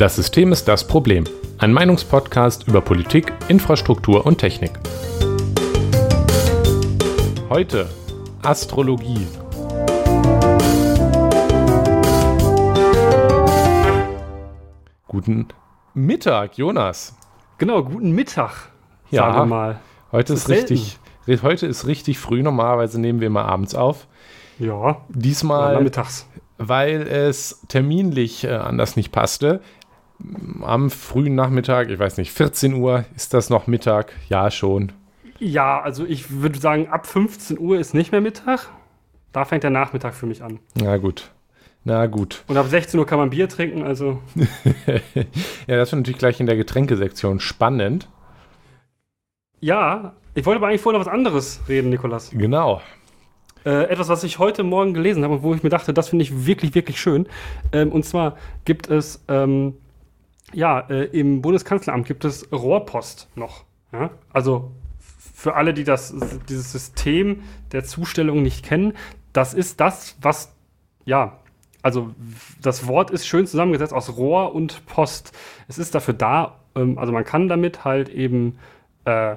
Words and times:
Das 0.00 0.16
System 0.16 0.50
ist 0.50 0.66
das 0.66 0.86
Problem. 0.86 1.24
Ein 1.58 1.74
Meinungspodcast 1.74 2.66
über 2.66 2.80
Politik, 2.80 3.34
Infrastruktur 3.48 4.24
und 4.24 4.38
Technik. 4.38 4.70
Heute 7.50 7.86
Astrologie. 8.40 9.26
Guten 15.06 15.48
Mittag, 15.92 16.56
Jonas. 16.56 17.14
Genau, 17.58 17.84
guten 17.84 18.12
Mittag. 18.12 18.70
Ja, 19.10 19.24
sagen 19.24 19.36
wir 19.36 19.44
mal. 19.44 19.80
Heute 20.12 20.32
ist, 20.32 20.48
ist 20.48 20.48
richtig, 20.48 20.98
heute 21.42 21.66
ist 21.66 21.86
richtig 21.86 22.18
früh. 22.18 22.42
Normalerweise 22.42 22.98
nehmen 22.98 23.20
wir 23.20 23.28
mal 23.28 23.44
abends 23.44 23.74
auf. 23.74 24.06
Ja, 24.58 25.02
Diesmal, 25.10 25.74
nachmittags. 25.74 26.26
weil 26.56 27.02
es 27.02 27.60
terminlich 27.68 28.44
äh, 28.44 28.52
anders 28.52 28.96
nicht 28.96 29.12
passte. 29.12 29.60
Am 30.62 30.90
frühen 30.90 31.34
Nachmittag, 31.34 31.90
ich 31.90 31.98
weiß 31.98 32.18
nicht, 32.18 32.32
14 32.32 32.74
Uhr, 32.74 33.04
ist 33.16 33.34
das 33.34 33.50
noch 33.50 33.66
Mittag? 33.66 34.12
Ja, 34.28 34.50
schon. 34.50 34.92
Ja, 35.38 35.80
also 35.80 36.04
ich 36.04 36.30
würde 36.42 36.58
sagen, 36.58 36.88
ab 36.88 37.06
15 37.06 37.58
Uhr 37.58 37.78
ist 37.78 37.94
nicht 37.94 38.12
mehr 38.12 38.20
Mittag. 38.20 38.68
Da 39.32 39.44
fängt 39.44 39.62
der 39.62 39.70
Nachmittag 39.70 40.14
für 40.14 40.26
mich 40.26 40.42
an. 40.42 40.58
Na 40.74 40.96
gut. 40.96 41.30
Na 41.84 42.06
gut. 42.06 42.44
Und 42.46 42.56
ab 42.58 42.66
16 42.66 43.00
Uhr 43.00 43.06
kann 43.06 43.18
man 43.18 43.30
Bier 43.30 43.48
trinken, 43.48 43.82
also 43.82 44.20
ja, 45.66 45.76
das 45.76 45.90
wird 45.90 46.00
natürlich 46.00 46.18
gleich 46.18 46.38
in 46.38 46.46
der 46.46 46.56
Getränkesektion 46.56 47.40
spannend. 47.40 48.08
ja. 49.60 50.14
Ich 50.32 50.46
wollte 50.46 50.58
aber 50.58 50.68
eigentlich 50.68 50.80
vorher 50.80 51.00
noch 51.00 51.06
was 51.06 51.12
anderes 51.12 51.60
reden, 51.68 51.90
Nikolas. 51.90 52.30
Genau. 52.30 52.80
Äh, 53.64 53.90
etwas, 53.90 54.08
was 54.08 54.22
ich 54.22 54.38
heute 54.38 54.62
Morgen 54.62 54.94
gelesen 54.94 55.24
habe 55.24 55.34
und 55.34 55.42
wo 55.42 55.52
ich 55.54 55.64
mir 55.64 55.70
dachte, 55.70 55.92
das 55.92 56.08
finde 56.08 56.22
ich 56.22 56.46
wirklich, 56.46 56.74
wirklich 56.76 57.00
schön. 57.00 57.26
Ähm, 57.72 57.90
und 57.90 58.04
zwar 58.04 58.36
gibt 58.64 58.88
es, 58.88 59.24
ähm, 59.26 59.74
ja, 60.52 60.80
äh, 60.80 61.04
im 61.04 61.42
Bundeskanzleramt 61.42 62.06
gibt 62.06 62.24
es 62.24 62.50
Rohrpost 62.52 63.28
noch. 63.34 63.64
Ja? 63.92 64.10
Also 64.32 64.72
für 65.34 65.54
alle, 65.54 65.72
die 65.72 65.84
das, 65.84 66.14
dieses 66.48 66.70
System 66.72 67.42
der 67.72 67.84
Zustellung 67.84 68.42
nicht 68.42 68.64
kennen, 68.64 68.94
das 69.32 69.54
ist 69.54 69.80
das, 69.80 70.16
was, 70.20 70.54
ja, 71.04 71.38
also 71.82 72.10
das 72.60 72.86
Wort 72.86 73.10
ist 73.10 73.26
schön 73.26 73.46
zusammengesetzt 73.46 73.94
aus 73.94 74.16
Rohr 74.16 74.54
und 74.54 74.84
Post. 74.86 75.32
Es 75.66 75.78
ist 75.78 75.94
dafür 75.94 76.14
da, 76.14 76.58
ähm, 76.74 76.98
also 76.98 77.12
man 77.12 77.24
kann 77.24 77.48
damit 77.48 77.84
halt 77.84 78.08
eben, 78.10 78.58
äh, 79.04 79.36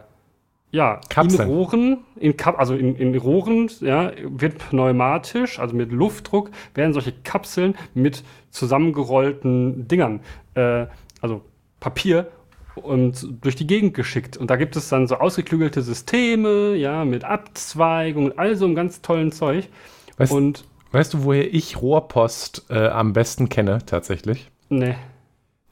ja, 0.71 0.99
Kapseln. 1.07 1.47
in 1.47 1.47
Rohren, 1.47 1.97
in 2.15 2.35
Kap 2.35 2.57
also 2.57 2.75
in, 2.75 2.95
in 2.95 3.15
Rohren, 3.15 3.69
ja, 3.79 4.11
wird 4.23 4.57
pneumatisch, 4.57 5.59
also 5.59 5.75
mit 5.75 5.91
Luftdruck, 5.91 6.49
werden 6.73 6.93
solche 6.93 7.11
Kapseln 7.11 7.75
mit 7.93 8.23
zusammengerollten 8.49 9.87
Dingern, 9.87 10.21
äh, 10.55 10.87
also 11.23 11.41
Papier, 11.79 12.27
und 12.75 13.27
durch 13.41 13.55
die 13.55 13.67
Gegend 13.67 13.93
geschickt. 13.93 14.37
Und 14.37 14.49
da 14.49 14.55
gibt 14.55 14.75
es 14.75 14.89
dann 14.89 15.07
so 15.07 15.15
ausgeklügelte 15.15 15.81
Systeme, 15.81 16.75
ja, 16.75 17.05
mit 17.05 17.23
Abzweigung 17.23 18.25
und 18.25 18.39
all 18.39 18.55
so 18.55 18.65
einem 18.65 18.75
ganz 18.75 19.01
tollen 19.01 19.31
Zeug. 19.31 19.69
Weißt, 20.17 20.31
Und, 20.31 20.65
weißt 20.91 21.13
du, 21.13 21.23
woher 21.23 21.53
ich 21.53 21.81
Rohrpost 21.81 22.65
äh, 22.69 22.87
am 22.87 23.13
besten 23.13 23.49
kenne, 23.49 23.79
tatsächlich? 23.85 24.49
ne, 24.69 24.95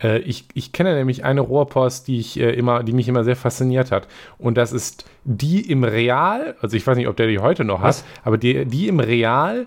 Äh, 0.02 0.20
ich, 0.20 0.48
ich 0.54 0.72
kenne 0.74 0.96
nämlich 0.96 1.26
eine 1.26 1.42
Rohrpost, 1.42 2.08
die 2.08 2.20
ich 2.20 2.40
äh, 2.40 2.52
immer, 2.52 2.84
die 2.84 2.94
mich 2.94 3.08
immer 3.08 3.24
sehr 3.24 3.36
fasziniert 3.36 3.92
hat. 3.92 4.08
Und 4.38 4.58
das 4.58 4.72
ist 4.72 5.06
die 5.24 5.70
im 5.70 5.84
Real, 5.84 6.56
also 6.62 6.78
ich 6.78 6.86
weiß 6.86 6.98
nicht, 6.98 7.08
ob 7.08 7.18
der 7.18 7.28
die 7.28 7.40
heute 7.40 7.64
noch 7.64 7.82
Was? 7.82 8.04
hat, 8.04 8.06
aber 8.24 8.38
die, 8.38 8.66
die 8.66 8.88
im 8.88 9.00
Real 9.00 9.66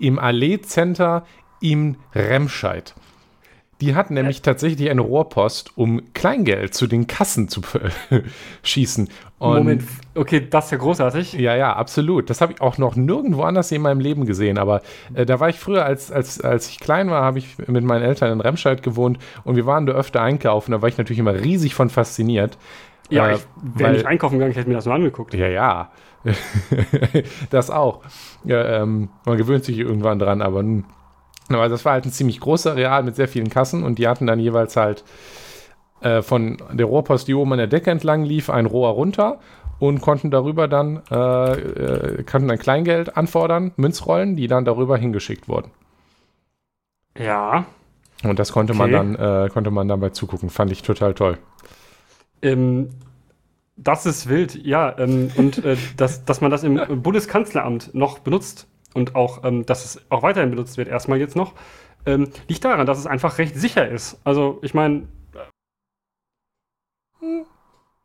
im 0.00 0.18
Allee 0.18 0.60
Center 0.60 1.24
im 1.60 1.96
Remscheid. 2.14 2.94
Die 3.80 3.94
hat 3.94 4.10
nämlich 4.10 4.42
tatsächlich 4.42 4.90
eine 4.90 5.02
Rohrpost, 5.02 5.76
um 5.76 6.02
Kleingeld 6.12 6.74
zu 6.74 6.88
den 6.88 7.06
Kassen 7.06 7.48
zu 7.48 7.62
schießen. 8.62 9.08
Und 9.38 9.56
Moment, 9.56 9.84
okay, 10.16 10.44
das 10.50 10.66
ist 10.66 10.70
ja 10.72 10.78
großartig. 10.78 11.34
Ja, 11.34 11.54
ja, 11.54 11.72
absolut. 11.74 12.28
Das 12.28 12.40
habe 12.40 12.52
ich 12.52 12.60
auch 12.60 12.76
noch 12.78 12.96
nirgendwo 12.96 13.42
anders 13.42 13.70
in 13.70 13.82
meinem 13.82 14.00
Leben 14.00 14.26
gesehen. 14.26 14.58
Aber 14.58 14.82
äh, 15.14 15.24
da 15.24 15.38
war 15.38 15.48
ich 15.48 15.60
früher, 15.60 15.84
als, 15.84 16.10
als, 16.10 16.40
als 16.40 16.68
ich 16.70 16.80
klein 16.80 17.08
war, 17.08 17.22
habe 17.22 17.38
ich 17.38 17.56
mit 17.68 17.84
meinen 17.84 18.02
Eltern 18.02 18.32
in 18.32 18.40
Remscheid 18.40 18.82
gewohnt 18.82 19.18
und 19.44 19.54
wir 19.54 19.64
waren 19.64 19.86
da 19.86 19.92
öfter 19.92 20.22
einkaufen. 20.22 20.72
Da 20.72 20.82
war 20.82 20.88
ich 20.88 20.98
natürlich 20.98 21.20
immer 21.20 21.34
riesig 21.34 21.74
von 21.74 21.88
fasziniert. 21.88 22.58
Ja, 23.10 23.28
Äh, 23.28 23.36
ich 23.36 23.46
wäre 23.56 23.92
nicht 23.92 24.06
einkaufen 24.06 24.34
gegangen, 24.34 24.50
ich 24.50 24.56
hätte 24.58 24.68
mir 24.68 24.74
das 24.74 24.86
nur 24.86 24.94
angeguckt. 24.94 25.34
Ja, 25.34 25.46
ja. 25.48 25.92
das 27.50 27.70
auch. 27.70 28.02
Ja, 28.44 28.82
ähm, 28.82 29.10
man 29.24 29.36
gewöhnt 29.38 29.64
sich 29.64 29.78
irgendwann 29.78 30.18
dran, 30.18 30.42
aber 30.42 30.62
nun. 30.62 30.84
Aber 31.48 31.68
das 31.68 31.84
war 31.84 31.92
halt 31.92 32.04
ein 32.04 32.12
ziemlich 32.12 32.40
großer 32.40 32.76
Real 32.76 33.02
mit 33.02 33.16
sehr 33.16 33.28
vielen 33.28 33.50
Kassen 33.50 33.82
und 33.82 33.98
die 33.98 34.08
hatten 34.08 34.26
dann 34.26 34.38
jeweils 34.40 34.76
halt 34.76 35.04
äh, 36.00 36.22
von 36.22 36.58
der 36.72 36.86
Rohrpost, 36.86 37.26
die 37.28 37.34
oben 37.34 37.52
an 37.52 37.58
der 37.58 37.66
Decke 37.66 37.90
entlang 37.90 38.24
lief, 38.24 38.50
ein 38.50 38.66
Rohr 38.66 38.90
runter 38.90 39.40
und 39.78 40.00
konnten 40.00 40.30
darüber 40.30 40.68
dann, 40.68 41.02
äh, 41.10 41.52
äh, 41.52 42.22
konnten 42.24 42.48
dann 42.48 42.58
Kleingeld 42.58 43.16
anfordern, 43.16 43.72
Münzrollen, 43.76 44.36
die 44.36 44.46
dann 44.46 44.64
darüber 44.64 44.96
hingeschickt 44.96 45.48
wurden. 45.48 45.70
Ja. 47.16 47.66
Und 48.24 48.38
das 48.38 48.52
konnte 48.52 48.74
man 48.74 48.92
Okay. 48.94 49.14
dann, 49.16 49.46
äh, 49.46 49.48
konnte 49.48 49.70
man 49.70 49.88
dabei 49.88 50.10
zugucken. 50.10 50.50
Fand 50.50 50.72
ich 50.72 50.82
total 50.82 51.14
toll. 51.14 51.38
Ähm, 52.42 52.90
das 53.76 54.06
ist 54.06 54.28
wild, 54.28 54.54
ja. 54.54 54.96
Ähm, 54.98 55.30
und 55.36 55.64
äh, 55.64 55.76
dass, 55.96 56.24
dass 56.24 56.40
man 56.40 56.50
das 56.50 56.64
im 56.64 57.02
Bundeskanzleramt 57.02 57.94
noch 57.94 58.18
benutzt 58.18 58.66
und 58.94 59.14
auch, 59.14 59.44
ähm, 59.44 59.66
dass 59.66 59.84
es 59.84 60.10
auch 60.10 60.22
weiterhin 60.22 60.50
benutzt 60.50 60.76
wird, 60.76 60.88
erstmal 60.88 61.18
jetzt 61.18 61.36
noch, 61.36 61.54
ähm, 62.06 62.28
liegt 62.48 62.64
daran, 62.64 62.86
dass 62.86 62.98
es 62.98 63.06
einfach 63.06 63.38
recht 63.38 63.56
sicher 63.56 63.88
ist. 63.88 64.20
Also, 64.24 64.58
ich 64.62 64.74
meine, 64.74 65.08
äh, 67.20 67.42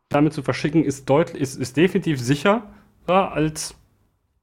damit 0.08 0.32
zu 0.32 0.42
verschicken 0.42 0.84
ist, 0.84 1.08
deutlich, 1.08 1.40
ist, 1.40 1.56
ist 1.56 1.76
definitiv 1.76 2.20
sicherer 2.20 2.62
als, 3.06 3.74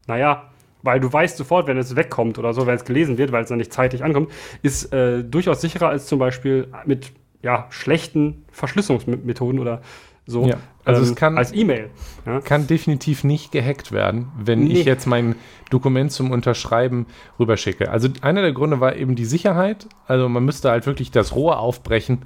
naja, 0.08 0.52
weil 0.84 1.00
du 1.00 1.12
weißt 1.12 1.38
sofort, 1.38 1.68
wenn 1.68 1.78
es 1.78 1.96
wegkommt 1.96 2.40
oder 2.40 2.54
so, 2.54 2.66
wenn 2.66 2.76
es 2.76 2.86
gelesen 2.86 3.18
wird, 3.18 3.32
weil 3.32 3.44
es 3.44 3.50
dann 3.50 3.60
nicht 3.60 3.72
zeitig 3.72 4.04
ankommt, 4.04 4.32
ist 4.64 4.92
äh, 4.94 5.24
durchaus 5.24 5.62
sicherer 5.62 5.90
als 5.90 6.08
zum 6.08 6.20
Beispiel 6.20 6.68
mit 6.86 7.12
ja, 7.44 7.68
schlechten 7.70 8.46
Verschlüsselungsmethoden 8.52 9.60
oder 9.60 9.82
so. 10.26 10.46
Ja, 10.46 10.58
also 10.86 11.02
es 11.02 11.16
kann- 11.16 11.38
als 11.38 11.54
E-Mail. 11.54 11.90
Ja. 12.26 12.40
Kann 12.42 12.68
definitiv 12.68 13.24
nicht 13.24 13.52
gehackt 13.52 13.92
werden, 13.92 14.30
wenn 14.38 14.66
Nee. 14.66 14.80
ich 14.80 14.86
jetzt 14.86 15.06
mein 15.08 15.36
Dokument 15.70 16.12
zum 16.12 16.32
Unterschreiben 16.32 17.06
rüberschicke. 17.40 17.90
Also 17.90 18.10
einer 18.22 18.42
der 18.42 18.54
Gründe 18.54 18.80
war 18.80 18.96
eben 18.96 19.16
die 19.16 19.26
Sicherheit. 19.26 19.88
Also 20.08 20.28
man 20.30 20.44
müsste 20.44 20.70
halt 20.72 20.86
wirklich 20.86 21.12
das 21.12 21.36
Rohr 21.36 21.60
aufbrechen, 21.60 22.24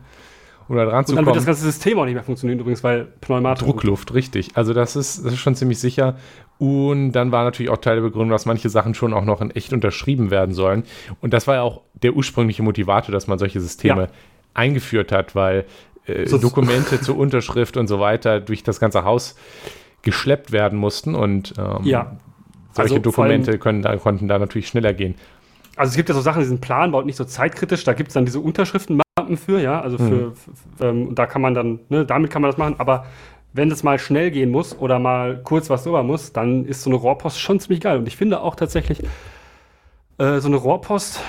um 0.68 0.76
da 0.76 0.86
dran 0.86 1.00
Und 1.00 1.08
zu 1.08 1.16
dann 1.16 1.26
wird 1.26 1.36
das 1.36 1.44
kommen. 1.44 1.54
ganze 1.54 1.62
System 1.64 2.00
auch 2.00 2.06
nicht 2.06 2.16
mehr 2.16 2.24
funktionieren, 2.24 2.60
übrigens, 2.60 2.84
weil 2.84 3.06
Pneumatisch. 3.22 3.64
Druckluft, 3.66 4.14
richtig. 4.14 4.50
Also 4.56 4.74
das 4.74 4.96
ist, 4.96 5.24
das 5.26 5.34
ist 5.34 5.40
schon 5.40 5.56
ziemlich 5.56 5.80
sicher. 5.80 6.16
Und 6.58 7.12
dann 7.12 7.32
war 7.32 7.44
natürlich 7.44 7.70
auch 7.70 7.78
Teil 7.78 7.96
der 7.96 8.02
Begründung, 8.04 8.30
dass 8.32 8.46
manche 8.46 8.70
Sachen 8.70 8.94
schon 8.96 9.14
auch 9.14 9.26
noch 9.26 9.42
in 9.42 9.52
echt 9.52 9.74
unterschrieben 9.74 10.32
werden 10.32 10.56
sollen. 10.56 10.84
Und 11.22 11.34
das 11.34 11.46
war 11.48 11.56
ja 11.56 11.62
auch 11.62 11.82
der 12.02 12.16
ursprüngliche 12.16 12.64
Motivator, 12.64 13.12
dass 13.12 13.28
man 13.28 13.38
solche 13.38 13.60
Systeme 13.60 14.04
Ja. 14.04 14.08
eingeführt 14.54 15.12
hat, 15.12 15.36
weil 15.36 15.66
äh, 16.08 16.26
Dokumente 16.40 17.02
zur 17.02 17.18
Unterschrift 17.18 17.78
und 17.78 17.88
so 17.88 18.00
weiter 18.00 18.40
durch 18.40 18.64
das 18.64 18.80
ganze 18.80 19.04
Haus 19.04 19.36
geschleppt 20.02 20.52
werden 20.52 20.78
mussten 20.78 21.16
und 21.16 21.54
ähm, 21.58 21.80
Ja. 21.84 22.18
solche 22.74 22.96
Also 22.96 23.12
vor 23.12 23.24
allem- 23.26 23.32
Dokumente 23.42 23.58
können 23.60 23.82
da, 23.82 23.96
konnten 23.98 24.28
da 24.28 24.38
natürlich 24.40 24.68
schneller 24.68 24.94
gehen. 24.94 25.16
Also 25.78 25.90
es 25.90 25.96
gibt 25.98 26.08
ja 26.10 26.16
so 26.16 26.22
Sachen, 26.22 26.40
die 26.42 26.48
sind 26.48 26.62
planbar 26.62 27.00
und 27.02 27.06
nicht 27.08 27.18
so 27.18 27.26
zeitkritisch. 27.26 27.84
Da 27.84 27.94
gibt 27.94 28.10
es 28.10 28.14
dann 28.14 28.24
diese 28.26 28.40
Unterschriftenmappen 28.40 29.36
für, 29.38 29.60
ja. 29.60 29.82
Also 29.82 29.98
für, 29.98 30.32
f- 30.32 30.48
f- 30.48 30.82
ähm, 30.86 31.08
und 31.10 31.20
da 31.20 31.26
kann 31.26 31.42
man 31.42 31.54
dann, 31.54 31.80
ne, 31.90 32.06
damit 32.06 32.30
kann 32.32 32.42
man 32.42 32.50
das 32.52 32.58
machen. 32.58 32.76
Aber 32.78 33.06
wenn 33.52 33.70
es 33.72 33.84
mal 33.84 34.00
schnell 34.00 34.32
gehen 34.32 34.52
muss 34.52 34.78
oder 34.78 35.00
mal 35.00 35.42
kurz 35.44 35.70
was 35.70 35.84
drüber 35.84 36.04
muss, 36.04 36.32
dann 36.32 36.66
ist 36.66 36.84
so 36.84 36.90
eine 36.90 36.98
Rohrpost 36.98 37.40
schon 37.40 37.60
ziemlich 37.60 37.82
geil. 37.82 37.98
Und 37.98 38.08
ich 38.08 38.16
finde 38.16 38.40
auch 38.42 38.56
tatsächlich, 38.56 39.02
äh, 40.18 40.40
so 40.40 40.48
eine 40.48 40.56
Rohrpost, 40.58 41.20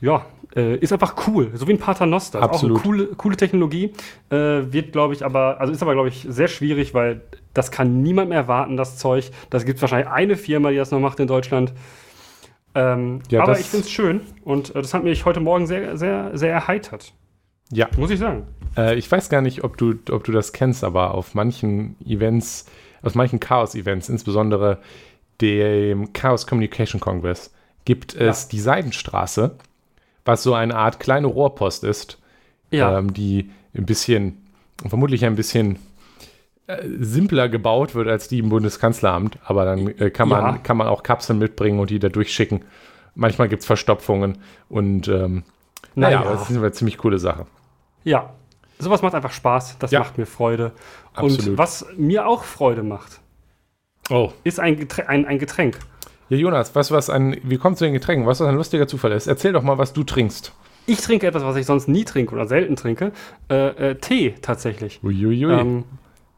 ja, 0.00 0.24
äh, 0.56 0.76
ist 0.76 0.92
einfach 0.92 1.26
cool. 1.26 1.50
So 1.54 1.66
wie 1.68 1.72
ein 1.72 1.78
Paternoster. 1.78 2.42
Absolut. 2.42 2.78
Auch 2.80 2.84
eine 2.84 2.96
coole, 2.96 3.06
coole 3.16 3.36
Technologie. 3.36 3.92
Äh, 4.30 4.36
wird, 4.72 4.92
glaube 4.92 5.14
ich, 5.14 5.24
aber, 5.24 5.60
also 5.60 5.72
ist 5.72 5.82
aber, 5.82 5.94
glaube 5.94 6.08
ich, 6.08 6.26
sehr 6.28 6.48
schwierig, 6.48 6.94
weil 6.94 7.22
das 7.54 7.70
kann 7.70 8.02
niemand 8.02 8.28
mehr 8.30 8.38
erwarten, 8.38 8.76
das 8.76 8.98
Zeug. 8.98 9.30
Das 9.50 9.64
gibt 9.64 9.80
wahrscheinlich 9.80 10.08
eine 10.08 10.36
Firma, 10.36 10.70
die 10.70 10.76
das 10.76 10.90
noch 10.90 11.00
macht 11.00 11.20
in 11.20 11.26
Deutschland. 11.26 11.72
Ähm, 12.74 13.20
Ja, 13.28 13.42
aber 13.42 13.58
ich 13.58 13.66
finde 13.66 13.84
es 13.86 13.90
schön 13.90 14.20
und 14.44 14.70
äh, 14.74 14.80
das 14.80 14.94
hat 14.94 15.04
mich 15.04 15.24
heute 15.26 15.40
Morgen 15.40 15.66
sehr, 15.66 15.96
sehr, 15.98 16.30
sehr 16.36 16.52
erheitert. 16.52 17.12
Ja, 17.70 17.88
Muss 17.98 18.10
ich 18.10 18.18
sagen. 18.18 18.46
äh, 18.76 18.94
ich 18.96 19.10
weiß 19.10 19.28
gar 19.28 19.40
nicht, 19.42 19.64
ob 19.64 19.76
du, 19.76 19.94
ob 20.10 20.24
du 20.24 20.32
das 20.32 20.52
kennst, 20.52 20.82
aber 20.84 21.12
auf 21.14 21.34
manchen 21.34 21.96
Events, 22.06 22.66
auf 23.02 23.14
manchen 23.14 23.40
Chaos-Events, 23.40 24.08
insbesondere 24.08 24.78
dem 25.40 26.12
Chaos 26.12 26.46
Communication 26.46 27.00
Congress, 27.00 27.52
gibt 27.84 28.14
es 28.14 28.44
Ja. 28.44 28.48
die 28.50 28.60
Seidenstraße, 28.60 29.56
was 30.24 30.42
so 30.42 30.54
eine 30.54 30.74
Art 30.76 31.00
kleine 31.00 31.26
Rohrpost 31.26 31.84
ist, 31.84 32.18
Ja. 32.70 32.98
ähm, 32.98 33.12
die 33.12 33.50
ein 33.76 33.86
bisschen, 33.86 34.42
vermutlich 34.86 35.24
ein 35.24 35.34
bisschen 35.36 35.78
äh, 36.68 36.86
simpler 37.00 37.48
gebaut 37.48 37.94
wird 37.94 38.08
als 38.08 38.28
die 38.28 38.38
im 38.38 38.48
Bundeskanzleramt, 38.48 39.38
aber 39.44 39.64
dann 39.64 39.88
äh, 39.98 40.10
kann, 40.10 40.28
man, 40.28 40.44
Ja. 40.44 40.58
kann 40.58 40.76
man 40.76 40.86
auch 40.86 41.02
Kapseln 41.02 41.38
mitbringen 41.38 41.80
und 41.80 41.90
die 41.90 41.98
da 41.98 42.08
durchschicken. 42.08 42.64
Manchmal 43.14 43.48
gibt 43.48 43.60
es 43.62 43.66
Verstopfungen 43.66 44.38
und 44.68 45.08
ähm, 45.08 45.42
naja, 45.94 46.20
Naja. 46.20 46.32
das 46.32 46.48
ist 46.50 46.56
eine 46.56 46.72
ziemlich 46.72 46.98
coole 46.98 47.18
Sache. 47.18 47.46
Ja, 48.04 48.32
sowas 48.78 49.02
macht 49.02 49.14
einfach 49.14 49.32
Spaß. 49.32 49.76
Das 49.80 49.90
Ja. 49.90 49.98
macht 50.00 50.16
mir 50.18 50.26
Freude. 50.26 50.72
Absolut. 51.14 51.48
Und 51.48 51.58
was 51.58 51.84
mir 51.96 52.26
auch 52.26 52.44
Freude 52.44 52.82
macht, 52.82 53.20
Oh. 54.10 54.32
ist 54.44 54.58
ein, 54.60 54.76
Getränk, 54.76 55.08
ein, 55.08 55.26
ein 55.26 55.38
Getränk. 55.38 55.78
Ja, 56.32 56.38
Jonas, 56.38 56.72
du, 56.72 56.94
was 56.94 57.10
ein, 57.10 57.36
wie 57.42 57.58
kommst 57.58 57.82
du 57.82 57.84
zu 57.84 57.88
den 57.88 57.92
Getränken? 57.92 58.26
Was 58.26 58.40
ein 58.40 58.54
lustiger 58.54 58.88
Zufall 58.88 59.12
ist? 59.12 59.26
Erzähl 59.26 59.52
doch 59.52 59.62
mal, 59.62 59.76
was 59.76 59.92
du 59.92 60.02
trinkst. 60.02 60.54
Ich 60.86 61.02
trinke 61.02 61.26
etwas, 61.26 61.44
was 61.44 61.56
ich 61.56 61.66
sonst 61.66 61.88
nie 61.88 62.06
trinke 62.06 62.34
oder 62.34 62.46
selten 62.46 62.74
trinke. 62.74 63.12
Äh, 63.50 63.90
äh, 63.90 63.94
Tee 63.96 64.34
tatsächlich. 64.40 65.00
Uiuiui. 65.04 65.52
Ähm, 65.52 65.84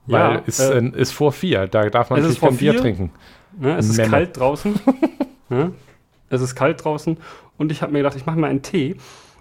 Weil 0.07 0.21
ja, 0.21 0.35
ist, 0.47 0.59
äh, 0.59 0.83
ist 0.97 1.13
vor 1.13 1.31
vier, 1.31 1.69
da 1.69 1.89
darf 1.91 2.11
man 2.11 2.19
Es 2.19 2.25
natürlich 2.25 2.31
ist 2.33 2.39
vor 2.41 2.49
kein 2.49 2.59
Bier 2.59 2.73
vier. 2.73 2.81
trinken. 2.81 3.13
Ne, 3.57 3.77
es 3.77 3.89
ist 3.89 3.97
Memme. 3.97 4.11
kalt 4.11 4.37
draußen. 4.37 4.75
ne? 5.49 5.71
Es 6.29 6.41
ist 6.41 6.57
kalt 6.57 6.85
draußen 6.85 7.17
und 7.57 7.71
ich 7.71 7.81
habe 7.81 7.93
mir 7.93 8.01
gedacht, 8.01 8.17
ich 8.17 8.27
mache 8.27 8.37
mal 8.37 8.51
einen 8.51 8.63
Tee. 8.63 8.97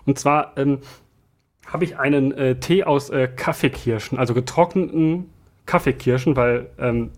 Und 0.05 0.19
zwar 0.19 0.55
ähm, 0.55 0.81
habe 1.65 1.83
ich 1.83 1.97
einen 1.97 2.31
äh, 2.31 2.59
Tee 2.59 2.83
aus 2.83 3.09
äh, 3.09 3.27
Kaffeekirschen, 3.27 4.19
also 4.19 4.35
getrockneten 4.35 5.31
Kaffeekirschen, 5.65 6.35
weil 6.35 6.69
ähm, 6.77 7.09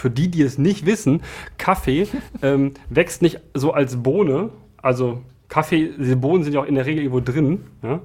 für 0.00 0.10
die, 0.10 0.30
die 0.30 0.42
es 0.42 0.58
nicht 0.58 0.86
wissen, 0.86 1.22
Kaffee 1.58 2.08
ähm, 2.42 2.72
wächst 2.88 3.22
nicht 3.22 3.40
so 3.54 3.72
als 3.72 4.02
Bohne. 4.02 4.50
Also 4.82 5.20
Kaffee, 5.48 5.90
diese 5.98 6.16
Bohnen 6.16 6.42
sind 6.42 6.54
ja 6.54 6.60
auch 6.60 6.66
in 6.66 6.74
der 6.74 6.86
Regel 6.86 7.04
irgendwo 7.04 7.20
drin. 7.20 7.64
Ja? 7.82 8.00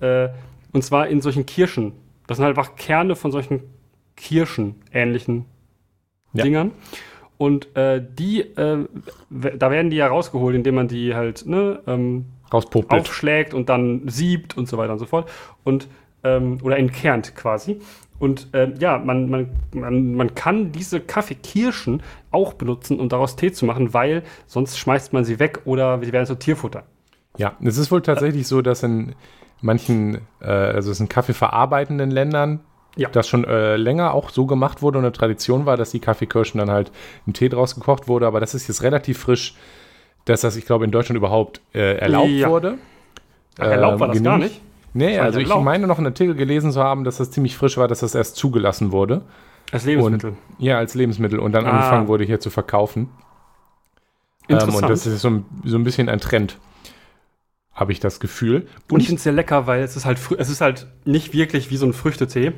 Äh, 0.00 0.30
und 0.72 0.82
zwar 0.82 1.08
in 1.08 1.20
solchen 1.20 1.46
Kirschen. 1.46 1.92
Das 2.26 2.38
sind 2.38 2.46
halt 2.46 2.56
einfach 2.56 2.76
Kerne 2.76 3.16
von 3.16 3.30
solchen 3.30 3.62
Kirschen-ähnlichen 4.16 5.44
Ja. 6.32 6.44
Dingern. 6.44 6.72
Und 7.38 7.76
äh, 7.76 8.02
die, 8.02 8.40
äh, 8.40 8.86
da 9.30 9.70
werden 9.70 9.90
die 9.90 9.96
ja 9.96 10.06
rausgeholt, 10.06 10.56
indem 10.56 10.74
man 10.74 10.88
die 10.88 11.14
halt 11.14 11.46
ne, 11.46 11.80
ähm, 11.86 12.26
aufschlägt 12.50 13.52
und 13.52 13.68
dann 13.68 14.08
siebt 14.08 14.56
und 14.56 14.68
so 14.68 14.78
weiter 14.78 14.92
und 14.94 14.98
so 14.98 15.06
fort. 15.06 15.30
Und, 15.64 15.86
ähm, 16.24 16.58
oder 16.62 16.78
entkernt 16.78 17.34
quasi. 17.36 17.80
Und 18.18 18.48
ähm, 18.54 18.74
ja, 18.78 18.98
man, 18.98 19.28
man, 19.28 19.48
man, 19.74 20.14
man 20.14 20.34
kann 20.34 20.72
diese 20.72 21.00
Kaffeekirschen 21.00 22.02
auch 22.30 22.54
benutzen, 22.54 22.98
um 22.98 23.08
daraus 23.08 23.36
Tee 23.36 23.52
zu 23.52 23.66
machen, 23.66 23.92
weil 23.92 24.22
sonst 24.46 24.78
schmeißt 24.78 25.12
man 25.12 25.24
sie 25.24 25.38
weg 25.38 25.60
oder 25.66 26.00
sie 26.02 26.12
werden 26.12 26.26
zu 26.26 26.34
Tierfutter. 26.38 26.84
Ja, 27.36 27.52
es 27.62 27.76
ist 27.76 27.90
wohl 27.90 28.00
tatsächlich 28.00 28.46
so, 28.48 28.62
dass 28.62 28.82
in 28.82 29.14
manchen, 29.60 30.22
äh, 30.40 30.46
also 30.46 30.90
es 30.90 31.00
in 31.00 31.08
kaffeeverarbeitenden 31.10 32.10
Ländern, 32.10 32.60
Ja. 32.96 33.10
das 33.10 33.28
schon 33.28 33.44
äh, 33.44 33.76
länger 33.76 34.14
auch 34.14 34.30
so 34.30 34.46
gemacht 34.46 34.80
wurde 34.80 34.96
und 34.98 35.04
eine 35.04 35.12
Tradition 35.12 35.66
war, 35.66 35.76
dass 35.76 35.90
die 35.90 36.00
Kaffeekirschen 36.00 36.58
dann 36.58 36.70
halt 36.70 36.90
ein 37.26 37.34
Tee 37.34 37.50
draus 37.50 37.74
gekocht 37.74 38.08
wurde, 38.08 38.26
aber 38.26 38.40
das 38.40 38.54
ist 38.54 38.68
jetzt 38.68 38.82
relativ 38.82 39.18
frisch, 39.18 39.54
dass 40.24 40.40
das, 40.40 40.56
ich 40.56 40.64
glaube, 40.64 40.86
in 40.86 40.90
Deutschland 40.90 41.18
überhaupt 41.18 41.60
äh, 41.74 41.98
erlaubt 41.98 42.30
Ja. 42.30 42.48
wurde. 42.48 42.78
Ach, 43.58 43.66
erlaubt 43.66 44.00
war 44.00 44.08
das 44.08 44.22
gar 44.22 44.34
genehmigt. 44.38 44.54
nicht. 44.62 44.65
Nee, 44.96 45.18
also 45.18 45.38
ich 45.38 45.54
meine 45.54 45.86
noch 45.86 45.98
einen 45.98 46.06
Artikel 46.06 46.34
gelesen 46.34 46.72
zu 46.72 46.82
haben, 46.82 47.04
dass 47.04 47.18
das 47.18 47.30
ziemlich 47.30 47.56
frisch 47.56 47.76
war, 47.76 47.86
dass 47.88 48.00
das 48.00 48.14
erst 48.14 48.36
zugelassen 48.36 48.92
wurde. 48.92 49.22
Als 49.72 49.84
Lebensmittel. 49.84 50.34
Ja, 50.58 50.78
als 50.78 50.94
Lebensmittel 50.94 51.38
und 51.38 51.52
dann 51.52 51.66
Ah. 51.66 51.70
angefangen 51.70 52.08
wurde 52.08 52.24
hier 52.24 52.40
zu 52.40 52.50
verkaufen. 52.50 53.08
Ähm, 54.48 54.54
Interessant. 54.56 54.82
und 54.84 54.90
das 54.90 55.06
ist 55.06 55.20
so 55.20 55.28
ein, 55.30 55.44
so 55.64 55.76
ein 55.76 55.84
bisschen 55.84 56.08
ein 56.08 56.20
Trend, 56.20 56.58
habe 57.74 57.92
ich 57.92 58.00
das 58.00 58.20
Gefühl. 58.20 58.68
Und 58.90 59.00
ich 59.00 59.06
finde 59.06 59.18
es 59.18 59.24
sehr 59.24 59.32
lecker, 59.32 59.66
weil 59.66 59.82
es 59.82 59.96
ist 59.96 60.06
halt 60.06 60.18
es 60.38 60.48
ist 60.48 60.60
halt 60.60 60.86
nicht 61.04 61.32
wirklich 61.34 61.70
wie 61.70 61.76
so 61.76 61.84
ein 61.86 61.92
Früchtetee. 61.92 62.52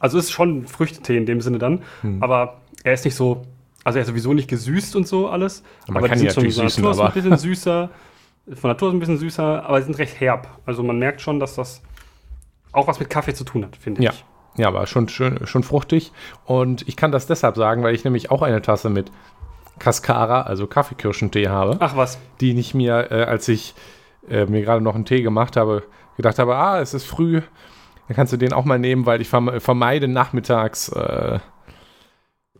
Also 0.00 0.18
es 0.18 0.24
ist 0.24 0.32
schon 0.32 0.58
ein 0.58 0.66
Früchtetee 0.66 1.16
in 1.16 1.24
dem 1.24 1.40
Sinne 1.40 1.58
dann, 1.58 1.82
Hm. 2.02 2.22
aber 2.22 2.60
er 2.82 2.92
ist 2.94 3.04
nicht 3.04 3.14
so, 3.14 3.42
also 3.84 3.98
er 3.98 4.02
ist 4.02 4.08
sowieso 4.08 4.34
nicht 4.34 4.48
gesüßt 4.48 4.96
und 4.96 5.06
so 5.06 5.28
alles. 5.28 5.62
Man 5.86 5.98
aber 5.98 6.08
kann 6.08 6.18
die 6.18 6.28
sind 6.28 6.34
von 6.34 6.50
süßen, 6.50 6.84
aber- 6.84 7.06
ein 7.06 7.12
bisschen 7.12 7.36
süßer, 7.38 7.90
von 8.52 8.70
Natur 8.70 8.88
aus 8.88 8.94
ein 8.94 9.00
bisschen 9.00 9.18
süßer, 9.18 9.64
aber 9.66 9.80
sie 9.80 9.86
sind 9.86 9.98
recht 9.98 10.20
herb. 10.20 10.48
Also 10.66 10.82
man 10.82 10.98
merkt 10.98 11.20
schon, 11.20 11.40
dass 11.40 11.54
das 11.54 11.82
auch 12.72 12.86
was 12.86 12.98
mit 13.00 13.08
Kaffee 13.10 13.34
zu 13.34 13.44
tun 13.44 13.64
hat, 13.64 13.76
finde 13.76 14.02
Ja. 14.02 14.10
ich. 14.10 14.24
Ja, 14.56 14.68
aber 14.68 14.86
schon, 14.86 15.08
schön, 15.08 15.44
schon 15.46 15.62
fruchtig. 15.64 16.12
Und 16.44 16.86
ich 16.86 16.96
kann 16.96 17.10
das 17.10 17.26
deshalb 17.26 17.56
sagen, 17.56 17.82
weil 17.82 17.94
ich 17.94 18.04
nämlich 18.04 18.30
auch 18.30 18.42
eine 18.42 18.62
Tasse 18.62 18.88
mit 18.88 19.10
Cascara, 19.80 20.42
also 20.42 20.66
Kaffeekirschentee 20.68 21.48
habe, 21.48 21.76
Ach 21.80 21.96
was, 21.96 22.18
die 22.40 22.56
ich 22.58 22.74
mir, 22.74 23.10
äh, 23.10 23.24
als 23.24 23.48
ich 23.48 23.74
äh, 24.28 24.46
mir 24.46 24.62
gerade 24.62 24.80
noch 24.80 24.94
einen 24.94 25.04
Tee 25.04 25.22
gemacht 25.22 25.56
habe, 25.56 25.82
gedacht 26.16 26.38
habe, 26.38 26.54
ah, 26.54 26.80
es 26.80 26.94
ist 26.94 27.04
früh, 27.04 27.40
dann 28.06 28.14
kannst 28.16 28.32
du 28.32 28.36
den 28.36 28.52
auch 28.52 28.64
mal 28.64 28.78
nehmen, 28.78 29.06
weil 29.06 29.20
ich 29.20 29.28
verme 29.28 29.58
vermeide 29.58 30.06
nachmittags 30.06 30.88
äh, 30.90 31.40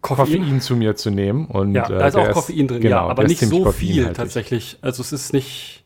Koffein. 0.05 0.41
Koffein 0.43 0.61
zu 0.61 0.77
mir 0.77 0.95
zu 0.97 1.11
nehmen. 1.11 1.47
Und, 1.47 1.75
Ja, 1.75 1.87
äh, 1.87 1.99
da 1.99 2.07
ist 2.09 2.17
auch 2.17 2.31
Koffein 2.31 2.69
drin, 2.69 2.81
genau, 2.81 2.97
ja, 2.97 3.07
aber 3.09 3.25
ist 3.25 3.41
nicht 3.41 3.51
so 3.51 3.73
viel 3.73 4.13
tatsächlich. 4.13 4.79
Also 4.83 5.01
es 5.03 5.13
ist 5.13 5.33
nicht, 5.33 5.83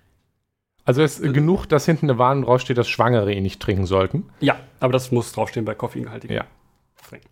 Also 0.85 1.03
es 1.03 1.19
ist 1.20 1.32
genug, 1.35 1.67
dass 1.67 1.87
hinten 1.87 2.11
eine 2.11 2.19
Warnung 2.19 2.44
draufsteht, 2.44 2.76
dass 2.79 2.88
Schwangere 2.88 3.32
ihn 3.32 3.43
nicht 3.43 3.61
trinken 3.61 3.87
sollten. 3.87 4.25
ja, 4.41 4.56
aber 4.81 4.93
das 4.93 5.11
muss 5.12 5.32
draufstehen 5.32 5.65
bei 5.65 5.75
koffeinhaltigen. 5.75 6.35
Ja. 6.37 6.44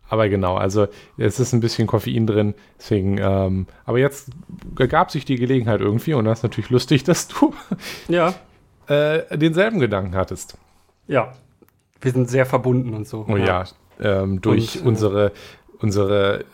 Aber 0.09 0.29
genau, 0.31 0.57
also 0.57 0.87
es 1.19 1.39
ist 1.39 1.53
ein 1.53 1.61
bisschen 1.61 1.87
Koffein 1.87 2.27
drin, 2.27 2.55
deswegen, 2.79 3.19
ähm, 3.19 3.67
aber 3.85 3.99
jetzt 3.99 4.31
ergab 4.79 5.11
sich 5.11 5.27
die 5.27 5.37
Gelegenheit 5.37 5.81
irgendwie 5.83 6.15
und 6.15 6.25
das 6.25 6.39
ist 6.39 6.43
natürlich 6.45 6.71
lustig, 6.71 7.05
dass 7.11 7.29
du 7.29 7.53
Ja, 8.09 8.33
äh, 8.87 9.37
denselben 9.37 9.79
Gedanken 9.81 10.15
hattest. 10.15 10.57
ja. 11.09 11.33
Wir 12.01 12.13
sind 12.13 12.29
sehr 12.29 12.45
verbunden 12.47 12.93
und 12.95 13.09
so. 13.09 13.25
Oh 13.27 13.37
ja, 13.39 13.65
ähm, 14.01 14.41
durch 14.43 14.77
Und, 14.77 14.85
äh, 14.85 14.89
unsere, 14.89 15.33
unsere 15.81 16.41
äh, 16.41 16.45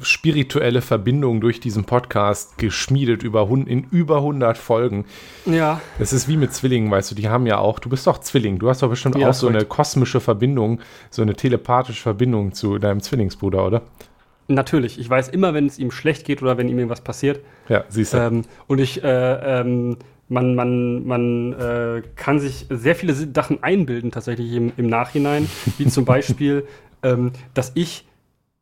spirituelle 0.00 0.80
Verbindung 0.80 1.40
durch 1.40 1.60
diesen 1.60 1.84
Podcast 1.84 2.58
geschmiedet 2.58 3.22
über 3.22 3.48
in 3.48 3.84
über 3.90 4.16
100 4.16 4.58
Folgen. 4.58 5.04
Ja, 5.46 5.80
Es 5.98 6.12
ist 6.12 6.26
wie 6.26 6.36
mit 6.36 6.52
Zwillingen, 6.52 6.90
weißt 6.90 7.12
du, 7.12 7.14
die 7.14 7.28
haben 7.28 7.46
ja 7.46 7.58
auch, 7.58 7.78
du 7.78 7.88
bist 7.88 8.06
doch 8.06 8.18
Zwilling, 8.18 8.58
du 8.58 8.68
hast 8.68 8.82
doch 8.82 8.90
bestimmt 8.90 9.16
Ja, 9.16 9.28
auch 9.30 9.34
so 9.34 9.46
eine 9.46 9.64
kosmische 9.64 10.20
Verbindung, 10.20 10.80
so 11.10 11.22
eine 11.22 11.34
telepathische 11.34 12.02
Verbindung 12.02 12.52
zu 12.54 12.78
deinem 12.78 13.00
Zwillingsbruder, 13.00 13.64
oder? 13.64 13.82
natürlich. 14.48 14.98
Ich 14.98 15.08
weiß 15.08 15.28
immer, 15.30 15.54
wenn 15.54 15.66
es 15.66 15.78
ihm 15.78 15.90
schlecht 15.90 16.26
geht 16.26 16.42
oder 16.42 16.58
wenn 16.58 16.68
ihm 16.68 16.78
irgendwas 16.78 17.00
passiert. 17.00 17.40
Ja, 17.68 17.84
siehst 17.88 18.12
du. 18.12 18.18
Ähm, 18.18 18.42
und 18.66 18.78
ich, 18.78 19.02
äh, 19.02 19.60
ähm, 19.60 19.96
man, 20.28 20.54
man, 20.54 21.06
man 21.06 21.52
äh, 21.54 22.02
kann 22.16 22.40
sich 22.40 22.66
sehr 22.70 22.94
viele 22.94 23.14
Sachen 23.14 23.62
einbilden 23.62 24.10
tatsächlich 24.10 24.52
im, 24.52 24.72
im 24.76 24.86
Nachhinein, 24.86 25.48
wie 25.78 25.86
zum 25.86 26.04
Beispiel, 26.04 26.66
ähm, 27.02 27.32
dass 27.54 27.72
ich 27.74 28.06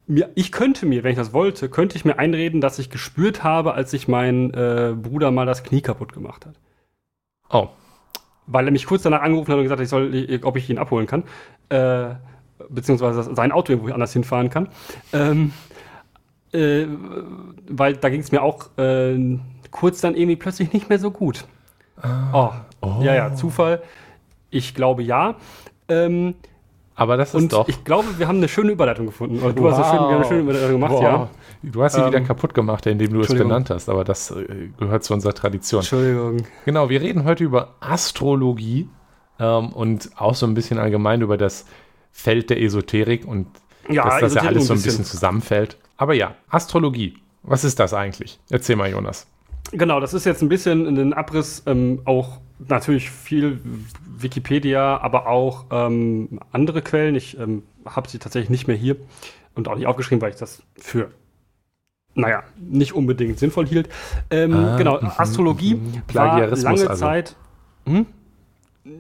mir, 0.06 0.30
ich 0.34 0.52
könnte 0.52 0.86
mir, 0.86 1.02
wenn 1.04 1.12
ich 1.12 1.16
das 1.16 1.32
wollte, 1.32 1.68
könnte 1.68 1.96
ich 1.96 2.04
mir 2.04 2.18
einreden, 2.18 2.60
dass 2.60 2.78
ich 2.78 2.90
gespürt 2.90 3.44
habe, 3.44 3.74
als 3.74 3.90
sich 3.90 4.08
mein 4.08 4.52
äh, 4.52 4.94
Bruder 5.00 5.30
mal 5.30 5.46
das 5.46 5.62
Knie 5.62 5.80
kaputt 5.80 6.12
gemacht 6.12 6.46
hat. 6.46 6.54
oh, 7.50 7.68
Weil 8.46 8.66
er 8.66 8.72
mich 8.72 8.86
kurz 8.86 9.02
danach 9.02 9.22
angerufen 9.22 9.50
hat 9.52 9.58
und 9.58 9.64
gesagt 9.64 9.78
hat, 9.78 9.84
ich 9.84 9.90
soll, 9.90 10.40
ob 10.42 10.56
ich 10.56 10.68
ihn 10.68 10.78
abholen 10.78 11.06
kann. 11.06 11.24
Äh, 11.68 12.14
beziehungsweise 12.68 13.34
sein 13.34 13.52
Auto 13.52 13.72
irgendwo 13.72 13.92
anders 13.92 14.12
hinfahren 14.12 14.50
kann. 14.50 14.68
Ähm, 15.12 15.52
äh, 16.52 16.86
weil 17.68 17.96
da 17.96 18.08
ging 18.08 18.20
es 18.20 18.30
mir 18.32 18.42
auch 18.42 18.76
äh, 18.78 19.38
kurz 19.70 20.00
dann 20.00 20.14
irgendwie 20.14 20.36
plötzlich 20.36 20.72
nicht 20.72 20.88
mehr 20.88 20.98
so 20.98 21.10
gut. 21.10 21.44
Oh. 22.82 23.00
Ja, 23.00 23.14
ja, 23.14 23.34
Zufall. 23.34 23.82
Ich 24.50 24.74
glaube 24.74 25.02
ja. 25.02 25.36
Ähm, 25.88 26.34
aber 27.02 27.16
das 27.16 27.30
ist 27.30 27.34
und 27.34 27.52
doch. 27.52 27.68
ich 27.68 27.84
glaube, 27.84 28.08
wir 28.18 28.28
haben 28.28 28.38
eine 28.38 28.48
schöne 28.48 28.72
Überleitung 28.72 29.06
gefunden. 29.06 29.40
Oder 29.42 29.52
du 29.52 29.68
hast 29.70 29.78
eine 29.78 29.98
schöne, 29.98 30.16
eine 30.16 30.24
schöne 30.24 30.40
Überleitung 30.40 30.70
gemacht, 30.72 30.92
Wow. 30.92 31.02
ja. 31.02 31.30
Du 31.62 31.82
hast 31.82 31.94
sie 31.94 32.06
wieder 32.06 32.18
Ähm, 32.18 32.26
kaputt 32.26 32.54
gemacht, 32.54 32.86
indem 32.86 33.12
du 33.12 33.20
es 33.20 33.28
benannt 33.28 33.70
hast, 33.70 33.88
aber 33.88 34.04
das 34.04 34.30
äh, 34.30 34.70
gehört 34.78 35.04
zu 35.04 35.14
unserer 35.14 35.34
Tradition. 35.34 35.80
Entschuldigung. 35.80 36.38
Genau, 36.64 36.88
wir 36.88 37.00
reden 37.00 37.24
heute 37.24 37.44
über 37.44 37.74
Astrologie 37.80 38.88
ähm, 39.38 39.68
und 39.72 40.10
auch 40.16 40.34
so 40.34 40.46
ein 40.46 40.54
bisschen 40.54 40.78
allgemein 40.78 41.20
über 41.20 41.36
das 41.36 41.66
Feld 42.10 42.50
der 42.50 42.60
Esoterik 42.60 43.26
und 43.26 43.46
Ja, 43.88 44.04
dass 44.04 44.20
das 44.20 44.34
ja 44.34 44.42
alles 44.42 44.66
so 44.66 44.72
ein 44.72 44.76
bisschen. 44.76 44.90
bisschen 44.98 45.04
zusammenfällt. 45.04 45.76
Aber 45.96 46.14
ja, 46.14 46.34
Astrologie. 46.48 47.14
Was 47.42 47.64
ist 47.64 47.78
das 47.80 47.94
eigentlich? 47.94 48.38
Erzähl 48.50 48.76
mal, 48.76 48.90
Jonas. 48.90 49.26
Genau, 49.72 50.00
das 50.00 50.14
ist 50.14 50.26
jetzt 50.26 50.42
ein 50.42 50.48
bisschen 50.48 50.86
ein 50.98 51.12
Abriss, 51.12 51.62
ähm, 51.66 52.00
auch 52.04 52.38
natürlich 52.68 53.10
viel 53.10 53.60
Wikipedia, 54.18 54.98
aber 54.98 55.26
auch 55.26 55.66
ähm, 55.70 56.40
andere 56.52 56.82
Quellen. 56.82 57.14
Ich 57.14 57.38
ähm, 57.38 57.62
habe 57.86 58.08
sie 58.08 58.18
tatsächlich 58.18 58.50
nicht 58.50 58.66
mehr 58.66 58.76
hier 58.76 58.96
und 59.54 59.68
auch 59.68 59.76
nicht 59.76 59.86
aufgeschrieben, 59.86 60.22
weil 60.22 60.30
ich 60.30 60.36
das 60.36 60.62
für, 60.76 61.10
naja, 62.14 62.42
nicht 62.58 62.94
unbedingt 62.94 63.38
sinnvoll 63.38 63.66
hielt. 63.66 63.88
Ähm, 64.30 64.54
Ah, 64.54 64.76
genau, 64.76 65.00
mhm, 65.00 65.10
Astrologie 65.16 65.74
mhm. 65.74 65.94
war 65.94 66.02
Plagiarismus 66.06 66.64
lange 66.80 66.90
also. 66.90 67.00
Zeit. 67.00 67.36
Hm? 67.86 68.06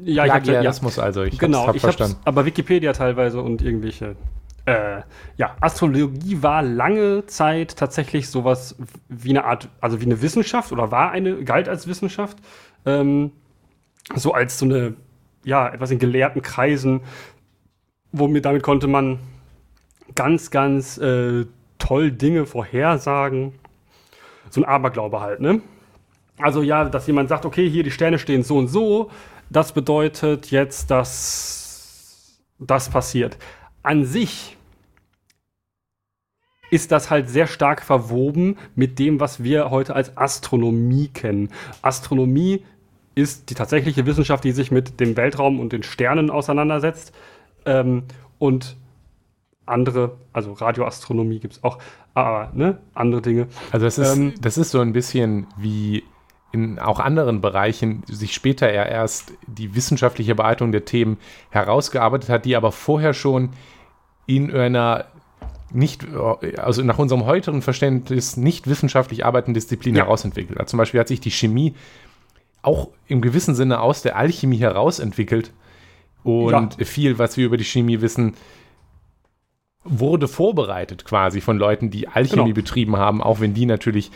Ja, 0.04 0.26
ich 0.26 0.32
hab, 0.32 0.46
ja, 0.46 0.52
Plagiarismus 0.52 0.98
also, 0.98 1.22
ich 1.22 1.38
genau, 1.38 1.60
hab's, 1.60 1.68
hab 1.68 1.76
ich 1.76 1.82
habe 1.82 1.92
verstanden. 1.94 2.22
aber 2.24 2.44
Wikipedia 2.46 2.92
teilweise 2.92 3.40
und 3.42 3.62
irgendwelche. 3.62 4.16
Äh, 4.64 5.02
ja, 5.36 5.56
Astrologie 5.60 6.40
war 6.40 6.62
lange 6.62 7.26
Zeit 7.26 7.76
tatsächlich 7.76 8.28
sowas 8.28 8.76
wie 9.08 9.30
eine 9.30 9.44
Art, 9.44 9.68
also 9.80 10.00
wie 10.00 10.04
eine 10.04 10.22
Wissenschaft 10.22 10.70
oder 10.70 10.92
war 10.92 11.10
eine, 11.10 11.42
galt 11.42 11.68
als 11.68 11.88
Wissenschaft. 11.88 12.38
Ähm, 12.86 13.32
so 14.14 14.32
als 14.32 14.58
so 14.58 14.66
eine, 14.66 14.94
ja, 15.44 15.68
etwas 15.68 15.90
in 15.90 15.98
gelehrten 15.98 16.42
Kreisen, 16.42 17.00
womit 18.12 18.44
damit 18.44 18.62
konnte 18.62 18.86
man 18.86 19.18
ganz, 20.14 20.50
ganz 20.50 20.98
äh, 20.98 21.46
toll 21.78 22.12
Dinge 22.12 22.46
vorhersagen. 22.46 23.54
So 24.50 24.60
ein 24.60 24.64
Aberglaube 24.64 25.20
halt, 25.20 25.40
ne? 25.40 25.62
Also 26.38 26.62
ja, 26.62 26.84
dass 26.84 27.06
jemand 27.06 27.28
sagt, 27.28 27.44
okay, 27.46 27.68
hier 27.68 27.82
die 27.82 27.90
Sterne 27.90 28.18
stehen 28.18 28.42
so 28.42 28.58
und 28.58 28.68
so, 28.68 29.10
das 29.50 29.72
bedeutet 29.72 30.50
jetzt, 30.50 30.90
dass 30.90 32.42
das 32.58 32.88
passiert. 32.88 33.38
An 33.82 34.04
sich 34.04 34.56
ist 36.70 36.90
das 36.90 37.10
halt 37.10 37.28
sehr 37.28 37.46
stark 37.46 37.82
verwoben 37.82 38.56
mit 38.74 38.98
dem, 38.98 39.20
was 39.20 39.42
wir 39.42 39.70
heute 39.70 39.94
als 39.94 40.16
Astronomie 40.16 41.08
kennen. 41.08 41.50
Astronomie 41.82 42.64
ist 43.14 43.50
die 43.50 43.54
tatsächliche 43.54 44.06
Wissenschaft, 44.06 44.44
die 44.44 44.52
sich 44.52 44.70
mit 44.70 45.00
dem 45.00 45.16
Weltraum 45.16 45.60
und 45.60 45.72
den 45.72 45.82
Sternen 45.82 46.30
auseinandersetzt. 46.30 47.14
Ähm, 47.64 48.04
und 48.38 48.76
andere, 49.66 50.16
also 50.32 50.52
Radioastronomie 50.52 51.38
gibt 51.38 51.54
es 51.54 51.64
auch, 51.64 51.78
aber 52.14 52.50
ne, 52.54 52.78
andere 52.94 53.22
Dinge. 53.22 53.46
Also 53.70 53.86
das 53.86 53.98
ist, 53.98 54.16
ähm, 54.16 54.34
das 54.40 54.58
ist 54.58 54.70
so 54.70 54.80
ein 54.80 54.92
bisschen 54.92 55.46
wie 55.56 56.02
in 56.52 56.78
auch 56.78 57.00
anderen 57.00 57.40
Bereichen 57.40 58.02
sich 58.06 58.34
später 58.34 58.68
eher 58.70 58.86
erst 58.86 59.32
die 59.46 59.74
wissenschaftliche 59.74 60.34
Bearbeitung 60.34 60.70
der 60.70 60.84
Themen 60.84 61.16
herausgearbeitet 61.50 62.28
hat, 62.28 62.44
die 62.44 62.56
aber 62.56 62.72
vorher 62.72 63.14
schon 63.14 63.50
in 64.26 64.54
einer 64.54 65.06
nicht, 65.72 66.06
also 66.58 66.82
nach 66.82 66.98
unserem 66.98 67.24
heutigen 67.24 67.62
Verständnis 67.62 68.36
nicht 68.36 68.66
wissenschaftlich 68.66 69.24
arbeitenden 69.24 69.54
Disziplin 69.54 69.96
ja. 69.96 70.04
herausentwickelt 70.04 70.58
hat. 70.58 70.68
Zum 70.68 70.76
Beispiel 70.76 71.00
hat 71.00 71.08
sich 71.08 71.20
die 71.20 71.30
Chemie 71.30 71.74
auch 72.62 72.88
im 73.06 73.20
gewissen 73.20 73.54
Sinne 73.54 73.80
aus 73.80 74.02
der 74.02 74.16
Alchemie 74.16 74.58
herausentwickelt. 74.58 75.52
Und 76.24 76.78
ja. 76.78 76.84
viel, 76.84 77.18
was 77.18 77.36
wir 77.36 77.46
über 77.46 77.56
die 77.56 77.64
Chemie 77.64 78.00
wissen, 78.00 78.34
wurde 79.84 80.28
vorbereitet 80.28 81.04
quasi 81.04 81.40
von 81.40 81.58
Leuten, 81.58 81.90
die 81.90 82.06
Alchemie 82.06 82.44
genau. 82.44 82.54
betrieben 82.54 82.96
haben, 82.96 83.20
auch 83.20 83.40
wenn 83.40 83.54
die 83.54 83.66
natürlich 83.66 84.12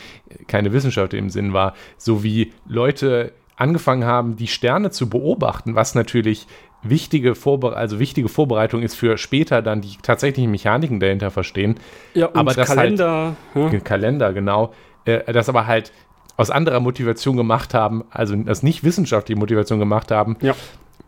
keine 0.46 0.72
Wissenschaft 0.72 1.12
im 1.14 1.28
Sinn 1.28 1.52
war, 1.52 1.74
so 1.96 2.22
wie 2.22 2.52
Leute 2.66 3.32
angefangen 3.56 4.04
haben, 4.04 4.36
die 4.36 4.46
Sterne 4.46 4.90
zu 4.90 5.08
beobachten, 5.08 5.74
was 5.74 5.94
natürlich 5.94 6.46
wichtige, 6.82 7.34
Vorbere 7.34 7.74
also 7.74 7.98
wichtige 7.98 8.28
Vorbereitung 8.28 8.82
ist 8.82 8.94
für 8.94 9.18
später 9.18 9.62
dann 9.62 9.80
die 9.80 9.96
tatsächlichen 10.00 10.50
Mechaniken 10.50 11.00
dahinter 11.00 11.30
verstehen. 11.30 11.76
Ja, 12.14 12.30
aber 12.34 12.54
das 12.54 12.68
Kalender. 12.68 13.34
Halt, 13.54 13.72
ja. 13.72 13.80
Kalender, 13.80 14.32
genau. 14.32 14.72
Äh, 15.04 15.32
das 15.32 15.48
aber 15.48 15.66
halt 15.66 15.90
aus 16.36 16.50
anderer 16.50 16.80
Motivation 16.80 17.36
gemacht 17.36 17.74
haben, 17.74 18.04
also 18.10 18.34
das 18.36 18.62
nicht 18.62 18.84
wissenschaftliche 18.84 19.38
Motivation 19.38 19.78
gemacht 19.78 20.10
haben, 20.10 20.36
ja. 20.40 20.54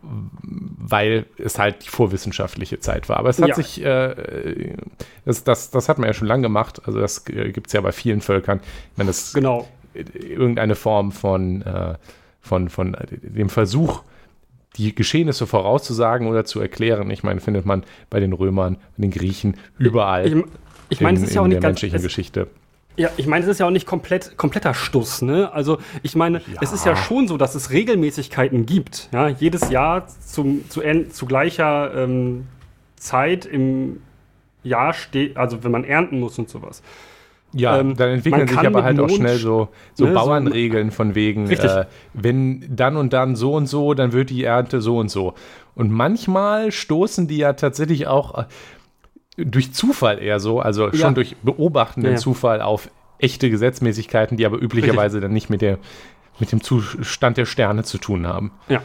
weil 0.03 1.27
es 1.37 1.59
halt 1.59 1.85
die 1.85 1.89
vorwissenschaftliche 1.89 2.81
Zeit 2.81 3.09
war. 3.09 3.19
Aber 3.19 3.29
es 3.29 3.41
hat 3.41 3.49
ja. 3.49 3.55
sich, 3.55 3.85
äh, 3.85 4.75
das, 5.25 5.45
das, 5.45 5.71
das 5.71 5.89
hat 5.89 5.99
man 5.99 6.07
ja 6.07 6.15
schon 6.15 6.29
lange 6.29 6.43
gemacht, 6.43 6.83
also 6.87 7.01
das 7.01 7.27
äh, 7.29 7.53
gibt 7.53 7.69
es 7.69 7.73
ja 7.75 7.81
bei 7.81 7.93
vielen 7.93 8.21
Völkern. 8.21 8.61
Ich 8.93 8.99
meine, 8.99 9.09
das 9.09 9.33
genau. 9.33 9.69
irgendeine 9.95 10.75
Form 10.75 11.13
von, 11.13 11.63
äh, 11.63 11.95
von, 12.41 12.71
von 12.71 12.97
dem 13.11 13.51
Versuch, 13.51 14.03
die 14.77 14.95
Geschehnisse 14.95 15.47
vorauszusagen 15.47 16.29
oder 16.29 16.45
zu 16.45 16.61
erklären. 16.61 17.11
Ich 17.11 17.23
meine, 17.23 17.41
findet 17.41 17.67
man 17.67 17.85
bei 18.11 18.21
den 18.21 18.33
Römern, 18.33 18.77
bei 18.97 19.03
den 19.03 19.11
Griechen, 19.11 19.57
überall. 19.79 20.27
Ich, 20.27 20.45
ich 20.91 21.01
meine, 21.01 21.19
es 21.19 21.25
ist 21.25 21.35
ja 21.35 21.43
auch 21.43 21.47
nicht 21.47 21.63
menschlichen 21.63 22.01
Geschichte. 22.01 22.49
Ja, 22.99 23.11
ich 23.17 23.29
meine, 23.29 23.45
es 23.45 23.51
ist 23.51 23.61
ja 23.61 23.67
auch 23.67 23.71
nicht 23.71 23.87
komplett, 23.87 24.37
kompletter 24.37 24.75
Stuss, 24.75 25.23
ne? 25.23 25.53
Also, 25.53 25.79
ich 26.03 26.17
meine, 26.17 26.39
ja. 26.39 26.61
es 26.61 26.73
ist 26.73 26.85
ja 26.85 26.97
schon 26.97 27.29
so, 27.29 27.37
dass 27.37 27.55
es 27.55 27.71
Regelmäßigkeiten 27.71 28.67
gibt. 28.67 29.09
Ja, 29.13 29.29
jedes 29.29 29.71
Jahr 29.71 30.09
zum, 30.09 30.69
zu, 30.69 30.83
zu 31.11 31.27
gleicher 31.27 31.95
ähm, 31.95 32.49
Zeit 32.97 33.47
im 33.47 34.03
Jahr 34.65 34.95
steht, 34.95 35.37
also 35.37 35.63
wenn 35.63 35.71
man 35.71 35.85
ernten 35.85 36.19
muss 36.19 36.41
und 36.41 36.49
sowas. 36.49 36.83
Ja, 37.53 37.79
ähm, 37.79 37.97
dann 37.97 38.11
entwickeln 38.11 38.49
sich 38.49 38.59
aber 38.59 38.83
halt 38.83 38.97
Mond, 38.97 39.13
auch 39.13 39.17
schnell 39.17 39.37
so, 39.37 39.69
so 39.95 40.05
ne, 40.05 40.13
Bauernregeln 40.13 40.91
so, 40.91 40.97
von 40.97 41.15
wegen, 41.15 41.49
äh, 41.49 41.87
wenn 42.13 42.65
dann 42.69 42.97
und 42.97 43.13
dann 43.13 43.37
so 43.37 43.55
und 43.55 43.67
so, 43.67 43.95
dann 43.95 44.13
wird 44.13 44.31
die 44.31 44.43
Ernte 44.43 44.81
so 44.81 44.99
und 44.99 45.09
so. 45.09 45.35
Und 45.77 45.93
manchmal 45.93 46.73
stoßen 46.73 47.29
die 47.29 47.39
ja 47.39 47.53
tatsächlich 47.53 48.09
auch 48.09 48.47
durch 49.39 49.73
Zufall 49.73 50.21
eher 50.21 50.41
so, 50.41 50.61
also 50.61 50.91
schon 50.91 51.01
ja. 51.01 51.11
durch 51.13 51.37
beobachtenden 51.43 52.13
ja. 52.13 52.19
Zufall 52.19 52.61
auf 52.61 52.91
echte 53.19 53.51
Gesetzmäßigkeiten, 53.51 54.37
die 54.37 54.47
aber 54.47 54.61
üblicherweise 54.61 55.17
Richtig. 55.17 55.23
dann 55.23 55.33
nicht 55.33 55.51
mit, 55.51 55.63
der, 55.63 55.79
mit 56.39 56.53
dem 56.53 56.63
Zustand 56.63 57.37
der 57.37 57.47
Sterne 57.47 57.85
zu 57.85 57.99
tun 57.99 58.27
haben. 58.27 58.53
Ja. 58.69 58.83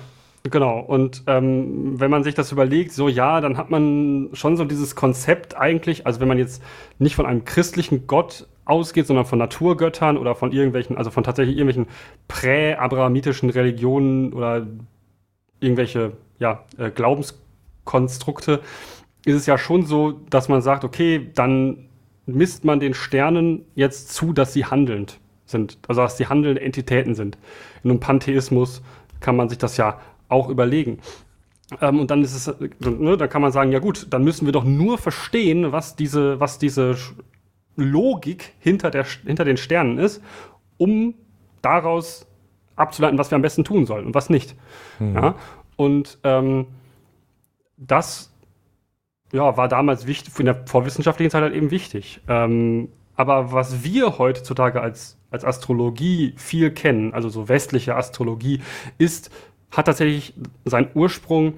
Genau, 0.52 0.80
und 0.80 1.24
ähm, 1.28 1.98
wenn 2.02 2.12
man 2.12 2.26
sich 2.26 2.36
das 2.36 2.52
überlegt, 2.52 2.92
so 2.92 3.08
ja, 3.08 3.40
dann 3.40 3.56
hat 3.56 3.70
man 3.70 4.28
schon 4.34 4.58
so 4.58 4.66
dieses 4.66 4.94
Konzept 4.94 5.56
eigentlich, 5.56 6.06
also 6.06 6.20
wenn 6.20 6.28
man 6.28 6.38
jetzt 6.38 6.62
nicht 7.00 7.16
von 7.16 7.26
einem 7.26 7.46
christlichen 7.46 8.08
Gott 8.08 8.46
ausgeht, 8.66 9.08
sondern 9.08 9.26
von 9.26 9.40
Naturgöttern 9.40 10.18
oder 10.18 10.36
von 10.36 10.52
irgendwelchen, 10.52 10.98
also 10.98 11.12
von 11.12 11.24
tatsächlich 11.24 11.56
irgendwelchen 11.56 11.88
prä-abrahamitischen 12.28 13.52
Religionen 13.52 14.34
oder 14.34 14.68
irgendwelche 15.62 16.12
ja, 16.40 16.66
äh, 16.78 16.90
Glaubenskonstrukte, 16.90 18.60
ist 19.26 19.36
es 19.36 19.46
ja 19.46 19.58
schon 19.58 19.86
so, 19.86 20.12
dass 20.30 20.50
man 20.50 20.62
sagt, 20.62 20.84
okay, 20.84 21.30
dann 21.34 21.90
misst 22.26 22.66
man 22.66 22.80
den 22.80 22.94
Sternen 22.94 23.66
jetzt 23.76 24.14
zu, 24.14 24.34
dass 24.34 24.54
sie 24.54 24.66
handelnd 24.66 25.20
sind, 25.46 25.78
also 25.88 26.02
dass 26.02 26.18
sie 26.18 26.28
handelnde 26.28 26.62
Entitäten 26.62 27.16
sind. 27.16 27.38
In 27.84 27.90
einem 27.90 28.00
Pantheismus 28.00 28.82
kann 29.20 29.36
man 29.36 29.50
sich 29.50 29.58
das 29.58 29.78
ja 29.78 30.00
auch 30.30 30.50
überlegen. 30.50 31.00
Ähm, 31.82 32.00
und 32.00 32.12
dann 32.12 32.22
ist 32.22 32.36
es, 32.36 32.60
ne, 32.80 33.18
dann 33.18 33.30
kann 33.30 33.42
man 33.42 33.52
sagen, 33.52 33.72
ja 33.72 33.80
gut, 33.80 34.08
dann 34.10 34.24
müssen 34.24 34.46
wir 34.46 34.52
doch 34.52 34.64
nur 34.64 34.98
verstehen, 34.98 35.72
was 35.72 35.96
diese, 35.96 36.40
was 36.40 36.60
diese 36.60 36.98
Logik 37.76 38.54
hinter, 38.60 38.92
der, 38.92 39.06
hinter 39.26 39.46
den 39.46 39.58
Sternen 39.58 39.98
ist, 39.98 40.22
um 40.78 41.14
daraus 41.62 42.28
abzuleiten, 42.76 43.18
was 43.18 43.32
wir 43.32 43.36
am 43.36 43.42
besten 43.42 43.64
tun 43.64 43.86
sollen 43.86 44.06
und 44.06 44.16
was 44.16 44.30
nicht. 44.30 44.56
Mhm. 45.00 45.16
Ja? 45.16 45.36
Und 45.76 46.20
ähm, 46.24 46.68
das 47.78 48.33
ja, 49.34 49.58
war 49.58 49.68
damals 49.68 50.08
wichtig, 50.08 50.40
in 50.40 50.46
der 50.46 50.66
vorwissenschaftlichen 50.66 51.32
Zeit 51.32 51.42
halt 51.42 51.56
eben 51.56 51.72
wichtig. 51.72 52.22
Ähm, 52.30 52.90
aber 53.16 53.52
was 53.52 53.84
wir 53.84 54.18
heutzutage 54.18 54.80
als, 54.80 55.18
als 55.32 55.44
Astrologie 55.44 56.34
viel 56.38 56.72
kennen, 56.72 57.14
also 57.14 57.30
so 57.30 57.50
westliche 57.50 57.96
Astrologie, 57.96 58.62
ist, 58.98 59.32
hat 59.72 59.88
tatsächlich 59.88 60.34
seinen 60.66 60.90
Ursprung 60.94 61.56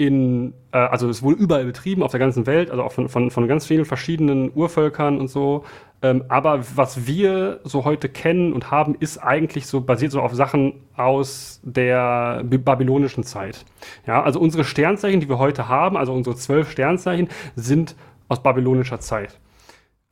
in, 0.00 0.54
äh, 0.72 0.78
also 0.78 1.10
es 1.10 1.22
wurde 1.22 1.36
überall 1.36 1.66
betrieben 1.66 2.02
auf 2.02 2.10
der 2.10 2.20
ganzen 2.20 2.46
Welt, 2.46 2.70
also 2.70 2.82
auch 2.82 2.92
von, 2.92 3.10
von, 3.10 3.30
von 3.30 3.46
ganz 3.46 3.66
vielen 3.66 3.84
verschiedenen 3.84 4.50
Urvölkern 4.54 5.20
und 5.20 5.28
so. 5.28 5.64
Ähm, 6.00 6.24
aber 6.28 6.64
was 6.74 7.06
wir 7.06 7.60
so 7.64 7.84
heute 7.84 8.08
kennen 8.08 8.54
und 8.54 8.70
haben, 8.70 8.94
ist 8.94 9.18
eigentlich 9.18 9.66
so 9.66 9.82
basiert 9.82 10.12
so 10.12 10.22
auf 10.22 10.34
Sachen 10.34 10.72
aus 10.96 11.60
der 11.62 12.42
babylonischen 12.42 13.24
Zeit. 13.24 13.66
Ja, 14.06 14.22
also 14.22 14.40
unsere 14.40 14.64
Sternzeichen, 14.64 15.20
die 15.20 15.28
wir 15.28 15.38
heute 15.38 15.68
haben, 15.68 15.98
also 15.98 16.14
unsere 16.14 16.34
zwölf 16.34 16.70
Sternzeichen, 16.70 17.28
sind 17.54 17.94
aus 18.28 18.42
babylonischer 18.42 19.00
Zeit. 19.00 19.38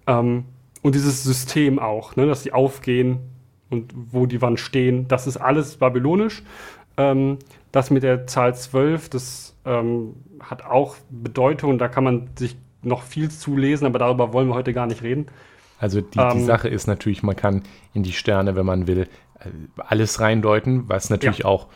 Ähm, 0.07 0.45
und 0.83 0.95
dieses 0.95 1.25
System 1.25 1.79
auch, 1.79 2.15
ne, 2.15 2.27
dass 2.27 2.43
sie 2.43 2.53
aufgehen 2.53 3.21
und 3.71 3.95
wo 3.95 4.27
die 4.27 4.43
wann 4.43 4.59
stehen, 4.59 5.09
das 5.09 5.27
ist 5.27 5.39
alles 5.39 5.79
babylonisch. 5.79 6.43
Ähm, 6.99 7.39
das 7.73 7.91
mit 7.91 8.03
der 8.03 8.27
Zahl 8.27 8.55
12, 8.55 9.09
das 9.09 9.57
ähm, 9.65 10.15
hat 10.41 10.65
auch 10.65 10.97
Bedeutung, 11.11 11.79
da 11.79 11.89
kann 11.89 12.05
man 12.05 12.31
sich 12.37 12.57
noch 12.83 13.03
viel 13.03 13.31
zulesen, 13.31 13.87
aber 13.87 13.99
darüber 13.99 14.33
wollen 14.33 14.49
wir 14.49 14.55
heute 14.55 14.73
gar 14.73 14.87
nicht 14.87 15.03
reden. 15.03 15.27
Also 15.79 16.01
die, 16.01 16.19
ähm, 16.19 16.31
die 16.35 16.45
Sache 16.45 16.69
ist 16.69 16.87
natürlich, 16.87 17.23
man 17.23 17.37
kann 17.37 17.63
in 17.95 18.03
die 18.03 18.13
Sterne, 18.13 18.57
wenn 18.57 18.67
man 18.67 18.87
will, 18.87 19.09
äh, 19.41 19.49
alles 19.77 20.21
reindeuten, 20.21 20.89
was 20.89 21.11
natürlich 21.11 21.41
ja. 21.41 21.45
auch 21.45 21.69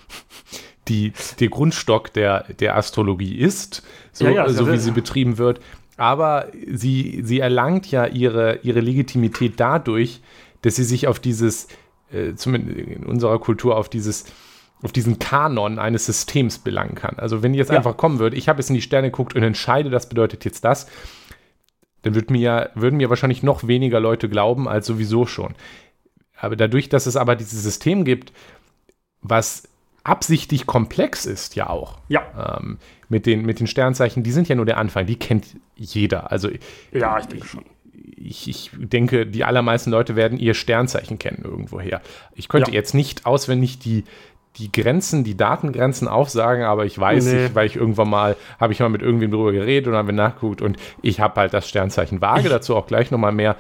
die, 0.89 1.13
der 1.39 1.49
Grundstock 1.49 2.13
der, 2.13 2.45
der 2.55 2.77
Astrologie 2.77 3.37
ist, 3.37 3.83
so, 4.13 4.25
ja, 4.25 4.31
ja, 4.33 4.49
so 4.49 4.71
wie 4.71 4.79
sie 4.79 4.91
betrieben 4.91 5.39
wird. 5.39 5.61
Aber 5.97 6.49
sie, 6.73 7.21
sie 7.23 7.39
erlangt 7.39 7.91
ja 7.91 8.07
ihre, 8.07 8.59
ihre 8.63 8.81
Legitimität 8.81 9.55
dadurch, 9.59 10.21
dass 10.63 10.77
sie 10.77 10.85
sich 10.85 11.07
auf 11.07 11.21
dieses, 11.21 11.69
äh, 12.13 12.35
zumindest 12.35 12.79
in 12.79 13.05
unserer 13.05 13.39
Kultur, 13.39 13.77
auf 13.77 13.89
dieses 13.89 14.25
auf 14.83 14.93
diesen 14.93 15.19
Kanon 15.19 15.79
eines 15.79 16.07
Systems 16.07 16.59
belangen 16.59 16.95
kann. 16.95 17.19
Also 17.19 17.43
wenn 17.43 17.55
jetzt 17.55 17.71
ja. 17.71 17.77
einfach 17.77 17.97
kommen 17.97 18.19
würde, 18.19 18.37
ich 18.37 18.49
habe 18.49 18.61
jetzt 18.61 18.69
in 18.69 18.75
die 18.75 18.83
Sterne 18.83 19.11
geguckt 19.11 19.35
und 19.35 19.43
entscheide, 19.43 19.91
das 19.91 20.09
bedeutet 20.09 20.45
jetzt 20.45 20.65
das, 20.65 20.87
dann 22.03 22.15
würd 22.15 22.31
mir, 22.31 22.71
würden 22.75 22.97
mir 22.97 23.11
wahrscheinlich 23.11 23.43
noch 23.43 23.67
weniger 23.67 24.01
Leute 24.01 24.29
glauben 24.29 24.69
als 24.69 24.87
sowieso 24.87 25.27
schon. 25.27 25.55
Aber 26.37 26.57
dadurch, 26.57 26.89
dass 26.89 27.07
es 27.07 27.17
aber 27.17 27.37
dieses 27.37 27.63
System 27.63 28.05
gibt, 28.05 28.33
was 29.21 29.69
absichtlich 30.03 30.67
komplex 30.67 31.27
ist, 31.27 31.55
ja 31.55 31.71
auch. 31.71 31.99
Ja. 32.09 32.59
Ähm, 32.59 32.79
mit, 33.09 33.27
den, 33.27 33.47
mit 33.47 33.61
den 33.61 33.69
Sternzeichen, 33.69 34.25
die 34.25 34.33
sind 34.33 34.49
ja 34.49 34.57
nur 34.57 34.67
der 34.67 34.79
Anfang, 34.79 35.07
die 35.07 35.17
kennt 35.17 35.47
jeder. 35.77 36.33
Also 36.33 36.51
ja, 36.93 37.19
ich 37.19 37.27
denke 37.27 37.47
schon. 37.47 37.65
Ich, 37.95 38.49
ich, 38.49 38.71
denke, 38.75 39.27
die 39.27 39.45
allermeisten 39.45 39.91
Leute 39.91 40.17
werden 40.17 40.39
ihr 40.39 40.55
Sternzeichen 40.55 41.19
kennen 41.19 41.43
irgendwoher. 41.45 42.01
Ich 42.35 42.49
könnte 42.49 42.71
ja. 42.71 42.77
jetzt 42.77 42.95
nicht 42.95 43.27
auswendig 43.27 43.79
die, 43.79 44.05
die 44.57 44.71
Grenzen, 44.71 45.25
die 45.25 45.37
Datengrenzen 45.37 46.09
aufsagen, 46.09 46.65
aber 46.65 46.85
ich 46.85 46.99
weiß 46.99 47.25
nee. 47.27 47.43
nicht, 47.45 47.55
weil 47.55 47.67
ich 47.67 47.77
irgendwann 47.77 48.11
mal, 48.11 48.37
habe 48.61 48.73
ich 48.73 48.81
mal 48.81 48.89
mit 48.91 49.01
irgendwem 49.03 49.31
drüber 49.31 49.53
geredet 49.53 49.89
und 49.89 49.95
haben 49.97 50.09
wir 50.09 50.15
nachgeguckt 50.15 50.61
und 50.61 50.77
ich 51.01 51.21
habe 51.21 51.41
halt 51.41 51.55
das 51.55 51.69
Sternzeichen 51.69 52.21
Waage, 52.21 52.49
dazu 52.49 52.77
auch 52.77 52.87
gleich 52.87 53.11
nochmal 53.11 53.33
mehr. 53.33 53.57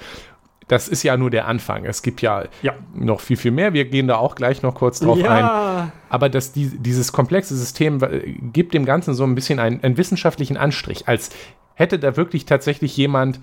das 0.68 0.88
ist 0.88 1.02
ja 1.02 1.16
nur 1.16 1.30
der 1.30 1.48
Anfang. 1.48 1.84
Es 1.84 2.02
gibt 2.02 2.22
ja, 2.22 2.44
Ja. 2.62 2.74
noch 2.94 3.20
viel, 3.20 3.36
viel 3.36 3.50
mehr. 3.50 3.72
Wir 3.72 3.84
gehen 3.86 4.06
da 4.06 4.16
auch 4.16 4.34
gleich 4.34 4.62
noch 4.62 4.74
kurz 4.74 5.00
drauf 5.00 5.18
ein. 5.18 5.24
ja, 5.44 5.92
Aber 6.08 6.28
dass 6.28 6.52
die, 6.52 6.66
dieses 6.78 7.12
komplexe 7.12 7.54
System 7.56 8.02
äh, 8.02 8.20
gibt 8.52 8.72
dem 8.72 8.84
Ganzen 8.86 9.12
so 9.14 9.24
ein 9.24 9.34
bisschen 9.34 9.58
einen, 9.58 9.82
einen 9.82 9.96
wissenschaftlichen 9.98 10.56
Anstrich, 10.56 11.08
als 11.08 11.30
hätte 11.74 11.98
da 11.98 12.16
wirklich 12.16 12.46
tatsächlich 12.46 12.96
jemand 12.96 13.40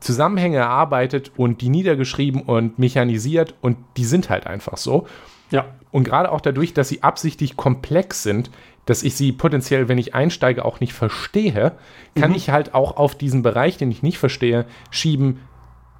Zusammenhänge 0.00 0.58
erarbeitet 0.58 1.32
und 1.36 1.62
die 1.62 1.70
niedergeschrieben 1.70 2.42
und 2.42 2.78
mechanisiert 2.78 3.54
und 3.62 3.78
die 3.96 4.04
sind 4.04 4.28
halt 4.28 4.46
einfach 4.46 4.76
so. 4.76 5.06
ja, 5.50 5.64
Und 5.96 6.04
gerade 6.04 6.30
auch 6.30 6.42
dadurch, 6.42 6.74
dass 6.74 6.90
sie 6.90 7.02
absichtlich 7.02 7.56
komplex 7.56 8.22
sind, 8.22 8.50
dass 8.84 9.02
ich 9.02 9.16
sie 9.16 9.32
potenziell, 9.32 9.88
wenn 9.88 9.96
ich 9.96 10.14
einsteige, 10.14 10.62
auch 10.62 10.78
nicht 10.78 10.92
verstehe, 10.92 11.72
kann 12.14 12.34
ich 12.34 12.50
halt 12.50 12.74
auch 12.74 12.98
auf 12.98 13.14
diesen 13.14 13.40
Bereich, 13.40 13.78
den 13.78 13.90
ich 13.90 14.02
nicht 14.02 14.18
verstehe, 14.18 14.66
schieben, 14.90 15.40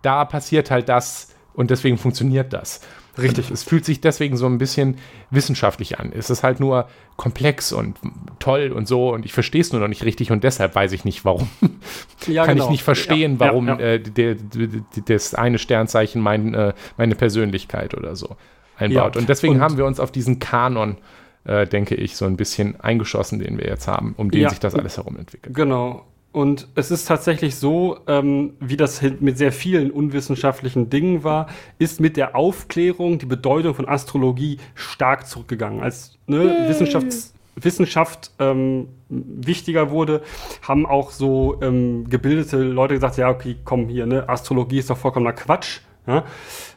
da 0.02 0.26
passiert 0.26 0.70
halt 0.70 0.90
das 0.90 1.34
und 1.54 1.70
deswegen 1.70 1.96
funktioniert 1.96 2.52
das. 2.52 2.82
Richtig. 3.16 3.46
Und 3.46 3.54
es 3.54 3.62
fühlt 3.62 3.86
sich 3.86 4.02
deswegen 4.02 4.36
so 4.36 4.44
ein 4.44 4.58
bisschen 4.58 4.98
wissenschaftlich 5.30 5.98
an. 5.98 6.12
Es 6.14 6.28
ist 6.28 6.42
halt 6.42 6.60
nur 6.60 6.90
komplex 7.16 7.72
und 7.72 7.96
toll 8.38 8.72
und 8.72 8.86
so 8.86 9.14
und 9.14 9.24
ich 9.24 9.32
verstehe 9.32 9.62
es 9.62 9.72
nur 9.72 9.80
noch 9.80 9.88
nicht 9.88 10.04
richtig 10.04 10.30
und 10.30 10.44
deshalb 10.44 10.74
weiß 10.74 10.92
ich 10.92 11.06
nicht, 11.06 11.24
warum. 11.24 11.48
ja 12.26 12.44
kann 12.44 12.56
genau. 12.56 12.66
ich 12.66 12.70
nicht 12.70 12.84
verstehen, 12.84 13.38
Ja, 13.40 13.40
warum 13.40 13.68
ja. 13.68 13.78
Äh, 13.78 14.00
der, 14.00 14.34
der, 14.34 14.68
das 15.06 15.34
eine 15.34 15.58
Sternzeichen 15.58 16.20
mein, 16.20 16.52
äh, 16.52 16.74
meine 16.98 17.14
Persönlichkeit 17.14 17.94
oder 17.94 18.14
so 18.14 18.36
einbaut. 18.76 19.14
Ja, 19.14 19.20
Und 19.20 19.28
deswegen 19.28 19.54
und- 19.56 19.60
haben 19.60 19.76
wir 19.76 19.84
uns 19.84 20.00
auf 20.00 20.10
diesen 20.12 20.38
Kanon, 20.38 20.96
äh, 21.44 21.66
denke 21.66 21.94
ich, 21.94 22.16
so 22.16 22.24
ein 22.24 22.36
bisschen 22.36 22.80
eingeschossen, 22.80 23.38
den 23.38 23.58
wir 23.58 23.66
jetzt 23.66 23.86
haben, 23.88 24.14
um 24.16 24.30
den 24.30 24.42
Ja. 24.42 24.50
sich 24.50 24.58
das 24.60 24.74
alles 24.74 24.96
herum 24.96 25.16
entwickelt. 25.16 25.54
Genau. 25.54 26.04
Und 26.32 26.68
es 26.74 26.90
ist 26.90 27.06
tatsächlich 27.06 27.54
so, 27.56 27.96
ähm, 28.08 28.54
wie 28.60 28.76
das 28.76 29.00
hin- 29.00 29.16
mit 29.20 29.38
sehr 29.38 29.52
vielen 29.52 29.90
unwissenschaftlichen 29.90 30.90
Dingen 30.90 31.24
war, 31.24 31.46
ist 31.78 31.98
mit 31.98 32.18
der 32.18 32.36
Aufklärung 32.36 33.18
die 33.18 33.24
Bedeutung 33.24 33.74
von 33.74 33.88
Astrologie 33.88 34.58
stark 34.74 35.26
zurückgegangen. 35.26 35.80
Als 35.82 36.18
ne, 36.26 36.66
Wissenschafts 36.68 37.32
Wissenschaft 37.58 38.32
ähm, 38.38 38.88
wichtiger 39.08 39.90
wurde, 39.90 40.20
haben 40.60 40.84
auch 40.84 41.10
so 41.10 41.58
ähm, 41.62 42.04
gebildete 42.10 42.58
Leute 42.58 42.92
gesagt, 42.92 43.16
ja, 43.16 43.30
okay, 43.30 43.56
komm 43.64 43.88
hier, 43.88 44.04
ne, 44.04 44.28
Astrologie 44.28 44.78
ist 44.80 44.90
doch 44.90 44.98
vollkommener 44.98 45.32
Quatsch. 45.32 45.80
Ja? 46.06 46.24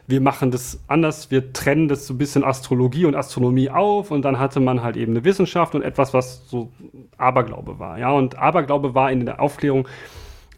Wir 0.06 0.20
machen 0.20 0.50
das 0.50 0.80
anders, 0.88 1.30
wir 1.30 1.52
trennen 1.52 1.88
das 1.88 2.06
so 2.06 2.14
ein 2.14 2.18
bisschen 2.18 2.44
Astrologie 2.44 3.04
und 3.04 3.14
Astronomie 3.14 3.70
auf 3.70 4.10
und 4.10 4.22
dann 4.22 4.38
hatte 4.38 4.60
man 4.60 4.82
halt 4.82 4.96
eben 4.96 5.12
eine 5.12 5.24
Wissenschaft 5.24 5.74
und 5.74 5.82
etwas, 5.82 6.12
was 6.12 6.48
so 6.48 6.70
Aberglaube 7.16 7.78
war. 7.78 7.98
Ja, 7.98 8.10
und 8.10 8.38
Aberglaube 8.38 8.94
war 8.94 9.10
in 9.12 9.24
der 9.24 9.40
Aufklärung 9.40 9.86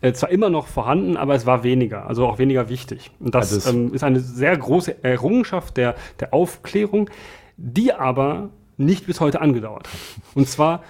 äh, 0.00 0.12
zwar 0.12 0.30
immer 0.30 0.50
noch 0.50 0.66
vorhanden, 0.66 1.16
aber 1.16 1.34
es 1.34 1.46
war 1.46 1.62
weniger, 1.62 2.06
also 2.06 2.26
auch 2.26 2.38
weniger 2.38 2.68
wichtig. 2.68 3.10
Und 3.20 3.34
das 3.34 3.52
Also 3.52 3.70
ähm, 3.70 3.94
ist 3.94 4.02
eine 4.02 4.20
sehr 4.20 4.56
große 4.56 5.04
Errungenschaft 5.04 5.76
der, 5.76 5.94
der 6.18 6.34
Aufklärung, 6.34 7.08
die 7.56 7.92
aber 7.92 8.50
nicht 8.76 9.06
bis 9.06 9.20
heute 9.20 9.40
angedauert 9.40 9.86
hat. 9.86 9.94
Und 10.34 10.48
zwar 10.48 10.82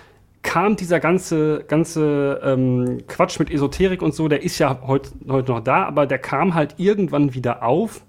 kam 0.42 0.76
dieser 0.76 1.00
ganze, 1.00 1.64
ganze 1.66 2.40
ähm, 2.42 3.02
Quatsch 3.06 3.38
mit 3.38 3.50
Esoterik 3.50 4.02
und 4.02 4.14
so, 4.14 4.28
der 4.28 4.42
ist 4.42 4.58
ja 4.58 4.80
heute 4.86 5.10
heute 5.28 5.52
noch 5.52 5.60
da, 5.60 5.84
aber 5.84 6.06
der 6.06 6.18
kam 6.18 6.54
halt 6.54 6.74
irgendwann 6.78 7.34
wieder 7.34 7.62
auf, 7.62 8.04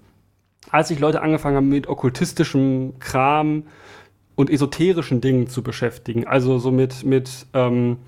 als 0.70 0.88
sich 0.88 0.98
Leute 0.98 1.22
angefangen 1.22 1.56
haben 1.56 1.68
mit 1.68 1.86
okkultistischem 1.86 2.98
Kram 2.98 3.64
und 4.34 4.50
esoterischen 4.50 5.20
Dingen 5.20 5.48
zu 5.48 5.62
beschäftigen. 5.62 6.26
Also 6.26 6.58
so 6.58 6.70
mit, 6.70 7.04
mit 7.04 7.46
ähm, 7.54 7.98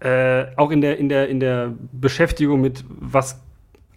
äh, 0.00 0.46
auch 0.56 0.70
in 0.70 0.80
der, 0.80 0.98
in, 0.98 1.08
der, 1.08 1.28
in 1.28 1.40
der 1.40 1.72
Beschäftigung 1.92 2.60
mit 2.60 2.84
was, 2.88 3.40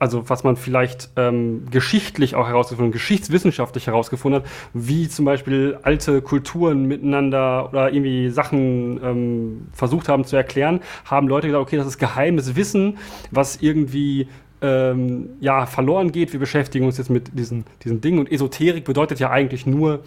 also 0.03 0.29
was 0.29 0.43
man 0.43 0.57
vielleicht 0.57 1.11
ähm, 1.15 1.63
geschichtlich 1.71 2.35
auch 2.35 2.45
herausgefunden, 2.45 2.91
geschichtswissenschaftlich 2.91 3.87
herausgefunden 3.87 4.41
hat, 4.41 4.49
wie 4.73 5.07
zum 5.07 5.23
Beispiel 5.23 5.79
alte 5.81 6.21
Kulturen 6.21 6.89
miteinander 6.89 7.69
oder 7.69 7.93
irgendwie 7.93 8.29
Sachen 8.29 8.99
ähm, 9.01 9.67
versucht 9.71 10.09
haben 10.09 10.25
zu 10.25 10.35
erklären, 10.35 10.81
haben 11.05 11.29
Leute 11.29 11.47
gesagt, 11.47 11.61
okay, 11.61 11.77
das 11.77 11.87
ist 11.87 11.99
geheimes 11.99 12.57
Wissen, 12.57 12.97
was 13.31 13.61
irgendwie 13.61 14.27
ähm, 14.61 15.29
ja, 15.39 15.65
verloren 15.67 16.11
geht. 16.11 16.33
Wir 16.33 16.39
beschäftigen 16.41 16.85
uns 16.85 16.97
jetzt 16.97 17.09
mit 17.09 17.39
diesen, 17.39 17.63
diesen 17.85 18.01
Dingen. 18.01 18.19
Und 18.19 18.29
Esoterik 18.29 18.83
bedeutet 18.83 19.21
ja 19.21 19.29
eigentlich 19.29 19.65
nur, 19.65 20.03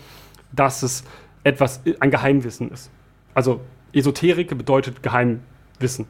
dass 0.53 0.83
es 0.83 1.05
etwas, 1.43 1.81
ein 2.01 2.11
Geheimwissen 2.11 2.71
ist. 2.71 2.91
Also 3.33 3.61
Esoterik 3.95 4.49
bedeutet 4.59 5.03
Geheimwissen. 5.03 6.07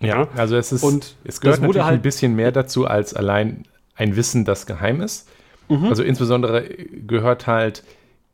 Ja, 0.00 0.28
also 0.36 0.56
es 0.56 0.72
ist, 0.72 0.82
Und 0.82 1.16
es 1.24 1.40
gehört 1.40 1.60
natürlich 1.60 1.82
halt- 1.84 1.94
ein 1.98 2.02
bisschen 2.02 2.34
mehr 2.34 2.52
dazu 2.52 2.86
als 2.86 3.14
allein 3.14 3.64
ein 3.94 4.16
Wissen, 4.16 4.44
das 4.44 4.66
geheim 4.66 5.00
ist. 5.02 5.28
Mhm. 5.68 5.84
Also 5.86 6.02
insbesondere 6.02 6.62
gehört 6.64 7.46
halt 7.46 7.84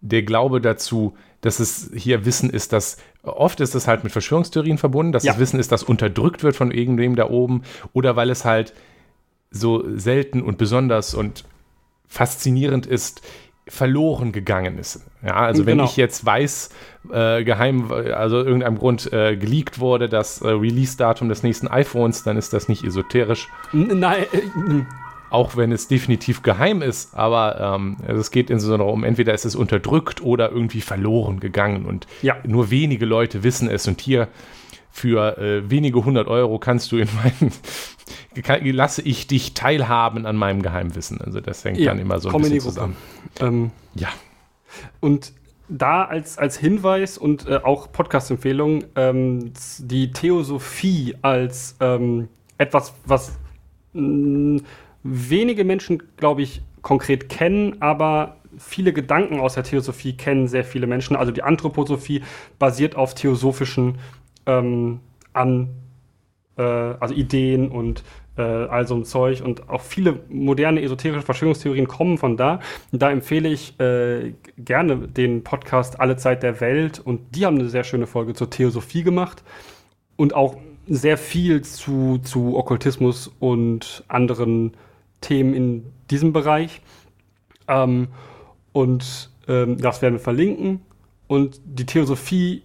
der 0.01 0.23
Glaube 0.23 0.61
dazu, 0.61 1.17
dass 1.41 1.59
es 1.59 1.91
hier 1.95 2.25
Wissen 2.25 2.51
ist, 2.51 2.73
das 2.73 2.99
oft 3.23 3.61
ist 3.61 3.75
es 3.75 3.89
halt 3.89 4.05
mit 4.05 4.13
Verschwörungstheorien 4.13 4.79
verbunden, 4.79 5.11
dass 5.13 5.25
Ja. 5.25 5.33
es 5.33 5.39
Wissen 5.41 5.59
ist, 5.59 5.73
das 5.73 5.83
unterdrückt 5.83 6.45
wird 6.45 6.55
von 6.55 6.71
irgendwem 6.71 7.17
da 7.17 7.29
oben 7.29 7.63
oder 7.93 8.15
weil 8.15 8.31
es 8.31 8.45
halt 8.45 8.73
so 9.51 9.83
selten 9.97 10.43
und 10.43 10.59
besonders 10.59 11.15
und 11.15 11.45
faszinierend 12.07 12.87
ist, 12.87 13.23
verloren 13.69 14.31
gegangen 14.33 14.79
ist. 14.79 15.01
Ja, 15.25 15.35
also 15.35 15.67
wenn 15.67 15.79
Genau. 15.79 15.89
ich 15.91 15.97
jetzt 15.97 16.25
weiß, 16.25 16.71
äh, 17.13 17.43
geheim, 17.43 17.91
also 17.91 18.37
irgendeinem 18.39 18.79
Grund 18.79 19.13
äh, 19.13 19.37
geleakt 19.37 19.81
wurde, 19.81 20.09
das 20.09 20.41
äh, 20.41 20.49
Release-Datum 20.49 21.29
des 21.29 21.43
nächsten 21.43 21.67
iPhones, 21.67 22.23
dann 22.23 22.37
ist 22.37 22.53
das 22.53 22.69
nicht 22.69 22.85
esoterisch, 22.85 23.49
Nein, 23.73 24.23
äh, 24.33 24.83
auch 25.31 25.57
wenn 25.57 25.73
es 25.73 25.89
definitiv 25.89 26.43
geheim 26.43 26.81
ist, 26.81 27.17
aber 27.17 27.61
ähm, 27.61 27.97
also 28.07 28.21
es 28.21 28.31
geht 28.31 28.51
insbesondere 28.51 28.89
um, 28.89 29.03
entweder 29.03 29.35
ist 29.35 29.45
es 29.45 29.57
unterdrückt 29.57 30.23
oder 30.23 30.51
irgendwie 30.53 30.81
verloren 30.81 31.41
gegangen 31.41 31.87
und 31.87 32.07
Ja. 32.23 32.37
nur 32.47 32.71
wenige 32.71 33.05
Leute 33.05 33.43
wissen 33.43 33.69
es 33.69 33.89
und 33.89 34.01
hier 34.01 34.29
für 34.93 35.37
äh, 35.39 35.69
wenige 35.69 36.05
hundert 36.05 36.29
Euro 36.29 36.59
kannst 36.61 36.93
du 36.93 36.99
in 36.99 37.09
meinen, 37.17 37.53
lasse 38.62 39.03
ich 39.03 39.27
dich 39.27 39.55
teilhaben 39.55 40.27
an 40.27 40.37
meinem 40.37 40.62
Geheimwissen. 40.62 41.21
Also 41.21 41.40
das 41.40 41.64
hängt 41.64 41.79
Ja, 41.79 41.92
dann 41.92 42.01
immer 42.01 42.19
so 42.21 42.31
ein 42.31 42.38
bisschen 42.40 42.61
zusammen. 42.61 42.97
ähm, 43.40 43.71
Ja, 43.95 44.09
Und 45.01 45.33
da 45.69 46.05
als, 46.05 46.38
als 46.38 46.57
Hinweis 46.57 47.19
und 47.19 47.49
äh, 47.49 47.57
auch 47.57 47.90
Podcast-Empfehlung, 47.90 48.85
ähm, 48.95 49.53
die 49.79 50.12
Theosophie 50.12 51.16
als 51.23 51.77
ähm, 51.81 52.29
etwas, 52.59 52.95
was 53.05 53.37
mh, 53.92 54.62
wenige 55.03 55.64
Menschen, 55.64 56.03
glaube 56.16 56.42
ich, 56.42 56.62
konkret 56.83 57.29
kennen, 57.29 57.83
aber 57.83 58.37
viele 58.59 58.92
Gedanken 58.92 59.40
aus 59.40 59.55
der 59.55 59.64
Theosophie 59.64 60.16
kennen 60.16 60.47
sehr 60.49 60.64
viele 60.64 60.87
Menschen. 60.87 61.16
Also 61.16 61.33
die 61.33 61.42
Anthroposophie 61.42 62.23
basiert 62.59 62.95
auf 62.95 63.14
theosophischen 63.14 63.99
ähm, 64.47 65.01
an, 65.33 65.69
äh, 66.57 66.62
also 66.62 67.14
Ideen 67.14 67.69
und 67.71 68.03
äh, 68.37 68.42
all 68.42 68.87
so 68.87 68.95
ein 68.95 69.05
Zeug 69.05 69.42
und 69.42 69.69
auch 69.69 69.83
viele 69.83 70.21
moderne 70.29 70.83
esoterische 70.83 71.23
Verschwörungstheorien 71.23 71.88
kommen 71.88 72.19
von 72.19 72.37
da. 72.37 72.61
Und 72.92 73.03
da 73.03 73.11
empfehle 73.11 73.49
ich 73.49 73.79
äh, 73.81 74.35
gerne 74.59 75.09
den 75.09 75.42
Podcast 75.42 76.01
Alle 76.01 76.16
Zeit 76.16 76.42
der 76.42 76.61
Welt 76.61 77.01
und 77.01 77.35
die 77.35 77.47
haben 77.47 77.59
eine 77.59 77.69
sehr 77.69 77.85
schöne 77.85 78.07
Folge 78.07 78.35
zur 78.35 78.51
Theosophie 78.51 79.03
gemacht 79.03 79.42
und 80.16 80.35
auch 80.35 80.57
sehr 80.88 81.19
viel 81.19 81.62
zu, 81.62 82.19
zu 82.19 82.57
Okkultismus 82.57 83.33
und 83.40 84.05
anderen 84.09 84.73
Themen 85.21 85.55
in 85.55 85.87
diesem 86.11 86.33
Bereich. 86.33 86.81
Ähm, 87.69 88.09
und 88.73 89.31
ähm, 89.49 89.79
das 89.79 90.03
werden 90.03 90.14
wir 90.14 90.21
verlinken. 90.21 90.81
Und 91.27 91.61
die 91.64 91.87
Theosophie 91.87 92.62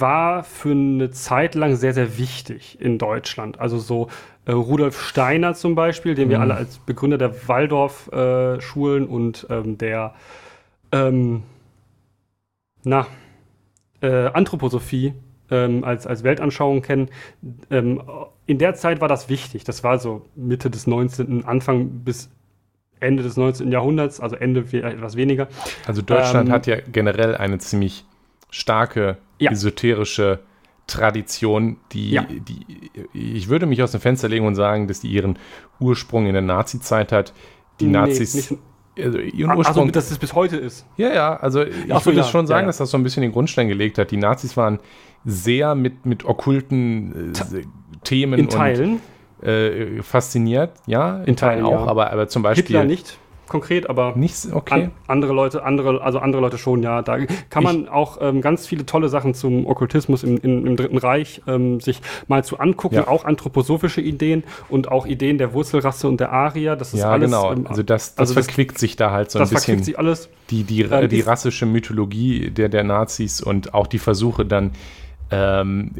war 0.00 0.44
für 0.44 0.70
eine 0.72 1.10
Zeit 1.10 1.54
lang 1.54 1.76
sehr, 1.76 1.94
sehr 1.94 2.18
wichtig 2.18 2.78
in 2.80 2.98
Deutschland. 2.98 3.58
Also 3.60 3.78
so 3.78 4.08
äh, 4.46 4.52
Rudolf 4.52 5.00
Steiner 5.00 5.54
zum 5.54 5.74
Beispiel, 5.74 6.14
den 6.14 6.28
wir 6.28 6.36
Mhm. 6.38 6.42
alle 6.42 6.54
als 6.54 6.78
Begründer 6.78 7.18
der 7.18 7.48
Waldorf-Schulen 7.48 9.06
und 9.06 9.46
ähm, 9.50 9.78
der 9.78 10.14
ähm, 10.92 11.42
na, 12.84 13.06
äh, 14.02 14.26
Anthroposophie 14.26 15.14
ähm, 15.50 15.84
als, 15.84 16.06
als 16.06 16.22
Weltanschauung 16.24 16.82
kennen. 16.82 17.08
Ähm, 17.70 18.02
in 18.46 18.58
der 18.58 18.74
Zeit 18.74 19.00
war 19.00 19.08
das 19.08 19.28
wichtig. 19.28 19.64
Das 19.64 19.82
war 19.84 19.98
so 19.98 20.22
Mitte 20.36 20.70
des 20.70 20.86
19., 20.86 21.44
Anfang 21.44 21.88
bis 22.04 22.30
Ende 23.00 23.22
des 23.22 23.36
19. 23.36 23.70
Jahrhunderts, 23.72 24.20
also 24.20 24.36
Ende 24.36 24.60
etwas 24.60 25.16
weniger. 25.16 25.48
also 25.86 26.00
Deutschland 26.02 26.48
Ähm, 26.48 26.54
hat 26.54 26.66
ja 26.66 26.76
generell 26.92 27.36
eine 27.36 27.58
ziemlich 27.58 28.04
starke 28.54 29.18
Ja. 29.38 29.50
esoterische 29.50 30.40
Tradition, 30.86 31.76
die, 31.92 32.10
Ja. 32.12 32.22
die, 32.28 32.60
ich 33.12 33.48
würde 33.48 33.66
mich 33.66 33.82
aus 33.82 33.92
dem 33.92 34.00
Fenster 34.00 34.28
legen 34.28 34.46
und 34.46 34.54
sagen, 34.54 34.86
dass 34.86 35.00
die 35.00 35.08
ihren 35.08 35.38
Ursprung 35.80 36.26
in 36.26 36.34
der 36.34 36.42
Nazi-Zeit 36.42 37.10
hat. 37.10 37.32
Die 37.80 37.86
Nee, 37.86 37.92
Nazis, 37.92 38.34
nicht- 38.34 38.58
also 38.98 39.18
ihren 39.18 39.50
Also, 39.50 39.58
Ursprung, 39.60 39.92
dass 39.92 40.10
es 40.10 40.18
bis 40.18 40.34
heute 40.34 40.56
ist. 40.56 40.86
Ja, 40.96 41.12
ja, 41.12 41.36
also 41.36 41.62
ich 41.62 41.74
so, 41.88 42.04
würde 42.06 42.18
ja, 42.18 42.24
schon 42.24 42.46
sagen, 42.46 42.62
ja, 42.64 42.66
dass 42.66 42.76
das 42.78 42.90
so 42.90 42.96
ein 42.98 43.02
bisschen 43.02 43.22
den 43.22 43.32
Grundstein 43.32 43.66
gelegt 43.68 43.98
hat. 43.98 44.10
Die 44.12 44.16
Nazis 44.18 44.56
waren 44.56 44.78
sehr 45.24 45.74
mit, 45.74 46.06
mit 46.06 46.24
okkulten 46.24 47.32
äh, 47.34 47.62
Themen 48.04 48.38
In 48.38 48.44
und 48.46 48.52
Teilen. 48.52 49.00
äh, 49.42 50.02
fasziniert, 50.02 50.72
ja, 50.86 51.22
In 51.24 51.34
Teilen, 51.34 51.64
auch, 51.64 51.70
ja. 51.86 51.86
aber, 51.90 52.12
aber 52.12 52.28
zum 52.28 52.42
Beispiel 52.42 52.66
Hitler 52.66 52.84
nicht 52.84 53.18
konkret, 53.48 53.88
aber 53.90 54.14
nichts, 54.16 54.50
okay. 54.52 54.74
an, 54.84 54.90
andere 55.06 55.32
Leute, 55.32 55.62
andere, 55.64 56.02
also 56.02 56.18
andere 56.18 56.40
Leute 56.42 56.58
schon, 56.58 56.82
ja. 56.82 57.02
Da 57.02 57.18
kann 57.50 57.62
man 57.62 57.88
auch 57.88 58.18
ähm, 58.20 58.40
ganz 58.40 58.66
viele 58.66 58.86
tolle 58.86 59.08
Sachen 59.08 59.34
zum 59.34 59.66
Okkultismus 59.66 60.22
im, 60.24 60.38
im, 60.38 60.66
im 60.66 60.76
Dritten 60.76 60.98
Reich 60.98 61.42
ähm, 61.46 61.80
sich 61.80 62.00
mal 62.28 62.44
zu 62.44 62.58
angucken, 62.58 62.96
Ja. 62.96 63.08
auch 63.08 63.24
anthroposophische 63.24 64.00
Ideen 64.00 64.44
und 64.68 64.90
auch 64.90 65.06
Ideen 65.06 65.38
der 65.38 65.52
Wurzelrasse 65.52 66.08
und 66.08 66.20
der 66.20 66.32
Arier. 66.32 66.76
Das 66.76 66.94
ist 66.94 67.00
ja, 67.00 67.10
alles. 67.10 67.30
genau. 67.30 67.52
ähm, 67.52 67.66
Also 67.66 67.82
das, 67.82 68.14
das 68.14 68.18
also 68.18 68.34
das- 68.34 68.46
verquickt 68.46 68.78
sich 68.78 68.96
da 68.96 69.10
halt 69.10 69.30
so 69.30 69.38
das 69.38 69.50
ein 69.50 69.54
bisschen. 69.54 69.64
verklickt 69.66 69.84
sich 69.86 69.98
alles. 69.98 70.28
die, 70.50 70.64
die, 70.64 70.82
Ähm, 70.82 71.08
die 71.08 71.18
ist- 71.18 71.26
rassische 71.26 71.66
Mythologie 71.66 72.50
der, 72.50 72.68
der 72.68 72.84
Nazis 72.84 73.40
und 73.40 73.74
auch 73.74 73.86
die 73.86 73.98
Versuche 73.98 74.44
dann, 74.44 74.72
ähm, 75.30 75.92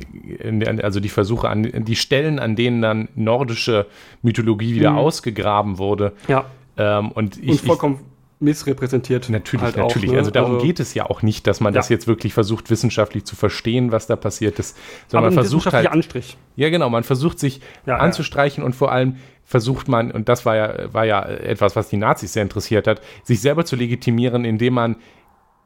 also 0.83 1.00
die 1.00 1.09
Versuche 1.09 1.48
an 1.48 1.62
die 1.85 1.96
Stellen, 1.96 2.38
an 2.38 2.57
denen 2.57 2.83
dann 2.83 3.09
nordische 3.14 3.87
Mythologie 4.22 4.74
wieder 4.74 4.92
Mhm. 4.92 4.98
ausgegraben 4.98 5.78
wurde. 5.78 6.12
Ja, 6.28 6.44
Ähm, 6.76 7.10
und 7.12 7.37
ich, 7.37 7.48
und 7.48 7.54
ich 7.54 7.62
vollkommen 7.62 8.00
missrepräsentiert. 8.40 9.30
Natürlich, 9.30 9.62
halt 9.64 9.78
auch, 9.78 9.88
natürlich. 9.88 10.10
ne? 10.10 10.18
Also 10.18 10.30
darum 10.30 10.58
geht 10.58 10.80
es 10.80 10.92
ja 10.94 11.06
auch 11.08 11.22
nicht, 11.22 11.46
dass 11.46 11.60
man 11.60 11.72
das 11.72 11.88
Ja. 11.88 11.94
jetzt 11.94 12.06
wirklich 12.06 12.34
versucht, 12.34 12.68
wissenschaftlich 12.70 13.24
zu 13.24 13.37
verstehen, 13.37 13.90
was 13.92 14.06
da 14.06 14.16
passiert 14.16 14.58
ist, 14.58 14.76
sondern 15.08 15.26
Aber 15.28 15.34
man 15.37 15.44
versucht 15.44 15.72
halt, 15.72 15.87
Anstrich. 15.90 16.37
ja 16.56 16.68
genau, 16.68 16.90
man 16.90 17.04
versucht 17.04 17.38
sich 17.38 17.60
Ja, 17.87 17.94
ja. 17.94 17.96
anzustreichen 17.98 18.62
und 18.64 18.74
vor 18.74 18.92
allem 18.92 19.16
versucht 19.44 19.88
man, 19.88 20.10
und 20.10 20.28
das 20.28 20.44
war 20.44 20.56
ja, 20.56 20.92
war 20.92 21.04
ja 21.06 21.22
etwas, 21.24 21.76
was 21.76 21.88
die 21.88 21.96
Nazis 21.96 22.32
sehr 22.32 22.42
interessiert 22.42 22.87
hat, 22.87 23.00
sich 23.22 23.40
selber 23.40 23.64
zu 23.64 23.76
legitimieren, 23.76 24.44
indem 24.44 24.74
man 24.74 24.96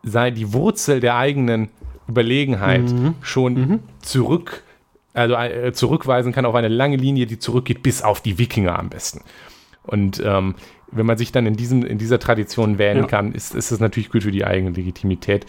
sei 0.02 0.30
die 0.30 0.52
Wurzel 0.52 1.00
der 1.00 1.16
eigenen 1.16 1.68
Überlegenheit 2.08 2.90
Mhm. 2.92 3.14
schon 3.22 3.80
zurück, 4.02 4.62
also 5.14 5.34
äh, 5.34 5.72
zurückweisen 5.72 6.32
kann 6.32 6.44
auf 6.44 6.54
eine 6.54 6.68
lange 6.68 6.96
Linie, 6.96 7.26
die 7.26 7.38
zurückgeht 7.38 7.82
bis 7.82 8.02
auf 8.02 8.20
die 8.20 8.38
Wikinger 8.38 8.78
am 8.78 8.88
besten. 8.88 9.22
Und 9.82 10.22
ähm, 10.24 10.54
wenn 10.90 11.06
man 11.06 11.18
sich 11.18 11.32
dann 11.32 11.46
in, 11.46 11.54
diesem, 11.54 11.84
in 11.84 11.98
dieser 11.98 12.18
Tradition 12.18 12.78
wählen 12.78 12.98
Ja. 12.98 13.06
kann, 13.06 13.32
ist, 13.32 13.54
ist 13.54 13.72
das 13.72 13.80
natürlich 13.80 14.10
gut 14.10 14.22
für 14.22 14.32
die 14.32 14.44
eigene 14.44 14.70
Legitimität. 14.70 15.46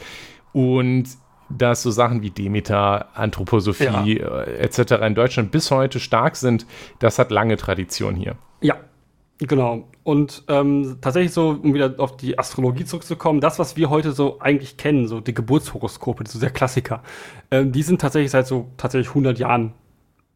Und 0.52 1.06
dass 1.50 1.82
so 1.82 1.92
Sachen 1.92 2.22
wie 2.22 2.30
Demeter, 2.30 3.18
Anthroposophie 3.18 4.20
äh, 4.20 4.58
etc. 4.60 5.04
in 5.06 5.16
Deutschland 5.16 5.52
bis 5.52 5.72
heute 5.72 6.00
stark 6.00 6.36
sind, 6.36 6.66
das 7.00 7.18
hat 7.18 7.32
lange 7.32 7.58
Tradition 7.58 8.16
hier. 8.16 8.36
Ja, 8.62 8.76
genau. 9.40 9.88
Und 10.04 10.44
ähm, 10.48 10.98
tatsächlich 11.02 11.34
so, 11.34 11.60
um 11.62 11.74
wieder 11.74 11.96
auf 11.98 12.18
die 12.18 12.38
Astrologie 12.38 12.86
zurückzukommen, 12.86 13.42
das, 13.42 13.58
was 13.58 13.78
wir 13.78 13.90
heute 13.90 14.12
so 14.12 14.40
eigentlich 14.40 14.78
kennen, 14.78 15.08
so 15.08 15.22
die 15.22 15.34
Geburtshoroskope, 15.34 16.24
so 16.28 16.40
der 16.40 16.52
Klassiker, 16.52 17.02
ähm, 17.50 17.72
die 17.72 17.82
sind 17.84 18.02
tatsächlich 18.02 18.32
seit 18.32 18.46
so 18.46 18.70
tatsächlich 18.78 19.10
100 19.10 19.40
Jahren 19.40 19.74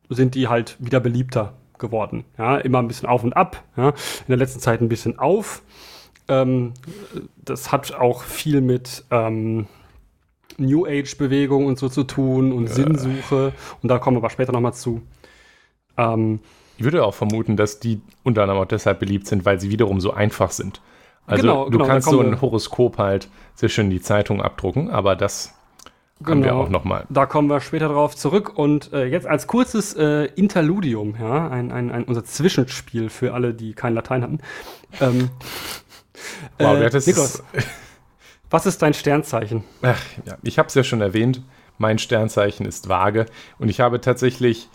sind 0.10 0.36
die 0.36 0.48
halt 0.48 0.78
wieder 0.80 1.00
beliebter 1.00 1.54
geworden. 1.80 2.26
Ja, 2.38 2.58
immer 2.58 2.80
ein 2.80 2.88
bisschen 2.88 3.08
auf 3.10 3.24
und 3.24 3.34
ab. 3.34 3.64
Ja, 3.78 3.90
in 3.90 3.96
der 4.30 4.38
letzten 4.38 4.60
Zeit 4.60 4.82
ein 4.82 4.90
bisschen 4.90 5.20
auf. 5.20 5.62
Ähm, 6.28 6.74
das 7.44 7.72
hat 7.72 7.94
auch 7.94 8.24
viel 8.24 8.62
mit 8.62 9.04
ähm, 9.12 9.68
New 10.58 10.86
Age-Bewegung 10.86 11.66
und 11.66 11.78
so 11.80 11.90
zu 11.90 12.04
tun 12.04 12.52
und 12.54 12.68
Sinnsuche. 12.70 13.54
Und 13.82 13.90
da 13.90 14.00
kommen 14.00 14.18
wir 14.18 14.22
aber 14.22 14.30
später 14.30 14.52
nochmal 14.52 14.74
zu. 14.74 15.02
Ähm, 15.98 16.40
Ich 16.78 16.84
würde 16.84 17.04
auch 17.04 17.14
vermuten, 17.14 17.58
dass 17.58 17.80
die 17.80 18.02
unter 18.24 18.44
anderem 18.44 18.62
auch 18.62 18.68
deshalb 18.68 19.00
beliebt 19.00 19.28
sind, 19.28 19.46
weil 19.46 19.60
sie 19.60 19.70
wiederum 19.70 20.00
so 20.00 20.14
einfach 20.14 20.52
sind. 20.52 20.82
Also 21.26 21.42
Genau, 21.42 21.66
du 21.66 21.72
genau, 21.72 21.86
kannst 21.86 22.10
so 22.10 22.20
ein 22.20 22.42
Horoskop 22.42 22.98
halt 22.98 23.30
sehr 23.56 23.70
schön 23.70 23.86
in 23.86 23.92
die 23.92 24.02
Zeitung 24.02 24.42
abdrucken, 24.42 24.90
aber 24.90 25.16
das 25.16 25.54
haben 26.28 26.44
wir 26.44 26.52
Genau. 26.52 26.64
auch 26.64 26.70
nochmal. 26.70 27.06
Da 27.10 27.26
kommen 27.26 27.50
wir 27.50 27.60
später 27.62 27.88
drauf 27.90 28.16
zurück. 28.16 28.58
Und 28.58 28.92
äh, 28.94 29.06
jetzt 29.06 29.28
als 29.28 29.48
kurzes 29.48 29.94
äh, 29.96 30.26
Interludium, 30.36 31.16
ja, 31.20 31.48
ein, 31.50 31.72
ein, 31.72 31.92
ein, 31.92 32.04
unser 32.04 32.24
Zwischenspiel 32.24 33.10
für 33.10 33.34
alle, 33.34 33.54
die 33.54 33.74
kein 33.74 33.94
Latein 33.94 34.24
hatten. 34.24 34.40
Ähm, 35.02 35.30
Wow, 36.60 36.78
äh, 36.78 36.90
das 36.90 37.06
Niklas, 37.08 37.44
was 38.50 38.66
ist 38.66 38.82
dein 38.82 38.94
Sternzeichen? 38.94 39.64
Ach, 39.82 40.00
ja, 40.26 40.38
ich 40.44 40.58
habe 40.60 40.68
es 40.68 40.74
ja 40.76 40.84
schon 40.84 41.02
erwähnt, 41.02 41.42
mein 41.78 41.98
Sternzeichen 41.98 42.66
ist 42.66 42.88
vage 42.88 43.26
und 43.60 43.68
ich 43.70 43.80
habe 43.80 44.00
tatsächlich 44.00 44.70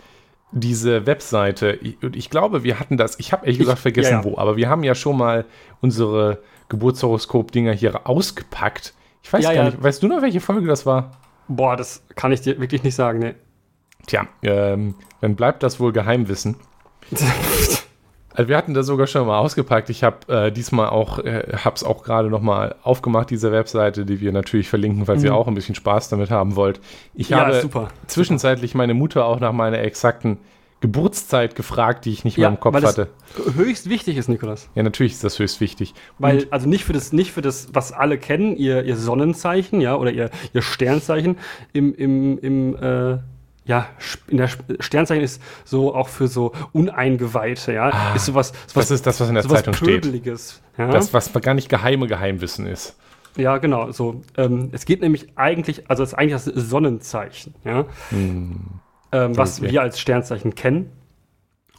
diese 0.51 1.05
Webseite, 1.05 1.79
ich, 1.81 1.97
ich 2.13 2.29
glaube, 2.29 2.63
wir 2.63 2.79
hatten 2.79 2.97
das, 2.97 3.19
ich 3.19 3.31
habe 3.31 3.45
ehrlich 3.45 3.59
gesagt 3.59 3.79
vergessen, 3.79 4.11
ja, 4.11 4.17
ja. 4.19 4.23
wo, 4.23 4.37
aber 4.37 4.57
wir 4.57 4.69
haben 4.69 4.83
ja 4.83 4.95
schon 4.95 5.17
mal 5.17 5.45
unsere 5.81 6.39
Geburtshoroskop-Dinger 6.69 7.71
hier 7.73 8.07
ausgepackt. 8.07 8.93
Ich 9.23 9.31
weiß 9.31 9.43
Ja, 9.43 9.53
gar 9.53 9.63
nicht, 9.65 9.81
weißt 9.81 10.03
du 10.03 10.07
noch, 10.07 10.21
welche 10.21 10.41
Folge 10.41 10.67
das 10.67 10.85
war? 10.85 11.11
Boah, 11.49 11.75
das 11.75 12.03
kann 12.15 12.31
ich 12.31 12.41
dir 12.41 12.59
wirklich 12.59 12.83
nicht 12.83 12.95
sagen, 12.95 13.19
ne. 13.19 13.35
Tja, 14.07 14.27
ähm, 14.43 14.95
dann 15.19 15.35
bleibt 15.35 15.61
das 15.63 15.79
wohl 15.79 15.91
Geheimwissen. 15.91 16.55
Also 18.35 18.47
wir 18.47 18.55
hatten 18.57 18.73
das 18.73 18.85
sogar 18.85 19.05
schon 19.07 19.27
mal 19.27 19.39
ausgepackt. 19.39 19.89
Ich 19.89 20.03
habe 20.03 20.31
äh, 20.33 20.51
diesmal 20.51 20.89
auch, 20.89 21.19
äh, 21.19 21.57
habe 21.57 21.75
es 21.75 21.83
auch 21.83 22.03
gerade 22.03 22.29
noch 22.29 22.41
mal 22.41 22.75
aufgemacht, 22.83 23.29
diese 23.31 23.51
Webseite, 23.51 24.05
die 24.05 24.21
wir 24.21 24.31
natürlich 24.31 24.69
verlinken, 24.69 25.05
falls 25.07 25.23
ihr 25.23 25.33
auch 25.35 25.47
ein 25.47 25.55
bisschen 25.55 25.75
Spaß 25.75 26.07
damit 26.07 26.31
haben 26.31 26.55
wollt. 26.55 26.79
Ich 27.15 27.31
Mhm. 27.31 27.35
Ja, 27.35 27.45
habe 27.47 27.59
super. 27.59 27.89
zwischenzeitlich 28.07 28.75
meine 28.75 28.93
Mutter 28.93 29.25
auch 29.25 29.41
nach 29.41 29.51
meiner 29.51 29.79
exakten 29.79 30.37
Geburtszeit 30.81 31.55
gefragt, 31.55 32.05
die 32.05 32.11
ich 32.11 32.23
nicht 32.23 32.37
mehr 32.37 32.47
im 32.47 32.59
Kopf 32.59 32.73
weil 32.73 32.81
das 32.81 32.97
hatte. 32.97 33.09
höchst 33.55 33.89
wichtig 33.89 34.15
ist, 34.15 34.29
Nikolas. 34.29 34.69
Ja, 34.75 34.83
natürlich 34.83 35.13
ist 35.13 35.23
das 35.23 35.37
höchst 35.37 35.59
wichtig. 35.59 35.93
Weil, 36.19 36.47
also 36.51 36.69
nicht 36.69 36.85
für 36.85 36.93
das, 36.93 37.11
nicht 37.11 37.31
für 37.31 37.41
das, 37.41 37.69
was 37.73 37.91
alle 37.91 38.17
kennen, 38.17 38.55
ihr, 38.55 38.83
ihr 38.85 38.95
Sonnenzeichen, 38.95 39.81
ja, 39.81 39.95
oder 39.95 40.11
ihr, 40.11 40.29
ihr 40.53 40.61
Sternzeichen 40.61 41.37
im, 41.73 41.93
im, 41.93 42.39
im, 42.39 42.75
äh, 42.77 43.17
ja, 43.65 43.87
in 44.27 44.37
der 44.37 44.47
Sternzeichen 44.79 45.23
ist 45.23 45.41
so 45.65 45.93
auch 45.93 46.07
für 46.07 46.29
so 46.29 46.53
Uneingeweihte, 46.71 47.73
ja, 47.73 48.15
ist 48.15 48.25
sowas, 48.25 48.53
sowas, 48.67 48.87
Das 48.87 48.91
ist 48.91 49.05
das, 49.05 49.19
was 49.19 49.27
in 49.27 49.35
der 49.35 49.47
Zeitung 49.47 49.73
steht. 49.73 50.01
Pöbeliges, 50.01 50.61
ja. 50.77 50.89
Das, 50.91 51.13
was 51.13 51.33
gar 51.33 51.55
nicht 51.55 51.67
geheime 51.67 52.07
Geheimwissen 52.07 52.65
ist. 52.65 52.95
ja, 53.35 53.57
genau, 53.57 53.91
so. 53.91 54.21
Ähm, 54.37 54.69
es 54.71 54.85
geht 54.85 55.01
nämlich 55.01 55.27
eigentlich, 55.35 55.89
also 55.89 56.03
es 56.03 56.13
ist 56.13 56.17
eigentlich 56.17 56.41
das 56.41 56.45
Sonnenzeichen, 56.45 57.53
ja, 57.65 57.85
ähm, 59.11 59.37
was 59.37 59.59
Okay. 59.61 59.71
wir 59.71 59.81
als 59.81 59.99
Sternzeichen 59.99 60.55
kennen. 60.55 60.91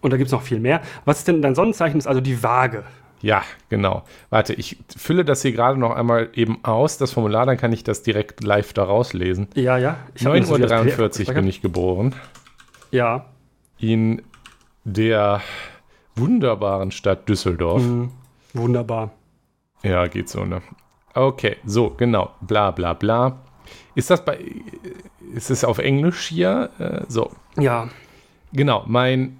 Und 0.01 0.13
da 0.13 0.17
gibt 0.17 0.29
es 0.29 0.33
noch 0.33 0.43
viel 0.43 0.61
mehr. 0.61 0.81
Was 1.05 1.19
ist 1.19 1.29
denn 1.29 1.43
dein 1.43 1.55
Sonnenzeichen? 1.55 1.99
Ist 1.99 2.07
also 2.07 2.21
die 2.21 2.43
Waage. 2.43 2.85
Ja, 3.23 3.43
genau. 3.69 4.05
Warte, 4.31 4.55
ich 4.55 4.79
fülle 4.97 5.27
das 5.27 5.43
hier 5.43 5.53
gerade 5.53 5.79
noch 5.79 5.95
einmal 5.95 6.31
eben 6.33 6.65
aus, 6.65 6.97
das 6.97 7.13
Formular, 7.13 7.45
dann 7.45 7.59
kann 7.59 7.71
ich 7.73 7.85
das 7.85 8.03
direkt 8.03 8.43
live 8.43 8.73
da 8.73 8.85
rauslesen. 8.85 9.49
Ja, 9.55 9.77
ja. 9.77 9.97
Ich 10.15 10.25
hab 10.25 10.33
mir 10.33 10.41
das 10.41 10.55
wieder 10.55 10.75
als 10.79 10.97
9.43 10.97 11.29
Uhr 11.29 11.35
bin 11.35 11.47
ich 11.47 11.61
geboren. 11.61 12.15
Ja. 12.91 13.27
In 13.79 14.23
der 14.85 15.43
wunderbaren 16.17 16.91
Stadt 16.93 17.29
Düsseldorf. 17.29 17.83
Mhm. 17.83 18.11
Wunderbar. 18.55 19.11
Ja, 19.83 20.07
geht 20.07 20.29
so, 20.31 20.45
ne? 20.45 20.63
Okay, 21.15 21.57
so, 21.65 21.91
genau. 21.91 22.31
Bla, 22.41 22.71
bla, 22.71 22.95
bla. 22.95 23.39
Ist 24.01 24.09
das 24.11 24.25
bei. 24.25 24.39
Ist 25.35 25.51
es 25.51 25.63
auf 25.63 25.79
Englisch 25.79 26.27
hier? 26.27 26.71
Äh, 26.79 27.03
so. 27.09 27.31
Ja. 27.59 27.89
Genau, 28.53 28.83
mein, 28.87 29.37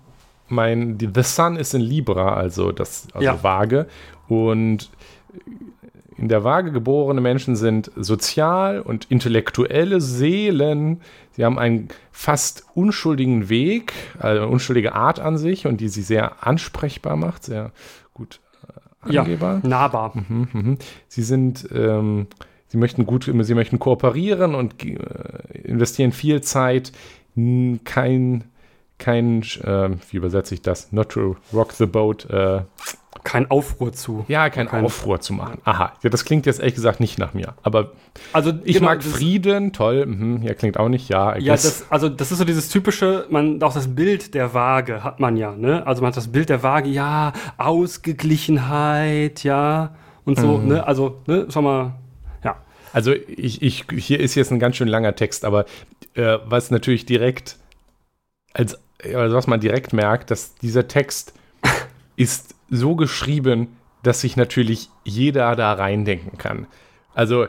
mein, 0.49 0.99
die, 0.99 1.09
The 1.13 1.23
Sun 1.23 1.57
ist 1.57 1.73
in 1.75 1.81
Libra, 1.81 2.35
also 2.35 2.71
das, 2.71 3.09
also 3.15 3.25
Ja. 3.25 3.43
Waage. 3.43 3.87
Und 4.29 4.91
in 6.19 6.29
der 6.29 6.45
Waage 6.45 6.71
geborene 6.73 7.23
Menschen 7.23 7.57
sind 7.57 7.91
sozial 7.97 8.81
und 8.81 9.07
intellektuelle 9.11 10.03
Seelen. 10.03 11.01
Sie 11.33 11.45
haben 11.45 11.59
einen 11.59 11.89
fast 12.13 12.67
unschuldigen 12.75 13.49
Weg, 13.49 13.95
also 14.19 14.43
eine 14.43 14.51
unschuldige 14.53 14.95
Art 14.95 15.19
an 15.21 15.39
sich 15.39 15.67
und 15.67 15.81
die 15.81 15.89
sie 15.89 16.03
sehr 16.03 16.47
ansprechbar 16.47 17.17
macht, 17.17 17.45
sehr 17.45 17.73
gut 18.13 18.41
äh, 19.09 19.13
Ja. 19.15 19.23
angehbar. 19.23 19.61
Nahbar. 19.65 20.13
Mhm, 20.15 20.49
mhm. 20.53 20.79
Sie 21.09 21.23
sind, 21.23 21.67
ähm, 21.75 22.27
sie 22.71 22.79
möchten 22.79 23.05
gut, 23.07 23.31
sie 23.43 23.55
möchten 23.55 23.79
kooperieren 23.79 24.55
und 24.55 24.83
äh, 24.85 24.97
investieren 25.63 26.13
viel 26.13 26.41
Zeit. 26.41 26.91
Kein, 27.85 28.45
kein, 28.99 29.43
äh, 29.63 29.91
wie 30.11 30.17
übersetze 30.17 30.55
ich 30.55 30.63
das? 30.63 30.91
Not 30.93 31.11
to 31.11 31.37
rock 31.53 31.73
the 31.73 31.87
boat. 31.87 32.29
Äh, 32.31 32.63
Kein 33.23 33.51
Aufruhr 33.51 33.93
zu. 33.93 34.25
ja, 34.29 34.49
kein, 34.51 34.67
Kein- 34.69 34.85
Aufruhr 34.85 35.21
zu 35.21 35.33
machen. 35.35 35.59
Aha, 35.65 35.93
ja, 36.03 36.09
das 36.11 36.25
klingt 36.25 36.47
jetzt 36.47 36.59
ehrlich 36.61 36.75
gesagt 36.75 37.01
nicht 37.01 37.19
nach 37.19 37.35
mir. 37.35 37.55
Aber 37.63 37.93
Also 38.33 38.53
ich 38.65 38.75
genau, 38.77 38.89
mag 38.89 39.03
Frieden, 39.03 39.73
toll. 39.73 40.07
Mhm, 40.07 40.43
ja, 40.43 40.55
klingt 40.55 40.79
auch 40.79 40.89
nicht. 40.89 41.09
Ja, 41.11 41.37
Ja, 41.37 41.53
das, 41.53 41.87
also 41.91 42.09
das 42.09 42.33
ist 42.33 42.39
so 42.39 42.45
dieses 42.45 42.69
typische, 42.69 43.27
man 43.31 43.63
auch 43.63 43.75
das 43.75 43.95
Bild 43.95 44.35
der 44.35 44.55
Waage 44.55 45.05
hat 45.05 45.21
man 45.21 45.37
ja, 45.37 45.55
ne? 45.55 45.87
Also 45.87 46.03
man 46.03 46.09
hat 46.09 46.17
das 46.17 46.29
Bild 46.29 46.49
der 46.49 46.63
Waage, 46.63 46.89
ja, 46.89 47.33
Ausgeglichenheit, 47.59 49.45
ja, 49.45 49.95
und 50.25 50.39
so, 50.39 50.59
Mhm. 50.59 50.69
ne? 50.69 50.87
Also, 50.87 51.21
ne, 51.27 51.47
schau 51.51 51.63
mal. 51.63 51.95
Also 52.93 53.13
ich, 53.13 53.63
ich, 53.63 53.85
hier 53.97 54.21
ist 54.21 54.35
jetzt 54.35 54.51
ein 54.51 54.59
ganz 54.59 54.77
schön 54.77 54.89
langer 54.89 55.15
Text, 55.15 55.45
aber 55.45 55.67
äh, 56.15 56.39
was 56.45 56.71
natürlich 56.71 57.07
direkt, 57.07 57.57
als, 58.53 58.79
also 59.03 59.37
was 59.37 59.47
man 59.47 59.61
direkt 59.61 59.93
merkt, 59.93 60.31
dass 60.31 60.55
dieser 60.57 60.89
Text 60.89 61.33
ist 62.17 62.55
so 62.69 62.97
geschrieben, 62.97 63.69
dass 64.03 64.23
sich 64.23 64.37
natürlich 64.37 64.89
jeder 65.05 65.55
da 65.57 65.73
reindenken 65.73 66.39
kann. 66.39 66.67
Also 67.15 67.47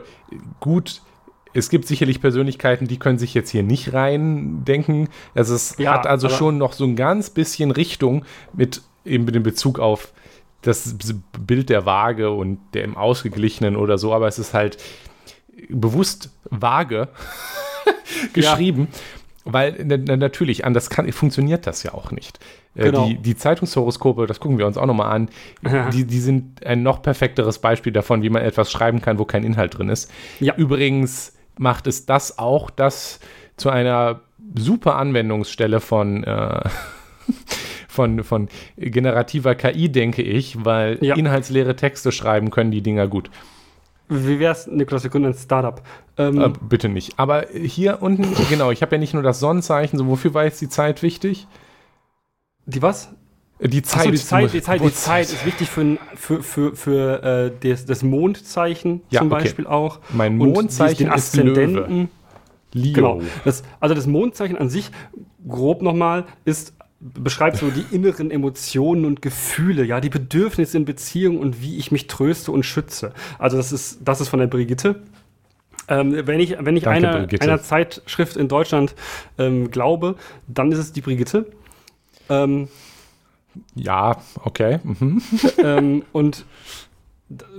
gut, 0.60 1.02
es 1.54 1.70
gibt 1.70 1.86
sicherlich 1.86 2.20
Persönlichkeiten, 2.20 2.86
die 2.86 2.98
können 2.98 3.18
sich 3.18 3.34
jetzt 3.34 3.50
hier 3.50 3.62
nicht 3.62 3.92
reindenken. 3.92 5.08
Also 5.34 5.54
es 5.54 5.76
Ja, 5.78 5.94
hat 5.94 6.06
also 6.06 6.28
schon 6.28 6.58
noch 6.58 6.72
so 6.72 6.84
ein 6.84 6.96
ganz 6.96 7.30
bisschen 7.30 7.70
Richtung 7.70 8.24
mit 8.52 8.82
eben 9.04 9.24
mit 9.24 9.34
dem 9.34 9.42
Bezug 9.42 9.78
auf 9.78 10.12
das 10.62 10.96
Bild 11.38 11.70
der 11.70 11.86
Waage 11.86 12.30
und 12.30 12.60
der 12.74 12.84
im 12.84 12.96
Ausgeglichenen 12.96 13.76
oder 13.76 13.98
so, 13.98 14.14
aber 14.14 14.28
es 14.28 14.38
ist 14.38 14.54
halt 14.54 14.78
bewusst 15.68 16.30
vage 16.50 17.08
geschrieben, 18.32 18.88
weil 19.44 19.76
na, 19.84 19.96
na, 19.96 20.16
natürlich, 20.16 20.64
anders 20.64 20.88
kann, 20.90 21.10
funktioniert 21.12 21.66
das 21.66 21.82
ja 21.82 21.94
auch 21.94 22.10
nicht. 22.10 22.38
Äh, 22.74 22.84
Genau. 22.84 23.06
Die, 23.06 23.16
die 23.18 23.36
Zeitungshoroskope, 23.36 24.26
das 24.26 24.40
gucken 24.40 24.56
wir 24.58 24.66
uns 24.66 24.78
auch 24.78 24.86
nochmal 24.86 25.12
an, 25.12 25.28
Ja. 25.62 25.90
die, 25.90 26.04
die 26.06 26.20
sind 26.20 26.64
ein 26.64 26.82
noch 26.82 27.02
perfekteres 27.02 27.58
Beispiel 27.58 27.92
davon, 27.92 28.22
wie 28.22 28.30
man 28.30 28.42
etwas 28.42 28.70
schreiben 28.72 29.02
kann, 29.02 29.18
wo 29.18 29.24
kein 29.26 29.44
Inhalt 29.44 29.76
drin 29.76 29.88
ist. 29.90 30.10
Ja. 30.40 30.54
Übrigens 30.56 31.34
macht 31.58 31.86
es 31.86 32.06
das 32.06 32.38
auch, 32.38 32.70
das 32.70 33.20
zu 33.58 33.68
einer 33.68 34.20
super 34.56 34.96
Anwendungsstelle 34.96 35.80
von, 35.80 36.24
äh, 36.24 36.60
von, 37.88 38.24
von 38.24 38.48
generativer 38.78 39.54
KI, 39.54 39.90
denke 39.90 40.22
ich, 40.22 40.64
weil 40.64 40.98
Ja. 41.02 41.14
inhaltsleere 41.16 41.76
Texte 41.76 42.10
schreiben 42.12 42.50
können 42.50 42.70
die 42.70 42.80
Dinger 42.82 43.06
gut. 43.06 43.30
Wie 44.08 44.38
wär's, 44.38 44.66
Niklas, 44.66 45.02
wir 45.04 45.10
gründen 45.10 45.28
ein 45.28 45.34
Startup? 45.34 45.80
Ähm, 46.18 46.40
Äh, 46.40 46.50
bitte 46.68 46.88
nicht. 46.88 47.18
Aber 47.18 47.46
hier 47.52 48.02
unten, 48.02 48.26
genau, 48.50 48.70
ich 48.70 48.82
habe 48.82 48.96
ja 48.96 48.98
nicht 48.98 49.14
nur 49.14 49.22
das 49.22 49.40
Sonnenzeichen, 49.40 49.98
so 49.98 50.06
wofür 50.06 50.34
war 50.34 50.44
jetzt 50.44 50.60
die 50.60 50.68
Zeit 50.68 51.02
wichtig? 51.02 51.46
die 52.66 52.82
was? 52.82 53.12
Äh, 53.58 53.68
Die 53.68 53.82
Zeit. 53.82 54.04
so, 54.04 54.10
die 54.10 54.18
Zeit, 54.18 54.52
die 54.52 54.62
Zeit, 54.62 54.80
die. 54.82 54.92
Zeit 54.92 55.24
ist 55.26 55.46
wichtig 55.46 55.68
für, 55.70 55.96
für, 56.14 56.42
für, 56.42 56.76
für 56.76 57.22
äh, 57.22 57.68
das, 57.68 57.84
das 57.86 58.02
Mondzeichen 58.02 59.02
Ja, 59.10 59.20
zum 59.20 59.32
okay. 59.32 59.42
Beispiel 59.44 59.66
auch. 59.66 60.00
Mein 60.10 60.40
Und 60.40 60.52
Mondzeichen 60.52 61.06
den 61.08 61.14
ist 61.14 61.36
Löwe. 61.36 61.50
Aszendenten. 61.50 62.08
Leo. 62.74 62.92
Genau. 62.94 63.20
Das, 63.44 63.62
also 63.80 63.94
das 63.94 64.06
Mondzeichen 64.06 64.56
an 64.56 64.68
sich, 64.70 64.90
grob 65.46 65.82
nochmal, 65.82 66.24
ist 66.44 66.74
beschreibt 67.02 67.56
so 67.56 67.70
die 67.70 67.84
inneren 67.94 68.30
Emotionen 68.30 69.04
und 69.04 69.22
Gefühle, 69.22 69.84
ja, 69.84 70.00
die 70.00 70.08
Bedürfnisse 70.08 70.76
in 70.76 70.84
Beziehungen 70.84 71.38
und 71.38 71.60
wie 71.60 71.76
ich 71.76 71.90
mich 71.90 72.06
tröste 72.06 72.52
und 72.52 72.64
schütze. 72.64 73.12
Also 73.38 73.56
das 73.56 73.72
ist, 73.72 73.98
das 74.04 74.20
ist 74.20 74.28
von 74.28 74.38
der 74.38 74.46
Brigitte. 74.46 75.02
Ähm, 75.88 76.26
wenn 76.26 76.38
ich, 76.38 76.56
wenn 76.60 76.76
ich 76.76 76.84
Danke, 76.84 77.08
einer, 77.08 77.18
Brigitte. 77.18 77.42
einer 77.42 77.60
Zeitschrift 77.60 78.36
in 78.36 78.48
Deutschland 78.48 78.94
ähm, 79.36 79.70
glaube, 79.70 80.14
dann 80.46 80.70
ist 80.70 80.78
es 80.78 80.92
die 80.92 81.00
Brigitte. 81.00 81.46
Ähm, 82.28 82.68
Ja, 83.74 84.16
okay. 84.44 84.78
Mhm. 84.84 85.20
ähm, 85.62 86.04
und 86.12 86.44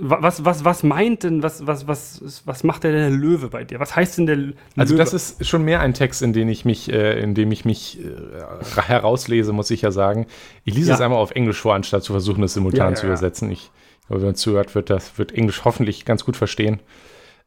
was, 0.00 0.44
was, 0.44 0.64
was 0.64 0.82
meint 0.82 1.22
denn, 1.22 1.42
was, 1.42 1.66
was, 1.66 1.86
was, 1.88 2.42
was 2.44 2.64
macht 2.64 2.84
denn 2.84 2.92
der 2.92 3.10
Löwe 3.10 3.48
bei 3.48 3.64
dir? 3.64 3.80
Was 3.80 3.96
heißt 3.96 4.18
denn 4.18 4.26
der 4.26 4.36
L- 4.36 4.54
Also 4.76 4.94
Löwe? 4.94 5.04
das 5.04 5.12
ist 5.14 5.46
schon 5.46 5.62
mehr 5.64 5.80
ein 5.80 5.94
Text, 5.94 6.22
in 6.22 6.32
den 6.32 6.48
ich 6.48 6.64
mich, 6.64 6.92
äh, 6.92 7.20
in 7.20 7.34
dem 7.34 7.50
ich 7.52 7.64
mich 7.64 7.98
äh, 8.00 8.80
herauslese, 8.82 9.52
muss 9.52 9.70
ich 9.70 9.82
ja 9.82 9.90
sagen. 9.90 10.26
Ich 10.64 10.74
lese 10.74 10.88
Ja. 10.90 10.94
es 10.94 11.00
einmal 11.00 11.18
auf 11.18 11.32
Englisch 11.32 11.60
vor, 11.60 11.74
anstatt 11.74 12.02
zu 12.04 12.12
versuchen, 12.12 12.42
es 12.44 12.54
simultan 12.54 12.80
Ja, 12.86 12.90
ja, 12.90 12.94
zu 12.96 13.06
übersetzen. 13.06 13.50
Ich 13.50 13.70
glaube, 14.06 14.22
wenn 14.22 14.28
man 14.28 14.34
zuhört, 14.36 14.74
wird 14.74 14.90
das 14.90 15.18
wird 15.18 15.32
Englisch 15.32 15.64
hoffentlich 15.64 16.04
ganz 16.04 16.24
gut 16.24 16.36
verstehen. 16.36 16.80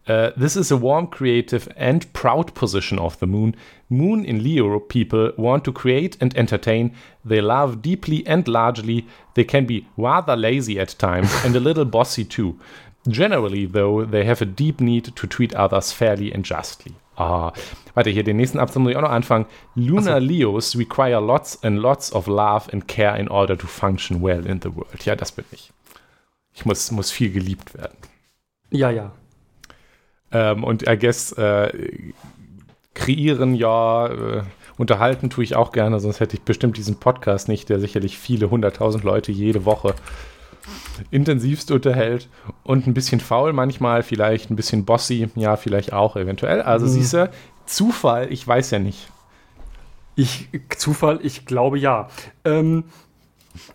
Uh, 0.08 0.32
this 0.38 0.56
is 0.56 0.72
a 0.72 0.78
warm, 0.78 1.08
creative, 1.08 1.68
and 1.76 2.12
proud 2.14 2.54
position 2.56 2.98
of 2.98 3.20
the 3.20 3.28
moon. 3.28 3.56
Moon 3.90 4.24
in 4.24 4.42
Leo 4.42 4.80
people 4.80 5.32
want 5.38 5.66
to 5.66 5.74
create 5.74 6.18
and 6.22 6.36
entertain. 6.38 6.96
They 7.26 7.42
love 7.42 7.82
deeply 7.82 8.26
and 8.26 8.48
largely. 8.48 9.06
They 9.34 9.44
can 9.44 9.66
be 9.66 9.86
rather 9.98 10.36
lazy 10.38 10.80
at 10.80 10.98
times 10.98 11.34
and 11.44 11.56
a 11.56 11.60
little 11.60 11.86
bossy 11.86 12.24
too. 12.24 12.58
Generally, 13.08 13.68
though, 13.68 14.06
they 14.06 14.24
have 14.26 14.42
a 14.42 14.46
deep 14.46 14.82
need 14.82 15.16
to 15.16 15.28
treat 15.28 15.54
others 15.56 15.92
fairly 15.92 16.32
and 16.34 16.44
justly. 16.44 16.94
Ah, 17.18 17.52
warte, 17.96 18.12
hier 18.12 18.24
den 18.24 18.38
nächsten 18.38 18.60
Absatz 18.60 18.78
muss 18.78 18.92
ich 18.92 18.98
auch 18.98 19.02
noch 19.02 19.10
anfangen. 19.10 19.46
Lunar 19.76 20.20
Leos 20.20 20.78
require 20.78 21.20
lots 21.20 21.62
and 21.64 21.80
lots 21.80 22.14
of 22.14 22.28
love 22.28 22.72
and 22.72 22.88
care 22.88 23.18
in 23.18 23.28
order 23.28 23.58
to 23.58 23.66
function 23.66 24.22
well 24.22 24.46
in 24.46 24.62
the 24.62 24.74
world. 24.76 25.04
Ja, 25.04 25.16
das 25.16 25.32
bin 25.32 25.46
ich. 25.52 25.72
Ich 26.54 26.66
muss, 26.66 26.92
muss 26.92 27.12
viel 27.12 27.32
geliebt 27.32 27.74
werden. 27.74 27.98
ja, 28.72 28.90
ja. 28.92 29.12
Ähm, 30.32 30.64
und 30.64 30.88
I 30.88 30.98
guess 30.98 31.32
äh, 31.34 31.72
kreieren, 32.94 33.56
ja, 33.56 34.08
äh, 34.08 34.44
unterhalten 34.78 35.30
tue 35.30 35.44
ich 35.44 35.56
auch 35.56 35.72
gerne, 35.72 36.00
sonst 36.00 36.20
hätte 36.20 36.36
ich 36.38 36.44
bestimmt 36.44 36.78
diesen 36.78 37.00
Podcast 37.00 37.48
nicht, 37.48 37.70
der 37.70 37.80
sicherlich 37.80 38.18
viele 38.18 38.50
hunderttausend 38.50 39.04
Leute 39.04 39.32
jede 39.32 39.66
Woche 39.66 39.96
intensivst 41.12 41.72
unterhält 41.72 42.28
und 42.64 42.88
ein 42.88 42.94
bisschen 42.94 43.20
faul 43.20 43.54
manchmal, 43.54 44.04
vielleicht 44.04 44.50
ein 44.52 44.56
bisschen 44.56 44.84
bossy, 44.86 45.30
ja, 45.36 45.56
vielleicht 45.56 45.94
auch 45.94 46.16
eventuell. 46.16 46.62
Also 46.62 46.86
Mhm. 46.86 46.90
siehst 46.92 47.14
du, 47.14 47.30
Zufall, 47.66 48.32
ich 48.32 48.46
weiß 48.48 48.72
ja 48.72 48.80
nicht. 48.80 49.10
Ich, 50.16 50.50
Zufall, 50.78 51.20
ich 51.24 51.46
glaube 51.46 51.78
ja. 51.80 52.10
Ähm, 52.44 52.86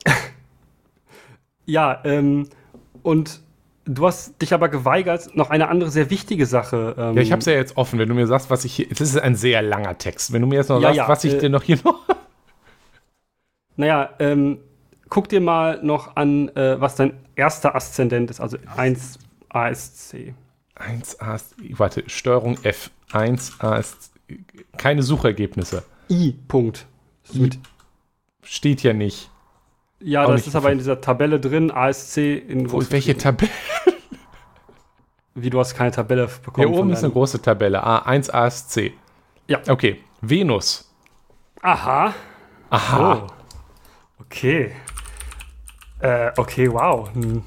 ja, 1.66 2.00
ähm, 2.04 2.48
und 3.02 3.40
du 3.84 4.06
hast 4.06 4.40
dich 4.40 4.54
aber 4.54 4.68
geweigert, 4.68 5.34
noch 5.34 5.50
eine 5.50 5.68
andere 5.68 5.90
sehr 5.90 6.10
wichtige 6.10 6.46
Sache. 6.46 6.94
Ähm, 6.98 7.16
Ja, 7.16 7.22
ich 7.22 7.32
habe 7.32 7.40
es 7.40 7.46
ja 7.46 7.52
jetzt 7.54 7.76
offen, 7.76 7.98
wenn 7.98 8.08
du 8.08 8.14
mir 8.14 8.26
sagst, 8.26 8.50
was 8.50 8.64
ich 8.64 8.74
hier, 8.74 8.88
das 8.88 9.00
ist 9.00 9.18
ein 9.18 9.34
sehr 9.34 9.62
langer 9.62 9.98
Text, 9.98 10.32
wenn 10.32 10.42
du 10.42 10.48
mir 10.48 10.56
jetzt 10.56 10.68
noch 10.68 10.80
Ja, 10.80 10.88
sagst, 10.88 10.96
ja, 10.96 11.08
was 11.08 11.24
ich 11.24 11.34
äh, 11.34 11.38
dir 11.38 11.50
noch 11.50 11.62
hier 11.62 11.78
noch, 11.84 12.00
Naja, 13.76 14.10
ähm, 14.18 14.58
guck 15.08 15.28
dir 15.28 15.40
mal 15.40 15.82
noch 15.82 16.16
an, 16.16 16.48
äh, 16.50 16.80
was 16.80 16.96
dein 16.96 17.14
erster 17.34 17.74
Aszendent 17.74 18.30
ist, 18.30 18.40
also 18.40 18.58
1 18.76 19.18
ASC. 19.48 20.34
1 20.74 21.20
A, 21.20 21.38
warte, 21.70 22.04
Steuerung 22.06 22.58
F, 22.62 22.90
1 23.12 23.60
A 23.60 23.76
ist 23.76 24.12
keine 24.76 25.02
Suchergebnisse. 25.02 25.82
I. 26.10 26.34
Punkt. 26.48 26.86
Mit, 27.32 27.58
Steht 28.42 28.82
ja 28.82 28.92
nicht. 28.92 29.30
Ja, 30.02 30.26
das 30.26 30.46
ist 30.46 30.56
aber 30.56 30.72
in 30.72 30.78
dieser 30.78 31.00
Tabelle 31.00 31.40
drin, 31.40 31.70
ASC 31.70 32.16
in 32.18 32.70
Wo 32.70 32.82
welche 32.90 33.16
Tabelle? 33.16 33.50
Wie 35.34 35.50
du 35.50 35.58
hast 35.58 35.74
keine 35.74 35.90
Tabelle 35.90 36.28
bekommen. 36.44 36.68
Hier 36.68 36.78
oben 36.78 36.92
ist 36.92 37.02
eine 37.02 37.12
große 37.12 37.40
Tabelle. 37.40 37.84
A1 37.84 38.30
ASC. 38.30 38.92
Ja. 39.48 39.60
Okay. 39.68 40.00
Venus. 40.20 40.92
Aha. 41.62 42.14
Aha. 42.70 43.26
Oh. 43.26 43.32
Okay. 44.20 44.72
Äh, 46.00 46.32
okay, 46.36 46.70
wow. 46.70 47.08
Hm. 47.14 47.42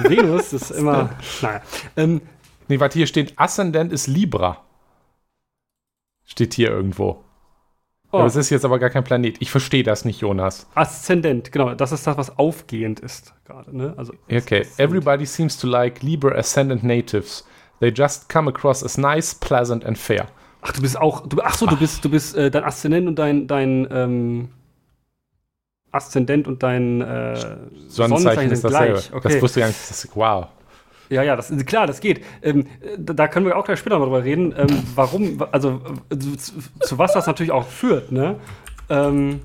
Venus 0.00 0.52
ist 0.52 0.70
immer. 0.78 1.10
Naja. 1.42 1.62
Ähm, 1.96 2.20
Nee, 2.68 2.78
warte, 2.80 2.98
hier 2.98 3.06
steht 3.06 3.32
Aszendent 3.38 3.92
ist 3.92 4.06
Libra. 4.06 4.62
Steht 6.26 6.52
hier 6.54 6.68
irgendwo. 6.68 7.24
Oh, 8.12 8.22
es 8.24 8.36
ist 8.36 8.50
jetzt 8.50 8.64
aber 8.64 8.78
gar 8.78 8.90
kein 8.90 9.04
Planet. 9.04 9.36
Ich 9.40 9.50
verstehe 9.50 9.82
das 9.82 10.04
nicht, 10.04 10.20
Jonas. 10.20 10.66
Aszendent, 10.74 11.52
genau. 11.52 11.74
Das 11.74 11.92
ist 11.92 12.06
das, 12.06 12.16
was 12.16 12.38
aufgehend 12.38 13.00
ist 13.00 13.34
gerade. 13.44 13.76
Ne? 13.76 13.94
Also, 13.96 14.12
Okay. 14.30 14.66
Everybody 14.78 15.26
seems 15.26 15.56
to 15.58 15.66
like 15.66 16.02
Libra 16.02 16.34
Ascendant 16.36 16.82
natives. 16.82 17.44
They 17.80 17.90
just 17.90 18.28
come 18.28 18.48
across 18.48 18.82
as 18.82 18.98
nice, 18.98 19.34
pleasant 19.34 19.84
and 19.84 19.96
fair. 19.96 20.26
Ach, 20.62 20.72
du 20.72 20.82
bist 20.82 20.98
auch. 20.98 21.26
Du, 21.26 21.40
ach 21.42 21.54
so, 21.54 21.66
du 21.66 21.76
bist, 21.76 22.04
du 22.04 22.10
bist 22.10 22.36
äh, 22.36 22.50
dein 22.50 22.64
Aszendent 22.64 23.06
und 23.06 23.16
dein, 23.16 23.46
dein 23.46 23.86
ähm, 23.90 24.48
Aszendent 25.92 26.48
und 26.48 26.62
dein 26.62 27.00
äh, 27.00 27.56
Sonnenzeichen 27.88 28.50
ist 28.50 28.62
sind 28.62 28.72
dasselbe. 28.72 28.94
gleich. 28.94 29.12
Okay. 29.12 29.28
Das 29.32 29.42
wusste 29.42 29.60
ich 29.60 29.62
gar 29.62 29.68
nicht. 29.68 29.90
Das, 29.90 30.08
wow. 30.14 30.46
Ja, 31.10 31.22
ja, 31.22 31.36
das 31.36 31.54
klar, 31.66 31.86
das 31.86 32.00
geht. 32.00 32.24
Ähm, 32.42 32.66
da, 32.98 33.28
können 33.28 33.46
wir 33.46 33.56
auch 33.56 33.64
gleich 33.64 33.78
später 33.78 33.98
mal 33.98 34.04
drüber 34.04 34.24
reden, 34.24 34.54
ähm, 34.56 34.66
warum, 34.94 35.42
also 35.52 35.80
zu, 36.10 36.52
zu 36.80 36.98
was 36.98 37.12
das 37.12 37.26
natürlich 37.26 37.52
auch 37.52 37.66
führt, 37.66 38.12
ne? 38.12 38.36
Ähm, 38.90 39.40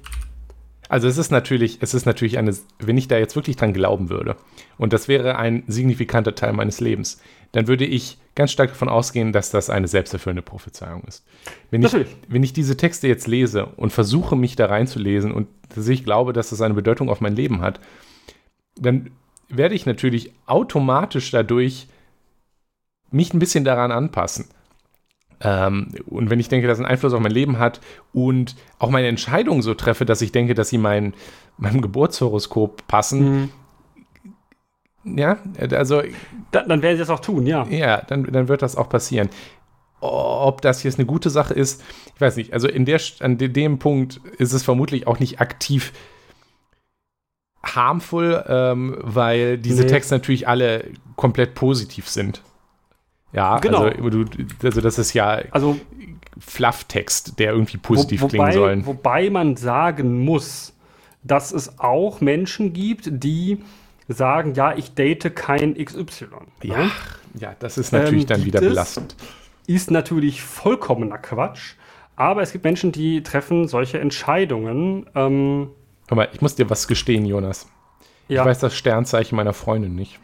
Also 0.89 1.07
es 1.07 1.17
ist 1.17 1.31
natürlich, 1.31 1.79
es 1.81 1.93
ist 1.93 2.05
natürlich 2.05 2.37
eine, 2.37 2.53
wenn 2.79 2.97
ich 2.97 3.07
da 3.07 3.17
jetzt 3.17 3.35
wirklich 3.35 3.55
dran 3.55 3.73
glauben 3.73 4.09
würde, 4.09 4.35
und 4.77 4.93
das 4.93 5.07
wäre 5.07 5.37
ein 5.37 5.63
signifikanter 5.67 6.35
Teil 6.35 6.53
meines 6.53 6.79
Lebens, 6.81 7.21
dann 7.51 7.67
würde 7.67 7.85
ich 7.85 8.17
ganz 8.35 8.51
stark 8.51 8.69
davon 8.69 8.89
ausgehen, 8.89 9.31
dass 9.31 9.49
das 9.51 9.69
eine 9.69 9.87
selbsterfüllende 9.87 10.41
Prophezeiung 10.41 11.03
ist. 11.07 11.23
Wenn 11.71 11.81
ich, 11.81 11.93
Natürlich. 11.93 12.15
wenn 12.27 12.43
ich 12.43 12.53
diese 12.53 12.75
Texte 12.77 13.07
jetzt 13.07 13.27
lese 13.27 13.65
und 13.65 13.91
versuche, 13.91 14.35
mich 14.35 14.55
da 14.55 14.65
reinzulesen 14.65 15.31
und 15.31 15.47
dass 15.75 15.87
ich 15.87 16.03
glaube, 16.03 16.33
dass 16.33 16.49
das 16.49 16.61
eine 16.61 16.73
Bedeutung 16.73 17.09
auf 17.09 17.21
mein 17.21 17.35
Leben 17.35 17.61
hat, 17.61 17.79
dann 18.75 19.11
werde 19.49 19.75
ich 19.75 19.85
natürlich 19.85 20.33
automatisch 20.45 21.31
dadurch 21.31 21.87
mich 23.11 23.33
ein 23.33 23.39
bisschen 23.39 23.63
daran 23.63 23.91
anpassen. 23.91 24.45
Ähm, 25.41 25.93
und 26.05 26.29
wenn 26.29 26.39
ich 26.39 26.49
denke, 26.49 26.67
dass 26.67 26.77
es 26.77 26.83
einen 26.83 26.91
Einfluss 26.91 27.13
auf 27.13 27.19
mein 27.19 27.31
Leben 27.31 27.59
hat 27.59 27.81
und 28.13 28.55
auch 28.79 28.89
meine 28.89 29.07
Entscheidungen 29.07 29.61
so 29.61 29.73
treffe, 29.73 30.05
dass 30.05 30.21
ich 30.21 30.31
denke, 30.31 30.53
dass 30.53 30.69
sie 30.69 30.77
mein, 30.77 31.13
meinem 31.57 31.81
Geburtshoroskop 31.81 32.87
passen, 32.87 33.51
ja, 35.03 35.37
also 35.71 36.01
da, 36.51 36.63
dann 36.63 36.81
werden 36.81 36.95
sie 36.95 37.01
das 37.01 37.09
auch 37.09 37.19
tun, 37.19 37.45
ja. 37.45 37.65
ja, 37.67 38.01
dann, 38.01 38.23
dann 38.23 38.47
wird 38.47 38.61
das 38.61 38.77
auch 38.77 38.87
passieren. 38.87 39.29
Ob 39.99 40.61
das 40.61 40.83
jetzt 40.83 40.97
eine 40.97 41.05
gute 41.05 41.29
Sache 41.29 41.53
ist, 41.53 41.83
ich 42.15 42.21
weiß 42.21 42.37
nicht. 42.37 42.53
Also 42.53 42.67
in 42.67 42.85
der, 42.85 43.01
an 43.19 43.37
de- 43.37 43.49
dem 43.49 43.79
Punkt 43.79 44.21
ist 44.37 44.53
es 44.53 44.63
vermutlich 44.63 45.07
auch 45.07 45.19
nicht 45.19 45.41
aktiv 45.41 45.93
harmful, 47.63 48.43
ähm, 48.47 48.97
weil 48.99 49.57
diese 49.57 49.83
Nee. 49.83 49.89
Texte 49.89 50.15
natürlich 50.15 50.47
alle 50.47 50.85
komplett 51.15 51.55
positiv 51.55 52.09
sind. 52.09 52.41
Ja, 53.31 53.57
Genau. 53.59 53.83
also, 53.85 54.09
du, 54.09 54.25
also 54.63 54.81
das 54.81 54.99
ist 54.99 55.13
ja 55.13 55.41
Also 55.51 55.79
Flufftext, 56.39 57.39
der 57.39 57.51
irgendwie 57.53 57.77
positiv 57.77 58.21
wo, 58.21 58.27
klingen 58.27 58.45
wobei, 58.47 58.53
soll. 58.53 58.85
wobei 58.85 59.29
man 59.29 59.55
sagen 59.55 60.23
muss, 60.23 60.73
dass 61.23 61.51
es 61.51 61.79
auch 61.79 62.21
Menschen 62.21 62.73
gibt, 62.73 63.09
die 63.11 63.59
sagen, 64.07 64.53
ja, 64.55 64.75
ich 64.75 64.93
date 64.93 65.35
kein 65.35 65.75
XY. 65.75 66.27
Ja, 66.63 66.91
ja, 67.39 67.55
das 67.59 67.77
ist 67.77 67.91
natürlich 67.93 68.23
Ähm, 68.23 68.27
dann 68.27 68.45
wieder 68.45 68.59
belastend. 68.59 69.15
Ist 69.65 69.89
natürlich 69.89 70.41
vollkommener 70.43 71.17
Quatsch. 71.17 71.75
Aber 72.15 72.41
es 72.41 72.51
gibt 72.51 72.63
Menschen, 72.65 72.91
die 72.91 73.23
treffen 73.23 73.67
solche 73.67 73.99
Entscheidungen. 73.99 75.05
Ähm, 75.15 75.69
Hör 76.07 76.15
mal, 76.17 76.29
ich 76.33 76.41
muss 76.41 76.55
dir 76.55 76.69
was 76.69 76.87
gestehen, 76.87 77.25
Jonas. 77.25 77.67
ja, 78.27 78.41
Ich 78.41 78.47
weiß 78.47 78.59
das 78.59 78.75
Sternzeichen 78.75 79.35
meiner 79.35 79.53
Freundin 79.53 79.95
nicht. 79.95 80.19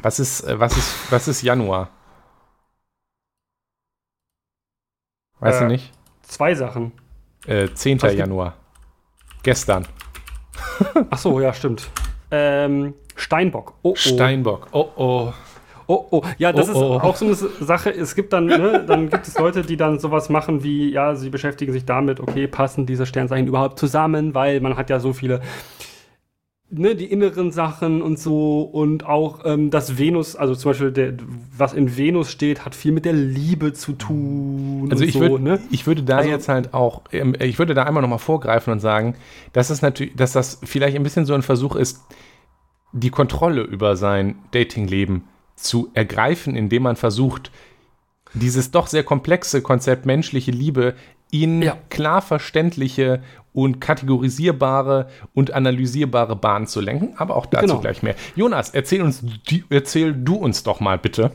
Was 0.00 0.18
ist, 0.20 0.42
äh, 0.42 0.58
was 0.60 0.76
ist, 0.76 1.12
was 1.12 1.28
ist 1.28 1.42
Januar? 1.42 1.90
Weißt 5.40 5.60
Äh, 5.60 5.64
du 5.64 5.70
nicht? 5.70 5.92
zwei 6.22 6.54
Sachen. 6.54 6.92
Äh, 7.46 7.68
10. 7.72 8.02
was 8.02 8.14
Januar. 8.14 8.56
Gestern. 9.42 9.86
Ach 11.10 11.18
so, 11.18 11.40
ja, 11.40 11.52
stimmt. 11.52 11.88
Ähm, 12.30 12.94
Steinbock. 13.16 13.74
Oh, 13.82 13.90
oh. 13.92 13.94
Steinbock. 13.96 14.68
Oh, 14.72 14.90
oh. 14.96 15.32
Oh, 15.90 16.06
oh, 16.10 16.22
ja, 16.36 16.52
das 16.52 16.68
Oh, 16.68 16.72
ist 16.72 16.76
oh. 16.76 17.00
auch 17.00 17.16
so 17.16 17.24
eine 17.24 17.34
Sache. 17.34 17.90
Es 17.90 18.14
gibt 18.14 18.34
dann, 18.34 18.44
ne, 18.46 18.84
dann 18.86 19.08
gibt 19.08 19.26
es 19.26 19.38
Leute, 19.38 19.62
die 19.62 19.78
dann 19.78 19.98
sowas 19.98 20.28
machen 20.28 20.62
wie, 20.62 20.90
ja, 20.92 21.14
sie 21.16 21.30
beschäftigen 21.30 21.72
sich 21.72 21.86
damit, 21.86 22.20
okay, 22.20 22.46
passen 22.46 22.84
diese 22.84 23.06
Sternzeichen 23.06 23.46
überhaupt 23.46 23.78
zusammen, 23.78 24.34
weil 24.34 24.60
man 24.60 24.76
hat 24.76 24.90
ja 24.90 25.00
so 25.00 25.14
viele, 25.14 25.40
ne, 26.70 26.94
die 26.94 27.06
inneren 27.06 27.52
Sachen 27.52 28.02
und 28.02 28.18
so 28.18 28.60
und 28.60 29.06
auch 29.06 29.46
ähm, 29.46 29.70
das 29.70 29.96
Venus, 29.96 30.36
also 30.36 30.54
zum 30.54 30.72
Beispiel 30.72 30.92
der, 30.92 31.14
was 31.56 31.72
in 31.72 31.96
Venus 31.96 32.30
steht, 32.30 32.66
hat 32.66 32.74
viel 32.74 32.92
mit 32.92 33.06
der 33.06 33.14
Liebe 33.14 33.72
zu 33.72 33.94
tun. 33.94 34.88
Also 34.90 35.04
ich, 35.04 35.14
so, 35.14 35.20
würd, 35.20 35.40
ne? 35.40 35.58
ich 35.70 35.86
würde 35.86 36.02
da 36.02 36.18
Also- 36.18 36.28
jetzt 36.28 36.48
halt 36.50 36.74
auch, 36.74 37.00
ähm, 37.12 37.34
ich 37.40 37.58
würde 37.58 37.72
da 37.72 37.84
einmal 37.84 38.02
nochmal 38.02 38.18
vorgreifen 38.18 38.74
und 38.74 38.80
sagen, 38.80 39.14
dass 39.54 39.70
es 39.70 39.80
natürlich, 39.80 40.14
dass 40.16 40.32
das 40.32 40.60
vielleicht 40.64 40.96
ein 40.96 41.02
bisschen 41.02 41.24
so 41.24 41.32
ein 41.32 41.40
Versuch 41.42 41.76
ist, 41.76 42.02
die 42.92 43.08
Kontrolle 43.10 43.62
über 43.62 43.96
sein 43.96 44.36
Datingleben 44.50 45.24
zu 45.58 45.90
ergreifen, 45.94 46.56
indem 46.56 46.84
man 46.84 46.96
versucht, 46.96 47.50
dieses 48.34 48.70
doch 48.70 48.86
sehr 48.86 49.04
komplexe 49.04 49.62
Konzept 49.62 50.06
menschliche 50.06 50.50
Liebe 50.50 50.94
in 51.30 51.62
Ja. 51.62 51.76
klar 51.90 52.22
verständliche 52.22 53.22
und 53.52 53.80
kategorisierbare 53.80 55.08
und 55.34 55.52
analysierbare 55.52 56.36
Bahnen 56.36 56.66
zu 56.66 56.80
lenken, 56.80 57.14
aber 57.16 57.36
auch 57.36 57.46
dazu 57.46 57.66
Genau. 57.66 57.80
gleich 57.80 58.02
mehr. 58.02 58.14
Jonas, 58.36 58.70
erzähl 58.70 59.02
uns, 59.02 59.22
die, 59.50 59.64
erzähl 59.70 60.12
du 60.14 60.36
uns 60.36 60.62
doch 60.62 60.80
mal 60.80 60.98
bitte, 60.98 61.32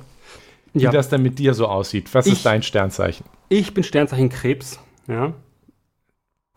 wie 0.74 0.84
Ja. 0.84 0.92
das 0.92 1.10
denn 1.10 1.22
mit 1.22 1.38
dir 1.40 1.54
so 1.54 1.68
aussieht. 1.68 2.14
Was 2.14 2.26
Ich- 2.26 2.34
ist 2.34 2.46
dein 2.46 2.64
Sternzeichen? 2.64 3.26
Ich 3.50 3.74
bin 3.74 3.84
Sternzeichen 3.84 4.30
Krebs, 4.30 4.80
ja. 5.08 5.34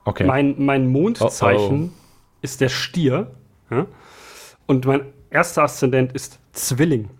Okay. 0.05 0.25
Mein, 0.25 0.55
mein 0.59 0.87
Mondzeichen 0.87 1.91
Oh, 1.93 2.37
ist 2.43 2.61
der 2.61 2.69
Stier. 2.69 3.33
Ja? 3.71 3.87
Und 4.67 4.85
mein 4.87 5.01
erster 5.31 5.65
Aszendent 5.65 6.13
ist 6.13 6.39
Zwilling. 6.53 7.11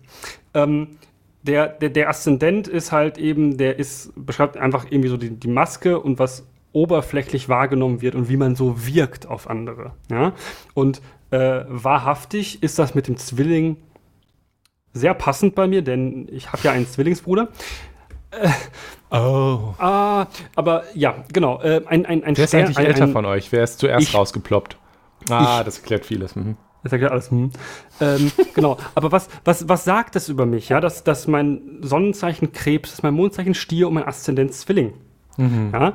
Ähm, 0.53 0.97
der, 1.43 1.67
der, 1.67 1.89
der 1.89 2.09
Aszendent 2.09 2.67
ist 2.67 2.91
halt 2.91 3.17
eben, 3.17 3.57
der 3.57 3.79
ist, 3.79 4.11
beschreibt 4.15 4.57
einfach 4.57 4.85
irgendwie 4.89 5.09
so 5.09 5.17
die, 5.17 5.29
die 5.31 5.47
Maske 5.47 5.99
und 5.99 6.19
was 6.19 6.45
oberflächlich 6.73 7.47
wahrgenommen 7.49 8.01
wird 8.01 8.15
und 8.15 8.29
wie 8.29 8.37
man 8.37 8.55
so 8.55 8.85
wirkt 8.85 9.27
auf 9.27 9.49
andere. 9.49 9.93
Ja? 10.11 10.33
Und 10.73 11.01
äh, 11.31 11.61
wahrhaftig 11.67 12.61
ist 12.61 12.77
das 12.79 12.95
mit 12.95 13.07
dem 13.07 13.17
Zwilling 13.17 13.77
sehr 14.93 15.13
passend 15.13 15.55
bei 15.55 15.67
mir, 15.67 15.81
denn 15.81 16.27
ich 16.31 16.51
habe 16.51 16.63
ja 16.63 16.71
einen 16.71 16.87
Zwillingsbruder. 16.87 17.47
oh. 19.11 19.73
Ah, 19.77 20.27
aber 20.55 20.83
ja, 20.93 21.23
genau. 21.31 21.61
Äh, 21.61 21.81
ein, 21.85 22.05
ein, 22.05 22.23
ein 22.23 22.37
Wer 22.37 22.43
ist 22.43 22.55
eigentlich 22.55 22.77
ein, 22.77 22.85
älter 22.85 23.07
von 23.07 23.25
euch? 23.25 23.51
Wer 23.51 23.63
ist 23.63 23.79
zuerst 23.79 24.09
Ich. 24.09 24.15
rausgeploppt? 24.15 24.77
Ah, 25.29 25.59
Ich. 25.59 25.65
das 25.65 25.79
erklärt 25.79 26.05
vieles. 26.05 26.35
Mhm. 26.35 26.57
Das 26.87 26.93
erklärt 26.93 27.11
alles. 27.11 27.31
Hm. 27.31 27.51
Ähm, 27.99 28.31
genau. 28.53 28.77
Aber 28.95 29.11
was, 29.11 29.27
was, 29.43 29.67
was 29.67 29.83
sagt 29.83 30.15
das 30.15 30.29
über 30.29 30.45
mich? 30.45 30.69
Ja, 30.69 30.79
dass, 30.79 31.03
dass 31.03 31.27
mein 31.27 31.61
Sonnenzeichen 31.81 32.53
Krebs 32.53 32.93
ist, 32.93 33.03
mein 33.03 33.13
Mondzeichen 33.13 33.53
Stier 33.53 33.87
und 33.89 33.95
mein 33.95 34.07
Aszendent 34.07 34.53
Zwilling. 34.53 34.93
Ja? 35.37 35.93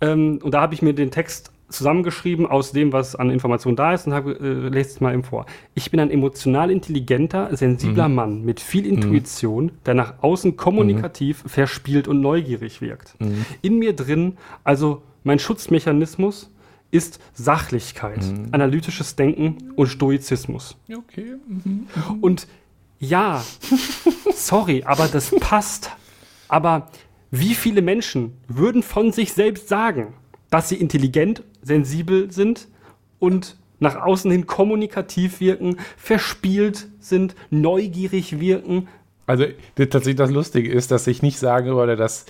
Ähm, 0.00 0.38
und 0.42 0.52
da 0.52 0.60
habe 0.60 0.74
ich 0.74 0.82
mir 0.82 0.92
den 0.92 1.10
Text 1.10 1.50
zusammengeschrieben 1.68 2.46
aus 2.46 2.72
dem, 2.72 2.92
was 2.92 3.16
an 3.16 3.30
Informationen 3.30 3.76
da 3.76 3.92
ist 3.92 4.06
und 4.06 4.14
habe, 4.14 4.32
äh, 4.32 4.68
lese 4.68 4.90
es 4.90 5.00
mal 5.00 5.12
eben 5.12 5.22
vor. 5.22 5.46
Ich 5.74 5.90
bin 5.90 6.00
ein 6.00 6.10
emotional 6.10 6.70
intelligenter, 6.70 7.54
sensibler 7.54 8.08
Mann 8.08 8.44
mit 8.44 8.60
viel 8.60 8.86
Intuition, 8.86 9.72
der 9.84 9.94
nach 9.94 10.14
außen 10.22 10.56
kommunikativ, 10.56 11.44
verspielt 11.46 12.08
und 12.08 12.20
neugierig 12.20 12.80
wirkt. 12.80 13.16
In 13.60 13.78
mir 13.78 13.94
drin, 13.94 14.38
also 14.64 15.02
mein 15.24 15.38
Schutzmechanismus, 15.38 16.50
ist 16.90 17.20
Sachlichkeit, 17.34 18.20
analytisches 18.52 19.16
Denken 19.16 19.72
und 19.76 19.88
Stoizismus. 19.88 20.76
Okay. 20.90 21.34
Und 22.20 22.46
ja, 22.98 23.44
sorry, 24.34 24.82
aber 24.84 25.06
das 25.08 25.34
passt. 25.38 25.90
Aber 26.48 26.90
wie 27.30 27.54
viele 27.54 27.82
Menschen 27.82 28.38
würden 28.48 28.82
von 28.82 29.12
sich 29.12 29.32
selbst 29.32 29.68
sagen, 29.68 30.14
dass 30.50 30.70
sie 30.70 30.76
intelligent, 30.76 31.42
sensibel 31.62 32.32
sind 32.32 32.68
und 33.18 33.56
nach 33.80 33.96
außen 33.96 34.30
hin 34.30 34.46
kommunikativ 34.46 35.40
wirken, 35.40 35.76
verspielt 35.96 36.88
sind, 37.00 37.34
neugierig 37.50 38.40
wirken? 38.40 38.88
Also 39.26 39.44
das, 39.74 39.90
tatsächlich 39.90 40.16
das 40.16 40.30
Lustige 40.30 40.72
ist, 40.72 40.90
dass 40.90 41.06
ich 41.06 41.22
nicht 41.22 41.38
sagen 41.38 41.76
würde, 41.76 41.96
dass 41.96 42.24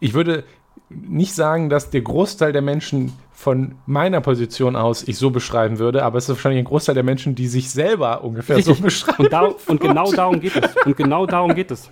ich 0.00 0.14
würde 0.14 0.44
nicht 0.88 1.34
sagen, 1.34 1.70
dass 1.70 1.90
der 1.90 2.02
Großteil 2.02 2.52
der 2.52 2.62
Menschen 2.62 3.12
von 3.32 3.74
meiner 3.86 4.20
Position 4.20 4.76
aus 4.76 5.06
ich 5.06 5.18
so 5.18 5.30
beschreiben 5.30 5.78
würde, 5.78 6.04
aber 6.04 6.18
es 6.18 6.24
ist 6.24 6.30
wahrscheinlich 6.30 6.60
ein 6.60 6.66
Großteil 6.66 6.94
der 6.94 7.04
Menschen, 7.04 7.34
die 7.34 7.48
sich 7.48 7.70
selber 7.70 8.22
ungefähr 8.22 8.62
so 8.62 8.74
beschreiben. 8.80 9.24
Und, 9.24 9.32
da, 9.32 9.52
und 9.66 9.80
genau 9.80 10.12
darum 10.12 10.40
geht 10.40 10.54
es. 10.54 10.76
Und 10.84 10.96
genau 10.96 11.26
darum 11.26 11.54
geht 11.54 11.70
es. 11.70 11.90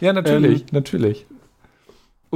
Ja, 0.00 0.12
natürlich, 0.12 0.62
Ähm, 0.62 0.66
natürlich. 0.72 1.26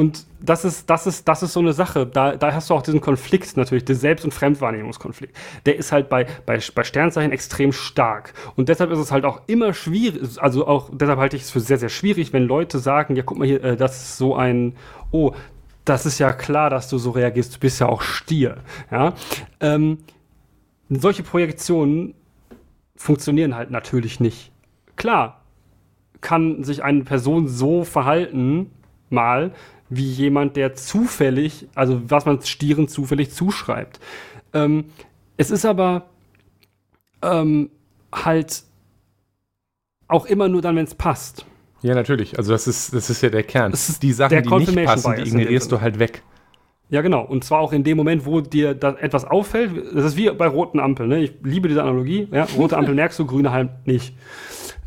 Und 0.00 0.24
das 0.40 0.64
ist, 0.64 0.88
das 0.88 1.06
ist, 1.06 1.28
das 1.28 1.42
ist 1.42 1.52
so 1.52 1.60
eine 1.60 1.74
Sache. 1.74 2.06
Da, 2.06 2.34
da 2.34 2.54
hast 2.54 2.70
du 2.70 2.74
auch 2.74 2.80
diesen 2.80 3.02
Konflikt 3.02 3.54
natürlich, 3.58 3.84
den 3.84 3.96
Selbst- 3.96 4.24
und 4.24 4.32
Fremdwahrnehmungskonflikt. 4.32 5.36
Der 5.66 5.76
ist 5.76 5.92
halt 5.92 6.08
bei, 6.08 6.24
bei, 6.46 6.58
bei 6.74 6.84
Sternzeichen 6.84 7.32
extrem 7.32 7.70
stark. 7.70 8.32
Und 8.56 8.70
deshalb 8.70 8.90
ist 8.92 8.98
es 8.98 9.12
halt 9.12 9.26
auch 9.26 9.42
immer 9.46 9.74
schwierig, 9.74 10.40
also 10.40 10.66
auch 10.66 10.88
deshalb 10.90 11.18
halte 11.18 11.36
ich 11.36 11.42
es 11.42 11.50
für 11.50 11.60
sehr, 11.60 11.76
sehr 11.76 11.90
schwierig, 11.90 12.32
wenn 12.32 12.44
Leute 12.44 12.78
sagen, 12.78 13.14
ja, 13.14 13.22
guck 13.22 13.36
mal 13.36 13.46
hier, 13.46 13.62
äh, 13.62 13.76
das 13.76 14.00
ist 14.00 14.16
so 14.16 14.34
ein, 14.34 14.74
oh, 15.10 15.34
das 15.84 16.06
ist 16.06 16.18
ja 16.18 16.32
klar, 16.32 16.70
dass 16.70 16.88
du 16.88 16.96
so 16.96 17.10
reagierst, 17.10 17.56
du 17.56 17.58
bist 17.58 17.78
ja 17.78 17.86
auch 17.86 18.00
Stier. 18.00 18.56
Ja? 18.90 19.12
Ähm, 19.60 19.98
solche 20.88 21.24
Projektionen 21.24 22.14
funktionieren 22.96 23.54
halt 23.54 23.70
natürlich 23.70 24.18
nicht. 24.18 24.50
Klar, 24.96 25.42
kann 26.22 26.64
sich 26.64 26.82
eine 26.82 27.04
Person 27.04 27.48
so 27.48 27.84
verhalten, 27.84 28.70
mal, 29.10 29.52
wie 29.90 30.09
jemand, 30.11 30.57
der 30.57 30.74
zufällig, 30.74 31.68
also 31.74 32.00
was 32.09 32.24
man 32.24 32.40
Stieren 32.42 32.88
zufällig 32.88 33.33
zuschreibt. 33.33 34.00
Ähm, 34.55 34.87
es 35.37 35.50
ist 35.50 35.66
aber 35.66 36.09
ähm, 37.22 37.70
halt 38.12 38.62
auch 40.09 40.26
immer 40.26 40.48
nur 40.48 40.62
dann, 40.62 40.76
wenn 40.76 40.85
es 40.85 40.94
passt. 40.94 41.44
Ja, 41.83 41.94
natürlich. 41.94 42.38
Also 42.38 42.53
das 42.53 42.66
ist, 42.66 42.94
das 42.94 43.11
ist 43.11 43.22
ja 43.22 43.31
der 43.31 43.42
Kern. 43.42 43.72
Es 43.72 43.88
ist 43.88 44.03
die 44.03 44.12
Sachen, 44.12 44.42
die 44.42 44.57
nicht 44.57 44.85
passen, 44.85 45.14
die 45.16 45.22
ignorierst 45.22 45.72
du 45.72 45.81
halt 45.81 45.98
weg. 45.98 46.22
Ja, 46.90 47.03
genau. 47.03 47.22
Und 47.22 47.44
zwar 47.44 47.61
auch 47.61 47.72
in 47.72 47.85
dem 47.85 47.96
Moment, 47.96 48.26
wo 48.26 48.40
dir 48.40 48.74
da 48.74 48.96
etwas 48.96 49.24
auffällt. 49.24 49.94
Das 49.94 50.05
ist 50.05 50.16
wie 50.16 50.29
bei 50.31 50.46
roten 50.46 50.81
Ampeln. 50.81 51.09
Ne? 51.09 51.20
Ich 51.20 51.35
liebe 51.42 51.68
diese 51.68 51.83
Analogie. 51.83 52.29
Ja? 52.33 52.46
Rote 52.57 52.76
Ampel 52.76 52.94
merkst 52.96 53.18
du, 53.18 53.26
grüne 53.26 53.53
halt 53.53 53.87
nicht. 53.87 54.14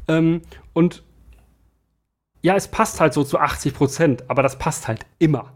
Ähm, 0.08 0.42
und 0.74 1.04
ja, 2.44 2.56
es 2.56 2.68
passt 2.68 3.00
halt 3.00 3.14
so 3.14 3.24
zu 3.24 3.40
80 3.40 3.74
Prozent, 3.74 4.30
aber 4.30 4.44
das 4.44 4.60
passt 4.60 4.88
halt 4.88 5.06
immer. 5.18 5.54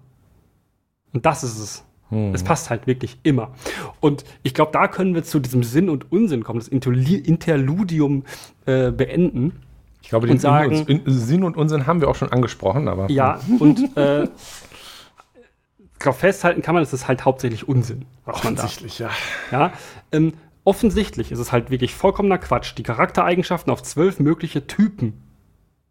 Und 1.14 1.26
das 1.26 1.44
ist 1.44 1.60
es. 1.60 1.84
Hm. 2.10 2.34
Es 2.34 2.44
passt 2.44 2.70
halt 2.70 2.88
wirklich 2.88 3.20
immer. 3.24 3.52
Und 4.00 4.24
ich 4.42 4.54
glaube, 4.54 4.72
da 4.72 4.88
können 4.88 5.14
wir 5.14 5.24
zu 5.24 5.40
diesem 5.40 5.64
Sinn 5.64 5.90
und 5.90 6.12
Unsinn 6.12 6.44
kommen, 6.46 6.60
das 6.60 6.70
Interludium 6.70 8.24
äh, 8.66 8.92
beenden. 8.92 9.60
Ich 10.02 10.10
glaube, 10.10 10.28
den 10.28 10.40
sagen- 10.40 10.86
In- 10.88 11.02
Sinn 11.06 11.44
und 11.44 11.58
Unsinn 11.58 11.86
haben 11.86 12.00
wir 12.00 12.08
auch 12.08 12.16
schon 12.16 12.32
angesprochen, 12.32 12.88
aber 12.88 13.12
Ja, 13.12 13.42
und 13.60 13.98
äh, 13.98 14.24
ich 14.24 16.14
festhalten 16.16 16.62
kann 16.62 16.76
man, 16.76 16.84
es 16.84 16.94
ist 16.94 17.10
halt 17.10 17.26
hauptsächlich 17.26 17.68
Unsinn, 17.68 18.06
was 18.24 18.42
man 18.46 18.56
da 18.56 18.64
offensichtlich, 18.64 19.00
ja. 19.00 19.10
Ja, 19.52 19.74
ähm, 20.14 20.34
offensichtlich 20.64 21.32
ist 21.34 21.40
es 21.40 21.52
halt 21.52 21.70
wirklich 21.72 21.94
vollkommener 21.94 22.38
Quatsch, 22.38 22.76
die 22.78 22.84
Charaktereigenschaften 22.84 23.74
auf 23.74 23.84
zwölf 23.84 24.20
mögliche 24.22 24.68
Typen 24.68 25.22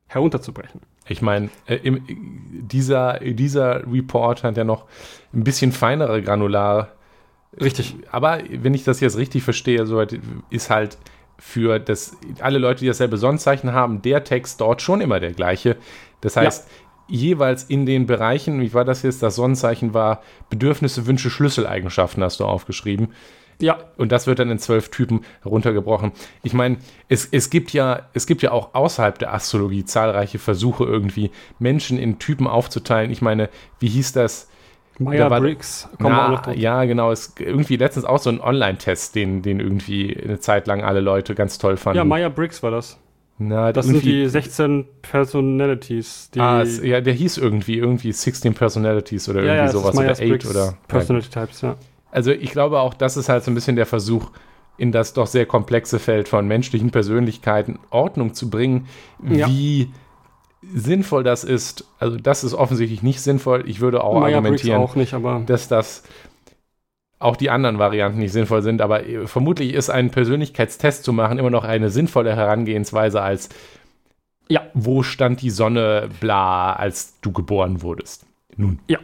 herunterzubrechen. 0.08 0.80
Ich 1.08 1.22
meine, 1.22 1.50
äh, 1.66 1.78
dieser, 2.08 3.20
dieser 3.20 3.86
Report 3.90 4.42
hat 4.42 4.56
ja 4.56 4.64
noch 4.64 4.86
ein 5.32 5.44
bisschen 5.44 5.72
feinere 5.72 6.22
Granular. 6.22 6.88
Richtig. 7.60 7.96
Aber 8.10 8.40
wenn 8.50 8.74
ich 8.74 8.84
das 8.84 9.00
jetzt 9.00 9.16
richtig 9.16 9.42
verstehe, 9.42 9.86
so 9.86 10.04
ist 10.50 10.70
halt 10.70 10.98
für 11.38 11.78
das, 11.78 12.16
alle 12.40 12.58
Leute, 12.58 12.80
die 12.80 12.86
dasselbe 12.86 13.18
Sonnenzeichen 13.18 13.72
haben, 13.72 14.02
der 14.02 14.24
Text 14.24 14.60
dort 14.60 14.82
schon 14.82 15.00
immer 15.00 15.20
der 15.20 15.32
gleiche. 15.32 15.76
Das 16.20 16.36
heißt, 16.36 16.68
ja. 16.68 17.16
jeweils 17.16 17.64
in 17.64 17.86
den 17.86 18.06
Bereichen, 18.06 18.60
wie 18.60 18.72
war 18.74 18.84
das 18.84 19.02
jetzt? 19.02 19.22
Das 19.22 19.36
Sonnenzeichen 19.36 19.94
war 19.94 20.22
Bedürfnisse, 20.50 21.06
Wünsche, 21.06 21.30
Schlüsseleigenschaften, 21.30 22.22
hast 22.22 22.40
du 22.40 22.44
aufgeschrieben. 22.44 23.08
Ja. 23.60 23.78
Und 23.96 24.12
das 24.12 24.26
wird 24.26 24.38
dann 24.38 24.50
in 24.50 24.58
zwölf 24.58 24.90
Typen 24.90 25.20
heruntergebrochen. 25.42 26.12
Ich 26.42 26.52
meine, 26.52 26.78
es, 27.08 27.26
es, 27.30 27.50
gibt 27.50 27.72
ja, 27.72 28.08
es 28.12 28.26
gibt 28.26 28.42
ja 28.42 28.52
auch 28.52 28.74
außerhalb 28.74 29.18
der 29.18 29.32
Astrologie 29.32 29.84
zahlreiche 29.84 30.38
Versuche, 30.38 30.84
irgendwie 30.84 31.30
Menschen 31.58 31.98
in 31.98 32.18
Typen 32.18 32.46
aufzuteilen. 32.46 33.10
Ich 33.10 33.22
meine, 33.22 33.48
wie 33.80 33.88
hieß 33.88 34.12
das? 34.12 34.48
Meyer-Briggs. 34.98 35.88
Ja, 36.54 36.84
genau. 36.84 37.12
Es 37.12 37.34
irgendwie 37.38 37.76
letztens 37.76 38.06
auch 38.06 38.18
so 38.18 38.30
ein 38.30 38.40
Online-Test, 38.40 39.14
den, 39.14 39.42
den 39.42 39.60
irgendwie 39.60 40.16
eine 40.16 40.40
Zeit 40.40 40.66
lang 40.66 40.82
alle 40.82 41.00
Leute 41.00 41.34
ganz 41.34 41.58
toll 41.58 41.76
fanden. 41.76 41.98
Ja, 41.98 42.04
Meyer-Briggs 42.04 42.62
war 42.62 42.70
das. 42.70 42.98
Na, 43.38 43.70
das 43.70 43.84
sind 43.86 44.02
die 44.02 44.26
16 44.26 44.86
Personalities. 45.02 46.30
Die 46.32 46.40
ah, 46.40 46.62
es, 46.62 46.82
ja, 46.82 47.02
der 47.02 47.12
hieß 47.12 47.36
irgendwie, 47.36 47.76
irgendwie 47.76 48.10
16 48.10 48.54
Personalities 48.54 49.28
oder 49.28 49.40
irgendwie 49.40 49.56
ja, 49.56 49.68
sowas. 49.68 49.94
Oder 49.94 50.12
8 50.12 50.46
oder. 50.46 50.78
Personality 50.88 51.28
Types, 51.28 51.60
ja. 51.60 51.76
Also 52.16 52.32
ich 52.32 52.50
glaube 52.50 52.80
auch, 52.80 52.94
das 52.94 53.18
ist 53.18 53.28
halt 53.28 53.44
so 53.44 53.50
ein 53.50 53.54
bisschen 53.54 53.76
der 53.76 53.84
Versuch, 53.84 54.30
in 54.78 54.90
das 54.90 55.12
doch 55.12 55.26
sehr 55.26 55.44
komplexe 55.44 55.98
Feld 55.98 56.28
von 56.28 56.48
menschlichen 56.48 56.90
Persönlichkeiten 56.90 57.78
Ordnung 57.90 58.32
zu 58.32 58.48
bringen, 58.48 58.86
ja. 59.22 59.46
wie 59.46 59.90
sinnvoll 60.62 61.24
das 61.24 61.44
ist, 61.44 61.84
also 61.98 62.16
das 62.16 62.42
ist 62.42 62.54
offensichtlich 62.54 63.02
nicht 63.02 63.20
sinnvoll. 63.20 63.64
Ich 63.66 63.80
würde 63.80 64.02
auch 64.02 64.18
Maya 64.18 64.38
argumentieren, 64.38 64.80
auch 64.80 64.96
nicht, 64.96 65.14
dass 65.44 65.68
das 65.68 66.04
auch 67.18 67.36
die 67.36 67.50
anderen 67.50 67.78
Varianten 67.78 68.18
nicht 68.18 68.32
sinnvoll 68.32 68.62
sind, 68.62 68.80
aber 68.80 69.06
äh, 69.06 69.26
vermutlich 69.26 69.74
ist 69.74 69.90
ein 69.90 70.10
Persönlichkeitstest 70.10 71.04
zu 71.04 71.12
machen 71.12 71.38
immer 71.38 71.50
noch 71.50 71.64
eine 71.64 71.90
sinnvolle 71.90 72.34
Herangehensweise 72.34 73.20
als 73.20 73.50
ja, 74.48 74.62
wo 74.72 75.02
stand 75.02 75.42
die 75.42 75.50
Sonne 75.50 76.08
bla, 76.18 76.72
als 76.72 77.20
du 77.20 77.30
geboren 77.32 77.82
wurdest. 77.82 78.24
Nun. 78.56 78.78
Ja. 78.88 79.00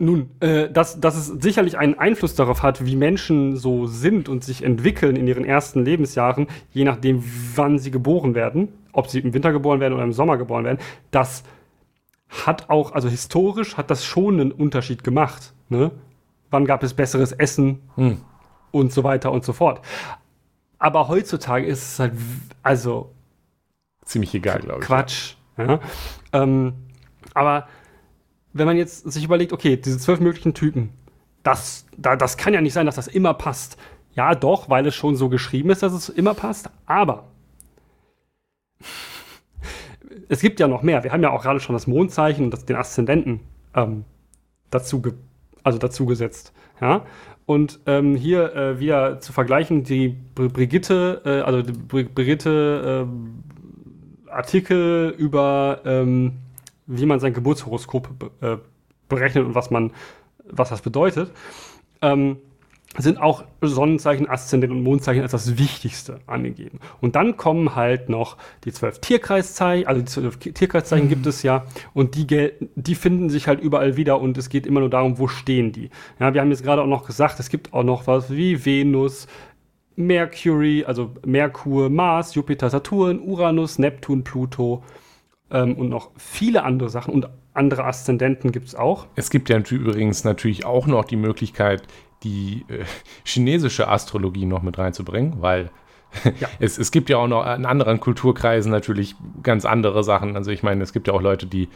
Nun, 0.00 0.30
äh, 0.38 0.70
dass, 0.70 1.00
dass 1.00 1.16
es 1.16 1.26
sicherlich 1.26 1.76
einen 1.76 1.98
Einfluss 1.98 2.36
darauf 2.36 2.62
hat, 2.62 2.86
wie 2.86 2.94
Menschen 2.94 3.56
so 3.56 3.86
sind 3.86 4.28
und 4.28 4.44
sich 4.44 4.62
entwickeln 4.62 5.16
in 5.16 5.26
ihren 5.26 5.44
ersten 5.44 5.84
Lebensjahren, 5.84 6.46
je 6.70 6.84
nachdem, 6.84 7.24
wann 7.56 7.80
sie 7.80 7.90
geboren 7.90 8.36
werden, 8.36 8.68
ob 8.92 9.08
sie 9.08 9.18
im 9.18 9.34
Winter 9.34 9.50
geboren 9.50 9.80
werden 9.80 9.94
oder 9.94 10.04
im 10.04 10.12
Sommer 10.12 10.38
geboren 10.38 10.64
werden, 10.64 10.78
das 11.10 11.42
hat 12.28 12.70
auch, 12.70 12.92
also 12.92 13.08
historisch 13.08 13.76
hat 13.76 13.90
das 13.90 14.04
schon 14.04 14.40
einen 14.40 14.52
Unterschied 14.52 15.02
gemacht. 15.02 15.52
Ne? 15.68 15.90
Wann 16.50 16.64
gab 16.64 16.82
es 16.84 16.94
besseres 16.94 17.32
Essen 17.32 17.80
hm. 17.96 18.20
und 18.70 18.92
so 18.92 19.02
weiter 19.02 19.32
und 19.32 19.44
so 19.44 19.52
fort. 19.52 19.80
Aber 20.78 21.08
heutzutage 21.08 21.66
ist 21.66 21.82
es 21.82 21.98
halt, 21.98 22.12
also. 22.62 23.12
Ziemlich 24.04 24.32
egal, 24.34 24.60
glaube 24.60 24.80
ich. 24.80 24.86
Quatsch. 24.86 25.34
Ja? 25.56 25.80
Ähm, 26.32 26.74
aber 27.34 27.66
wenn 28.52 28.66
man 28.66 28.76
jetzt 28.76 29.10
sich 29.10 29.24
überlegt, 29.24 29.52
okay, 29.52 29.76
diese 29.76 29.98
zwölf 29.98 30.20
möglichen 30.20 30.54
Typen, 30.54 30.90
das, 31.42 31.86
da, 31.96 32.16
das 32.16 32.36
kann 32.36 32.54
ja 32.54 32.60
nicht 32.60 32.72
sein, 32.72 32.86
dass 32.86 32.96
das 32.96 33.08
immer 33.08 33.34
passt. 33.34 33.76
Ja, 34.14 34.34
doch, 34.34 34.68
weil 34.68 34.86
es 34.86 34.94
schon 34.94 35.16
so 35.16 35.28
geschrieben 35.28 35.70
ist, 35.70 35.82
dass 35.82 35.92
es 35.92 36.08
immer 36.08 36.34
passt. 36.34 36.70
Aber 36.86 37.28
es 40.28 40.40
gibt 40.40 40.60
ja 40.60 40.68
noch 40.68 40.82
mehr. 40.82 41.04
Wir 41.04 41.12
haben 41.12 41.22
ja 41.22 41.30
auch 41.30 41.42
gerade 41.42 41.60
schon 41.60 41.74
das 41.74 41.86
Mondzeichen 41.86 42.44
und 42.44 42.50
das, 42.50 42.64
den 42.64 42.76
Aszendenten 42.76 43.40
ähm, 43.74 44.04
dazu, 44.70 45.00
ge 45.02 45.12
also 45.62 45.78
dazu 45.78 46.06
gesetzt. 46.06 46.52
Ja? 46.80 47.04
Und 47.46 47.80
ähm, 47.86 48.14
hier 48.14 48.54
äh, 48.54 48.80
wieder 48.80 49.20
zu 49.20 49.32
vergleichen, 49.32 49.84
die 49.84 50.08
Br 50.34 50.48
Brigitte, 50.48 51.22
äh, 51.24 51.40
also 51.40 51.62
die 51.62 51.72
Br 51.72 52.04
Brigitte 52.04 53.06
äh, 53.06 54.30
Artikel 54.30 55.14
über 55.16 55.80
ähm, 55.84 56.34
wie 56.88 57.06
man 57.06 57.20
sein 57.20 57.34
Geburtshoroskop 57.34 58.32
äh, 58.40 58.56
berechnet 59.08 59.44
und 59.44 59.54
was 59.54 59.70
man, 59.70 59.92
was 60.44 60.70
das 60.70 60.82
bedeutet, 60.82 61.30
ähm, 62.02 62.38
sind 62.96 63.20
auch 63.20 63.44
Sonnenzeichen, 63.60 64.28
Aszendent 64.28 64.72
und 64.72 64.82
Mondzeichen 64.82 65.22
als 65.22 65.32
das 65.32 65.58
Wichtigste 65.58 66.20
angegeben. 66.26 66.80
Und 67.00 67.16
dann 67.16 67.36
kommen 67.36 67.76
halt 67.76 68.08
noch 68.08 68.38
die 68.64 68.72
zwölf 68.72 68.98
Tierkreiszeichen, 69.00 69.86
also 69.86 70.00
die 70.00 70.06
zwölf 70.06 70.38
Tierkreiszeichen 70.38 71.06
mhm. 71.06 71.10
gibt 71.10 71.26
es 71.26 71.42
ja, 71.42 71.66
und 71.92 72.14
die, 72.14 72.52
die 72.74 72.94
finden 72.94 73.28
sich 73.28 73.46
halt 73.46 73.60
überall 73.60 73.96
wieder 73.96 74.20
und 74.20 74.38
es 74.38 74.48
geht 74.48 74.66
immer 74.66 74.80
nur 74.80 74.90
darum, 74.90 75.18
wo 75.18 75.28
stehen 75.28 75.70
die. 75.70 75.90
Ja, 76.18 76.32
wir 76.32 76.40
haben 76.40 76.50
jetzt 76.50 76.64
gerade 76.64 76.82
auch 76.82 76.86
noch 76.86 77.06
gesagt, 77.06 77.38
es 77.38 77.50
gibt 77.50 77.74
auch 77.74 77.84
noch 77.84 78.06
was 78.06 78.30
wie 78.30 78.64
Venus, 78.64 79.28
Mercury, 79.96 80.84
also 80.86 81.10
Merkur, 81.26 81.90
Mars, 81.90 82.34
Jupiter, 82.34 82.70
Saturn, 82.70 83.20
Uranus, 83.20 83.78
Neptun, 83.78 84.24
Pluto, 84.24 84.82
ähm, 85.50 85.74
und 85.74 85.88
noch 85.88 86.10
viele 86.16 86.62
andere 86.64 86.88
Sachen 86.88 87.14
und 87.14 87.28
andere 87.54 87.84
Aszendenten 87.84 88.52
gibt 88.52 88.68
es 88.68 88.74
auch. 88.74 89.06
Es 89.16 89.30
gibt 89.30 89.48
ja 89.48 89.58
übrigens 89.58 90.24
natürlich 90.24 90.64
auch 90.64 90.86
noch 90.86 91.04
die 91.04 91.16
Möglichkeit, 91.16 91.82
die 92.22 92.64
äh, 92.68 92.84
chinesische 93.24 93.88
Astrologie 93.88 94.46
noch 94.46 94.62
mit 94.62 94.78
reinzubringen, 94.78 95.40
weil 95.40 95.70
ja. 96.40 96.48
es, 96.60 96.78
es 96.78 96.90
gibt 96.90 97.10
ja 97.10 97.18
auch 97.18 97.28
noch 97.28 97.44
in 97.54 97.66
anderen 97.66 98.00
Kulturkreisen 98.00 98.70
natürlich 98.70 99.14
ganz 99.42 99.64
andere 99.64 100.04
Sachen. 100.04 100.36
Also 100.36 100.50
ich 100.50 100.62
meine, 100.62 100.82
es 100.82 100.92
gibt 100.92 101.08
ja 101.08 101.14
auch 101.14 101.22
Leute, 101.22 101.46
die 101.46 101.68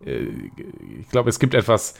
ich 0.00 1.08
glaube, 1.10 1.30
es 1.30 1.38
gibt 1.38 1.54
etwas, 1.54 1.94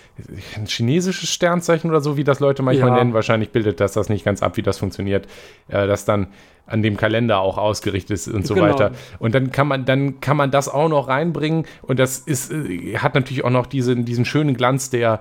ein 0.54 0.66
chinesisches 0.66 1.30
Sternzeichen 1.30 1.88
oder 1.88 2.02
so, 2.02 2.16
wie 2.18 2.24
das 2.24 2.40
Leute 2.40 2.62
manchmal 2.62 2.90
ja. 2.90 2.96
nennen. 2.96 3.14
Wahrscheinlich 3.14 3.50
bildet 3.50 3.80
das 3.80 3.92
das 3.92 4.10
nicht 4.10 4.24
ganz 4.24 4.42
ab, 4.42 4.56
wie 4.58 4.62
das 4.62 4.78
funktioniert. 4.78 5.26
Äh, 5.68 5.86
das 5.86 6.04
dann 6.04 6.28
an 6.66 6.82
dem 6.82 6.96
Kalender 6.96 7.38
auch 7.38 7.58
ausgerichtet 7.58 8.10
ist 8.10 8.28
und 8.28 8.46
so 8.46 8.54
genau. 8.54 8.68
weiter. 8.68 8.92
Und 9.18 9.34
dann 9.34 9.50
kann 9.50 9.68
man, 9.68 9.84
dann 9.86 10.20
kann 10.20 10.36
man 10.36 10.50
das 10.50 10.68
auch 10.68 10.88
noch 10.88 11.08
reinbringen. 11.08 11.64
Und 11.82 11.98
das 11.98 12.18
ist, 12.18 12.52
äh, 12.52 12.98
hat 12.98 13.14
natürlich 13.14 13.44
auch 13.44 13.50
noch 13.50 13.66
diesen, 13.66 14.04
diesen 14.04 14.24
schönen 14.24 14.56
Glanz 14.56 14.90
der 14.90 15.20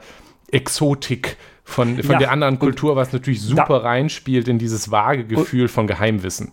Exotik 0.51 1.37
von, 1.63 2.01
von 2.03 2.13
ja. 2.13 2.19
der 2.19 2.31
anderen 2.31 2.59
Kultur, 2.59 2.95
was 2.95 3.13
natürlich 3.13 3.41
super 3.41 3.83
reinspielt 3.83 4.47
in 4.47 4.59
dieses 4.59 4.91
vage 4.91 5.25
Gefühl 5.25 5.67
von 5.67 5.87
Geheimwissen. 5.87 6.51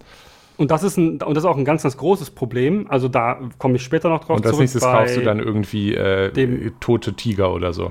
Und 0.63 0.71
das 0.71 0.85
ist 0.85 0.97
ein, 0.97 1.21
und 1.21 1.35
das 1.35 1.43
ist 1.43 1.51
auch 1.51 1.57
ein 1.57 1.65
ganz, 1.65 1.83
ganz 1.83 1.97
großes 1.97 2.31
Problem. 2.31 2.87
Also 2.89 3.09
da 3.09 3.41
komme 3.59 3.75
ich 3.75 3.83
später 3.83 4.09
noch 4.09 4.21
drauf 4.21 4.37
zurück. 4.37 4.45
Und 4.45 4.47
als 4.47 4.59
nächstes 4.61 4.83
kaufst 4.83 5.17
du 5.17 5.23
dann 5.23 5.41
irgendwie 5.41 5.93
äh, 5.93 6.31
dem, 6.31 6.79
tote 6.79 7.15
Tiger 7.15 7.53
oder 7.53 7.73
so. 7.73 7.91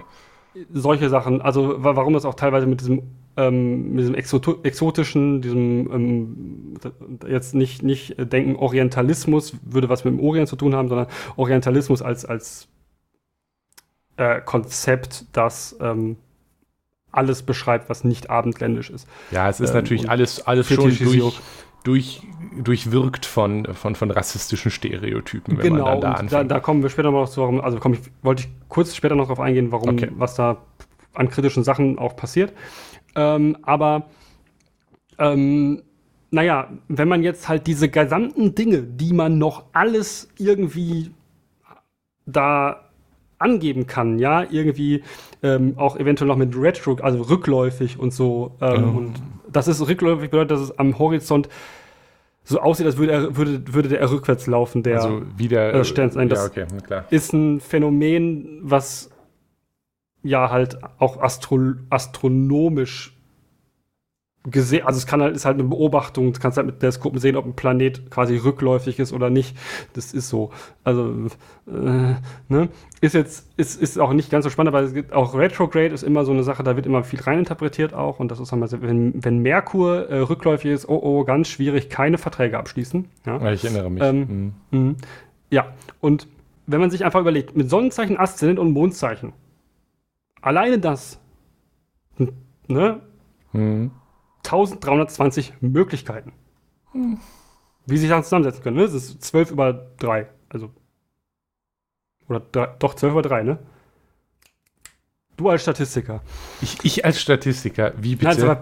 Solche 0.71 1.09
Sachen. 1.09 1.41
Also 1.41 1.75
warum 1.79 2.13
das 2.13 2.23
auch 2.23 2.35
teilweise 2.35 2.67
mit 2.67 2.79
diesem, 2.79 3.01
ähm, 3.35 3.91
mit 3.91 3.99
diesem 3.99 4.15
exotischen, 4.15 5.41
diesem 5.41 5.91
ähm, 5.91 6.73
jetzt 7.27 7.55
nicht, 7.55 7.83
nicht 7.83 8.15
denken, 8.17 8.55
Orientalismus 8.55 9.57
würde 9.65 9.89
was 9.89 10.05
mit 10.05 10.13
dem 10.13 10.21
Orient 10.21 10.47
zu 10.47 10.55
tun 10.55 10.73
haben, 10.73 10.87
sondern 10.87 11.07
Orientalismus 11.35 12.01
als, 12.01 12.23
als 12.23 12.69
äh, 14.15 14.39
Konzept, 14.39 15.25
das 15.33 15.75
ähm, 15.81 16.15
alles 17.11 17.43
beschreibt, 17.43 17.89
was 17.89 18.05
nicht 18.05 18.29
abendländisch 18.29 18.91
ist. 18.91 19.09
Ja, 19.31 19.49
es 19.49 19.59
ist 19.59 19.71
ähm, 19.71 19.75
natürlich 19.75 20.09
alles, 20.09 20.47
alles 20.47 20.67
schon 20.67 20.95
durch, 20.97 21.41
durch, 21.83 22.21
durchwirkt 22.57 23.25
von, 23.25 23.65
von, 23.73 23.95
von 23.95 24.11
rassistischen 24.11 24.71
Stereotypen, 24.71 25.57
wenn 25.57 25.73
genau, 25.73 25.85
man 25.85 25.93
dann 25.93 26.01
da 26.01 26.11
anfängt. 26.11 26.31
Da, 26.31 26.43
da 26.43 26.59
kommen 26.59 26.83
wir 26.83 26.89
später 26.89 27.11
noch 27.11 27.29
zu, 27.29 27.41
warum, 27.41 27.61
also 27.61 27.79
komm, 27.79 27.93
ich, 27.93 28.01
wollte 28.21 28.43
ich 28.43 28.49
kurz 28.69 28.95
später 28.95 29.15
noch 29.15 29.25
darauf 29.25 29.39
eingehen, 29.39 29.71
warum, 29.71 29.89
okay. 29.89 30.09
was 30.15 30.35
da 30.35 30.57
an 31.13 31.29
kritischen 31.29 31.63
Sachen 31.63 31.97
auch 31.97 32.15
passiert. 32.15 32.53
Ähm, 33.15 33.57
aber 33.63 34.07
ähm, 35.17 35.81
naja, 36.29 36.69
wenn 36.87 37.07
man 37.07 37.23
jetzt 37.23 37.49
halt 37.49 37.67
diese 37.67 37.89
gesamten 37.89 38.55
Dinge, 38.55 38.83
die 38.83 39.13
man 39.13 39.37
noch 39.37 39.65
alles 39.73 40.29
irgendwie 40.37 41.11
da 42.25 42.90
angeben 43.41 43.87
kann, 43.87 44.19
ja, 44.19 44.43
irgendwie 44.49 45.03
ähm, 45.43 45.73
auch 45.77 45.97
eventuell 45.97 46.27
noch 46.27 46.37
mit 46.37 46.55
Retro, 46.55 46.97
also 47.01 47.21
rückläufig 47.21 47.99
und 47.99 48.13
so. 48.13 48.55
Ähm, 48.61 48.93
oh. 48.93 48.97
Und 48.97 49.13
das 49.51 49.67
ist 49.67 49.85
rückläufig 49.85 50.29
bedeutet, 50.29 50.51
dass 50.51 50.61
es 50.61 50.77
am 50.77 50.97
Horizont 50.97 51.49
so 52.43 52.59
aussieht, 52.59 52.85
als 52.85 52.97
würde, 52.97 53.11
er, 53.11 53.37
würde, 53.37 53.73
würde 53.73 53.89
der 53.89 54.09
rückwärts 54.09 54.47
laufen, 54.47 54.83
der 54.83 55.01
also 55.01 55.21
wieder, 55.37 55.73
äh, 55.73 55.85
Stern 55.85 56.09
sein. 56.11 56.29
Das 56.29 56.51
ja, 56.55 56.65
okay, 56.65 57.03
ist 57.09 57.33
ein 57.33 57.59
Phänomen, 57.59 58.59
was 58.61 59.09
ja 60.23 60.49
halt 60.49 60.79
auch 60.99 61.21
astro 61.21 61.73
astronomisch 61.89 63.10
gesehen, 64.43 64.87
also 64.87 64.97
es 64.97 65.05
kann 65.05 65.21
halt, 65.21 65.35
ist 65.35 65.45
halt 65.45 65.59
eine 65.59 65.67
Beobachtung, 65.67 66.33
du 66.33 66.39
kannst 66.39 66.57
halt 66.57 66.65
mit 66.65 66.79
Teleskopen 66.79 67.19
sehen, 67.19 67.35
ob 67.35 67.45
ein 67.45 67.55
Planet 67.55 68.09
quasi 68.09 68.37
rückläufig 68.37 68.97
ist 68.97 69.13
oder 69.13 69.29
nicht. 69.29 69.55
Das 69.93 70.13
ist 70.13 70.29
so. 70.29 70.49
Also, 70.83 71.27
äh, 71.67 72.15
ne? 72.49 72.69
Ist 73.01 73.13
jetzt, 73.13 73.47
ist, 73.57 73.79
ist 73.79 73.99
auch 73.99 74.13
nicht 74.13 74.31
ganz 74.31 74.43
so 74.43 74.49
spannend, 74.49 74.73
aber 74.73 74.83
es 74.83 74.93
gibt 74.93 75.13
auch 75.13 75.35
Retrograde 75.35 75.93
ist 75.93 76.01
immer 76.01 76.25
so 76.25 76.31
eine 76.31 76.43
Sache, 76.43 76.63
da 76.63 76.75
wird 76.75 76.87
immer 76.87 77.03
viel 77.03 77.21
reininterpretiert 77.21 77.93
auch 77.93 78.19
und 78.19 78.31
das 78.31 78.39
ist 78.39 78.51
halt, 78.51 78.81
wenn, 78.81 79.23
wenn 79.23 79.39
Merkur 79.39 80.09
äh, 80.09 80.19
rückläufig 80.19 80.71
ist, 80.71 80.89
oh 80.89 80.99
oh, 81.01 81.23
ganz 81.23 81.47
schwierig, 81.47 81.89
keine 81.89 82.17
Verträge 82.17 82.57
abschließen. 82.57 83.07
Ja? 83.27 83.51
Ich 83.51 83.63
erinnere 83.63 83.91
mich. 83.91 84.03
Ähm, 84.03 84.53
mhm. 84.71 84.95
Ja, 85.51 85.67
und 85.99 86.27
wenn 86.65 86.79
man 86.79 86.89
sich 86.89 87.05
einfach 87.05 87.19
überlegt, 87.19 87.55
mit 87.55 87.69
Sonnenzeichen, 87.69 88.17
Aszendent 88.17 88.57
und 88.57 88.71
Mondzeichen, 88.71 89.33
alleine 90.41 90.79
das, 90.79 91.19
ne? 92.67 93.01
Mhm 93.53 93.91
1320 94.43 95.53
Möglichkeiten. 95.61 96.33
wie 97.85 97.97
sich 97.97 98.09
Sachen 98.09 98.23
zusammensetzen 98.23 98.63
können. 98.63 98.77
Ne? 98.77 98.83
Das 98.83 98.93
ist 98.93 99.23
12 99.23 99.51
über 99.51 99.87
3. 99.97 100.27
Also. 100.49 100.71
Oder 102.27 102.39
drei, 102.51 102.67
doch 102.79 102.93
12 102.95 103.11
über 103.11 103.21
3, 103.21 103.43
ne? 103.43 103.59
Du 105.37 105.49
als 105.49 105.63
Statistiker. 105.63 106.21
Ich, 106.61 106.77
ich 106.83 107.03
als 107.05 107.19
Statistiker, 107.19 107.93
wie 107.97 108.15
bitte? 108.15 108.25
Nein, 108.25 108.33
es 108.37 108.43
ist 108.43 108.49
aber, 108.49 108.61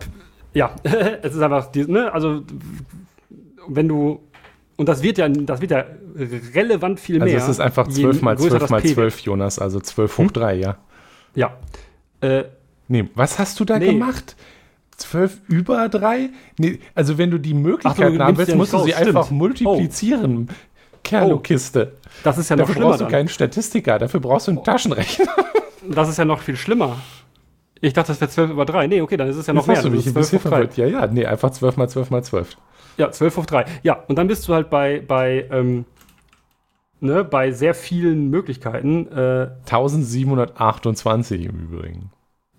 ja, 0.53 0.75
es 1.23 1.35
ist 1.35 1.41
einfach, 1.41 1.67
die, 1.71 1.85
ne? 1.85 2.11
Also, 2.13 2.43
wenn 3.67 3.87
du. 3.87 4.23
Und 4.77 4.87
das 4.87 5.03
wird 5.03 5.17
ja, 5.17 5.27
das 5.27 5.59
wird 5.59 5.71
ja 5.71 5.85
relevant 6.55 6.99
viel 7.01 7.19
mehr. 7.19 7.33
Also 7.33 7.37
es 7.37 7.49
ist 7.49 7.59
einfach 7.59 7.87
je 7.89 8.03
12 8.03 8.21
mal 8.21 8.35
größer 8.37 8.49
12 8.51 8.61
das 8.61 8.69
mal 8.69 8.81
P 8.81 8.87
wird. 8.87 8.95
12, 8.95 9.19
Jonas, 9.21 9.59
also 9.59 9.79
12 9.81 10.17
hoch 10.17 10.31
3, 10.31 10.55
ja. 10.55 10.77
Ja. 11.35 11.57
Äh, 12.21 12.45
Nee, 12.87 13.07
was 13.13 13.37
hast 13.37 13.59
du 13.59 13.65
da 13.65 13.77
Nee. 13.77 13.87
gemacht? 13.93 14.35
12 14.99 15.39
über 15.47 15.89
3? 15.89 16.29
Nee, 16.57 16.79
also 16.95 17.17
wenn 17.17 17.31
du 17.31 17.37
die 17.39 17.53
Möglichkeit 17.53 18.13
Ach, 18.15 18.19
haben 18.19 18.37
willst, 18.37 18.55
musst 18.55 18.73
du 18.73 18.79
sie 18.79 18.91
stimmt. 18.91 19.07
einfach 19.07 19.31
multiplizieren. 19.31 20.49
Kerlo-Kiste. 21.03 21.93
das 22.23 22.37
ist 22.37 22.49
ja 22.49 22.55
noch 22.55 22.63
Dafür 22.63 22.73
schlimmer. 22.75 22.87
brauchst 22.89 23.01
du 23.01 23.05
Dann. 23.05 23.11
keinen 23.11 23.27
Statistiker, 23.29 23.97
dafür 23.99 24.19
brauchst 24.19 24.47
du 24.47 24.51
einen 24.51 24.63
Taschenrechner. 24.63 25.25
Das 25.91 26.09
ist 26.09 26.17
ja 26.17 26.25
noch 26.25 26.41
viel 26.41 26.57
schlimmer. 26.57 26.97
Ich 27.81 27.93
dachte, 27.93 28.09
das 28.11 28.19
wäre 28.19 28.29
12 28.29 28.51
über 28.51 28.65
3. 28.65 28.87
Nee, 28.87 29.01
okay, 29.01 29.15
dann 29.15 29.29
ist 29.29 29.37
es 29.37 29.47
ja 29.47 29.53
noch 29.53 29.61
Jetzt 29.61 29.67
mehr. 29.67 29.77
hast 29.77 29.85
du 29.85 29.89
mich 29.89 30.05
ein 30.05 30.13
bisschen 30.13 30.39
12 30.39 30.43
hoch 30.43 30.49
3. 30.49 30.55
verwirrt. 30.67 30.77
Ja, 30.77 30.85
ja, 30.87 31.07
nee, 31.07 31.25
einfach 31.25 31.51
12 31.51 31.77
mal 31.77 31.87
12 31.87 32.09
mal 32.11 32.21
12. 32.21 32.57
Ja, 32.97 33.09
12 33.09 33.37
hoch 33.37 33.45
3. 33.45 33.65
Ja, 33.81 34.03
und 34.09 34.17
dann 34.17 34.27
bist 34.27 34.45
du 34.47 34.53
halt 34.53 34.69
bei, 34.69 35.01
bei, 35.07 35.45
ähm, 35.49 35.85
ne, 36.99 37.23
bei 37.23 37.51
sehr 37.51 37.73
vielen 37.73 38.29
Möglichkeiten. 38.29 39.07
Äh, 39.07 39.47
1728 39.65 41.45
im 41.45 41.57
Übrigen. 41.57 42.11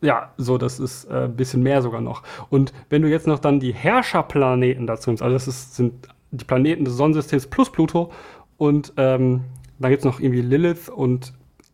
Ja, 0.02 0.32
so, 0.36 0.58
das 0.58 0.80
ist 0.80 1.04
äh, 1.04 1.24
ein 1.24 1.36
bisschen 1.36 1.62
mehr 1.62 1.82
sogar 1.82 2.00
noch. 2.00 2.22
Und 2.48 2.72
wenn 2.88 3.02
du 3.02 3.08
jetzt 3.08 3.26
noch 3.26 3.38
dann 3.38 3.60
die 3.60 3.74
Herrscherplaneten 3.74 4.86
dazu 4.86 5.10
nimmst, 5.10 5.22
also 5.22 5.34
das 5.34 5.48
ist, 5.48 5.76
sind 5.76 6.08
die 6.30 6.44
Planeten 6.44 6.84
des 6.84 6.94
Sonnensystems 6.94 7.46
plus 7.46 7.70
Pluto 7.70 8.10
und 8.56 8.92
ähm, 8.96 9.42
dann 9.78 9.90
gibt 9.90 10.00
es 10.00 10.04
noch 10.04 10.20
irgendwie 10.20 10.42
Lilith 10.42 10.88
und 10.88 11.32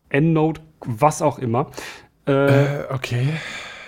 Endnode, 0.08 0.60
was 0.84 1.22
auch 1.22 1.38
immer. 1.38 1.70
Äh, 2.26 2.82
Äh, 2.82 2.84
okay. 2.92 3.28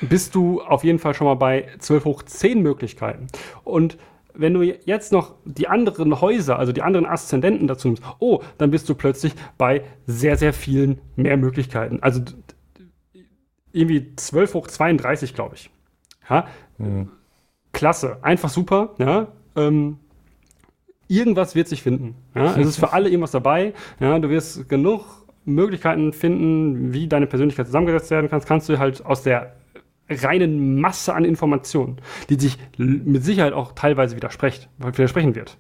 bist 0.01 0.35
du 0.35 0.61
auf 0.63 0.85
jeden 0.85 0.99
Fall 0.99 1.15
schon 1.15 1.27
mal 1.27 1.35
bei 1.35 1.69
12 1.79 2.05
hoch 2.05 2.23
10 2.23 2.63
Möglichkeiten. 2.63 3.29
Und 3.65 3.99
wenn 4.35 4.55
du 4.55 4.63
jetzt 4.63 5.11
noch 5.13 5.35
die 5.45 5.67
anderen 5.69 6.21
Häuser, 6.21 6.59
also 6.59 6.73
die 6.73 6.83
anderen 6.83 7.07
Aszendenten 7.07 7.67
dazu 7.67 7.89
nimmst, 7.89 8.05
oh, 8.21 8.41
dann 8.59 8.71
bist 8.71 8.89
du 8.89 8.95
plötzlich 8.95 9.35
bei 9.57 9.83
sehr, 10.07 10.37
sehr 10.37 10.53
vielen 10.53 11.01
mehr 11.17 11.37
Möglichkeiten. 11.37 11.99
Also 12.03 12.21
irgendwie 13.79 14.15
12 14.17 14.55
hoch 14.55 14.67
32, 14.67 15.35
glaube 15.35 15.57
ich. 15.57 15.71
Ja? 16.29 16.47
Hm. 16.79 17.11
Klasse, 17.73 18.19
einfach 18.23 18.49
super. 18.49 18.95
Ja? 18.99 19.29
Ähm, 19.57 19.99
irgendwas 21.07 21.55
wird 21.55 21.69
sich 21.69 21.83
finden. 21.83 22.17
Ja? 22.35 22.57
Es 22.57 22.67
ist 22.67 22.79
für 22.79 22.93
alle 22.93 23.09
irgendwas 23.09 23.33
dabei. 23.33 23.75
Ja? 24.01 24.19
Du 24.19 24.29
wirst 24.29 24.69
genug 24.69 25.27
Möglichkeiten 25.45 26.13
finden, 26.13 26.93
wie 26.93 27.09
deine 27.09 27.27
Persönlichkeit 27.27 27.67
zusammengesetzt 27.67 28.11
werden 28.11 28.29
kann. 28.29 28.41
Kannst 28.45 28.69
du 28.69 28.79
halt 28.79 29.05
aus 29.05 29.23
der 29.23 29.55
reinen 30.11 30.81
Masse 30.81 31.15
an 31.15 31.25
Informationen, 31.25 32.01
die 32.29 32.39
sich 32.39 32.59
mit 32.77 33.25
Sicherheit 33.25 33.53
auch 33.53 33.73
teilweise 33.73 34.17
widerspricht, 34.17 34.69
widersprechen 34.79 35.35
wird. 35.35 35.59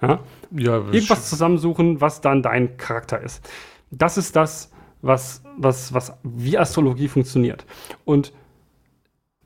Ja? 0.00 0.20
Ja, 0.50 0.76
Irgendwas 0.76 1.28
zusammensuchen, 1.28 2.00
was 2.00 2.20
dann 2.20 2.42
dein 2.42 2.76
Charakter 2.76 3.20
ist. 3.20 3.48
Das 3.90 4.18
ist 4.18 4.36
das, 4.36 4.72
was, 5.06 5.42
was, 5.56 5.92
was 5.94 6.12
wie 6.22 6.58
Astrologie 6.58 7.08
funktioniert. 7.08 7.64
Und 8.04 8.32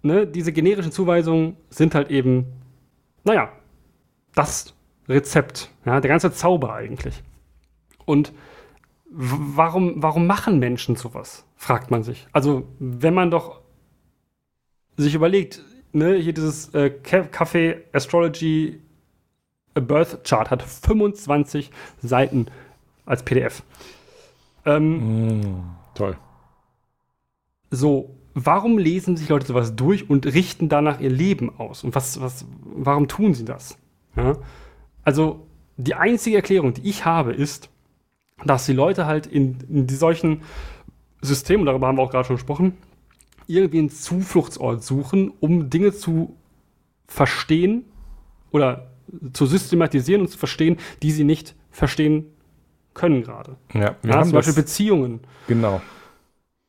ne, 0.03 0.27
diese 0.27 0.53
generischen 0.53 0.93
Zuweisungen 0.93 1.57
sind 1.71 1.95
halt 1.95 2.11
eben, 2.11 2.47
naja, 3.25 3.53
das 4.35 4.75
Rezept, 5.09 5.71
ja, 5.85 6.01
der 6.01 6.09
ganze 6.09 6.33
Zauber 6.33 6.75
eigentlich. 6.75 7.23
Und 8.05 8.33
warum, 9.11 10.03
warum 10.03 10.27
machen 10.27 10.59
Menschen 10.59 10.97
sowas? 10.97 11.45
Fragt 11.57 11.91
man 11.91 12.03
sich. 12.03 12.27
Also, 12.33 12.67
wenn 12.79 13.15
man 13.15 13.31
doch 13.31 13.61
sich 14.97 15.15
überlegt, 15.15 15.63
ne, 15.93 16.15
hier 16.15 16.33
dieses 16.33 16.73
äh, 16.75 16.91
Ca- 16.91 17.29
Café 17.33 17.83
Astrology 17.93 18.81
A 19.75 19.81
Birth 19.81 20.25
Chart 20.25 20.51
hat 20.51 20.63
25 20.63 21.71
Seiten 22.03 22.47
als 23.07 23.23
PDF. 23.25 23.63
Ähm, 24.65 25.01
Hm, 25.01 25.63
toll. 25.95 26.17
so, 27.71 28.17
warum 28.35 28.79
lesen 28.79 29.17
sich 29.17 29.29
Leute 29.29 29.47
sowas 29.47 29.77
durch 29.77 30.09
und 30.11 30.27
richten 30.27 30.69
danach 30.69 31.01
ihr 31.01 31.11
Leben 31.11 31.51
aus? 31.59 31.85
Und 31.85 31.95
was, 31.95 32.21
was, 32.21 32.47
warum 32.63 33.09
tun 33.09 33.35
sie 33.35 33.45
das? 33.45 33.79
Ja? 34.17 34.37
Also, 35.05 35.47
die 35.77 35.95
einzige 35.95 36.37
Erklärung, 36.37 36.75
die 36.75 36.89
ich 36.89 37.05
habe, 37.05 37.33
ist, 37.33 37.71
dass 38.45 38.67
die 38.67 38.73
Leute 38.73 39.07
halt 39.07 39.27
in, 39.27 39.59
in 39.69 39.87
die 39.87 39.95
solchen 39.95 40.43
Systemen, 41.23 41.67
darüber 41.67 41.87
haben 41.87 41.97
wir 41.99 42.03
auch 42.03 42.11
gerade 42.11 42.27
schon 42.27 42.37
gesprochen, 42.37 42.77
irgendwie 43.47 43.79
einen 43.79 43.91
Zufluchtsort 43.91 44.83
suchen, 44.85 45.33
um 45.41 45.71
Dinge 45.71 45.93
zu 45.93 46.37
verstehen 47.07 47.85
oder 48.53 48.91
zu 49.33 49.47
systematisieren 49.47 50.23
und 50.23 50.29
zu 50.29 50.39
verstehen, 50.39 50.77
die 51.03 51.11
sie 51.11 51.25
nicht 51.25 51.55
verstehen 51.71 52.27
können 52.95 53.23
gerade. 53.23 53.57
Ja, 53.73 53.97
wir 54.03 54.11
Ja, 54.11 54.17
haben 54.17 54.25
zum 54.25 54.33
Beispiel 54.35 54.55
Beziehungen. 54.55 55.21
genau. 55.47 55.81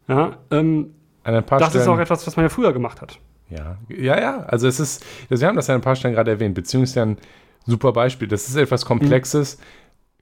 Ja, 0.08 0.38
ähm, 0.50 0.94
das 1.24 1.70
Stellen, 1.70 1.82
ist 1.84 1.88
auch 1.88 2.00
etwas, 2.00 2.26
was 2.28 2.36
man 2.36 2.46
ja 2.46 2.50
früher 2.50 2.74
gemacht 2.74 3.02
hat. 3.02 3.20
Ja, 3.50 3.78
ja, 3.90 4.20
ja. 4.20 4.40
Also 4.44 4.68
es 4.68 4.80
ist, 4.80 5.06
also 5.30 5.42
wir 5.42 5.48
haben 5.48 5.56
das 5.56 5.68
ja 5.68 5.76
an 5.76 5.82
ein 5.82 5.84
paar 5.84 5.96
Stellen 5.96 6.16
gerade 6.16 6.32
erwähnt. 6.32 6.56
Beziehung 6.56 6.84
ist 6.84 6.96
ja 6.96 7.04
ein 7.04 7.18
super 7.66 7.92
Beispiel. 7.94 8.28
Das 8.28 8.48
ist 8.48 8.56
etwas 8.56 8.86
Komplexes, 8.86 9.58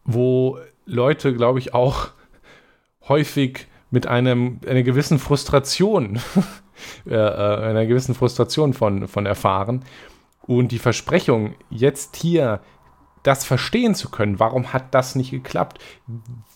wo 0.03 0.59
Leute, 0.85 1.33
glaube 1.33 1.59
ich, 1.59 1.73
auch 1.73 2.09
häufig 3.07 3.67
mit 3.91 4.07
einem, 4.07 4.59
einer 4.67 4.83
gewissen 4.83 5.19
Frustration, 5.19 6.19
äh, 7.07 7.13
äh, 7.15 7.17
einer 7.69 7.85
gewissen 7.85 8.13
Frustration 8.15 8.73
von, 8.73 9.07
von 9.07 9.25
erfahren. 9.25 9.83
Und 10.41 10.71
die 10.71 10.79
Versprechung, 10.79 11.55
jetzt 11.69 12.15
hier 12.15 12.59
das 13.23 13.45
verstehen 13.45 13.95
zu 13.95 14.09
können, 14.09 14.39
warum 14.39 14.73
hat 14.73 14.93
das 14.93 15.15
nicht 15.15 15.31
geklappt? 15.31 15.79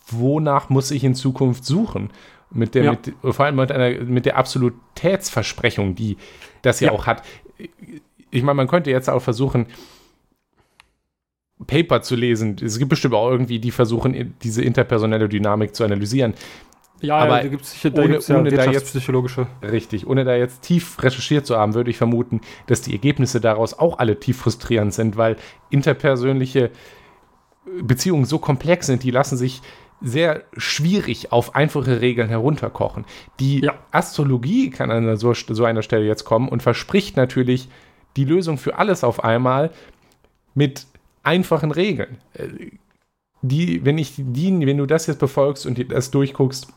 Wonach 0.10 0.70
muss 0.70 0.92
ich 0.92 1.04
in 1.04 1.16
Zukunft 1.16 1.66
suchen? 1.66 2.12
Mit 2.52 2.76
der, 2.76 2.84
Ja. 2.84 2.92
mit, 2.92 3.14
vor 3.36 3.46
allem 3.46 3.56
mit, 3.56 3.72
einer, 3.72 4.04
mit 4.04 4.26
der 4.26 4.38
Absolutätsversprechung, 4.38 5.96
die 5.96 6.18
das 6.62 6.80
ja, 6.80 6.88
Ja. 6.88 6.94
auch 6.94 7.08
hat. 7.08 7.24
Ich 8.32 8.44
meine, 8.44 8.56
man 8.56 8.68
könnte 8.68 8.92
jetzt 8.92 9.10
auch 9.10 9.22
versuchen, 9.22 9.68
Paper 11.68 12.02
zu 12.02 12.16
lesen. 12.16 12.58
Es 12.62 12.78
gibt 12.80 12.90
bestimmt 12.90 13.14
auch 13.14 13.30
irgendwie, 13.30 13.60
die 13.60 13.72
versuchen, 13.72 14.36
diese 14.44 14.62
interpersonelle 14.64 15.30
Dynamik 15.30 15.76
zu 15.76 15.84
analysieren. 15.84 16.34
Ja, 17.04 17.18
Aber 17.18 17.38
ja, 17.38 17.44
da 17.44 17.48
gibt 17.50 17.64
es 17.64 17.72
sicher, 17.72 17.90
da 17.92 18.02
ohne- 18.02 18.20
ja 18.20 18.36
ohne 18.38 18.50
da 18.50 18.56
jetzt- 18.56 18.66
wirtschaftspsychologische. 18.66 19.48
Richtig. 19.62 20.08
Ohne 20.08 20.24
da 20.24 20.36
jetzt 20.36 20.62
tief 20.62 21.02
recherchiert 21.04 21.46
zu 21.46 21.58
haben, 21.58 21.74
würde 21.74 21.90
ich 21.90 21.98
vermuten, 21.98 22.42
dass 22.68 22.82
die 22.82 22.94
Ergebnisse 22.94 23.42
daraus 23.42 23.78
auch 23.78 24.00
alle 24.00 24.20
tief 24.20 24.38
frustrierend 24.38 24.94
sind, 24.94 25.18
weil 25.18 25.36
interpersönliche 25.70 26.72
Beziehungen 27.82 28.26
so 28.26 28.40
komplex 28.40 28.88
sind, 28.88 29.04
die 29.04 29.12
lassen 29.12 29.38
sich 29.38 29.62
sehr 30.02 30.44
schwierig 30.58 31.32
auf 31.32 31.56
einfache 31.56 32.02
Regeln 32.02 32.28
herunterkochen. 32.28 33.06
Die 33.40 33.62
Ja. 33.62 33.76
Astrologie 33.92 34.70
kann 34.70 34.92
an 34.92 35.16
so, 35.18 35.34
so 35.34 35.64
einer 35.66 35.82
Stelle 35.82 36.06
jetzt 36.06 36.26
kommen 36.26 36.50
und 36.50 36.62
verspricht 36.62 37.16
natürlich 37.16 37.70
die 38.18 38.26
Lösung 38.26 38.58
für 38.58 38.78
alles 38.78 39.04
auf 39.04 39.24
einmal 39.24 39.72
mit 40.56 40.88
einfachen 41.24 41.72
Regeln. 41.72 42.18
Äh, 42.34 42.48
Die, 43.46 43.84
wenn 43.84 43.98
ich 43.98 44.14
die, 44.18 44.66
wenn 44.66 44.78
du 44.78 44.86
das 44.86 45.06
jetzt 45.08 45.20
befolgst 45.20 45.66
und 45.66 45.92
das 45.92 46.12
durchguckst, 46.12 46.68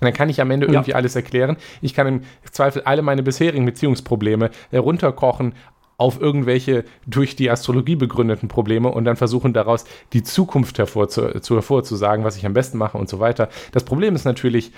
dann 0.00 0.12
kann 0.12 0.28
ich 0.28 0.40
am 0.40 0.50
Ende 0.50 0.66
Ja. 0.66 0.72
irgendwie 0.72 0.94
alles 0.94 1.16
erklären. 1.16 1.56
Ich 1.80 1.94
kann 1.94 2.06
im 2.06 2.20
Zweifel 2.50 2.82
alle 2.82 3.02
meine 3.02 3.22
bisherigen 3.22 3.64
Beziehungsprobleme 3.64 4.50
herunterkochen 4.70 5.54
auf 5.96 6.20
irgendwelche 6.20 6.84
durch 7.06 7.36
die 7.36 7.50
Astrologie 7.50 7.94
begründeten 7.96 8.48
Probleme 8.48 8.88
und 8.88 9.04
dann 9.04 9.16
versuchen 9.16 9.52
daraus 9.52 9.84
die 10.12 10.22
Zukunft 10.24 10.78
hervorzu, 10.78 11.38
zu, 11.40 11.54
hervorzusagen, 11.54 12.24
was 12.24 12.36
ich 12.36 12.44
am 12.46 12.52
besten 12.52 12.78
mache 12.78 12.98
und 12.98 13.08
so 13.08 13.20
weiter. 13.20 13.48
Das 13.72 13.84
Problem 13.84 14.14
ist 14.16 14.24
natürlich, 14.24 14.72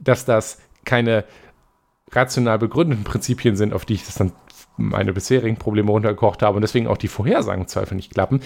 dass 0.00 0.24
das 0.24 0.58
keine 0.84 1.24
rational 2.12 2.58
begründeten 2.58 3.04
Prinzipien 3.04 3.56
sind, 3.56 3.72
auf 3.72 3.84
die 3.84 3.94
ich 3.94 4.04
das 4.06 4.16
dann 4.16 4.32
meine 4.76 5.12
bisherigen 5.12 5.56
Probleme 5.56 5.90
runtergekocht 5.90 6.42
habe 6.42 6.56
und 6.56 6.62
deswegen 6.62 6.86
auch 6.86 6.98
die 6.98 7.08
Vorhersagen 7.08 7.62
im 7.62 7.68
Zweifel 7.68 7.94
nicht 7.94 8.12
klappen. 8.12 8.40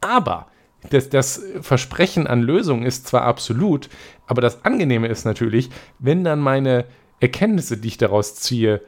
Aber 0.00 0.46
das, 0.88 1.10
das 1.10 1.42
Versprechen 1.60 2.26
an 2.26 2.40
Lösungen 2.40 2.84
ist 2.84 3.06
zwar 3.06 3.22
absolut, 3.22 3.90
aber 4.26 4.40
das 4.40 4.64
Angenehme 4.64 5.08
ist 5.08 5.24
natürlich, 5.24 5.70
wenn 5.98 6.24
dann 6.24 6.40
meine 6.40 6.86
Erkenntnisse, 7.20 7.76
die 7.76 7.88
ich 7.88 7.98
daraus 7.98 8.34
ziehe, 8.34 8.80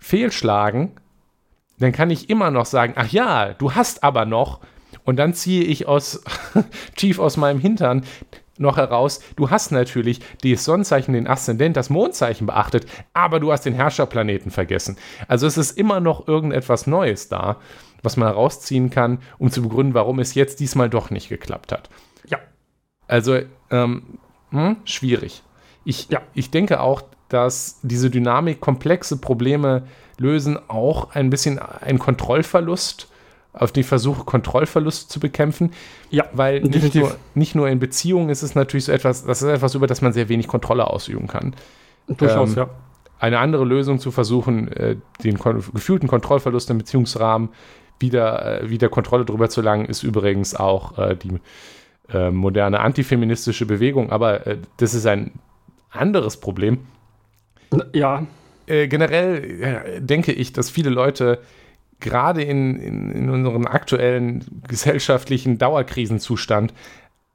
fehlschlagen, 0.00 0.92
dann 1.78 1.92
kann 1.92 2.10
ich 2.10 2.30
immer 2.30 2.50
noch 2.50 2.64
sagen, 2.64 2.94
ach 2.96 3.08
ja, 3.08 3.52
du 3.52 3.74
hast 3.74 4.02
aber 4.02 4.24
noch, 4.24 4.60
und 5.04 5.16
dann 5.16 5.34
ziehe 5.34 5.62
ich 5.62 5.86
aus 5.86 6.22
Chief 6.96 7.18
aus 7.18 7.36
meinem 7.36 7.60
Hintern 7.60 8.04
noch 8.58 8.78
heraus, 8.78 9.20
du 9.36 9.50
hast 9.50 9.70
natürlich 9.72 10.20
das 10.42 10.64
Sonnenzeichen, 10.64 11.12
den 11.12 11.26
Aszendent, 11.26 11.76
das 11.76 11.90
Mondzeichen 11.90 12.46
beachtet, 12.46 12.86
aber 13.12 13.38
du 13.38 13.52
hast 13.52 13.62
den 13.62 13.74
Herrscherplaneten 13.74 14.50
vergessen. 14.50 14.96
Also 15.28 15.46
es 15.46 15.58
ist 15.58 15.76
immer 15.76 16.00
noch 16.00 16.26
irgendetwas 16.26 16.86
Neues 16.86 17.28
da, 17.28 17.58
was 18.06 18.16
man 18.16 18.28
herausziehen 18.28 18.88
kann, 18.88 19.18
um 19.36 19.50
zu 19.50 19.62
begründen, 19.62 19.92
warum 19.92 20.18
es 20.18 20.34
jetzt 20.34 20.60
diesmal 20.60 20.88
doch 20.88 21.10
nicht 21.10 21.28
geklappt 21.28 21.72
hat. 21.72 21.90
Ja. 22.26 22.38
Also, 23.06 23.40
ähm, 23.70 24.18
hm, 24.50 24.76
schwierig. 24.84 25.42
Ich, 25.84 26.08
Ja. 26.08 26.22
ich 26.32 26.50
denke 26.50 26.80
auch, 26.80 27.02
dass 27.28 27.80
diese 27.82 28.08
Dynamik 28.08 28.60
komplexe 28.60 29.18
Probleme 29.18 29.86
lösen, 30.18 30.58
auch 30.68 31.10
ein 31.14 31.28
bisschen 31.28 31.58
einen 31.58 31.98
Kontrollverlust, 31.98 33.08
auf 33.52 33.72
den 33.72 33.84
Versuch, 33.84 34.26
Kontrollverlust 34.26 35.10
zu 35.10 35.18
bekämpfen. 35.18 35.72
Ja, 36.10 36.26
Weil 36.32 36.60
nicht 36.60 36.94
nur, 36.94 37.16
nicht 37.34 37.54
nur 37.54 37.68
in 37.68 37.78
Beziehungen 37.78 38.28
ist 38.28 38.42
es 38.42 38.54
natürlich 38.54 38.84
so 38.84 38.92
etwas, 38.92 39.24
das 39.24 39.42
ist 39.42 39.48
etwas, 39.48 39.74
über 39.74 39.86
das 39.86 40.02
man 40.02 40.12
sehr 40.12 40.28
wenig 40.28 40.46
Kontrolle 40.46 40.86
ausüben 40.88 41.26
kann. 41.26 41.54
Durchaus, 42.06 42.50
ähm, 42.50 42.56
ja. 42.56 42.70
Eine 43.18 43.38
andere 43.38 43.64
Lösung 43.64 43.98
zu 43.98 44.10
versuchen, 44.10 44.70
äh, 44.72 44.96
den 45.24 45.38
kon 45.38 45.64
gefühlten 45.72 46.06
Kontrollverlust 46.06 46.68
im 46.68 46.78
Beziehungsrahmen 46.78 47.48
wieder, 47.98 48.62
äh, 48.62 48.70
wieder 48.70 48.88
Kontrolle 48.88 49.24
drüber 49.24 49.48
zu 49.48 49.62
langen, 49.62 49.86
ist 49.86 50.02
übrigens 50.02 50.54
auch 50.54 50.98
äh, 50.98 51.16
die 51.16 51.40
äh, 52.12 52.30
moderne 52.30 52.80
antifeministische 52.80 53.66
Bewegung, 53.66 54.10
aber 54.10 54.46
äh, 54.46 54.58
das 54.76 54.94
ist 54.94 55.06
ein 55.06 55.32
anderes 55.90 56.38
Problem. 56.38 56.78
Ja, 57.92 58.26
Äh, 58.66 58.88
generell 58.88 60.00
denke 60.00 60.32
ich, 60.32 60.52
dass 60.52 60.70
viele 60.70 60.90
Leute 60.90 61.38
gerade 62.00 62.42
in, 62.42 62.76
in, 62.76 63.10
in 63.12 63.30
unserem 63.30 63.66
aktuellen 63.66 64.44
gesellschaftlichen 64.68 65.58
Dauerkrisenzustand 65.58 66.74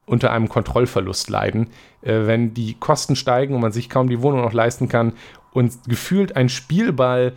unter 0.05 0.31
einem 0.31 0.49
Kontrollverlust 0.49 1.29
leiden, 1.29 1.67
äh, 2.01 2.25
wenn 2.25 2.53
die 2.53 2.75
Kosten 2.75 3.15
steigen 3.15 3.55
und 3.55 3.61
man 3.61 3.71
sich 3.71 3.89
kaum 3.89 4.09
die 4.09 4.21
Wohnung 4.21 4.41
noch 4.41 4.53
leisten 4.53 4.89
kann 4.89 5.13
und 5.53 5.73
gefühlt 5.87 6.35
ein 6.35 6.49
Spielball 6.49 7.33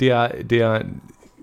der, 0.00 0.42
der, 0.42 0.84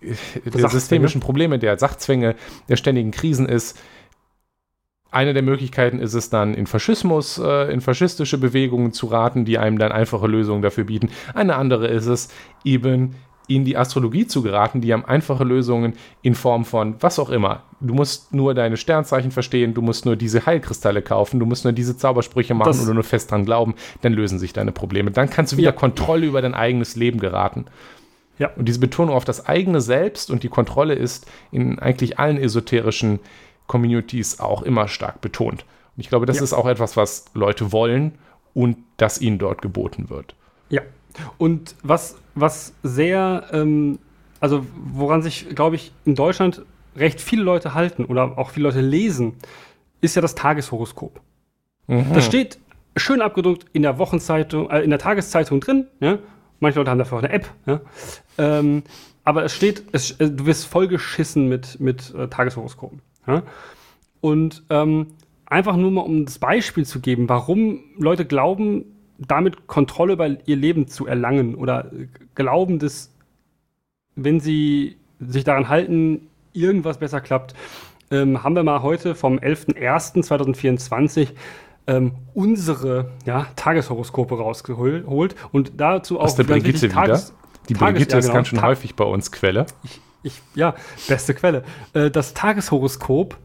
der 0.02 0.70
systemischen 0.70 1.22
Probleme, 1.22 1.60
der 1.60 1.78
Sachzwänge, 1.78 2.36
der 2.70 2.76
ständigen 2.76 3.12
Krisen 3.12 3.48
ist. 3.48 3.80
Eine 5.12 5.34
der 5.34 5.44
Möglichkeiten 5.44 6.00
ist 6.00 6.14
es 6.14 6.30
dann, 6.30 6.54
in 6.54 6.68
Faschismus, 6.68 7.38
äh, 7.38 7.72
in 7.74 7.82
faschistische 7.82 8.38
Bewegungen 8.38 8.94
zu 8.94 9.08
raten, 9.08 9.44
die 9.44 9.58
einem 9.58 9.78
dann 9.78 9.92
einfache 9.92 10.26
Lösungen 10.26 10.62
dafür 10.62 10.86
bieten. 10.86 11.10
Eine 11.34 11.56
andere 11.58 11.88
ist 11.88 12.06
es, 12.06 12.30
eben 12.64 13.16
in 13.48 13.66
die 13.66 13.76
Astrologie 13.76 14.26
zu 14.28 14.42
geraten, 14.42 14.80
die 14.80 14.94
haben 14.94 15.04
einfache 15.04 15.44
Lösungen 15.44 15.94
in 16.22 16.36
Form 16.36 16.64
von 16.64 16.96
was 17.02 17.20
auch 17.20 17.30
immer. 17.30 17.64
Du 17.82 17.94
musst 17.94 18.34
nur 18.34 18.54
deine 18.54 18.78
Sternzeichen 18.78 19.32
verstehen, 19.32 19.74
du 19.74 19.82
musst 19.82 20.06
nur 20.06 20.16
diese 20.16 20.46
Heilkristalle 20.46 21.02
kaufen, 21.02 21.40
du 21.42 21.46
musst 21.46 21.66
nur 21.66 21.74
diese 21.74 21.98
Zaubersprüche 21.98 22.54
machen 22.54 22.70
Das- 22.70 22.84
oder 22.84 22.94
nur 22.94 23.04
fest 23.04 23.32
dran 23.32 23.44
glauben, 23.44 23.76
dann 24.02 24.14
lösen 24.14 24.40
sich 24.40 24.54
deine 24.54 24.72
Probleme. 24.72 25.12
Dann 25.12 25.30
kannst 25.30 25.52
du 25.52 25.58
wieder 25.58 25.72
Ja. 25.72 25.76
Kontrolle 25.76 26.26
über 26.28 26.42
dein 26.42 26.54
eigenes 26.54 26.96
Leben 26.96 27.20
geraten. 27.20 27.66
Ja. 28.42 28.50
Und 28.56 28.66
diese 28.68 28.80
Betonung 28.80 29.16
auf 29.16 29.24
das 29.24 29.46
eigene 29.46 29.82
Selbst 29.82 30.32
und 30.32 30.42
die 30.42 30.50
Kontrolle 30.50 30.96
ist 30.96 31.28
in 31.52 31.78
eigentlich 31.78 32.18
allen 32.18 32.38
esoterischen 32.38 33.20
Communities 33.68 34.40
auch 34.40 34.64
immer 34.64 34.88
stark 34.88 35.22
betont. 35.22 35.62
Und 35.96 36.02
ich 36.02 36.10
glaube, 36.10 36.26
das 36.26 36.38
Ja. 36.38 36.44
ist 36.44 36.54
auch 36.54 36.66
etwas, 36.66 36.98
was 36.98 37.26
Leute 37.36 37.72
wollen 37.72 38.14
und 38.56 38.78
das 38.98 39.22
ihnen 39.22 39.38
dort 39.38 39.62
geboten 39.62 40.10
wird. 40.10 40.34
Ja. 40.70 40.82
Und 41.38 41.76
was, 41.84 42.16
was 42.34 42.74
sehr, 42.82 43.44
ähm, 43.52 44.00
also 44.40 44.66
woran 44.92 45.22
sich, 45.22 45.48
glaube 45.54 45.76
ich, 45.76 45.92
in 46.06 46.16
Deutschland 46.16 46.64
recht 46.96 47.22
viele 47.22 47.44
Leute 47.44 47.76
halten 47.76 48.06
oder 48.06 48.40
auch 48.40 48.50
viele 48.50 48.70
Leute 48.70 48.82
lesen, 48.82 49.34
ist 50.02 50.16
ja 50.16 50.22
das 50.24 50.34
Tageshoroskop. 50.34 51.22
Das 51.88 52.26
steht 52.26 52.58
schön 52.98 53.22
abgedruckt 53.22 53.68
in 53.74 53.84
der 53.84 54.00
Wochenzeitung, 54.00 54.70
äh, 54.72 54.82
in 54.82 54.90
der 54.90 54.98
Tageszeitung 55.00 55.60
drin. 55.60 55.86
Ja? 56.00 56.18
Manche 56.62 56.80
Leute 56.80 56.92
haben 56.92 57.00
dafür 57.00 57.18
auch 57.18 57.24
eine 57.24 57.34
App. 57.34 57.50
Ja? 57.66 57.82
Ähm, 58.38 58.84
aber 59.24 59.44
es 59.44 59.54
steht, 59.54 59.84
es, 59.92 60.12
äh, 60.12 60.30
du 60.30 60.46
wirst 60.46 60.68
vollgeschissen 60.68 61.50
mit, 61.50 61.80
mit 61.80 62.14
äh, 62.16 62.28
Tageshoroskopen. 62.28 63.02
Ja? 63.28 63.44
Und 64.22 64.64
ähm, 64.70 65.08
einfach 65.46 65.76
nur 65.76 65.92
mal, 65.92 66.02
um 66.02 66.26
das 66.26 66.40
Beispiel 66.40 66.86
zu 66.86 67.02
geben, 67.02 67.28
warum 67.28 67.80
Leute 67.98 68.26
glauben, 68.26 68.86
damit 69.18 69.68
Kontrolle 69.68 70.14
über 70.14 70.28
ihr 70.48 70.56
Leben 70.56 70.88
zu 70.88 71.08
erlangen 71.08 71.56
oder 71.56 71.92
glauben, 72.36 72.80
dass, 72.80 73.12
wenn 74.16 74.40
sie 74.40 74.98
sich 75.20 75.44
daran 75.44 75.68
halten, 75.68 76.28
irgendwas 76.54 77.00
besser 77.00 77.22
klappt, 77.22 77.56
ähm, 78.12 78.44
haben 78.44 78.56
wir 78.56 78.64
mal 78.64 78.84
heute 78.84 79.16
vom 79.16 79.40
11.01.2024 79.40 81.30
ähm, 81.88 82.14
unsere 82.34 83.12
ja, 83.26 83.48
Tageshoroskope 83.56 84.38
rausgeholt 84.38 85.36
und 85.52 85.74
dazu 85.78 86.20
auch 86.20 86.26
Aus 86.26 86.36
der 86.36 86.44
Brigitte 86.44 86.90
Tages- 86.90 87.30
wieder. 87.30 87.38
Die 87.70 87.74
Tages- 87.74 87.94
Brigitte 87.94 88.12
ja, 88.14 88.20
ist 88.20 88.26
genau. 88.26 88.36
ganz 88.36 88.48
schön 88.48 88.60
Ta- 88.60 88.68
häufig 88.68 88.96
bei 88.96 89.04
uns 89.06 89.32
Quelle. 89.32 89.66
ich, 90.24 90.42
ja, 90.56 90.76
beste 91.08 91.34
Quelle. 91.34 91.64
Äh, 91.94 92.10
das 92.12 92.34
Tageshoroskop 92.34 93.38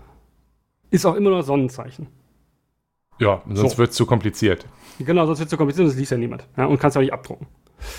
ist 0.91 1.05
auch 1.07 1.15
immer 1.15 1.31
nur 1.31 1.43
Sonnenzeichen. 1.43 2.07
Ja, 3.19 3.43
sonst 3.49 3.73
So. 3.73 3.79
wird 3.79 3.91
es 3.91 3.97
zu 3.97 4.05
kompliziert. 4.07 4.67
Genau, 4.99 5.25
sonst 5.27 5.39
wird 5.39 5.47
es 5.47 5.51
zu 5.51 5.57
kompliziert 5.57 5.85
und 5.85 5.91
das 5.91 5.99
liest 5.99 6.13
ja 6.13 6.19
niemand. 6.19 6.47
Ja, 6.57 6.67
und 6.67 6.79
kannst 6.79 6.95
ja 6.97 7.01
auch 7.01 7.03
nicht 7.05 7.13
abdrucken. 7.13 7.47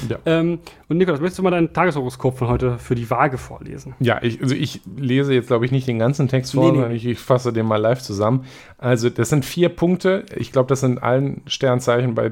Ja. 0.10 0.18
Ähm, 0.26 0.60
und 0.90 0.98
Nikolaus, 0.98 1.20
möchtest 1.20 1.40
du 1.40 1.44
mal 1.44 1.52
dein 1.52 1.72
Tageshoroskop 1.74 2.38
von 2.38 2.48
heute 2.48 2.78
für 2.78 2.96
die 2.96 3.10
Waage 3.10 3.38
vorlesen? 3.38 3.96
Ja, 4.00 4.20
ich, 4.22 4.42
also 4.42 4.56
ich 4.56 4.82
lese 4.98 5.34
jetzt, 5.34 5.48
glaube 5.48 5.66
ich, 5.66 5.72
nicht 5.72 5.88
den 5.88 6.00
ganzen 6.00 6.28
Text 6.28 6.54
vor, 6.54 6.64
Nee, 6.66 6.70
nee. 6.72 6.76
sondern 6.76 6.92
ich, 6.94 7.06
ich 7.06 7.20
fasse 7.20 7.54
den 7.54 7.66
mal 7.66 7.78
live 7.78 8.02
zusammen. 8.02 8.46
Also, 8.78 9.10
das 9.10 9.30
sind 9.30 9.46
vier 9.46 9.70
Punkte. 9.70 10.26
Ich 10.36 10.52
glaube, 10.52 10.68
das 10.70 10.82
sind 10.82 11.02
allen 11.02 11.42
Sternzeichen 11.48 12.16
bei. 12.16 12.32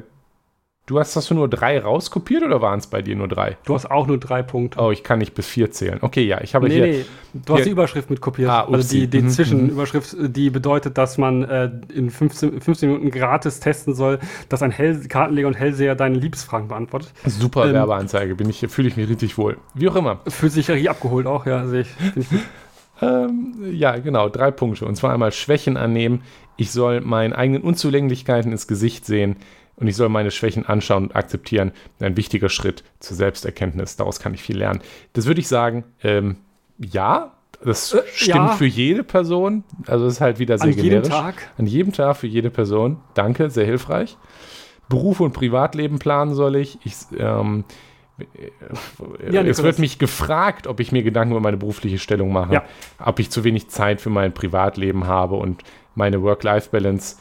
Du 0.88 1.00
hast, 1.00 1.16
hast 1.16 1.32
du 1.32 1.34
nur 1.34 1.48
drei 1.50 1.80
rauskopiert 1.80 2.44
oder 2.44 2.62
waren 2.62 2.78
es 2.78 2.86
bei 2.86 3.02
dir 3.02 3.16
nur 3.16 3.28
drei? 3.28 3.58
Du 3.66 3.74
hast 3.74 3.90
auch 3.90 4.06
nur 4.06 4.20
drei 4.20 4.44
Punkte. 4.44 4.80
Oh, 4.80 4.92
ich 4.92 5.04
kann 5.04 5.18
nicht 5.18 5.34
bis 5.34 5.48
vier 5.48 5.72
zählen. 5.72 5.98
Okay, 6.02 6.24
ja, 6.26 6.42
ich 6.42 6.54
habe 6.54 6.68
nee, 6.68 6.76
hier. 6.76 6.86
nee, 6.86 7.06
du 7.34 7.54
hast 7.54 7.58
hier- 7.58 7.66
die 7.66 7.72
Überschrift 7.72 8.12
mit 8.12 8.22
kopiert. 8.22 8.52
Ah, 8.52 8.68
also 8.72 8.88
die, 8.88 9.08
die 9.08 9.24
Mhm, 9.24 9.30
Zwischenüberschrift, 9.30 10.14
äh, 10.14 10.30
die 10.30 10.52
bedeutet, 10.52 11.00
dass 11.00 11.18
man 11.18 11.44
äh, 11.44 11.72
in 11.92 12.12
15, 12.12 12.62
15 12.62 12.90
Minuten 12.90 13.10
gratis 13.10 13.60
testen 13.60 13.96
soll, 13.96 14.20
dass 14.48 14.62
ein 14.62 14.70
Hell 14.70 15.08
Kartenleger 15.08 15.48
und 15.48 15.56
Hellseher 15.56 15.96
deine 15.96 16.20
Liebesfragen 16.20 16.68
beantwortet. 16.68 17.12
Super 17.26 17.66
ähm, 17.66 17.74
Werbeanzeige, 17.74 18.36
bin 18.36 18.48
ich, 18.48 18.60
fühle 18.70 18.88
ich 18.88 18.96
mich 18.96 19.10
richtig 19.10 19.40
wohl. 19.40 19.58
Wie 19.74 19.90
auch 19.90 19.96
immer. 19.96 20.20
Fühlt 20.28 20.52
sich 20.52 20.68
hier 20.68 20.92
abgeholt 20.92 21.26
auch, 21.26 21.48
ja, 21.48 21.66
sehe 21.66 21.82
ich. 21.82 21.88
Ich. 22.16 22.28
Ähm, 23.02 23.56
ja, 23.72 23.98
genau, 23.98 24.30
drei 24.30 24.52
Punkte. 24.52 24.86
Und 24.86 24.96
zwar 24.96 25.12
einmal 25.14 25.32
Schwächen 25.32 25.78
annehmen. 25.78 26.22
Ich 26.58 26.72
soll 26.72 27.02
meine 27.02 27.36
eigenen 27.36 27.64
Unzulänglichkeiten 27.64 28.52
ins 28.52 28.68
Gesicht 28.68 29.06
sehen 29.08 29.36
und 29.78 29.88
ich 29.88 29.96
soll 29.96 30.10
meine 30.10 30.32
Schwächen 30.32 30.66
anschauen 30.66 31.06
und 31.08 31.16
akzeptieren. 31.16 31.72
Ein 32.00 32.16
wichtiger 32.18 32.50
Schritt 32.50 32.84
zur 33.00 33.18
Selbsterkenntnis. 33.18 33.96
Daraus 33.98 34.20
kann 34.20 34.34
ich 34.34 34.42
viel 34.42 34.58
lernen. 34.58 34.82
Das 35.14 35.26
würde 35.26 35.42
ich 35.42 35.48
sagen, 35.48 35.84
ähm, 36.04 36.38
ja, 36.78 37.34
das 37.64 37.94
Äh, 37.94 38.02
stimmt 38.14 38.36
ja. 38.36 38.48
für 38.50 38.66
jede 38.66 39.04
Person. 39.04 39.64
Also 39.88 40.06
es 40.06 40.14
ist 40.16 40.22
halt 40.22 40.40
wieder 40.40 40.58
sehr 40.58 40.68
An 40.68 40.74
jedem 40.74 40.84
generisch. 41.04 41.10
Tag. 41.10 41.36
An 41.58 41.68
jedem 41.68 41.94
Tag 41.94 42.18
für 42.18 42.28
jede 42.28 42.50
Person. 42.50 42.98
Danke, 43.16 43.50
sehr 43.50 43.66
hilfreich. 43.66 44.18
Beruf 44.88 45.20
und 45.20 45.34
Privatleben 45.34 46.00
planen 46.00 46.36
soll 46.36 46.56
ich. 46.58 46.78
ich 46.84 46.94
ähm, 47.18 47.64
Ja, 48.18 48.26
es 49.26 49.32
Nikolas. 49.34 49.64
wird 49.64 49.80
mich 49.80 50.00
gefragt, 50.00 50.68
ob 50.68 50.80
ich 50.80 50.92
mir 50.92 51.04
Gedanken 51.04 51.32
über 51.32 51.42
meine 51.42 51.58
berufliche 51.58 51.98
Stellung 52.00 52.32
mache, 52.32 52.54
Ja. 52.54 52.64
ob 53.04 53.20
ich 53.20 53.30
zu 53.30 53.44
wenig 53.44 53.68
Zeit 53.70 54.00
für 54.00 54.10
mein 54.10 54.34
Privatleben 54.34 55.06
habe 55.08 55.36
und 55.36 55.64
meine 55.96 56.22
Work-Life-Balance 56.22 57.18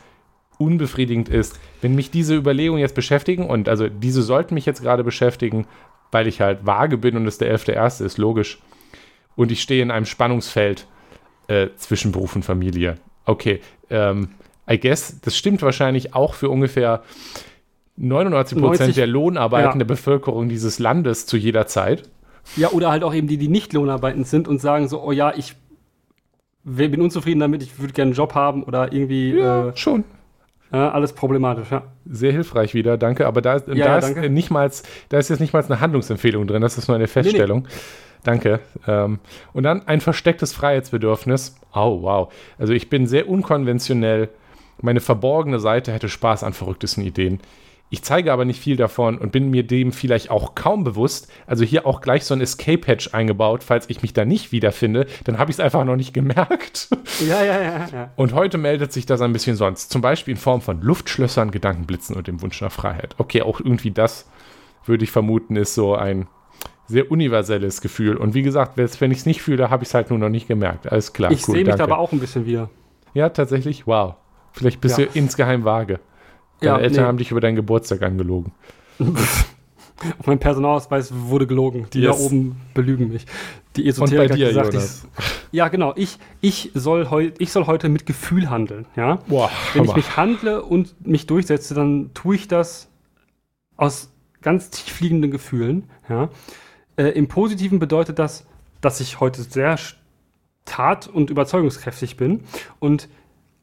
unbefriedigend 0.58 1.28
ist. 1.28 1.58
Wenn 1.80 1.94
mich 1.94 2.10
diese 2.10 2.34
Überlegungen 2.34 2.80
jetzt 2.80 2.94
beschäftigen, 2.94 3.48
und 3.48 3.68
also 3.68 3.88
diese 3.88 4.22
sollten 4.22 4.54
mich 4.54 4.66
jetzt 4.66 4.82
gerade 4.82 5.04
beschäftigen, 5.04 5.66
weil 6.10 6.26
ich 6.26 6.40
halt 6.40 6.64
vage 6.64 6.96
bin 6.98 7.16
und 7.16 7.26
es 7.26 7.38
der 7.38 7.54
11.1. 7.56 8.04
ist, 8.04 8.18
logisch. 8.18 8.60
Und 9.36 9.50
ich 9.50 9.60
stehe 9.60 9.82
in 9.82 9.90
einem 9.90 10.06
Spannungsfeld 10.06 10.86
äh, 11.48 11.68
zwischen 11.76 12.12
Beruf 12.12 12.36
und 12.36 12.44
Familie. 12.44 12.96
Okay, 13.24 13.60
ähm, 13.90 14.28
I 14.70 14.78
guess, 14.78 15.20
das 15.20 15.36
stimmt 15.36 15.60
wahrscheinlich 15.62 16.14
auch 16.14 16.34
für 16.34 16.48
ungefähr 16.48 17.02
99 17.96 18.58
Prozent 18.58 18.80
90 18.80 18.94
der 18.94 19.06
lohnarbeitenden 19.06 19.86
Bevölkerung 19.86 20.48
dieses 20.48 20.78
Landes 20.78 21.26
zu 21.26 21.36
jeder 21.36 21.66
Zeit. 21.66 22.08
Ja, 22.56 22.70
oder 22.70 22.90
halt 22.90 23.04
auch 23.04 23.14
eben 23.14 23.26
die, 23.26 23.38
die 23.38 23.48
nicht 23.48 23.72
lohnarbeitend 23.72 24.26
sind 24.26 24.48
und 24.48 24.60
sagen 24.60 24.88
so, 24.88 25.02
oh 25.02 25.12
ja, 25.12 25.32
ich 25.34 25.54
bin 26.64 27.00
unzufrieden 27.00 27.40
damit, 27.40 27.62
ich 27.62 27.78
würde 27.78 27.92
gerne 27.92 28.10
einen 28.10 28.16
Job 28.16 28.34
haben 28.34 28.62
oder 28.62 28.92
irgendwie 28.92 29.38
äh, 29.38 29.76
schon. 29.76 30.04
Ja, 30.74 30.90
alles 30.90 31.12
problematisch, 31.12 31.70
ja. 31.70 31.82
Sehr 32.04 32.32
hilfreich 32.32 32.74
wieder, 32.74 32.96
danke. 32.98 33.26
Aber 33.26 33.40
da 33.40 33.54
ist, 33.54 33.68
da 33.68 33.74
ja, 33.74 33.96
ist 33.96 34.04
danke. 34.04 34.28
nicht 34.28 34.50
mal, 34.50 34.70
da 35.08 35.18
ist 35.18 35.30
jetzt 35.30 35.40
nicht 35.40 35.52
mal 35.52 35.64
eine 35.64 35.80
Handlungsempfehlung 35.80 36.46
drin, 36.46 36.62
das 36.62 36.78
ist 36.78 36.88
nur 36.88 36.96
eine 36.96 37.06
Feststellung. 37.06 37.68
Danke. 38.24 38.60
Ähm, 38.88 39.18
und 39.52 39.62
dann 39.62 39.86
ein 39.86 40.00
verstecktes 40.00 40.52
Freiheitsbedürfnis. 40.52 41.56
Oh, 41.74 42.02
wow. 42.02 42.32
Also 42.58 42.72
ich 42.72 42.88
bin 42.88 43.06
sehr 43.06 43.28
unkonventionell. 43.28 44.30
Meine 44.80 45.00
verborgene 45.00 45.60
Seite 45.60 45.92
hätte 45.92 46.08
Spaß 46.08 46.42
an 46.42 46.54
verrücktesten 46.54 47.04
Ideen. 47.04 47.38
Ich 47.90 48.02
zeige 48.02 48.32
aber 48.32 48.44
nicht 48.44 48.60
viel 48.60 48.76
davon 48.76 49.18
und 49.18 49.30
bin 49.30 49.50
mir 49.50 49.64
dem 49.64 49.92
vielleicht 49.92 50.30
auch 50.30 50.54
kaum 50.54 50.82
bewusst. 50.82 51.30
Also 51.46 51.64
hier 51.64 51.86
auch 51.86 52.00
gleich 52.00 52.24
so 52.24 52.34
ein 52.34 52.40
Escape-Hatch 52.40 53.14
eingebaut, 53.14 53.62
falls 53.62 53.88
ich 53.88 54.02
mich 54.02 54.12
da 54.12 54.24
nicht 54.24 54.50
wiederfinde. 54.50 55.06
Dann 55.24 55.38
habe 55.38 55.50
ich 55.50 55.56
es 55.56 55.60
einfach 55.60 55.84
noch 55.84 55.96
nicht 55.96 56.12
gemerkt. 56.12 56.88
Ja, 57.20 57.44
ja, 57.44 57.62
ja, 57.62 57.88
ja. 57.92 58.10
Und 58.16 58.32
heute 58.32 58.58
meldet 58.58 58.92
sich 58.92 59.06
das 59.06 59.20
ein 59.20 59.32
bisschen 59.32 59.54
sonst. 59.54 59.92
Zum 59.92 60.00
Beispiel 60.00 60.32
in 60.32 60.38
Form 60.38 60.60
von 60.60 60.80
Luftschlössern, 60.80 61.52
Gedankenblitzen 61.52 62.16
und 62.16 62.26
dem 62.26 62.42
Wunsch 62.42 62.60
nach 62.60 62.72
Freiheit. 62.72 63.14
Okay, 63.18 63.42
auch 63.42 63.60
irgendwie 63.60 63.92
das 63.92 64.28
würde 64.84 65.04
ich 65.04 65.12
vermuten, 65.12 65.54
ist 65.56 65.74
so 65.74 65.94
ein 65.94 66.26
sehr 66.86 67.10
universelles 67.10 67.80
Gefühl. 67.80 68.16
Und 68.16 68.34
wie 68.34 68.42
gesagt, 68.42 68.76
wenn 68.76 69.10
ich 69.10 69.18
es 69.18 69.26
nicht 69.26 69.42
fühle, 69.42 69.70
habe 69.70 69.84
ich 69.84 69.90
es 69.90 69.94
halt 69.94 70.10
nur 70.10 70.18
noch 70.18 70.28
nicht 70.28 70.48
gemerkt. 70.48 70.90
Alles 70.90 71.12
klar. 71.12 71.30
Ich 71.30 71.46
cool, 71.48 71.54
sehe 71.54 71.64
mich 71.64 71.74
da 71.76 71.84
aber 71.84 71.98
auch 71.98 72.12
ein 72.12 72.20
bisschen 72.20 72.46
wieder. 72.46 72.70
Ja, 73.14 73.28
tatsächlich. 73.28 73.86
Wow. 73.86 74.16
Vielleicht 74.52 74.80
bist 74.80 74.98
ja. 74.98 75.06
du 75.06 75.18
insgeheim 75.18 75.64
vage. 75.64 76.00
Deine 76.60 76.72
ja, 76.72 76.78
Eltern 76.78 77.02
nee. 77.02 77.08
haben 77.08 77.18
dich 77.18 77.30
über 77.30 77.40
deinen 77.40 77.56
Geburtstag 77.56 78.02
angelogen. 78.02 78.52
Auf 80.18 80.26
meinem 80.26 80.38
Personalausweis 80.38 81.12
wurde 81.14 81.46
gelogen. 81.46 81.86
Die 81.92 82.00
yes. 82.00 82.16
da 82.16 82.22
oben 82.22 82.56
belügen 82.74 83.08
mich. 83.08 83.26
Die 83.76 83.88
Esoteriker 83.88 84.22
Und 84.22 84.28
bei 84.28 84.34
dir, 84.36 84.48
gesagt, 84.48 84.72
Jonas. 84.74 85.06
Ich, 85.18 85.24
ja, 85.52 85.68
genau. 85.68 85.92
Ich, 85.96 86.18
ich, 86.40 86.70
soll 86.74 87.10
heu, 87.10 87.30
ich 87.38 87.52
soll 87.52 87.66
heute 87.66 87.88
mit 87.88 88.04
Gefühl 88.06 88.50
handeln. 88.50 88.86
Ja? 88.96 89.20
Boah, 89.28 89.50
Wenn 89.72 89.84
ich 89.84 89.94
mich 89.94 90.16
handle 90.16 90.62
und 90.62 91.06
mich 91.06 91.26
durchsetze, 91.26 91.74
dann 91.74 92.10
tue 92.12 92.34
ich 92.34 92.48
das 92.48 92.88
aus 93.76 94.10
ganz 94.42 94.70
tiefliegenden 94.70 95.30
Gefühlen. 95.30 95.84
Ja? 96.08 96.28
Äh, 96.96 97.10
Im 97.10 97.28
Positiven 97.28 97.78
bedeutet 97.78 98.18
das, 98.18 98.46
dass 98.80 99.00
ich 99.00 99.20
heute 99.20 99.42
sehr 99.42 99.78
tat- 100.64 101.08
und 101.08 101.30
überzeugungskräftig 101.30 102.16
bin 102.16 102.40
und 102.78 103.08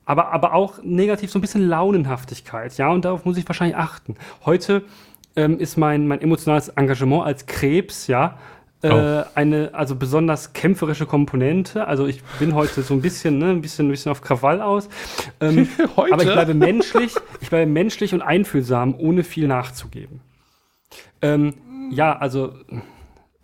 aber, 0.05 0.31
aber 0.31 0.53
auch 0.53 0.81
negativ 0.83 1.31
so 1.31 1.39
ein 1.39 1.41
bisschen 1.41 1.67
Launenhaftigkeit, 1.67 2.77
ja, 2.77 2.89
und 2.89 3.05
darauf 3.05 3.25
muss 3.25 3.37
ich 3.37 3.47
wahrscheinlich 3.47 3.77
achten. 3.77 4.15
Heute 4.45 4.83
ähm, 5.35 5.59
ist 5.59 5.77
mein, 5.77 6.07
mein 6.07 6.21
emotionales 6.21 6.69
Engagement 6.69 7.25
als 7.25 7.45
Krebs, 7.45 8.07
ja, 8.07 8.37
äh, 8.83 8.89
oh. 8.89 9.23
eine 9.35 9.69
also 9.73 9.95
besonders 9.95 10.53
kämpferische 10.53 11.05
Komponente. 11.05 11.85
Also 11.87 12.07
ich 12.07 12.23
bin 12.39 12.55
heute 12.55 12.81
so 12.81 12.93
ein 12.93 13.01
bisschen, 13.01 13.37
ne, 13.37 13.51
ein 13.51 13.61
bisschen, 13.61 13.87
ein 13.87 13.91
bisschen 13.91 14.11
auf 14.11 14.21
Krawall 14.21 14.61
aus. 14.61 14.89
Ähm, 15.39 15.67
aber 15.95 16.23
ich 16.23 16.31
bleibe 16.31 16.53
menschlich, 16.53 17.13
ich 17.39 17.49
bleibe 17.49 17.69
menschlich 17.69 18.13
und 18.13 18.21
einfühlsam, 18.21 18.95
ohne 18.97 19.23
viel 19.23 19.47
nachzugeben. 19.47 20.21
Ähm, 21.21 21.53
ja, 21.91 22.17
also 22.17 22.53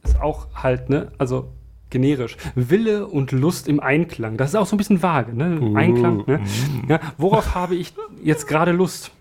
ist 0.03 0.19
auch 0.19 0.47
halt, 0.55 0.89
ne, 0.89 1.11
also 1.17 1.53
generisch. 1.89 2.37
Wille 2.55 3.07
und 3.07 3.31
Lust 3.31 3.67
im 3.67 3.79
Einklang. 3.79 4.37
Das 4.37 4.49
ist 4.49 4.55
auch 4.55 4.67
so 4.67 4.75
ein 4.75 4.77
bisschen 4.77 5.01
vage, 5.01 5.35
ne? 5.35 5.59
Uh, 5.59 5.75
Einklang. 5.75 6.23
Ne? 6.27 6.39
Mm. 6.39 6.89
Ja, 6.89 6.99
worauf 7.17 7.55
habe 7.55 7.75
ich 7.75 7.93
jetzt 8.23 8.47
gerade 8.47 8.71
Lust? 8.71 9.11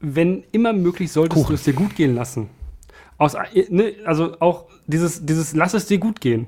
wenn 0.00 0.44
immer 0.50 0.72
möglich, 0.72 1.12
solltest 1.12 1.34
Kuchen. 1.34 1.48
du 1.48 1.54
es 1.54 1.64
dir 1.64 1.74
gut 1.74 1.94
gehen 1.94 2.14
lassen. 2.14 2.48
Aus, 3.18 3.36
ne, 3.68 3.94
also 4.04 4.36
auch 4.40 4.64
dieses, 4.86 5.24
dieses 5.24 5.54
Lass 5.54 5.74
es 5.74 5.86
dir 5.86 5.98
gut 5.98 6.20
gehen. 6.20 6.46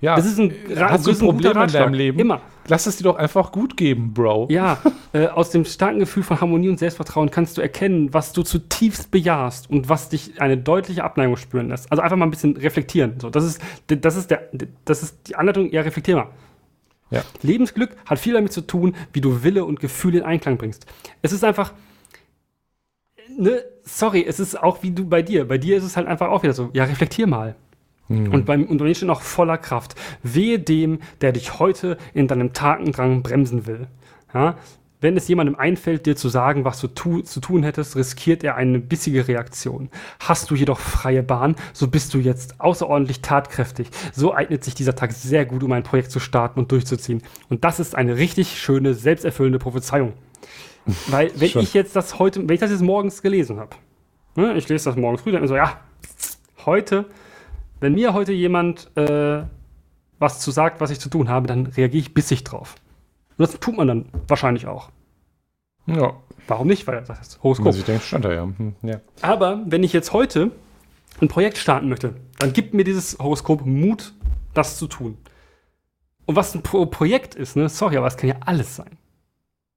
Ja, 0.00 0.16
das 0.16 0.24
ist 0.24 0.38
ein, 0.38 0.54
hast 0.76 1.06
du 1.06 1.10
ein 1.10 1.18
Problem 1.18 1.60
in 1.60 1.68
deinem 1.68 1.94
Leben? 1.94 2.18
Immer. 2.18 2.40
Lass 2.68 2.86
es 2.86 2.96
dir 2.96 3.04
doch 3.04 3.16
einfach 3.16 3.52
gut 3.52 3.76
geben, 3.76 4.12
Bro. 4.14 4.48
Ja, 4.50 4.78
äh, 5.12 5.26
aus 5.26 5.50
dem 5.50 5.64
starken 5.64 5.98
Gefühl 5.98 6.22
von 6.22 6.40
Harmonie 6.40 6.68
und 6.68 6.78
Selbstvertrauen 6.78 7.30
kannst 7.30 7.58
du 7.58 7.62
erkennen, 7.62 8.12
was 8.12 8.32
du 8.32 8.42
zutiefst 8.42 9.10
bejahst 9.10 9.70
und 9.70 9.88
was 9.88 10.08
dich 10.08 10.40
eine 10.40 10.56
deutliche 10.56 11.04
Abneigung 11.04 11.36
spüren 11.36 11.68
lässt. 11.68 11.90
Also 11.90 12.02
einfach 12.02 12.16
mal 12.16 12.26
ein 12.26 12.30
bisschen 12.30 12.56
reflektieren. 12.56 13.18
So, 13.20 13.30
das 13.30 13.44
ist, 13.44 13.62
das 13.88 14.16
ist, 14.16 14.30
der, 14.30 14.48
das 14.84 15.02
ist 15.02 15.28
die 15.28 15.36
Anleitung, 15.36 15.70
ja, 15.72 15.80
reflektier 15.80 16.16
mal. 16.16 16.28
Ja. 17.10 17.22
Lebensglück 17.42 17.96
hat 18.06 18.18
viel 18.18 18.34
damit 18.34 18.52
zu 18.52 18.60
tun, 18.60 18.94
wie 19.12 19.20
du 19.20 19.42
Wille 19.42 19.64
und 19.64 19.80
Gefühl 19.80 20.14
in 20.14 20.22
Einklang 20.22 20.56
bringst. 20.58 20.86
Es 21.22 21.32
ist 21.32 21.42
einfach, 21.42 21.72
ne, 23.36 23.64
sorry, 23.82 24.24
es 24.26 24.38
ist 24.38 24.60
auch 24.60 24.82
wie 24.82 24.92
du 24.92 25.06
bei 25.06 25.22
dir. 25.22 25.46
Bei 25.48 25.58
dir 25.58 25.76
ist 25.76 25.84
es 25.84 25.96
halt 25.96 26.06
einfach 26.06 26.28
auch 26.28 26.42
wieder 26.42 26.52
so, 26.52 26.70
ja, 26.72 26.84
reflektier 26.84 27.26
mal. 27.26 27.56
Mhm. 28.10 28.32
Und 28.32 28.44
beim 28.44 28.64
Unternehmen 28.64 29.06
noch 29.06 29.22
voller 29.22 29.56
Kraft. 29.56 29.94
Wehe 30.22 30.58
dem, 30.58 30.98
der 31.20 31.32
dich 31.32 31.58
heute 31.58 31.96
in 32.12 32.26
deinem 32.26 32.52
Tatendrang 32.52 33.22
bremsen 33.22 33.66
will. 33.66 33.86
Ja? 34.34 34.56
Wenn 35.00 35.16
es 35.16 35.28
jemandem 35.28 35.54
einfällt, 35.54 36.04
dir 36.04 36.16
zu 36.16 36.28
sagen, 36.28 36.64
was 36.64 36.80
du 36.80 36.88
tu 36.88 37.22
zu 37.22 37.40
tun 37.40 37.62
hättest, 37.62 37.96
riskiert 37.96 38.44
er 38.44 38.56
eine 38.56 38.80
bissige 38.80 39.28
Reaktion. 39.28 39.88
Hast 40.18 40.50
du 40.50 40.54
jedoch 40.54 40.78
freie 40.78 41.22
Bahn, 41.22 41.56
so 41.72 41.88
bist 41.88 42.12
du 42.12 42.18
jetzt 42.18 42.60
außerordentlich 42.60 43.22
tatkräftig. 43.22 43.88
So 44.12 44.34
eignet 44.34 44.62
sich 44.62 44.74
dieser 44.74 44.94
Tag 44.94 45.12
sehr 45.12 45.46
gut, 45.46 45.62
um 45.62 45.72
ein 45.72 45.84
Projekt 45.84 46.10
zu 46.10 46.20
starten 46.20 46.58
und 46.58 46.70
durchzuziehen. 46.70 47.22
Und 47.48 47.64
das 47.64 47.80
ist 47.80 47.94
eine 47.94 48.16
richtig 48.16 48.60
schöne, 48.60 48.92
selbsterfüllende 48.92 49.58
Prophezeiung. 49.58 50.12
Weil, 51.06 51.30
wenn 51.36 51.48
ich 51.48 51.72
jetzt 51.72 51.96
das 51.96 52.18
heute, 52.18 52.40
wenn 52.40 52.54
ich 52.54 52.60
das 52.60 52.70
jetzt 52.70 52.82
morgens 52.82 53.22
gelesen 53.22 53.58
habe, 53.58 53.76
ne, 54.34 54.54
ich 54.58 54.68
lese 54.68 54.90
das 54.90 54.96
morgens 54.96 55.22
früh, 55.22 55.32
dann 55.32 55.46
so, 55.48 55.56
ja, 55.56 55.80
heute, 56.66 57.06
wenn 57.80 57.94
mir 57.94 58.14
heute 58.14 58.32
jemand 58.32 58.94
äh, 58.96 59.42
was 60.18 60.38
zu 60.40 60.50
sagt, 60.50 60.80
was 60.80 60.90
ich 60.90 61.00
zu 61.00 61.08
tun 61.08 61.28
habe, 61.28 61.46
dann 61.46 61.66
reagiere 61.66 62.00
ich 62.00 62.14
bissig 62.14 62.44
drauf. 62.44 62.76
Und 63.30 63.40
das 63.40 63.58
tut 63.58 63.76
man 63.76 63.88
dann 63.88 64.04
wahrscheinlich 64.28 64.66
auch. 64.66 64.90
Ja. 65.86 66.14
Warum 66.46 66.66
nicht? 66.66 66.86
Weil 66.86 67.02
das 67.02 67.20
ist 67.20 67.42
Horoskop. 67.42 67.68
Also 67.68 67.78
ich 67.80 67.84
denke, 67.86 68.02
stand 68.02 68.24
da 68.24 68.32
ja. 68.32 68.42
Hm, 68.42 68.74
ja. 68.82 69.00
Aber 69.22 69.60
wenn 69.66 69.82
ich 69.82 69.92
jetzt 69.92 70.12
heute 70.12 70.50
ein 71.20 71.28
Projekt 71.28 71.58
starten 71.58 71.88
möchte, 71.88 72.14
dann 72.38 72.52
gibt 72.52 72.74
mir 72.74 72.84
dieses 72.84 73.18
Horoskop 73.18 73.64
Mut, 73.64 74.12
das 74.54 74.76
zu 74.76 74.86
tun. 74.86 75.16
Und 76.26 76.36
was 76.36 76.54
ein 76.54 76.62
Pro 76.62 76.86
Projekt 76.86 77.34
ist, 77.34 77.56
ne, 77.56 77.68
sorry, 77.68 77.96
aber 77.96 78.06
es 78.06 78.16
kann 78.16 78.28
ja 78.28 78.36
alles 78.44 78.76
sein. 78.76 78.98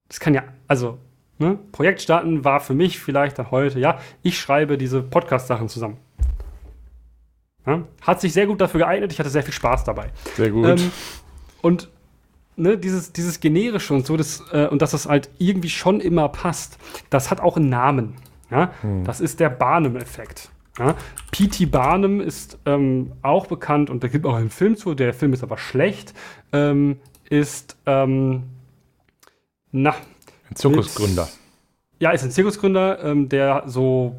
Das 0.07 0.19
kann 0.19 0.33
ja, 0.33 0.43
also, 0.67 0.99
ne, 1.39 1.57
Projekt 1.71 2.01
starten 2.01 2.43
war 2.43 2.59
für 2.59 2.73
mich 2.73 2.99
vielleicht 2.99 3.39
dann 3.39 3.49
heute, 3.49 3.79
ja, 3.79 3.99
ich 4.21 4.37
schreibe 4.37 4.77
diese 4.77 5.01
Podcast-Sachen 5.01 5.69
zusammen. 5.69 5.97
Ja, 7.65 7.83
hat 8.01 8.19
sich 8.19 8.33
sehr 8.33 8.45
gut 8.45 8.59
dafür 8.59 8.81
geeignet, 8.81 9.11
ich 9.13 9.19
hatte 9.19 9.29
sehr 9.29 9.43
viel 9.43 9.53
Spaß 9.53 9.83
dabei. 9.85 10.11
Sehr 10.35 10.51
gut. 10.51 10.67
Ähm, 10.67 10.91
und 11.61 11.89
ne, 12.55 12.77
dieses, 12.77 13.13
dieses 13.13 13.39
Generische 13.39 13.93
und 13.93 14.05
so, 14.05 14.17
das, 14.17 14.43
äh, 14.51 14.67
und 14.67 14.81
dass 14.81 14.91
das 14.91 15.07
halt 15.07 15.29
irgendwie 15.37 15.69
schon 15.69 15.99
immer 15.99 16.29
passt, 16.29 16.77
das 17.09 17.31
hat 17.31 17.39
auch 17.39 17.57
einen 17.57 17.69
Namen. 17.69 18.15
Ja? 18.51 18.71
Hm. 18.81 19.03
Das 19.05 19.21
ist 19.21 19.39
der 19.39 19.49
Barnum-Effekt. 19.49 20.49
Ja? 20.77 20.95
P.T. 21.31 21.65
Barnum 21.67 22.19
ist 22.19 22.57
ähm, 22.65 23.13
auch 23.21 23.47
bekannt 23.47 23.89
und 23.89 24.03
da 24.03 24.07
gibt 24.07 24.25
auch 24.25 24.35
einen 24.35 24.49
Film 24.49 24.75
zu, 24.75 24.93
der 24.93 25.13
Film 25.13 25.33
ist 25.33 25.43
aber 25.43 25.57
schlecht, 25.57 26.13
ähm, 26.51 26.99
ist 27.29 27.77
ähm, 27.85 28.43
na. 29.71 29.95
Ein 30.49 30.55
Zirkusgründer. 30.55 31.23
Mit, 31.23 32.01
ja, 32.01 32.11
ist 32.11 32.23
ein 32.23 32.31
Zirkusgründer, 32.31 33.03
ähm, 33.03 33.29
der 33.29 33.63
so 33.65 34.15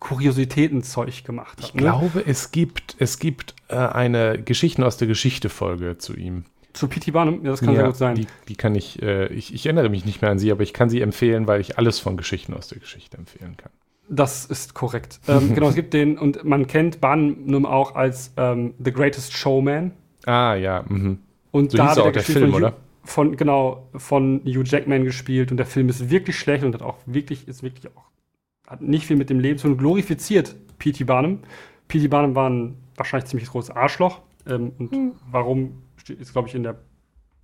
Kuriositätenzeug 0.00 1.24
gemacht 1.24 1.58
hat. 1.58 1.66
Ich 1.66 1.74
ne? 1.74 1.82
glaube, 1.82 2.24
es 2.26 2.50
gibt, 2.50 2.96
es 2.98 3.18
gibt 3.18 3.54
äh, 3.68 3.76
eine 3.76 4.42
Geschichten 4.42 4.82
aus 4.82 4.96
der 4.96 5.06
Geschichte-Folge 5.06 5.98
zu 5.98 6.16
ihm. 6.16 6.44
Zu 6.72 6.88
P.T. 6.88 7.10
Barnum? 7.10 7.44
Ja, 7.44 7.50
das 7.50 7.60
kann 7.60 7.70
ja, 7.70 7.80
sehr 7.80 7.86
gut 7.86 7.96
sein. 7.96 8.14
Die, 8.16 8.26
die 8.48 8.56
kann 8.56 8.74
ich, 8.74 9.02
äh, 9.02 9.26
ich, 9.26 9.54
ich 9.54 9.66
erinnere 9.66 9.88
mich 9.88 10.04
nicht 10.04 10.22
mehr 10.22 10.30
an 10.30 10.38
sie, 10.38 10.50
aber 10.50 10.62
ich 10.62 10.72
kann 10.72 10.88
sie 10.88 11.00
empfehlen, 11.00 11.46
weil 11.46 11.60
ich 11.60 11.78
alles 11.78 11.98
von 11.98 12.16
Geschichten 12.16 12.54
aus 12.54 12.68
der 12.68 12.78
Geschichte 12.78 13.16
empfehlen 13.16 13.56
kann. 13.56 13.72
Das 14.08 14.44
ist 14.44 14.74
korrekt. 14.74 15.20
ähm, 15.28 15.54
genau, 15.54 15.68
es 15.68 15.74
gibt 15.74 15.94
den, 15.94 16.18
und 16.18 16.44
man 16.44 16.66
kennt 16.66 17.00
Barnum 17.00 17.66
auch 17.66 17.94
als 17.94 18.32
ähm, 18.36 18.74
The 18.82 18.92
Greatest 18.92 19.32
Showman. 19.32 19.92
Ah, 20.26 20.54
ja. 20.54 20.84
Mhm. 20.88 21.18
Und 21.50 21.72
so 21.72 21.76
da 21.76 21.88
hieß 21.88 21.98
auch 21.98 22.12
der 22.12 22.22
Film, 22.22 22.54
oder? 22.54 22.76
von, 23.04 23.36
genau, 23.36 23.88
von 23.96 24.40
Hugh 24.44 24.64
Jackman 24.64 25.04
gespielt 25.04 25.50
und 25.50 25.56
der 25.56 25.66
Film 25.66 25.88
ist 25.88 26.10
wirklich 26.10 26.38
schlecht 26.38 26.64
und 26.64 26.74
hat 26.74 26.82
auch 26.82 26.98
wirklich, 27.06 27.48
ist 27.48 27.62
wirklich 27.62 27.86
auch, 27.88 28.09
hat 28.70 28.80
nicht 28.80 29.04
viel 29.04 29.16
mit 29.16 29.28
dem 29.30 29.40
Leben 29.40 29.58
zu 29.58 29.66
tun, 29.66 29.76
glorifiziert 29.76 30.54
P.T. 30.78 31.02
Barnum. 31.04 31.40
P.T. 31.88 32.06
Barnum 32.06 32.36
war 32.36 32.48
ein 32.48 32.76
wahrscheinlich 32.96 33.28
ziemlich 33.28 33.48
großes 33.48 33.74
Arschloch 33.74 34.20
ähm, 34.46 34.72
und 34.78 34.92
mhm. 34.92 35.12
warum 35.28 35.82
ist, 36.08 36.32
glaube 36.32 36.48
ich, 36.48 36.54
in 36.54 36.62
der 36.62 36.76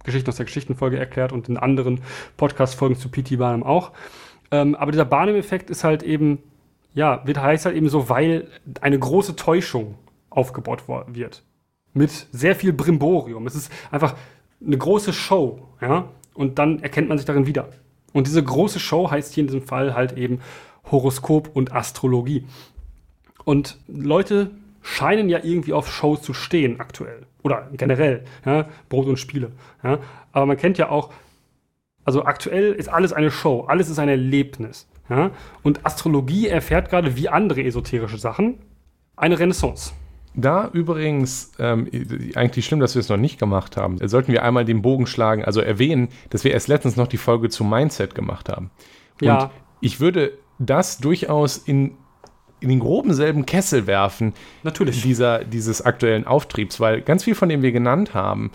Geschichte 0.05 0.29
aus 0.29 0.37
der 0.37 0.47
Geschichtenfolge 0.47 0.99
erklärt 0.99 1.33
und 1.33 1.49
in 1.49 1.57
anderen 1.57 2.01
Podcast-Folgen 2.37 2.95
zu 2.95 3.09
P.T. 3.09 3.37
Barnum 3.37 3.64
auch. 3.64 3.91
Ähm, 4.53 4.77
aber 4.77 4.93
dieser 4.93 5.05
Barnum-Effekt 5.05 5.68
ist 5.68 5.83
halt 5.83 6.05
eben, 6.05 6.39
ja, 6.95 7.27
wird 7.27 7.43
heißt 7.43 7.66
halt 7.66 7.77
eben 7.77 7.89
so, 7.89 8.09
weil 8.09 8.47
eine 8.81 8.99
große 8.99 9.35
Täuschung 9.35 9.97
aufgebaut 10.31 10.85
wird. 11.09 11.43
Mit 11.93 12.11
sehr 12.31 12.55
viel 12.55 12.72
Brimborium. 12.72 13.49
Es 13.49 13.57
ist 13.57 13.72
einfach 13.91 14.14
eine 14.64 14.79
große 14.79 15.12
Show, 15.12 15.66
ja, 15.81 16.09
und 16.35 16.61
dann 16.61 16.83
erkennt 16.85 17.09
man 17.09 17.18
sich 17.18 17.27
darin 17.27 17.49
wieder. 17.49 17.68
Und 18.12 18.29
diese 18.29 18.45
große 18.45 18.79
Show 18.79 19.11
heißt 19.11 19.35
hier 19.35 19.43
in 19.43 19.49
diesem 19.49 19.62
Fall 19.62 19.95
halt 19.95 20.16
eben 20.16 20.41
Horoskop 20.91 21.51
und 21.55 21.72
Astrologie. 21.72 22.45
Und 23.45 23.78
Leute 23.87 24.51
scheinen 24.82 25.28
ja 25.28 25.41
irgendwie 25.43 25.72
auf 25.72 25.93
Shows 25.93 26.22
zu 26.22 26.32
stehen 26.32 26.80
aktuell. 26.80 27.26
Oder 27.43 27.68
generell, 27.72 28.24
ja, 28.45 28.68
Brot 28.89 29.07
und 29.07 29.18
Spiele. 29.18 29.53
Ja. 29.82 29.99
Aber 30.32 30.47
man 30.47 30.57
kennt 30.57 30.78
ja 30.78 30.91
auch, 30.91 31.12
also 32.05 32.24
aktuell 32.24 32.72
ist 32.72 32.89
alles 32.89 33.12
eine 33.12 33.30
Show, 33.30 33.64
alles 33.68 33.89
ist 33.89 33.99
ein 33.99 34.09
Erlebnis. 34.09 34.89
Ja. 35.09 35.30
Und 35.62 35.84
Astrologie 35.84 36.49
erfährt 36.49 36.91
gerade 36.91 37.16
wie 37.16 37.28
andere 37.28 37.62
esoterische 37.62 38.18
Sachen 38.18 38.59
eine 39.16 39.39
Renaissance. 39.39 39.93
Da 40.34 40.68
übrigens, 40.72 41.53
ähm, 41.59 41.89
eigentlich 42.34 42.66
schlimm, 42.66 42.80
dass 42.80 42.95
wir 42.95 43.01
es 43.01 43.09
noch 43.09 43.16
nicht 43.16 43.39
gemacht 43.39 43.78
haben, 43.78 43.97
sollten 44.07 44.32
wir 44.32 44.43
einmal 44.43 44.66
den 44.66 44.82
Bogen 44.82 45.07
schlagen, 45.07 45.45
also 45.45 45.61
erwähnen, 45.62 46.09
dass 46.28 46.45
wir 46.45 46.53
erst 46.53 46.68
letztens 46.68 46.97
noch 46.97 47.07
die 47.07 47.16
Folge 47.16 47.49
zu 47.49 47.64
Mindset 47.64 48.14
gemacht 48.14 48.51
haben. 48.51 48.70
Und 49.20 49.28
ja. 49.28 49.51
ich 49.80 49.99
würde 49.99 50.32
das 50.59 50.98
durchaus 50.98 51.57
in, 51.59 51.92
in 52.61 52.68
den 52.68 52.80
groben 52.80 53.12
selben 53.14 53.46
Kessel 53.46 53.86
werfen. 53.86 54.34
Natürlich. 54.62 55.02
Dieser, 55.02 55.44
dieses 55.44 55.82
aktuellen 55.82 56.26
Auftriebs, 56.26 56.80
weil 56.80 57.02
ganz 57.02 57.24
viel 57.24 57.34
von 57.34 57.48
dem 57.48 57.62
wir 57.62 57.72
genannt 57.72 58.14
haben, 58.14 58.50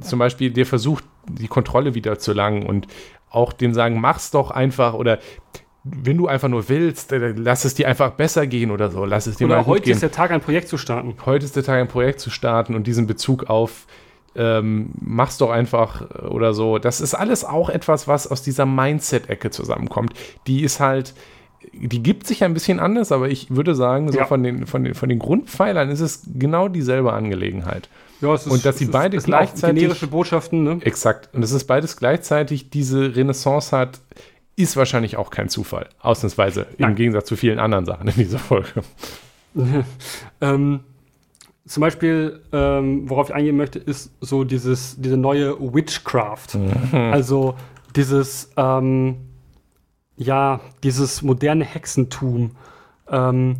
zum 0.00 0.18
Beispiel 0.18 0.50
der 0.50 0.66
Versuch, 0.66 1.00
die 1.28 1.48
Kontrolle 1.48 1.94
wieder 1.94 2.18
zu 2.18 2.32
langen 2.32 2.66
und 2.66 2.86
auch 3.30 3.52
dem 3.52 3.74
sagen, 3.74 4.00
mach's 4.00 4.30
doch 4.30 4.50
einfach 4.50 4.94
oder 4.94 5.18
wenn 5.84 6.18
du 6.18 6.26
einfach 6.26 6.48
nur 6.48 6.68
willst, 6.68 7.12
äh, 7.12 7.32
lass 7.36 7.64
es 7.64 7.74
dir 7.74 7.88
einfach 7.88 8.10
besser 8.12 8.46
gehen 8.46 8.70
oder 8.70 8.90
so. 8.90 9.04
Lass 9.04 9.26
es 9.26 9.36
dir 9.36 9.46
Oder 9.46 9.56
mal 9.56 9.66
heute 9.66 9.84
gehen. 9.84 9.94
ist 9.94 10.02
der 10.02 10.12
Tag, 10.12 10.30
ein 10.30 10.40
Projekt 10.40 10.68
zu 10.68 10.76
starten. 10.76 11.14
heute 11.24 11.44
ist 11.44 11.56
der 11.56 11.62
Tag, 11.62 11.80
ein 11.80 11.88
Projekt 11.88 12.20
zu 12.20 12.28
starten 12.28 12.74
und 12.74 12.86
diesen 12.86 13.06
Bezug 13.06 13.44
auf 13.48 13.86
ähm, 14.36 14.90
mach's 15.00 15.38
doch 15.38 15.50
einfach 15.50 16.02
äh, 16.02 16.26
oder 16.26 16.54
so. 16.54 16.78
Das 16.78 17.00
ist 17.00 17.14
alles 17.14 17.44
auch 17.44 17.68
etwas, 17.70 18.06
was 18.08 18.26
aus 18.30 18.42
dieser 18.42 18.66
Mindset-Ecke 18.66 19.50
zusammenkommt. 19.50 20.12
Die 20.46 20.62
ist 20.62 20.78
halt, 20.80 21.14
die 21.72 22.02
gibt 22.02 22.26
sich 22.26 22.44
ein 22.44 22.54
bisschen 22.54 22.80
anders, 22.80 23.12
aber 23.12 23.28
ich 23.28 23.50
würde 23.54 23.74
sagen, 23.74 24.10
so 24.12 24.18
Ja. 24.18 24.26
von, 24.26 24.42
den, 24.42 24.66
von, 24.66 24.84
den, 24.84 24.94
von 24.94 25.08
den 25.08 25.18
Grundpfeilern 25.18 25.90
ist 25.90 26.00
es 26.00 26.22
genau 26.34 26.68
dieselbe 26.68 27.12
Angelegenheit. 27.12 27.88
Ja, 28.20 28.32
es 28.34 28.46
ist, 28.46 28.52
Und 28.52 28.64
dass 28.64 28.78
sie 28.78 28.84
ist- 28.84 28.92
beide 28.92 29.18
auch 29.18 29.22
gleichzeitig- 29.22 29.80
generische 29.80 30.06
Botschaften, 30.06 30.62
ne? 30.62 30.78
Exakt. 30.82 31.28
Und 31.34 31.40
dass 31.40 31.52
es 31.52 31.64
beides 31.64 31.96
gleichzeitig 31.96 32.70
diese 32.70 33.16
Renaissance 33.16 33.76
hat, 33.76 34.00
ist 34.56 34.76
wahrscheinlich 34.76 35.16
auch 35.16 35.30
kein 35.30 35.48
Zufall. 35.48 35.88
Ausnahmsweise, 36.00 36.66
Nein. 36.78 36.90
im 36.90 36.96
Gegensatz 36.96 37.26
zu 37.26 37.36
vielen 37.36 37.58
anderen 37.58 37.86
Sachen 37.86 38.08
in 38.08 38.14
dieser 38.14 38.38
Folge. 38.38 38.82
Ähm, 40.40 40.80
zum 41.70 41.82
Beispiel, 41.82 42.42
ähm, 42.50 43.08
worauf 43.08 43.28
ich 43.28 43.34
eingehen 43.36 43.56
möchte, 43.56 43.78
ist 43.78 44.10
so 44.20 44.42
dieses, 44.42 45.00
diese 45.00 45.16
neue 45.16 45.56
Witchcraft. 45.72 46.56
Also 47.12 47.54
dieses, 47.94 48.50
ähm, 48.56 49.18
ja, 50.16 50.58
dieses 50.82 51.22
moderne 51.22 51.64
Hexentum. 51.64 52.56
Ähm, 53.08 53.58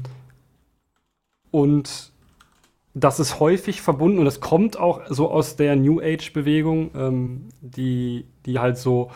und 1.53 2.11
das 2.95 3.21
ist 3.21 3.39
häufig 3.39 3.81
verbunden 3.81 4.19
und 4.19 4.25
das 4.25 4.41
kommt 4.41 4.77
auch 4.77 5.03
so 5.09 5.31
aus 5.31 5.55
der 5.55 5.77
New 5.77 6.01
Age-Bewegung, 6.01 6.91
ähm, 6.97 7.49
die, 7.61 8.27
die 8.45 8.59
halt 8.59 8.77
so 8.77 9.13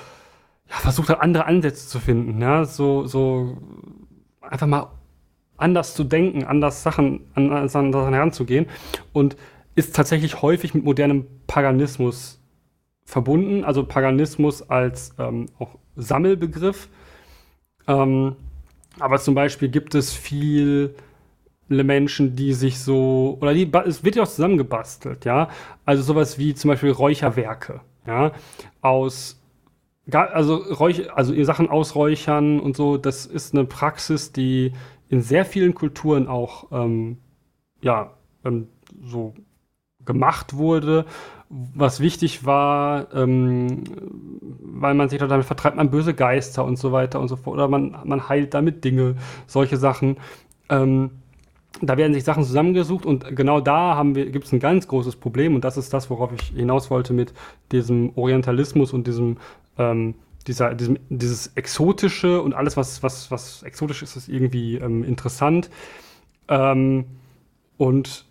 ja, 0.71 0.77
versucht 0.77 1.09
hat, 1.09 1.21
andere 1.21 1.47
Ansätze 1.47 1.89
zu 1.89 1.99
finden. 1.99 2.41
Ja? 2.41 2.65
So, 2.65 3.09
so 3.09 3.59
einfach 4.41 4.69
mal 4.69 4.87
anders 5.57 5.95
zu 5.95 6.05
denken, 6.05 6.45
anders 6.45 6.83
Sachen 6.83 7.21
an, 7.35 7.53
an 7.53 7.69
Sachen 7.69 7.93
heranzugehen 7.93 8.67
und 9.13 9.37
ist 9.75 9.95
tatsächlich 9.95 10.43
häufig 10.43 10.75
mit 10.75 10.85
modernem 10.85 11.27
Paganismus 11.47 12.41
verbunden. 13.05 13.65
Also 13.65 13.85
Paganismus 13.85 14.63
als 14.69 15.15
ähm, 15.19 15.47
auch 15.59 15.77
Sammelbegriff. 15.97 16.89
Ähm, 17.87 18.37
aber 18.99 19.19
zum 19.19 19.35
Beispiel 19.35 19.69
gibt 19.69 19.95
es 19.95 20.13
viele 20.13 20.95
Menschen, 21.69 22.37
die 22.37 22.53
sich 22.53 22.79
so, 22.79 23.39
oder 23.41 23.55
die, 23.55 23.71
es 23.87 24.05
wird 24.05 24.17
ja 24.17 24.23
auch 24.23 24.29
zusammengebastelt, 24.29 25.25
ja. 25.25 25.49
Also 25.85 26.03
sowas 26.03 26.39
wie 26.39 26.55
zum 26.55 26.69
Beispiel 26.69 26.91
Räucherwerke, 26.91 27.81
ja, 28.07 28.33
aus, 28.81 29.41
also, 30.11 30.57
Räuch, 30.57 31.13
also 31.15 31.43
Sachen 31.45 31.69
ausräuchern 31.69 32.61
und 32.61 32.77
so, 32.77 32.97
das 32.97 33.27
ist 33.27 33.55
eine 33.55 33.65
Praxis, 33.65 34.33
die 34.33 34.73
in 35.15 35.23
sehr 35.23 35.45
vielen 35.45 35.75
Kulturen 35.75 36.27
auch, 36.27 36.67
ähm, 36.73 37.19
ja, 37.81 38.11
ähm, 38.45 38.69
so 39.03 39.35
gemacht 40.05 40.57
wurde. 40.57 41.07
Was 41.49 42.01
wichtig 42.01 42.45
war, 42.45 43.15
ähm, 43.15 43.85
weil 44.41 44.95
man 44.95 45.09
sich 45.09 45.21
damit 45.21 45.47
vertreibt 45.47 45.77
man 45.77 45.91
böse 45.91 46.15
Geister 46.15 46.65
und 46.65 46.79
so 46.79 46.91
weiter 46.91 47.21
und 47.21 47.29
so 47.29 47.37
fort. 47.37 47.55
Oder 47.55 47.69
man, 47.69 47.97
man 48.05 48.29
heilt 48.29 48.55
damit 48.55 48.85
Dinge, 48.85 49.17
solche 49.47 49.77
Sachen. 49.77 50.17
Ähm, 50.69 51.11
da 51.81 51.97
werden 51.97 52.13
sich 52.13 52.25
Sachen 52.25 52.45
zusammengesucht 52.45 53.07
und 53.07 53.37
genau 53.37 53.61
da 53.61 54.03
gibt 54.15 54.45
es 54.47 54.53
ein 54.53 54.61
ganz 54.61 54.89
großes 54.89 55.17
Problem 55.17 55.55
und 55.55 55.65
das 55.65 55.77
ist 55.77 55.93
das, 55.93 56.09
worauf 56.11 56.33
ich 56.33 56.57
hinaus 56.57 56.91
wollte 56.91 57.13
mit 57.13 57.35
diesem 57.73 58.13
Orientalismus 58.17 58.93
und 58.93 59.07
diesem, 59.07 59.37
ähm, 59.79 60.15
dieser, 60.47 60.75
diesem, 60.75 60.99
dieses 61.09 61.49
Exotische 61.55 62.43
und 62.43 62.55
alles, 62.55 62.77
was, 62.77 63.03
was, 63.03 63.31
was 63.31 63.63
exotisch 63.63 64.03
ist, 64.03 64.17
ist 64.17 64.29
irgendwie 64.29 64.77
ähm, 64.77 65.05
interessant. 65.05 65.71
Ähm, 66.49 67.07
und 67.77 68.27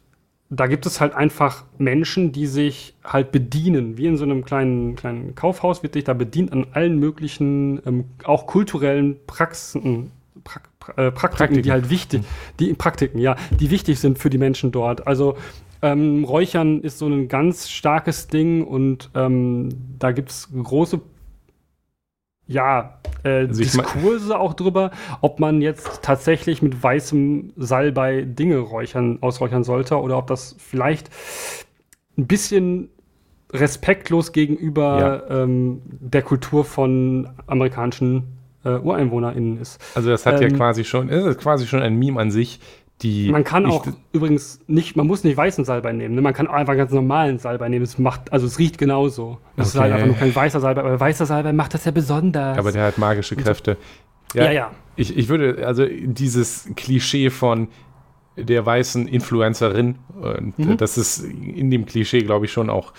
da 0.50 0.68
gibt 0.68 0.86
es 0.86 1.02
halt 1.02 1.14
einfach 1.14 1.66
Menschen, 1.78 2.32
die 2.32 2.46
sich 2.46 2.96
halt 3.04 3.32
bedienen, 3.32 3.98
wie 3.98 4.06
in 4.06 4.18
so 4.18 4.24
einem 4.24 4.46
kleinen, 4.46 4.96
kleinen 4.96 5.36
Kaufhaus 5.36 5.82
wird 5.82 5.94
sich 5.94 6.04
da 6.04 6.14
bedient 6.14 6.52
an 6.54 6.68
allen 6.74 7.00
möglichen, 7.00 7.82
ähm, 7.86 8.06
auch 8.24 8.46
kulturellen 8.46 9.18
Praxen, 9.26 10.12
Prak, 10.44 10.70
äh, 10.90 11.12
Praktiken, 11.12 11.12
Praktiken. 11.12 11.64
die 11.64 11.72
halt 11.72 11.90
wichtig, 11.90 12.24
die 12.60 12.74
Praktiken, 12.74 13.20
ja, 13.20 13.36
die 13.60 13.72
wichtig 13.72 14.00
sind 14.00 14.20
für 14.20 14.30
die 14.30 14.38
Menschen 14.38 14.72
dort. 14.72 15.08
Also 15.08 15.38
ähm, 15.82 16.24
Räuchern 16.24 16.82
ist 16.82 17.00
so 17.00 17.08
ein 17.08 17.28
ganz 17.28 17.70
starkes 17.70 18.28
Ding 18.28 18.64
und 18.66 19.10
ähm, 19.16 19.70
da 19.98 20.12
gibt 20.12 20.30
es 20.30 20.50
große 20.52 21.02
ja, 22.48 23.00
äh, 23.24 23.48
Also 23.48 23.62
Diskurse 23.62 24.38
auch 24.38 24.54
drüber, 24.54 24.92
ob 25.22 25.40
man 25.40 25.62
jetzt 25.62 26.02
tatsächlich 26.02 26.62
mit 26.62 26.82
weißem 26.82 27.54
Salbei 27.56 28.24
Dinge 28.24 28.60
räuchern, 28.60 29.20
ausräuchern 29.22 29.64
sollte 29.64 29.98
oder 30.00 30.18
ob 30.18 30.28
das 30.28 30.56
vielleicht 30.60 31.10
ein 32.18 32.28
bisschen 32.28 32.90
respektlos 33.52 34.32
gegenüber 34.32 35.24
ähm, 35.30 35.82
der 35.86 36.24
Kultur 36.24 36.66
von 36.66 37.30
amerikanischen 37.46 38.24
äh, 38.66 38.70
UreinwohnerInnen 38.70 39.60
ist. 39.62 39.80
Also 39.96 40.10
das 40.10 40.26
hat 40.26 40.42
ja 40.42 40.48
Ähm, 40.48 40.56
quasi 40.56 40.84
schon, 40.84 41.10
es 41.10 41.26
ist 41.26 41.40
quasi 41.40 41.68
schon 41.68 41.82
ein 41.82 41.96
Meme 41.96 42.20
an 42.20 42.32
sich, 42.32 42.60
die 43.02 43.30
Man 43.32 43.44
kann 43.44 43.66
ich- 43.66 43.72
auch 43.74 43.86
übrigens 44.14 44.60
nicht, 44.68 44.96
man 44.96 45.08
muss 45.08 45.24
nicht 45.24 45.36
weißen 45.36 45.66
Salbei 45.66 45.92
nehmen, 45.92 46.16
ne? 46.16 46.22
man 46.22 46.34
kann 46.34 46.48
einfach 46.48 46.76
ganz 46.78 46.92
normalen 46.92 47.38
Salbei 47.40 47.68
nehmen. 47.68 47.84
Es 47.84 47.98
macht, 47.98 48.32
also 48.32 48.46
es 48.46 48.60
riecht 48.60 48.78
genauso. 48.78 49.40
Es 49.58 49.70
ist 49.70 49.76
Okay. 49.76 49.84
halt 49.84 49.94
einfach 49.94 50.08
nur 50.08 50.16
kein 50.16 50.34
weißer 50.36 50.60
Salbei, 50.60 50.82
aber 50.82 51.00
weißer 51.00 51.26
Salbei 51.26 51.52
macht 51.54 51.74
das 51.74 51.84
ja 51.86 51.92
besonders. 51.92 52.58
aber 52.58 52.72
der 52.72 52.86
hat 52.86 52.98
magische 52.98 53.36
Kräfte. 53.36 53.78
ja, 54.34 54.52
ja. 54.52 54.72
Ich, 54.96 55.18
ich 55.18 55.28
würde, 55.28 55.66
also 55.66 55.86
dieses 55.88 56.70
Klischee 56.76 57.30
von 57.32 57.68
der 58.38 58.66
weißen 58.66 59.08
Influencerin, 59.08 59.96
und 60.22 60.58
Mhm. 60.60 60.78
das 60.78 60.98
ist 60.98 61.24
in 61.24 61.70
dem 61.72 61.86
Klischee, 61.86 62.22
glaube 62.22 62.46
ich, 62.46 62.52
schon 62.52 62.70
auch 62.70 62.94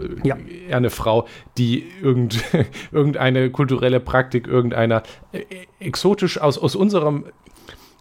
äh, 0.00 0.26
Ja. 0.26 0.36
eher 0.68 0.76
eine 0.78 0.90
Frau, 0.90 1.26
die 1.58 1.84
irgend, 2.02 2.42
irgendeine 2.92 3.50
kulturelle 3.50 4.00
Praktik 4.00 4.46
irgendeiner 4.46 5.02
äh, 5.32 5.42
exotisch 5.80 6.40
aus, 6.40 6.56
aus 6.56 6.74
unserem 6.74 7.24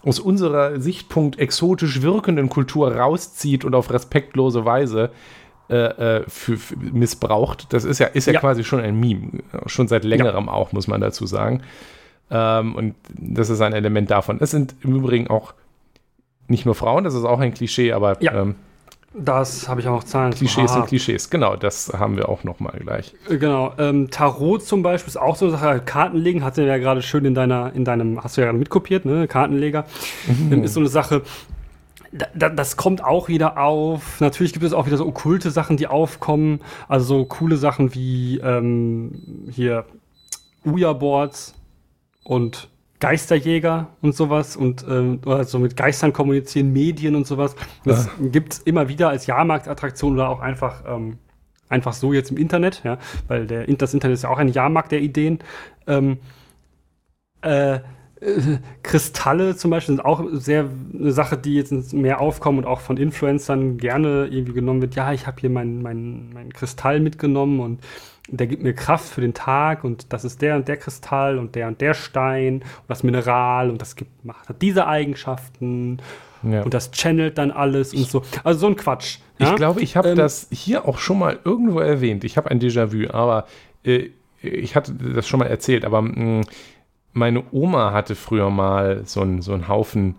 aus 0.03 0.19
unserer 0.19 0.79
Sichtpunkt 0.79 1.37
exotisch 1.39 2.01
wirkenden 2.01 2.49
Kultur 2.49 2.95
rauszieht 2.95 3.65
und 3.65 3.75
auf 3.75 3.91
respektlose 3.91 4.63
Weise 4.65 5.11
äh, 5.69 5.75
äh, 6.19 6.23
für, 6.27 6.57
für 6.57 6.77
missbraucht. 6.77 7.73
Das 7.73 7.83
ist 7.83 7.99
ja, 7.99 8.07
ist 8.07 8.27
ja, 8.27 8.33
Ja. 8.33 8.39
quasi 8.39 8.63
schon 8.63 8.79
ein 8.79 8.99
Meme. 8.99 9.43
Schon 9.65 9.87
seit 9.87 10.03
längerem 10.05 10.47
auch, 10.49 10.71
muss 10.71 10.87
man 10.87 11.01
dazu 11.01 11.25
sagen. 11.25 11.61
Ähm, 12.31 12.75
und 12.75 12.95
das 13.17 13.49
ist 13.49 13.59
ein 13.61 13.73
Element 13.73 14.09
davon. 14.11 14.37
Es 14.39 14.51
sind 14.51 14.75
im 14.81 14.95
Übrigen 14.95 15.27
auch 15.27 15.53
nicht 16.47 16.65
nur 16.65 16.75
Frauen, 16.75 17.03
das 17.03 17.13
ist 17.13 17.25
auch 17.25 17.39
ein 17.39 17.53
Klischee, 17.53 17.91
aber 17.91 18.21
Ja. 18.23 18.41
ähm, 18.41 18.55
Das 19.13 19.67
habe 19.67 19.81
ich 19.81 19.87
auch 19.87 19.93
noch 19.93 20.03
Zahlen. 20.03 20.33
Klischees 20.33 20.73
sind 20.73 20.85
Klischees. 20.87 21.29
Genau, 21.29 21.55
das 21.55 21.91
haben 21.97 22.17
wir 22.17 22.29
auch 22.29 22.43
noch 22.43 22.59
mal 22.59 22.77
gleich. 22.79 23.15
Äh, 23.29 23.37
Genau. 23.37 23.73
Ähm, 23.77 24.09
Tarot 24.11 24.63
zum 24.63 24.83
Beispiel 24.83 25.09
ist 25.09 25.17
auch 25.17 25.35
so 25.35 25.45
eine 25.45 25.57
Sache. 25.57 25.81
Kartenlegen 25.83 26.43
hast 26.43 26.57
du 26.57 26.65
ja 26.65 26.77
gerade 26.77 27.01
schön 27.01 27.25
in 27.25 27.33
deiner, 27.33 27.73
in 27.73 27.85
deinem, 27.85 28.23
hast 28.23 28.37
du 28.37 28.41
ja 28.41 28.47
gerade 28.47 28.59
mitkopiert, 28.59 29.05
ne? 29.05 29.27
Kartenleger. 29.27 29.85
Ähm, 30.51 30.63
ist 30.63 30.73
so 30.73 30.79
eine 30.81 30.89
Sache. 30.89 31.23
Da, 32.33 32.49
das 32.49 32.77
kommt 32.77 33.03
auch 33.03 33.27
wieder 33.27 33.57
auf. 33.57 34.21
Natürlich 34.21 34.53
gibt 34.53 34.65
es 34.65 34.73
auch 34.73 34.85
wieder 34.85 34.97
so 34.97 35.05
okkulte 35.07 35.51
Sachen, 35.51 35.77
die 35.77 35.87
aufkommen. 35.87 36.61
Also 36.87 37.19
so 37.19 37.25
coole 37.25 37.57
Sachen 37.57 37.93
wie 37.95 38.39
ähm, 38.39 39.47
hier 39.51 39.85
Ouija-Boards 40.65 41.53
und 42.23 42.69
Geisterjäger 42.99 43.87
und 44.01 44.15
sowas 44.15 44.55
und 44.55 44.85
ähm, 44.89 45.19
oder 45.25 45.43
so 45.43 45.59
mit 45.59 45.75
Geistern 45.75 46.13
kommunizieren, 46.13 46.73
Medien 46.73 47.15
und 47.15 47.27
sowas. 47.27 47.55
Das 47.85 48.09
gibt 48.19 48.53
es 48.53 48.59
immer 48.59 48.89
wieder 48.89 49.09
als 49.09 49.27
Jahrmarktattraktion 49.27 50.13
oder 50.13 50.29
auch 50.29 50.39
einfach, 50.39 50.83
ähm, 50.87 51.17
einfach 51.69 51.93
so 51.93 52.13
jetzt 52.13 52.31
im 52.31 52.37
Internet, 52.37 52.81
ja, 52.83 52.97
weil 53.27 53.45
der, 53.45 53.67
das 53.67 53.93
Internet 53.93 54.15
ist 54.15 54.23
ja 54.23 54.29
auch 54.29 54.39
ein 54.39 54.49
Jahrmarkt 54.49 54.91
der 54.91 55.01
Ideen. 55.01 55.39
Ähm, 55.85 56.17
äh, 57.41 57.75
äh, 57.75 58.57
Kristalle 58.83 59.55
zum 59.55 59.71
Beispiel 59.71 59.95
sind 59.95 60.05
auch 60.05 60.23
sehr 60.31 60.65
eine 60.93 61.11
Sache, 61.11 61.37
die 61.37 61.55
jetzt 61.55 61.93
mehr 61.93 62.19
aufkommen 62.19 62.59
und 62.59 62.65
auch 62.65 62.79
von 62.79 62.97
Influencern 62.97 63.77
gerne 63.77 64.27
irgendwie 64.31 64.53
genommen 64.53 64.81
wird. 64.81 64.95
Ja, 64.95 65.13
ich 65.13 65.27
habe 65.27 65.39
hier 65.39 65.49
meinen 65.49 65.81
mein, 65.81 66.31
mein 66.33 66.51
Kristall 66.51 66.99
mitgenommen 66.99 67.59
und 67.59 67.81
der 68.29 68.47
gibt 68.47 68.61
mir 68.63 68.73
Kraft 68.73 69.07
für 69.07 69.21
den 69.21 69.33
Tag 69.33 69.83
und 69.83 70.11
das 70.11 70.25
ist 70.25 70.41
der 70.41 70.55
und 70.57 70.67
der 70.67 70.77
Kristall 70.77 71.37
und 71.37 71.55
der 71.55 71.67
und 71.67 71.79
der 71.81 71.93
Stein 71.93 72.55
und 72.55 72.63
das 72.89 73.03
Mineral 73.03 73.69
und 73.69 73.81
das 73.81 73.95
gibt, 73.95 74.25
macht 74.25 74.49
hat 74.49 74.61
diese 74.61 74.87
Eigenschaften 74.87 75.97
Ja. 76.43 76.61
und 76.63 76.73
das 76.73 76.91
channelt 76.91 77.37
dann 77.37 77.51
alles 77.51 77.93
und 77.93 78.07
so. 78.07 78.21
Also 78.43 78.59
so 78.59 78.67
ein 78.67 78.75
Quatsch. 78.75 79.19
Ich 79.39 79.47
ja? 79.47 79.55
glaube, 79.55 79.81
ich 79.81 79.95
habe 79.95 80.09
Ähm, 80.09 80.15
das 80.17 80.47
hier 80.51 80.85
auch 80.87 80.97
schon 80.99 81.19
mal 81.19 81.39
irgendwo 81.43 81.79
erwähnt. 81.79 82.23
Ich 82.23 82.37
habe 82.37 82.49
ein 82.51 82.59
Déjà-vu, 82.59 83.09
aber 83.13 83.45
äh, 83.83 84.09
ich 84.41 84.75
hatte 84.75 84.93
das 84.93 85.27
schon 85.27 85.39
mal 85.39 85.47
erzählt, 85.47 85.83
aber 85.85 86.01
mh, 86.01 86.41
meine 87.13 87.43
Oma 87.51 87.91
hatte 87.93 88.15
früher 88.15 88.49
mal 88.49 89.01
so 89.05 89.21
einen 89.21 89.41
so 89.41 89.53
einen 89.53 89.67
Haufen 89.67 90.15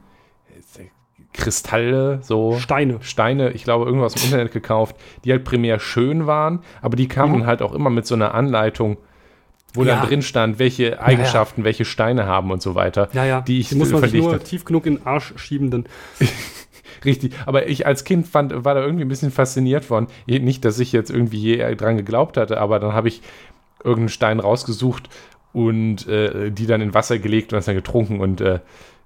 Kristalle, 1.38 2.18
so 2.22 2.58
Steine. 2.58 2.98
Steine, 3.00 3.50
ich 3.52 3.64
glaube, 3.64 3.86
irgendwas 3.86 4.14
im 4.16 4.24
Internet 4.24 4.52
gekauft, 4.52 4.96
die 5.24 5.30
halt 5.32 5.44
primär 5.44 5.78
schön 5.80 6.26
waren, 6.26 6.60
aber 6.82 6.96
die 6.96 7.08
kamen 7.08 7.40
Mhm. 7.40 7.46
halt 7.46 7.62
auch 7.62 7.72
immer 7.72 7.90
mit 7.90 8.06
so 8.06 8.14
einer 8.14 8.34
Anleitung, 8.34 8.98
wo 9.74 9.84
Ja. 9.84 9.96
dann 9.96 10.08
drin 10.08 10.22
stand, 10.22 10.58
welche 10.58 11.00
Eigenschaften, 11.00 11.64
welche 11.64 11.84
Steine 11.84 12.26
haben 12.26 12.50
und 12.50 12.60
so 12.62 12.74
weiter. 12.74 13.08
Ja, 13.12 13.24
ja. 13.24 13.40
Die 13.42 13.60
ich 13.60 13.68
Die 13.70 13.74
muss 13.76 13.90
man 13.90 14.00
sich 14.02 14.10
verlegt 14.10 14.28
nur 14.30 14.42
tief 14.42 14.64
genug 14.64 14.86
in 14.86 14.96
den 14.96 15.06
Arsch 15.06 15.32
schieben, 15.36 15.70
dann. 15.70 15.84
Richtig, 17.04 17.32
aber 17.46 17.68
ich 17.68 17.86
als 17.86 18.02
Kind 18.04 18.26
fand, 18.26 18.64
war 18.64 18.74
da 18.74 18.80
irgendwie 18.82 19.04
ein 19.04 19.08
bisschen 19.08 19.30
fasziniert 19.30 19.84
von. 19.84 20.08
Nicht, 20.26 20.64
dass 20.64 20.78
ich 20.80 20.90
jetzt 20.92 21.10
irgendwie 21.10 21.38
je 21.38 21.74
dran 21.76 21.96
geglaubt 21.96 22.36
hatte, 22.36 22.58
aber 22.60 22.80
dann 22.80 22.92
habe 22.92 23.06
ich 23.08 23.22
irgendeinen 23.84 24.08
Stein 24.08 24.40
rausgesucht 24.40 25.08
und 25.52 26.08
äh, 26.08 26.50
die 26.50 26.66
dann 26.66 26.80
in 26.80 26.94
Wasser 26.94 27.18
gelegt 27.20 27.52
und 27.52 27.56
das 27.58 27.66
dann 27.66 27.76
getrunken 27.76 28.20
und 28.20 28.40
äh, 28.40 28.58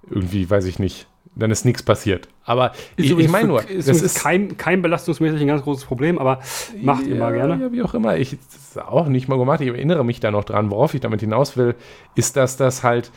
irgendwie, 0.08 0.48
weiß 0.48 0.64
ich 0.64 0.78
nicht, 0.78 1.06
dann 1.34 1.50
ist 1.50 1.64
nichts 1.64 1.82
passiert. 1.82 2.28
Aber 2.44 2.72
ich, 2.96 3.06
ich 3.06 3.10
übrigens 3.12 3.32
meine 3.32 3.48
nur, 3.48 3.68
ist, 3.68 3.88
das 3.88 4.02
ist 4.02 4.22
kein, 4.22 4.56
kein 4.56 4.82
belastungsmäßig 4.82 5.40
ein 5.40 5.46
ganz 5.46 5.62
großes 5.62 5.84
Problem, 5.84 6.18
aber 6.18 6.40
macht 6.80 7.06
ihr 7.06 7.16
mal 7.16 7.32
gerne. 7.32 7.58
Ja, 7.62 7.72
wie 7.72 7.82
auch 7.82 7.94
immer. 7.94 8.16
Ich 8.16 8.36
das 8.38 8.56
ist 8.56 8.78
auch 8.82 9.06
nicht 9.06 9.28
mal 9.28 9.38
gemacht. 9.38 9.60
Ich 9.60 9.68
erinnere 9.68 10.04
mich 10.04 10.20
da 10.20 10.30
noch 10.30 10.44
dran. 10.44 10.70
Worauf 10.70 10.94
ich 10.94 11.00
damit 11.00 11.20
hinaus 11.20 11.56
will, 11.56 11.74
ist, 12.14 12.36
dass 12.36 12.56
das 12.56 12.82
halt. 12.82 13.10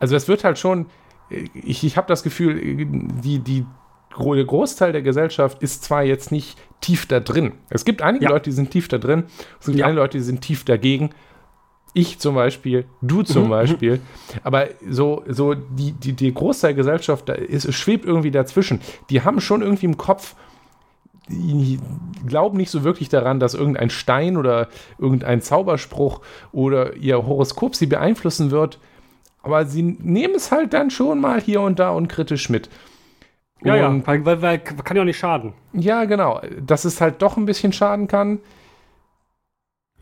Also, 0.00 0.16
es 0.16 0.26
wird 0.28 0.44
halt 0.44 0.58
schon. 0.58 0.86
Ich, 1.54 1.84
ich 1.84 1.96
habe 1.96 2.08
das 2.08 2.22
Gefühl, 2.22 2.60
die, 2.60 3.38
die, 3.38 3.64
der 4.18 4.44
Großteil 4.44 4.92
der 4.92 5.02
Gesellschaft 5.02 5.62
ist 5.62 5.84
zwar 5.84 6.02
jetzt 6.02 6.30
nicht 6.32 6.58
tief 6.80 7.06
da 7.06 7.20
drin. 7.20 7.52
Es 7.70 7.84
gibt 7.84 8.02
einige 8.02 8.24
Ja. 8.26 8.30
Leute, 8.30 8.50
die 8.50 8.56
sind 8.56 8.70
tief 8.70 8.88
da 8.88 8.98
drin. 8.98 9.24
Es 9.60 9.66
gibt 9.66 9.78
Ja. 9.78 9.86
einige 9.86 10.00
Leute, 10.00 10.18
die 10.18 10.24
sind 10.24 10.40
tief 10.40 10.64
dagegen. 10.64 11.10
Ich 11.94 12.18
zum 12.18 12.34
Beispiel, 12.34 12.84
du 13.02 13.22
zum 13.22 13.44
Mhm. 13.44 13.50
Beispiel. 13.50 14.00
Aber 14.42 14.66
so, 14.88 15.22
so 15.28 15.54
die, 15.54 15.92
die, 15.92 16.12
die 16.12 16.34
Großteil 16.34 16.70
der 16.74 16.76
Gesellschaft, 16.82 17.28
da 17.28 17.34
ist, 17.34 17.72
schwebt 17.72 18.04
irgendwie 18.04 18.32
dazwischen. 18.32 18.80
Die 19.10 19.22
haben 19.22 19.40
schon 19.40 19.62
irgendwie 19.62 19.86
im 19.86 19.96
Kopf, 19.96 20.34
die 21.28 21.78
glauben 22.26 22.56
nicht 22.58 22.70
so 22.70 22.84
wirklich 22.84 23.08
daran, 23.08 23.40
dass 23.40 23.54
irgendein 23.54 23.90
Stein 23.90 24.36
oder 24.36 24.68
irgendein 24.98 25.40
Zauberspruch 25.40 26.20
oder 26.52 26.96
ihr 26.96 27.26
Horoskop 27.26 27.74
sie 27.76 27.86
beeinflussen 27.86 28.50
wird. 28.50 28.78
Aber 29.42 29.64
sie 29.64 29.82
nehmen 29.82 30.34
es 30.34 30.50
halt 30.50 30.72
dann 30.74 30.90
schon 30.90 31.20
mal 31.20 31.40
hier 31.40 31.60
und 31.60 31.78
da 31.78 31.90
unkritisch 31.90 32.50
mit. 32.50 32.68
Ja, 33.62 33.76
ja, 33.76 33.88
Und- 33.88 34.06
weil, 34.06 34.24
weil, 34.26 34.42
weil 34.42 34.58
kann 34.58 34.96
ja 34.96 35.02
auch 35.02 35.06
nicht 35.06 35.18
schaden. 35.18 35.54
Ja, 35.72 36.04
genau. 36.06 36.40
Dass 36.60 36.84
es 36.84 37.00
halt 37.00 37.22
doch 37.22 37.36
ein 37.36 37.46
bisschen 37.46 37.72
schaden 37.72 38.08
kann. 38.08 38.40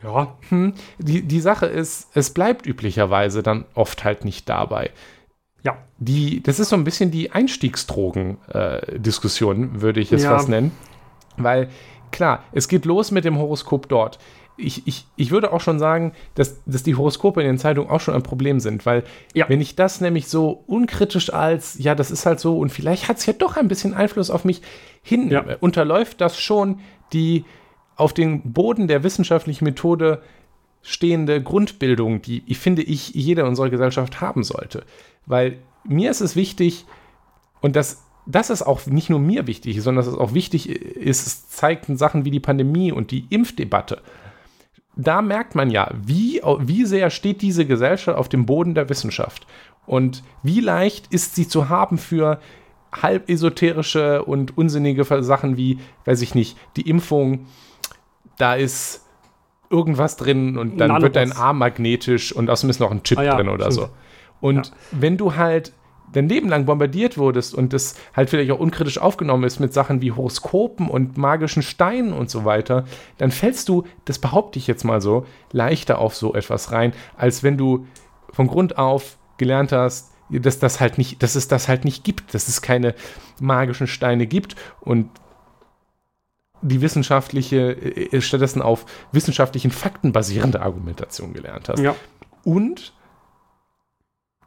Ja. 0.02 0.36
Hm. 0.48 0.72
Die, 0.98 1.22
die 1.22 1.40
Sache 1.40 1.66
ist, 1.66 2.08
es 2.14 2.30
bleibt 2.30 2.66
üblicherweise 2.66 3.42
dann 3.42 3.64
oft 3.74 4.04
halt 4.04 4.24
nicht 4.24 4.48
dabei. 4.48 4.90
Ja. 5.64 5.76
Die, 5.98 6.42
das 6.42 6.58
ist 6.58 6.70
so 6.70 6.76
ein 6.76 6.82
bisschen 6.84 7.10
die 7.12 7.30
Einstiegsdrogen-Diskussion, 7.30 9.80
würde 9.80 10.00
ich 10.00 10.12
es 10.12 10.24
Ja. 10.24 10.30
fast 10.30 10.48
nennen. 10.48 10.72
Weil, 11.36 11.68
klar, 12.10 12.42
es 12.52 12.68
geht 12.68 12.84
los 12.84 13.10
mit 13.10 13.24
dem 13.24 13.38
Horoskop 13.38 13.88
dort. 13.88 14.18
Ich, 14.58 14.86
ich, 14.86 15.06
ich 15.16 15.30
würde 15.30 15.50
auch 15.52 15.62
schon 15.62 15.78
sagen, 15.78 16.12
dass, 16.34 16.62
dass 16.66 16.82
die 16.82 16.94
Horoskope 16.94 17.40
in 17.40 17.46
den 17.46 17.56
Zeitungen 17.58 17.88
auch 17.90 18.00
schon 18.00 18.14
ein 18.14 18.22
Problem 18.22 18.60
sind, 18.60 18.84
weil 18.84 19.02
Ja. 19.32 19.48
wenn 19.48 19.62
ich 19.62 19.76
das 19.76 20.00
nämlich 20.02 20.28
so 20.28 20.62
unkritisch 20.66 21.32
als, 21.32 21.76
ja, 21.78 21.94
das 21.94 22.10
ist 22.10 22.26
halt 22.26 22.38
so 22.38 22.58
und 22.58 22.70
vielleicht 22.70 23.08
hat 23.08 23.16
es 23.16 23.24
ja 23.26 23.32
doch 23.32 23.56
ein 23.56 23.68
bisschen 23.68 23.94
Einfluss 23.94 24.28
auf 24.30 24.44
mich 24.44 24.60
hin, 25.02 25.30
Ja. 25.30 25.40
äh, 25.40 25.56
unterläuft 25.58 26.20
das 26.20 26.38
schon 26.38 26.80
die 27.14 27.44
auf 28.02 28.12
den 28.12 28.52
Boden 28.52 28.88
der 28.88 29.02
wissenschaftlichen 29.02 29.64
Methode 29.64 30.22
stehende 30.82 31.42
Grundbildung, 31.42 32.20
die 32.20 32.42
ich 32.46 32.58
finde, 32.58 32.82
ich 32.82 33.14
jeder 33.14 33.46
unserer 33.46 33.70
Gesellschaft 33.70 34.20
haben 34.20 34.42
sollte. 34.42 34.84
Weil 35.26 35.58
mir 35.84 36.10
ist 36.10 36.20
es 36.20 36.36
wichtig, 36.36 36.84
und 37.60 37.76
das, 37.76 38.02
das 38.26 38.50
ist 38.50 38.62
auch 38.62 38.86
nicht 38.86 39.08
nur 39.08 39.20
mir 39.20 39.46
wichtig, 39.46 39.80
sondern 39.80 40.04
dass 40.04 40.12
es 40.12 40.18
auch 40.18 40.34
wichtig 40.34 40.68
ist, 40.68 41.26
es 41.26 41.48
zeigten 41.48 41.96
Sachen 41.96 42.24
wie 42.24 42.32
die 42.32 42.40
Pandemie 42.40 42.90
und 42.90 43.12
die 43.12 43.26
Impfdebatte. 43.30 44.02
Da 44.96 45.22
merkt 45.22 45.54
man 45.54 45.70
ja, 45.70 45.90
wie, 46.04 46.42
wie 46.58 46.84
sehr 46.84 47.08
steht 47.10 47.40
diese 47.40 47.64
Gesellschaft 47.64 48.18
auf 48.18 48.28
dem 48.28 48.44
Boden 48.44 48.74
der 48.74 48.88
Wissenschaft 48.88 49.46
und 49.86 50.22
wie 50.42 50.60
leicht 50.60 51.06
ist 51.14 51.36
sie 51.36 51.48
zu 51.48 51.68
haben 51.68 51.96
für 51.96 52.40
halb 52.92 53.30
esoterische 53.30 54.24
und 54.24 54.58
unsinnige 54.58 55.04
Sachen 55.22 55.56
wie, 55.56 55.78
weiß 56.04 56.20
ich 56.20 56.34
nicht, 56.34 56.58
die 56.76 56.88
Impfung, 56.88 57.46
da 58.38 58.54
ist 58.54 59.04
irgendwas 59.70 60.16
drin 60.16 60.58
und 60.58 60.78
dann 60.78 60.88
Nanobots. 60.88 61.02
wird 61.02 61.16
dein 61.16 61.32
Arm 61.32 61.58
magnetisch 61.58 62.32
und 62.32 62.50
außerdem 62.50 62.70
ist 62.70 62.80
noch 62.80 62.90
ein 62.90 63.02
Chip 63.02 63.18
Ah 63.18 63.22
ja, 63.24 63.36
drin 63.36 63.48
oder 63.48 63.70
stimmt. 63.70 63.88
so. 63.88 63.88
Und 64.40 64.66
Ja. 64.66 64.72
wenn 64.92 65.16
du 65.16 65.34
halt 65.36 65.72
dein 66.12 66.28
Leben 66.28 66.50
lang 66.50 66.66
bombardiert 66.66 67.16
wurdest 67.16 67.54
und 67.54 67.72
das 67.72 67.94
halt 68.14 68.28
vielleicht 68.28 68.50
auch 68.50 68.58
unkritisch 68.60 68.98
aufgenommen 68.98 69.44
ist 69.44 69.60
mit 69.60 69.72
Sachen 69.72 70.02
wie 70.02 70.12
Horoskopen 70.12 70.88
und 70.88 71.16
magischen 71.16 71.62
Steinen 71.62 72.12
und 72.12 72.28
so 72.28 72.44
weiter, 72.44 72.84
dann 73.16 73.30
fällst 73.30 73.70
du, 73.70 73.84
das 74.04 74.18
behaupte 74.18 74.58
ich 74.58 74.66
jetzt 74.66 74.84
mal 74.84 75.00
so, 75.00 75.24
leichter 75.52 75.98
auf 75.98 76.14
so 76.14 76.34
etwas 76.34 76.70
rein, 76.70 76.92
als 77.16 77.42
wenn 77.42 77.56
du 77.56 77.86
von 78.30 78.46
Grund 78.46 78.76
auf 78.76 79.16
gelernt 79.38 79.72
hast, 79.72 80.10
dass 80.28 80.58
das 80.58 80.80
halt 80.80 80.98
nicht, 80.98 81.22
dass 81.22 81.34
es 81.34 81.48
das 81.48 81.68
halt 81.68 81.86
nicht 81.86 82.04
gibt, 82.04 82.34
dass 82.34 82.46
es 82.48 82.60
keine 82.60 82.94
magischen 83.40 83.86
Steine 83.86 84.26
gibt 84.26 84.54
und 84.80 85.08
die 86.62 86.80
wissenschaftliche, 86.80 87.72
äh, 87.72 88.20
stattdessen 88.20 88.62
auf 88.62 88.86
wissenschaftlichen 89.12 89.70
Fakten 89.70 90.12
basierende 90.12 90.62
Argumentation 90.62 91.32
gelernt 91.32 91.68
hast. 91.68 91.80
Ja. 91.80 91.94
Und 92.44 92.92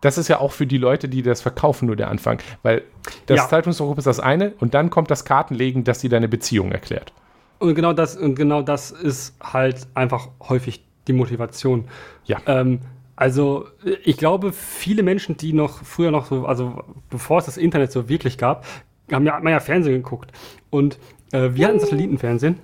das 0.01 0.17
ist 0.17 0.27
ja 0.27 0.39
auch 0.39 0.51
für 0.51 0.67
die 0.67 0.77
Leute, 0.77 1.09
die 1.09 1.21
das 1.21 1.41
verkaufen, 1.41 1.87
nur 1.87 1.95
der 1.95 2.09
Anfang. 2.09 2.39
Weil 2.63 2.83
das 3.25 3.37
Ja. 3.37 3.47
Zeitungsdruck 3.47 3.97
ist 3.97 4.07
das 4.07 4.19
eine 4.19 4.53
und 4.59 4.73
dann 4.73 4.89
kommt 4.89 5.09
das 5.11 5.25
Kartenlegen, 5.25 5.83
das 5.83 5.99
dir 5.99 6.09
deine 6.09 6.27
Beziehung 6.27 6.71
erklärt. 6.71 7.13
Und 7.59 7.75
genau 7.75 7.93
das, 7.93 8.17
und 8.17 8.35
genau 8.35 8.61
das 8.61 8.91
ist 8.91 9.35
halt 9.41 9.87
einfach 9.93 10.29
häufig 10.41 10.85
die 11.07 11.13
Motivation. 11.13 11.87
Ja. 12.25 12.39
Ähm, 12.45 12.81
also, 13.15 13.65
ich 14.03 14.17
glaube, 14.17 14.51
viele 14.51 15.01
Menschen, 15.01 15.37
die 15.37 15.53
noch 15.53 15.83
früher 15.83 16.11
noch 16.11 16.25
so, 16.25 16.45
also 16.45 16.83
bevor 17.09 17.39
es 17.39 17.45
das 17.45 17.55
Internet 17.55 17.91
so 17.91 18.09
wirklich 18.09 18.37
gab, 18.37 18.65
haben 19.11 19.25
ja, 19.25 19.33
haben 19.33 19.47
ja 19.47 19.59
Fernsehen 19.59 19.95
geguckt. 20.03 20.31
Und 20.69 20.99
äh, 21.35 21.55
wir 21.55 21.67
hatten 21.67 21.79
Satellitenfernsehen. 21.79 22.59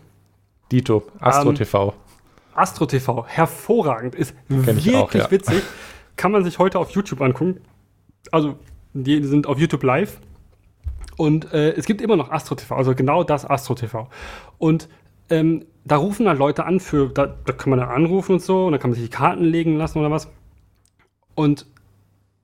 Dito, 0.72 1.04
Astro 1.20 1.50
Ähm, 1.50 1.56
TV. 1.56 1.94
Astro 2.54 2.86
TV, 2.86 3.26
hervorragend, 3.28 4.16
ist 4.16 4.36
wirklich 4.48 4.96
auch, 4.96 5.14
ja. 5.14 5.30
witzig. 5.32 5.64
Kann 6.16 6.32
man 6.32 6.44
sich 6.44 6.60
heute 6.60 6.80
auf 6.80 6.92
YouTube 6.92 7.22
angucken. 7.22 7.62
Also, 8.32 8.56
die 8.94 9.24
sind 9.24 9.48
auf 9.48 9.58
YouTube 9.58 9.84
live. 9.84 10.20
Und 11.18 11.54
äh, 11.54 11.72
es 11.72 11.86
gibt 11.86 12.02
immer 12.02 12.16
noch 12.16 12.32
Astro 12.32 12.56
TV, 12.56 12.76
also 12.76 12.96
genau 12.96 13.24
das 13.24 13.50
Astro 13.50 13.76
TV. 13.76 14.10
Und 14.58 14.90
ähm, 15.30 15.66
da 15.86 15.98
rufen 15.98 16.26
dann 16.26 16.38
Leute 16.38 16.66
an 16.66 16.80
für, 16.80 17.10
da, 17.10 17.28
da 17.46 17.54
kann 17.54 17.70
man 17.70 17.80
dann 17.80 17.90
anrufen 17.90 18.34
und 18.34 18.42
so, 18.42 18.66
und 18.66 18.74
dann 18.74 18.82
kann 18.82 18.92
man 18.92 18.96
sich 18.96 19.10
die 19.10 19.16
Karten 19.16 19.44
legen 19.44 19.78
lassen 19.78 20.00
oder 20.00 20.12
was. 20.12 20.30
Und 21.36 21.66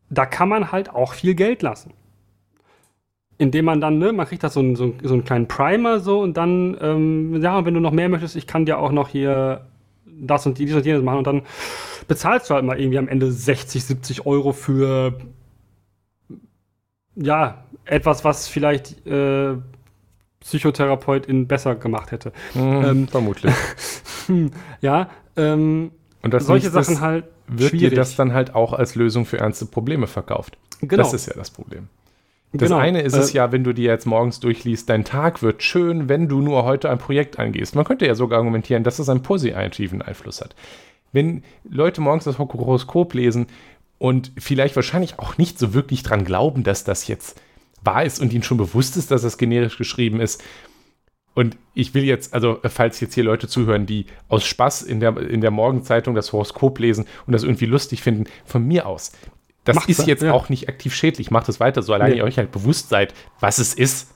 da 0.09 0.25
kann 0.25 0.49
man 0.49 0.71
halt 0.71 0.89
auch 0.89 1.13
viel 1.13 1.35
Geld 1.35 1.61
lassen. 1.61 1.93
Indem 3.39 3.65
man 3.65 3.79
dann, 3.81 3.99
ne, 3.99 4.13
man 4.13 4.25
kriegt 4.25 4.43
da 4.43 4.49
so 4.49 4.59
einen, 4.61 4.75
so, 4.75 4.85
einen- 4.85 4.99
so 5.03 5.13
einen 5.13 5.23
kleinen 5.23 5.47
Primer 5.47 5.99
so 5.99 6.21
und 6.21 6.35
dann, 6.37 6.75
ähm, 6.81 7.41
ja, 7.41 7.63
wenn 7.65 7.73
du 7.75 7.79
noch 7.79 7.91
mehr 7.91 8.09
möchtest, 8.09 8.35
ich 8.35 8.47
kann 8.47 8.65
dir 8.65 8.79
auch 8.79 8.91
noch 8.91 9.09
hier 9.09 9.67
das 10.19 10.45
und 10.47 10.57
dies 10.57 10.73
und 10.73 10.85
jenes 10.85 11.03
machen 11.03 11.19
und 11.19 11.27
dann 11.27 11.41
bezahlst 12.07 12.49
du 12.49 12.55
halt 12.55 12.65
mal 12.65 12.79
irgendwie 12.79 12.97
am 12.97 13.07
Ende 13.07 13.31
60, 13.31 13.83
70 13.83 14.25
Euro 14.25 14.53
für 14.53 15.13
ja, 17.15 17.63
etwas, 17.85 18.23
was 18.23 18.47
vielleicht 18.47 19.05
äh, 19.07 19.55
Psychotherapeutin 20.39 21.47
besser 21.47 21.75
gemacht 21.75 22.11
hätte. 22.11 22.31
Hm, 22.53 22.83
ähm, 22.85 23.07
vermutlich. 23.07 23.53
Ja, 24.81 25.09
ähm, 25.37 25.91
Und 26.21 26.33
das 26.33 26.47
solche 26.47 26.69
Sachen 26.69 26.99
halt 26.99 27.23
wird 27.47 27.71
dir 27.71 27.77
schwierig. 27.79 27.95
das 27.95 28.17
dann 28.17 28.33
halt 28.33 28.55
auch 28.55 28.73
als 28.73 28.95
Lösung 28.95 29.23
für 29.25 29.37
ernste 29.39 29.65
Probleme 29.67 30.05
verkauft. 30.05 30.57
Genau. 30.81 31.01
Das 31.01 31.13
ist 31.13 31.27
ja 31.27 31.33
das 31.33 31.49
Problem. 31.49 31.87
Das 32.53 32.69
Genau. 32.69 32.79
eine 32.79 33.01
ist 33.01 33.13
es 33.13 33.31
Äh, 33.31 33.37
ja, 33.37 33.51
wenn 33.51 33.63
du 33.63 33.73
dir 33.73 33.91
jetzt 33.91 34.05
morgens 34.05 34.39
durchliest, 34.39 34.89
dein 34.89 35.03
Tag 35.03 35.41
wird 35.41 35.63
schön, 35.63 36.07
wenn 36.07 36.27
du 36.29 36.41
nur 36.41 36.63
heute 36.63 36.89
ein 36.89 36.97
Projekt 36.97 37.39
angehst. 37.39 37.75
Man 37.75 37.85
könnte 37.85 38.05
ja 38.05 38.15
sogar 38.15 38.39
argumentieren, 38.39 38.83
dass 38.83 38.99
es 38.99 39.09
einen 39.09 39.21
positiven 39.21 40.01
Einfluss 40.01 40.41
hat. 40.41 40.55
Wenn 41.11 41.43
Leute 41.69 42.01
morgens 42.01 42.23
das 42.23 42.39
Horoskop 42.39 43.13
lesen 43.13 43.47
und 43.97 44.31
vielleicht 44.37 44.75
wahrscheinlich 44.75 45.19
auch 45.19 45.37
nicht 45.37 45.59
so 45.59 45.73
wirklich 45.73 46.03
dran 46.03 46.23
glauben, 46.23 46.63
dass 46.63 46.83
das 46.83 47.07
jetzt 47.07 47.41
wahr 47.83 48.05
ist 48.05 48.21
und 48.21 48.33
ihnen 48.33 48.43
schon 48.43 48.57
bewusst 48.57 48.97
ist, 48.97 49.11
dass 49.11 49.21
das 49.21 49.37
generisch 49.37 49.77
geschrieben 49.77 50.19
ist. 50.19 50.43
Und 51.33 51.55
ich 51.75 51.93
will 51.93 52.03
jetzt, 52.03 52.33
also 52.33 52.59
falls 52.63 52.99
jetzt 52.99 53.13
hier 53.13 53.23
Leute 53.23 53.47
zuhören, 53.47 53.85
die 53.85 54.07
aus 54.27 54.45
Spaß 54.45 54.81
in 54.81 54.99
der, 54.99 55.17
in 55.17 55.41
der 55.41 55.51
Morgenzeitung 55.51 56.15
das 56.15 56.33
Horoskop 56.33 56.79
lesen 56.79 57.05
und 57.27 57.33
das 57.33 57.43
irgendwie 57.43 57.67
lustig 57.67 58.01
finden, 58.01 58.23
von 58.43 58.65
mir 58.65 58.87
aus. 58.87 59.11
Das 59.67 59.75
Macht's, 59.75 59.89
ist 59.99 60.07
jetzt 60.07 60.23
ja. 60.23 60.33
auch 60.33 60.49
nicht 60.49 60.69
aktiv 60.69 60.93
schädlich. 60.95 61.31
Macht 61.31 61.49
es 61.49 61.59
weiter, 61.59 61.81
so 61.81 61.93
alleine 61.93 62.11
Nee. 62.13 62.17
ihr 62.19 62.23
euch 62.23 62.37
halt 62.37 62.51
bewusst 62.51 62.89
seid, 62.89 63.13
was 63.39 63.57
es 63.59 63.73
ist. 63.73 64.13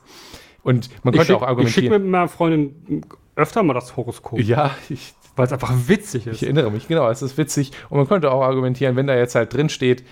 Und 0.64 0.90
man 1.04 1.14
ich 1.14 1.20
könnte 1.20 1.34
schicke 1.34 1.38
auch 1.38 1.48
argumentieren. 1.48 1.92
mit 2.04 2.12
meiner 2.12 2.28
Freundin 2.28 3.06
öfter 3.36 3.64
mal 3.64 3.74
das 3.74 3.96
Horoskop, 3.98 4.40
ja, 4.40 4.72
ich, 4.90 5.14
weil 5.36 5.46
es 5.48 5.54
einfach 5.54 5.74
witzig 5.88 6.28
ich 6.28 6.34
ist. 6.34 6.44
erinnere 6.44 6.70
mich, 6.72 6.88
genau, 6.88 7.10
es 7.10 7.22
ist 7.22 7.38
witzig. 7.38 7.72
Und 7.90 7.98
man 7.98 8.08
könnte 8.08 8.32
auch 8.32 8.42
argumentieren, 8.44 8.96
wenn 8.96 9.08
da 9.08 9.16
jetzt 9.16 9.36
halt 9.36 9.54
drin 9.54 9.70
steht, 9.70 10.04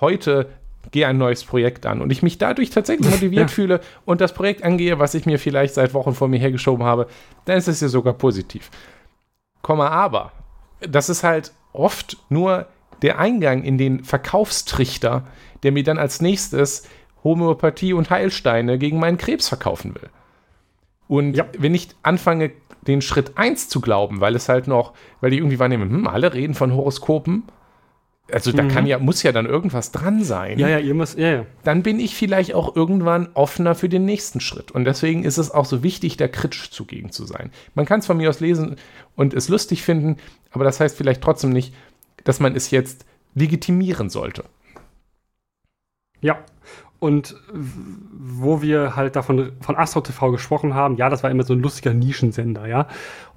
heute 0.00 0.48
gehe 0.90 1.06
ein 1.06 1.18
neues 1.18 1.44
Projekt 1.44 1.84
an 1.84 2.00
und 2.00 2.10
ich 2.10 2.22
mich 2.22 2.38
dadurch 2.38 2.70
tatsächlich 2.70 3.10
motiviert 3.10 3.50
Ja. 3.50 3.54
fühle 3.54 3.80
und 4.06 4.20
das 4.22 4.32
Projekt 4.32 4.62
angehe, 4.62 4.98
was 4.98 5.14
ich 5.14 5.26
mir 5.26 5.38
vielleicht 5.38 5.74
seit 5.74 5.92
Wochen 5.92 6.14
vor 6.14 6.28
mir 6.28 6.38
hergeschoben 6.38 6.84
habe, 6.86 7.08
dann 7.44 7.58
ist 7.58 7.68
es 7.68 7.80
ja 7.80 7.88
sogar 7.88 8.14
positiv. 8.14 8.70
Komma, 9.60 9.88
aber, 9.88 10.32
das 10.80 11.08
ist 11.10 11.24
halt 11.24 11.52
oft 11.74 12.16
nur 12.30 12.66
der 13.02 13.18
Eingang 13.18 13.62
in 13.62 13.78
den 13.78 14.04
Verkaufstrichter, 14.04 15.24
der 15.62 15.72
mir 15.72 15.84
dann 15.84 15.98
als 15.98 16.20
nächstes 16.20 16.84
Homöopathie 17.24 17.92
und 17.92 18.10
Heilsteine 18.10 18.78
gegen 18.78 18.98
meinen 18.98 19.18
Krebs 19.18 19.48
verkaufen 19.48 19.94
will. 19.94 20.08
Und 21.08 21.34
ja. 21.34 21.46
wenn 21.58 21.74
ich 21.74 21.88
anfange, 22.02 22.52
den 22.86 23.02
Schritt 23.02 23.36
1 23.36 23.68
zu 23.68 23.80
glauben, 23.80 24.20
weil 24.20 24.34
es 24.34 24.48
halt 24.48 24.66
noch, 24.66 24.94
weil 25.20 25.30
die 25.30 25.38
irgendwie 25.38 25.58
wahrnehmen, 25.58 25.90
hm, 25.90 26.06
alle 26.06 26.32
reden 26.32 26.54
von 26.54 26.72
Horoskopen, 26.72 27.44
also 28.30 28.52
da 28.52 28.62
mhm. 28.62 28.68
kann 28.68 28.86
ja, 28.86 28.98
muss 28.98 29.22
ja 29.22 29.32
dann 29.32 29.46
irgendwas 29.46 29.90
dran 29.90 30.22
sein. 30.22 30.58
Ja, 30.58 30.68
ja, 30.68 30.78
irgendwas, 30.78 31.16
ja, 31.16 31.30
ja. 31.30 31.46
Dann 31.64 31.82
bin 31.82 31.98
ich 31.98 32.14
vielleicht 32.14 32.54
auch 32.54 32.76
irgendwann 32.76 33.28
offener 33.32 33.74
für 33.74 33.88
den 33.88 34.04
nächsten 34.04 34.40
Schritt. 34.40 34.70
Und 34.70 34.84
deswegen 34.84 35.24
ist 35.24 35.38
es 35.38 35.50
auch 35.50 35.64
so 35.64 35.82
wichtig, 35.82 36.18
da 36.18 36.28
kritisch 36.28 36.70
zugegen 36.70 37.10
zu 37.10 37.24
sein. 37.24 37.50
Man 37.74 37.86
kann 37.86 38.00
es 38.00 38.06
von 38.06 38.18
mir 38.18 38.28
aus 38.28 38.40
lesen 38.40 38.76
und 39.16 39.32
es 39.32 39.48
lustig 39.48 39.82
finden, 39.82 40.16
aber 40.50 40.64
das 40.64 40.78
heißt 40.78 40.96
vielleicht 40.96 41.22
trotzdem 41.22 41.50
nicht, 41.50 41.74
dass 42.28 42.40
man 42.40 42.54
es 42.54 42.70
jetzt 42.70 43.06
legitimieren 43.34 44.10
sollte. 44.10 44.44
Ja. 46.20 46.44
Und 46.98 47.36
wo 47.50 48.60
wir 48.60 48.96
halt 48.96 49.16
davon 49.16 49.52
von 49.62 49.76
Astro 49.76 50.02
TV 50.02 50.32
gesprochen 50.32 50.74
haben, 50.74 50.98
ja, 50.98 51.08
das 51.08 51.22
war 51.22 51.30
immer 51.30 51.44
so 51.44 51.54
ein 51.54 51.62
lustiger 51.62 51.94
Nischensender, 51.94 52.66
ja. 52.66 52.86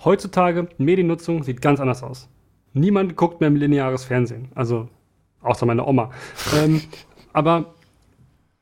Heutzutage, 0.03 0.67
Mediennutzung 0.77 1.43
sieht 1.43 1.61
ganz 1.61 1.79
anders 1.79 2.03
aus. 2.03 2.27
Niemand 2.73 3.15
guckt 3.15 3.39
mehr 3.39 3.49
lineares 3.49 4.03
Fernsehen. 4.03 4.49
Also, 4.55 4.89
außer 5.39 5.65
meine 5.65 5.85
Oma. 5.85 6.11
ähm, 6.61 6.81
aber 7.31 7.73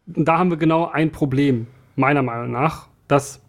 da 0.05 0.37
haben 0.37 0.51
wir 0.51 0.57
genau 0.57 0.91
ein 0.91 1.11
Problem, 1.11 1.65
meiner 1.95 2.21
Meinung 2.21 2.51
nach, 2.51 2.87
dass 3.07 3.41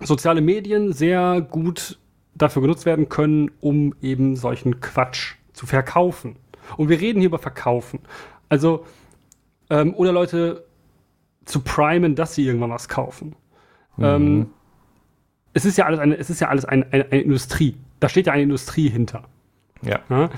soziale 0.00 0.42
Medien 0.42 0.92
sehr 0.92 1.40
gut 1.40 1.98
dafür 2.34 2.60
genutzt 2.60 2.84
werden 2.84 3.08
können, 3.08 3.50
um 3.60 3.94
eben 4.02 4.36
solchen 4.36 4.80
Quatsch 4.80 5.39
zu 5.60 5.66
verkaufen. 5.66 6.36
Und 6.78 6.88
wir 6.88 6.98
reden 6.98 7.18
hier 7.18 7.26
über 7.26 7.38
Verkaufen. 7.38 8.00
Also, 8.48 8.86
ähm, 9.68 9.94
oder 9.94 10.10
Leute 10.10 10.64
zu 11.44 11.60
primen, 11.60 12.14
dass 12.14 12.34
sie 12.34 12.46
irgendwann 12.46 12.70
was 12.70 12.88
kaufen. 12.88 13.36
Mhm. 13.98 14.04
Ähm, 14.04 14.46
es 15.52 15.66
ist 15.66 15.76
ja 15.76 15.84
alles 15.84 16.00
eine, 16.00 16.16
es 16.16 16.30
ist 16.30 16.40
ja 16.40 16.48
alles 16.48 16.64
eine, 16.64 16.86
eine, 16.90 17.04
eine, 17.04 17.20
Industrie. 17.20 17.76
Da 17.98 18.08
steht 18.08 18.26
ja 18.26 18.32
eine 18.32 18.44
Industrie 18.44 18.88
hinter. 18.88 19.24
Ja. 19.82 20.00
ja? 20.08 20.30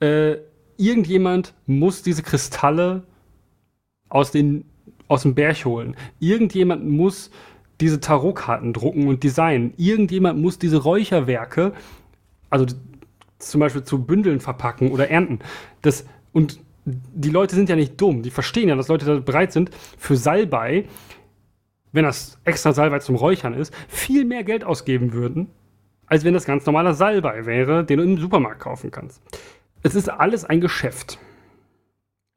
Äh, 0.00 0.38
irgendjemand 0.78 1.52
muss 1.66 2.02
diese 2.02 2.22
Kristalle 2.22 3.02
aus, 4.08 4.30
den, 4.30 4.64
aus 5.06 5.22
dem 5.22 5.34
Berg 5.34 5.66
holen. 5.66 5.96
Irgendjemand 6.18 6.88
muss 6.88 7.30
diese 7.78 8.00
Tarotkarten 8.00 8.72
drucken 8.72 9.06
und 9.06 9.22
designen. 9.22 9.74
Irgendjemand 9.76 10.40
muss 10.40 10.58
diese 10.58 10.78
Räucherwerke, 10.78 11.74
also 12.48 12.64
zum 13.48 13.60
Beispiel 13.60 13.82
zu 13.82 14.04
Bündeln 14.04 14.40
verpacken 14.40 14.90
oder 14.90 15.10
ernten. 15.10 15.40
Das, 15.82 16.06
und 16.32 16.60
die 16.84 17.30
Leute 17.30 17.54
sind 17.54 17.68
ja 17.68 17.76
nicht 17.76 18.00
dumm. 18.00 18.22
Die 18.22 18.30
verstehen 18.30 18.68
ja, 18.68 18.74
dass 18.74 18.88
Leute 18.88 19.06
da 19.06 19.20
bereit 19.20 19.52
sind, 19.52 19.70
für 19.98 20.16
Salbei, 20.16 20.86
wenn 21.92 22.04
das 22.04 22.38
extra 22.44 22.72
Salbei 22.72 22.98
zum 22.98 23.16
Räuchern 23.16 23.54
ist, 23.54 23.74
viel 23.88 24.24
mehr 24.24 24.44
Geld 24.44 24.64
ausgeben 24.64 25.12
würden, 25.12 25.48
als 26.06 26.24
wenn 26.24 26.34
das 26.34 26.44
ganz 26.44 26.66
normaler 26.66 26.94
Salbei 26.94 27.46
wäre, 27.46 27.84
den 27.84 27.98
du 27.98 28.04
im 28.04 28.18
Supermarkt 28.18 28.60
kaufen 28.60 28.90
kannst. 28.90 29.22
Es 29.82 29.94
ist 29.94 30.08
alles 30.08 30.44
ein 30.44 30.60
Geschäft. 30.60 31.18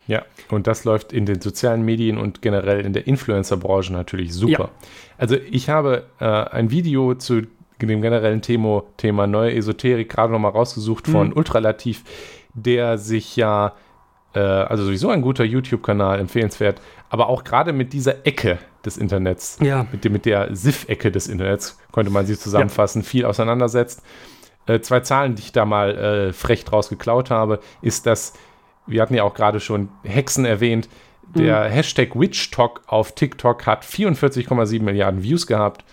Ja, 0.08 0.24
und 0.50 0.68
das 0.68 0.84
läuft 0.84 1.14
in 1.14 1.26
den 1.26 1.42
sozialen 1.42 1.84
Medien 1.84 2.18
und 2.18 2.42
generell 2.42 2.86
in 2.86 2.94
der 2.94 3.08
Influencer-Branche 3.08 3.92
natürlich 3.92 4.34
super. 4.34 4.66
Ja. 4.66 4.88
Also 5.18 5.36
ich 5.36 5.70
habe 5.70 6.06
äh, 6.20 6.26
ein 6.26 6.70
Video 6.70 7.16
zu 7.16 7.44
dem 7.80 8.02
generellen 8.02 8.42
Thema, 8.42 8.84
Thema 8.98 9.28
neue 9.28 9.54
Esoterik 9.54 10.10
gerade 10.10 10.32
nochmal 10.32 10.52
rausgesucht 10.52 11.08
von 11.08 11.28
mhm. 11.30 11.38
Ultralativ, 11.38 12.04
der 12.54 12.98
sich 12.98 13.36
ja 13.36 13.74
äh, 14.36 14.40
also 14.40 14.86
sowieso 14.86 15.10
ein 15.10 15.22
guter 15.22 15.44
YouTube-Kanal, 15.44 16.20
empfehlenswert. 16.20 16.82
Aber 17.10 17.30
auch 17.30 17.44
gerade 17.44 17.74
mit 17.74 17.94
dieser 17.94 18.26
Ecke 18.26 18.60
des 18.86 18.98
Internets, 18.98 19.58
ja. 19.62 19.88
mit, 19.92 20.10
mit 20.12 20.26
der 20.26 20.56
SIF-Ecke 20.56 21.12
des 21.12 21.28
Internets, 21.28 21.80
könnte 21.92 22.12
man 22.12 22.26
sie 22.26 22.38
zusammenfassen, 22.38 23.02
ja. 23.02 23.08
viel 23.08 23.26
auseinandersetzt. 23.26 24.04
Äh, 24.68 24.82
zwei 24.82 25.00
Zahlen, 25.00 25.36
die 25.36 25.44
ich 25.44 25.52
da 25.52 25.66
mal 25.66 25.96
äh, 25.96 26.34
frech 26.34 26.66
draus 26.66 26.90
geklaut 26.90 27.32
habe, 27.32 27.60
ist, 27.82 28.06
dass, 28.06 28.34
wir 28.86 29.02
hatten 29.02 29.14
ja 29.14 29.24
auch 29.24 29.34
gerade 29.34 29.60
schon 29.60 29.90
Hexen 30.04 30.46
erwähnt, 30.46 30.90
der 31.36 31.66
mhm. 31.66 31.72
Hashtag 31.72 32.20
WitchTalk 32.20 32.82
auf 32.88 33.14
TikTok 33.14 33.66
hat 33.66 33.84
44,7 33.84 34.82
Milliarden 34.82 35.24
Views 35.24 35.48
gehabt. 35.48 35.84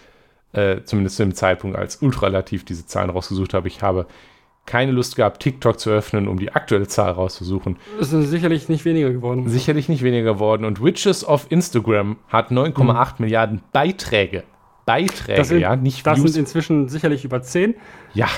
Äh, 0.53 0.85
zumindest 0.85 1.17
zu 1.17 1.23
dem 1.23 1.35
Zeitpunkt, 1.35 1.79
als 1.79 2.03
ultralativ 2.03 2.65
diese 2.65 2.87
Zahlen 2.87 3.09
rausgesucht 3.09 3.55
habe. 3.55 3.69
Ich 3.69 3.81
habe 3.81 4.07
keine 4.67 4.93
Lust 4.93 5.17
gehabt, 5.17 5.43
TikTok 5.43 5.81
zu 5.81 5.91
öffnen, 5.91 6.29
um 6.29 6.39
die 6.39 6.53
aktuelle 6.53 6.87
Zahl 6.87 7.13
rauszusuchen. 7.13 7.77
Es 8.01 8.13
ist 8.13 8.31
sicherlich 8.31 8.69
nicht 8.69 8.85
weniger 8.85 9.11
geworden. 9.11 9.49
Sicherlich 9.49 9.89
nicht 9.89 10.03
weniger 10.03 10.35
geworden. 10.35 10.65
Und 10.65 10.83
Witches 10.83 11.27
of 11.27 11.47
Instagram 11.51 12.17
hat 12.29 12.51
9,8 12.51 12.83
mhm. 12.83 13.13
Milliarden 13.19 13.63
Beiträge. 13.73 14.45
Beiträge, 14.85 15.45
sind, 15.45 15.61
ja, 15.61 15.77
nicht 15.77 16.07
Das 16.07 16.19
Views. 16.19 16.33
sind 16.33 16.43
inzwischen 16.43 16.89
sicherlich 16.89 17.25
über 17.25 17.43
10. 17.43 17.75
Ja, 18.15 18.29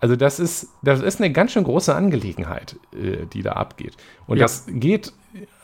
also 0.00 0.16
das 0.16 0.40
ist, 0.40 0.68
das 0.82 1.00
ist 1.00 1.20
eine 1.20 1.32
ganz 1.32 1.52
schön 1.52 1.64
große 1.64 1.94
Angelegenheit, 1.94 2.76
äh, 2.92 3.26
die 3.32 3.42
da 3.42 3.52
abgeht. 3.52 3.96
Und 4.26 4.38
ja. 4.38 4.44
das 4.44 4.66
geht 4.68 5.12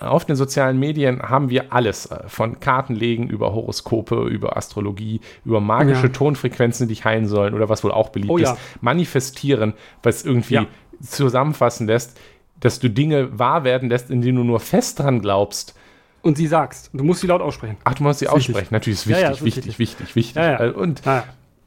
auf 0.01 0.25
den 0.25 0.37
sozialen 0.37 0.79
Medien 0.79 1.21
haben 1.23 1.51
wir 1.51 1.73
alles. 1.73 2.07
Äh, 2.07 2.29
von 2.29 2.61
Kartenlegen 2.61 3.29
über 3.29 3.53
Horoskope, 3.53 4.29
über 4.29 4.57
Astrologie, 4.57 5.21
über 5.45 5.61
magische 5.61 6.07
ja. 6.07 6.13
Tonfrequenzen, 6.13 6.89
die 6.89 6.95
dich 6.95 7.05
heilen 7.05 7.27
sollen 7.27 7.55
oder 7.55 7.69
was 7.69 7.85
wohl 7.85 7.93
auch 7.93 8.09
beliebt 8.11 8.31
oh, 8.31 8.39
ist. 8.39 8.49
Ja. 8.49 8.57
Manifestieren, 8.81 9.75
was 10.03 10.25
irgendwie 10.25 10.67
zusammenfassen 11.01 11.87
lässt, 11.87 12.19
dass 12.61 12.81
du 12.81 12.89
Dinge 12.91 13.39
wahr 13.39 13.65
werden 13.65 13.89
lässt, 13.89 14.11
in 14.11 14.23
denen 14.23 14.39
du 14.39 14.45
nur 14.45 14.61
fest 14.61 14.99
dran 14.99 15.21
glaubst. 15.21 15.75
Und 16.23 16.37
sie 16.37 16.47
sagst. 16.47 16.91
Du 16.93 17.05
musst 17.05 17.21
sie 17.21 17.29
laut 17.29 17.41
aussprechen. 17.41 17.77
Ach, 17.85 17.95
du 17.95 18.03
musst 18.03 18.19
sie 18.19 18.29
aussprechen. 18.29 18.55
Wichtig. 18.55 18.71
Natürlich 18.73 18.99
ist 18.99 19.07
wichtig, 19.07 19.23
ja, 19.23 19.31
ist 19.31 19.45
wichtig, 19.45 19.79
wichtig, 19.79 20.17
wichtig, 20.17 20.37
wichtig. 20.37 20.77
Und 20.77 21.03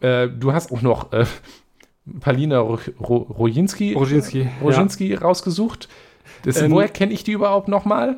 äh, 0.01 0.27
du 0.27 0.51
hast 0.51 0.71
auch 0.71 0.81
noch 0.81 1.13
äh, 1.13 1.25
Palina 2.19 2.59
Rojinski, 2.59 3.93
Rojinski, 3.93 4.49
Rojinski 4.61 5.11
ja. 5.11 5.19
rausgesucht. 5.19 5.87
Das, 6.43 6.61
ähm, 6.61 6.71
woher 6.71 6.89
kenne 6.89 7.13
ich 7.13 7.23
die 7.23 7.31
überhaupt 7.31 7.67
nochmal? 7.67 8.17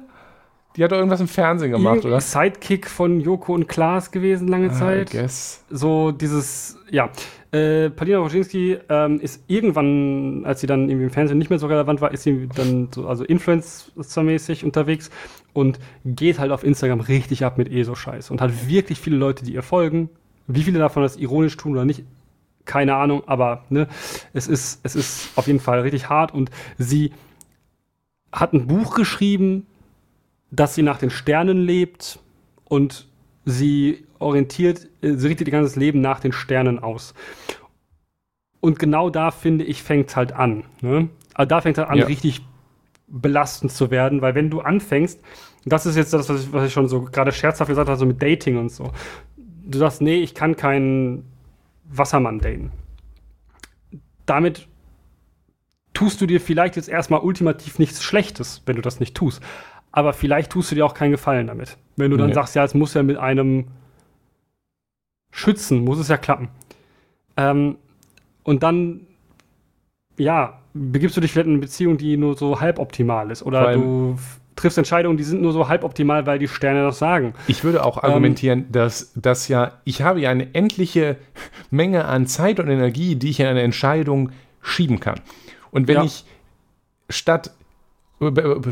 Die 0.76 0.84
hat 0.84 0.92
doch 0.92 0.98
irgendwas 0.98 1.22
im 1.22 1.28
Fernsehen 1.28 1.72
gemacht, 1.72 2.04
oder? 2.04 2.20
Sidekick 2.20 2.90
von 2.90 3.22
Joko 3.22 3.54
und 3.54 3.68
Klaas 3.68 4.10
gewesen 4.10 4.48
lange 4.48 4.72
ah, 4.72 4.74
Zeit. 4.74 5.12
Guess. 5.12 5.64
So 5.70 6.12
dieses, 6.12 6.78
ja. 6.90 7.10
Äh, 7.52 7.92
Palina 7.92 8.18
Roginski 8.18 8.80
ähm, 8.90 9.20
ist 9.20 9.44
irgendwann, 9.48 10.44
als 10.44 10.62
sie 10.62 10.68
dann 10.68 10.90
irgendwie 10.90 11.06
im 11.06 11.12
Fernsehen 11.12 11.38
nicht 11.38 11.52
mehr 11.52 11.60
so 11.60 11.68
relevant 11.68 12.02
war, 12.02 12.12
ist 12.12 12.24
sie 12.24 12.50
dann 12.56 12.90
so, 12.92 13.08
also 13.08 13.24
Influencer-mäßig 13.24 14.66
unterwegs 14.66 15.12
und 15.54 15.80
geht 16.04 16.40
halt 16.40 16.52
auf 16.52 16.64
Instagram 16.64 17.02
richtig 17.02 17.46
ab 17.46 17.60
mit 17.60 17.72
ESO-Scheiß 17.72 18.32
und 18.32 18.42
hat 18.42 18.68
wirklich 18.68 19.00
viele 19.00 19.18
Leute, 19.18 19.46
die 19.46 19.54
ihr 19.54 19.62
folgen. 19.62 20.10
Wie 20.48 20.64
viele 20.64 20.80
davon 20.80 21.04
das 21.04 21.18
ironisch 21.18 21.56
tun 21.56 21.74
oder 21.74 21.86
nicht, 21.86 22.04
keine 22.66 22.96
Ahnung, 22.96 23.24
aber 23.28 23.66
ne, 23.70 23.88
es 24.34 24.48
ist, 24.48 24.80
es 24.84 24.96
ist 24.96 25.30
auf 25.36 25.46
jeden 25.46 25.60
Fall 25.60 25.82
richtig 25.82 26.10
hart 26.10 26.34
und 26.34 26.50
sie 26.80 27.12
hat 28.34 28.54
ein 28.54 28.68
Buch 28.68 28.96
geschrieben, 28.96 29.68
dass 30.52 30.76
sie 30.76 30.84
nach 30.84 30.98
den 30.98 31.10
Sternen 31.10 31.60
lebt 31.60 32.20
und 32.66 33.08
sie 33.46 34.06
orientiert, 34.20 34.90
äh, 35.02 35.14
sie 35.14 35.28
richtet 35.28 35.48
ihr 35.48 35.52
ganzes 35.52 35.76
Leben 35.76 36.02
nach 36.02 36.20
den 36.20 36.34
Sternen 36.34 36.80
aus. 36.80 37.14
Und 38.60 38.80
genau 38.80 39.10
da 39.10 39.32
finde 39.32 39.66
ich, 39.66 39.84
fängt 39.84 40.10
es 40.10 40.16
halt 40.16 40.34
an. 40.34 40.64
Ne? 40.82 41.10
Also 41.34 41.48
da 41.48 41.62
fängt 41.62 41.78
es 41.78 41.82
halt 41.82 41.92
an, 41.92 42.00
ja. 42.00 42.06
richtig 42.06 42.42
belastend 43.08 43.72
zu 43.72 43.92
werden, 43.92 44.22
weil 44.22 44.36
wenn 44.36 44.50
du 44.50 44.62
anfängst, 44.62 45.22
das 45.66 45.86
ist 45.86 45.96
jetzt 45.96 46.14
das, 46.14 46.30
was 46.30 46.44
ich, 46.44 46.54
was 46.54 46.68
ich 46.68 46.74
schon 46.74 46.88
so 46.88 47.02
gerade 47.04 47.32
scherzhaft 47.32 47.70
gesagt 47.70 47.88
habe, 47.88 47.98
so 47.98 48.06
mit 48.06 48.22
Dating 48.22 48.58
und 48.58 48.70
so. 48.70 48.92
Du 49.38 49.78
sagst, 49.78 50.02
nee, 50.02 50.16
ich 50.16 50.34
kann 50.34 50.56
keinen 50.56 51.26
Wassermann 51.86 52.40
daten. 52.40 52.72
Damit 54.26 54.68
tust 55.94 56.22
du 56.22 56.26
dir 56.26 56.42
vielleicht 56.42 56.76
jetzt 56.76 56.90
erstmal 56.90 57.22
ultimativ 57.22 57.80
nichts 57.80 58.04
Schlechtes, 58.04 58.62
wenn 58.66 58.76
du 58.76 58.82
das 58.82 59.00
nicht 59.00 59.16
tust. 59.16 59.42
Aber 59.92 60.14
vielleicht 60.14 60.52
tust 60.52 60.72
du 60.72 60.76
dir 60.76 60.86
auch 60.86 60.96
keinen 60.96 61.12
Gefallen 61.12 61.48
damit. 61.48 61.78
Wenn 61.96 62.10
du 62.10 62.18
dann 62.18 62.28
nee. 62.28 62.34
sagst, 62.34 62.56
ja, 62.56 62.64
es 62.64 62.74
muss 62.74 62.94
ja 62.96 63.04
mit 63.04 63.18
einem 63.18 63.68
Schützen, 65.32 65.84
muss 65.84 66.00
es 66.00 66.08
ja 66.08 66.18
klappen. 66.18 66.50
Ähm, 67.38 67.78
und 68.44 68.64
dann, 68.64 69.02
ja, 70.18 70.60
begibst 70.74 71.16
du 71.16 71.22
dich 71.22 71.32
vielleicht 71.32 71.48
in 71.48 71.54
eine 71.54 71.62
Beziehung, 71.62 71.98
die 71.98 72.18
nur 72.18 72.36
so 72.36 72.60
halb 72.60 72.80
optimal 72.80 73.30
ist. 73.30 73.44
Oder 73.44 73.74
du 73.74 74.18
triffst 74.56 74.78
Entscheidungen, 74.78 75.18
die 75.18 75.24
sind 75.24 75.42
nur 75.42 75.54
so 75.54 75.68
halboptimal, 75.68 76.26
weil 76.26 76.40
die 76.40 76.48
Sterne 76.48 76.84
das 76.84 77.00
sagen. 77.00 77.34
Ich 77.48 77.64
würde 77.64 77.84
auch 77.84 78.04
argumentieren, 78.04 78.60
ähm, 78.60 78.72
dass 78.72 79.12
das 79.16 79.48
ja, 79.48 79.74
ich 79.84 80.02
habe 80.02 80.22
ja 80.22 80.30
eine 80.30 80.54
endliche 80.54 81.18
Menge 81.72 82.06
an 82.06 82.28
Zeit 82.28 82.60
und 82.60 82.70
Energie, 82.70 83.16
die 83.16 83.30
ich 83.30 83.40
in 83.40 83.48
eine 83.48 83.62
Entscheidung 83.62 84.32
schieben 84.62 85.00
kann. 85.00 85.20
Und 85.74 85.88
wenn 85.88 85.98
ja. 85.98 86.04
ich 86.04 86.24
statt 87.10 87.52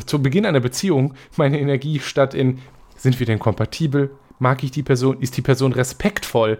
zu 0.05 0.21
Beginn 0.21 0.45
einer 0.45 0.61
Beziehung 0.61 1.15
meine 1.35 1.59
Energie 1.59 1.99
statt 1.99 2.33
in, 2.33 2.59
sind 2.95 3.19
wir 3.19 3.25
denn 3.25 3.39
kompatibel? 3.39 4.11
Mag 4.39 4.63
ich 4.63 4.71
die 4.71 4.83
Person? 4.83 5.19
Ist 5.19 5.35
die 5.35 5.41
Person 5.41 5.73
respektvoll? 5.73 6.57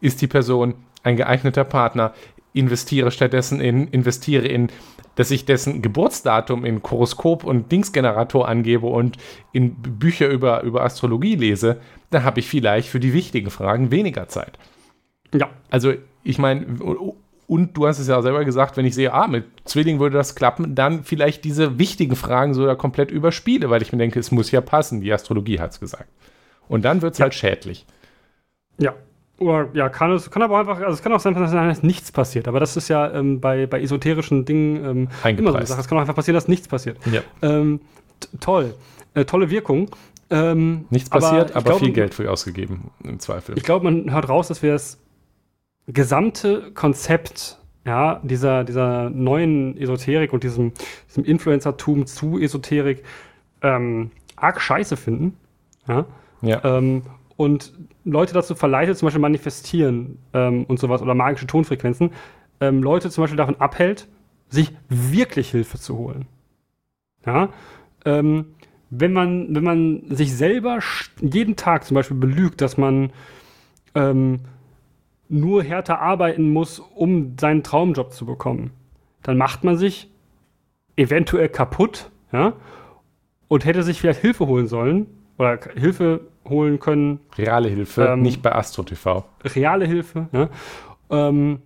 Ist 0.00 0.20
die 0.20 0.26
Person 0.26 0.74
ein 1.02 1.16
geeigneter 1.16 1.64
Partner? 1.64 2.12
investiere 2.52 3.10
stattdessen 3.10 3.60
in, 3.60 3.88
investiere 3.88 4.46
in, 4.46 4.68
dass 5.14 5.30
ich 5.30 5.44
dessen 5.44 5.82
Geburtsdatum 5.82 6.64
in 6.64 6.82
Horoskop 6.82 7.44
und 7.44 7.70
Dingsgenerator 7.70 8.48
angebe 8.48 8.86
und 8.86 9.16
in 9.52 9.74
Bücher 9.74 10.28
über, 10.28 10.62
über 10.62 10.82
Astrologie 10.82 11.36
lese, 11.36 11.80
dann 12.10 12.24
habe 12.24 12.40
ich 12.40 12.48
vielleicht 12.48 12.88
für 12.88 13.00
die 13.00 13.12
wichtigen 13.12 13.50
Fragen 13.50 13.90
weniger 13.90 14.28
Zeit. 14.28 14.58
Ja. 15.34 15.50
Also, 15.70 15.94
ich 16.24 16.38
meine, 16.38 16.66
und 17.48 17.76
du 17.76 17.86
hast 17.86 17.98
es 17.98 18.06
ja 18.06 18.20
selber 18.20 18.44
gesagt, 18.44 18.76
wenn 18.76 18.84
ich 18.84 18.94
sehe, 18.94 19.12
ah, 19.12 19.26
mit 19.26 19.46
Zwilling 19.64 19.98
würde 19.98 20.18
das 20.18 20.34
klappen, 20.34 20.74
dann 20.74 21.02
vielleicht 21.02 21.44
diese 21.44 21.78
wichtigen 21.78 22.14
Fragen 22.14 22.52
sogar 22.52 22.76
komplett 22.76 23.10
überspiele, 23.10 23.70
weil 23.70 23.80
ich 23.80 23.90
mir 23.90 23.98
denke, 23.98 24.20
es 24.20 24.30
muss 24.30 24.50
ja 24.50 24.60
passen, 24.60 25.00
die 25.00 25.10
Astrologie 25.10 25.58
hat 25.58 25.72
es 25.72 25.80
gesagt. 25.80 26.10
Und 26.68 26.84
dann 26.84 27.00
wird 27.00 27.14
es 27.14 27.18
ja. 27.18 27.24
halt 27.24 27.34
schädlich. 27.34 27.86
Ja, 28.78 28.94
oder 29.38 29.70
ja, 29.72 29.88
kann 29.88 30.12
es, 30.12 30.30
kann 30.30 30.42
aber 30.42 30.58
einfach, 30.58 30.78
also 30.78 30.92
es 30.92 31.02
kann 31.02 31.10
auch 31.12 31.20
sein, 31.20 31.34
dass 31.34 31.82
nichts 31.82 32.12
passiert. 32.12 32.48
Aber 32.48 32.60
das 32.60 32.76
ist 32.76 32.88
ja 32.88 33.10
ähm, 33.12 33.40
bei, 33.40 33.66
bei 33.66 33.80
esoterischen 33.80 34.44
Dingen 34.44 35.08
ähm, 35.24 35.38
immer 35.38 35.52
so 35.52 35.56
eine 35.56 35.66
Sache. 35.66 35.80
Es 35.80 35.88
kann 35.88 35.96
auch 35.96 36.02
einfach 36.02 36.14
passieren, 36.14 36.34
dass 36.34 36.48
nichts 36.48 36.68
passiert. 36.68 36.98
Ja. 37.10 37.22
Ähm, 37.40 37.80
toll. 38.40 38.74
Äh, 39.14 39.24
tolle 39.24 39.48
Wirkung. 39.48 39.88
Ähm, 40.28 40.84
nichts 40.90 41.08
passiert, 41.08 41.52
aber, 41.52 41.56
aber 41.56 41.64
glaub, 41.70 41.78
viel 41.78 41.92
Geld 41.92 42.12
für 42.12 42.30
ausgegeben, 42.30 42.90
im 43.02 43.18
Zweifel. 43.20 43.56
Ich 43.56 43.62
glaube, 43.62 43.90
man 43.90 44.12
hört 44.12 44.28
raus, 44.28 44.48
dass 44.48 44.62
wir 44.62 44.72
das 44.72 44.98
gesamte 45.88 46.70
Konzept 46.72 47.58
ja, 47.84 48.20
dieser, 48.22 48.64
dieser 48.64 49.08
neuen 49.08 49.76
Esoterik 49.78 50.32
und 50.32 50.44
diesem, 50.44 50.72
diesem 51.08 51.24
Influencertum 51.24 52.06
zu 52.06 52.38
Esoterik 52.38 53.02
ähm, 53.62 54.10
arg 54.36 54.60
scheiße 54.60 54.96
finden. 54.96 55.36
Ja. 55.86 56.04
ja. 56.42 56.64
Ähm, 56.64 57.02
und 57.36 57.72
Leute 58.04 58.34
dazu 58.34 58.54
verleitet, 58.54 58.98
zum 58.98 59.06
Beispiel 59.06 59.22
manifestieren 59.22 60.18
ähm, 60.34 60.64
und 60.64 60.78
sowas 60.78 61.00
oder 61.00 61.14
magische 61.14 61.46
Tonfrequenzen, 61.46 62.10
ähm, 62.60 62.82
Leute 62.82 63.10
zum 63.10 63.22
Beispiel 63.22 63.38
davon 63.38 63.60
abhält, 63.60 64.06
sich 64.50 64.72
wirklich 64.88 65.50
Hilfe 65.50 65.78
zu 65.78 65.96
holen. 65.96 66.26
Ja? 67.24 67.50
Ähm, 68.04 68.46
wenn, 68.90 69.12
man, 69.12 69.54
wenn 69.54 69.64
man 69.64 70.02
sich 70.10 70.34
selber 70.34 70.80
jeden 71.20 71.56
Tag 71.56 71.84
zum 71.84 71.94
Beispiel 71.94 72.16
belügt, 72.16 72.60
dass 72.60 72.76
man 72.76 73.12
ähm, 73.94 74.40
nur 75.28 75.62
härter 75.62 76.00
arbeiten 76.00 76.52
muss, 76.52 76.78
um 76.78 77.36
seinen 77.38 77.62
Traumjob 77.62 78.12
zu 78.12 78.26
bekommen, 78.26 78.70
dann 79.22 79.36
macht 79.36 79.64
man 79.64 79.76
sich 79.76 80.10
eventuell 80.96 81.48
kaputt 81.48 82.10
ja? 82.32 82.54
und 83.48 83.64
hätte 83.64 83.82
sich 83.82 84.00
vielleicht 84.00 84.20
Hilfe 84.20 84.46
holen 84.46 84.66
sollen 84.66 85.06
oder 85.36 85.58
Hilfe 85.76 86.20
holen 86.48 86.80
können. 86.80 87.20
Reale 87.36 87.68
Hilfe, 87.68 88.04
ähm, 88.04 88.22
nicht 88.22 88.42
bei 88.42 88.54
Astro 88.54 88.82
TV. 88.82 89.24
Reale 89.44 89.86
Hilfe, 89.86 90.28
ja. 90.32 90.48
Ähm, 91.10 91.60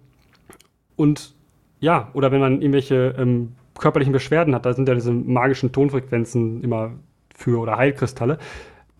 und 0.96 1.34
ja, 1.80 2.10
oder 2.12 2.30
wenn 2.30 2.40
man 2.40 2.60
irgendwelche 2.60 3.14
ähm, 3.18 3.52
körperlichen 3.78 4.12
Beschwerden 4.12 4.54
hat, 4.54 4.66
da 4.66 4.72
sind 4.72 4.88
ja 4.88 4.94
diese 4.94 5.12
magischen 5.12 5.72
Tonfrequenzen 5.72 6.62
immer 6.62 6.92
für 7.34 7.58
oder 7.58 7.76
Heilkristalle, 7.76 8.38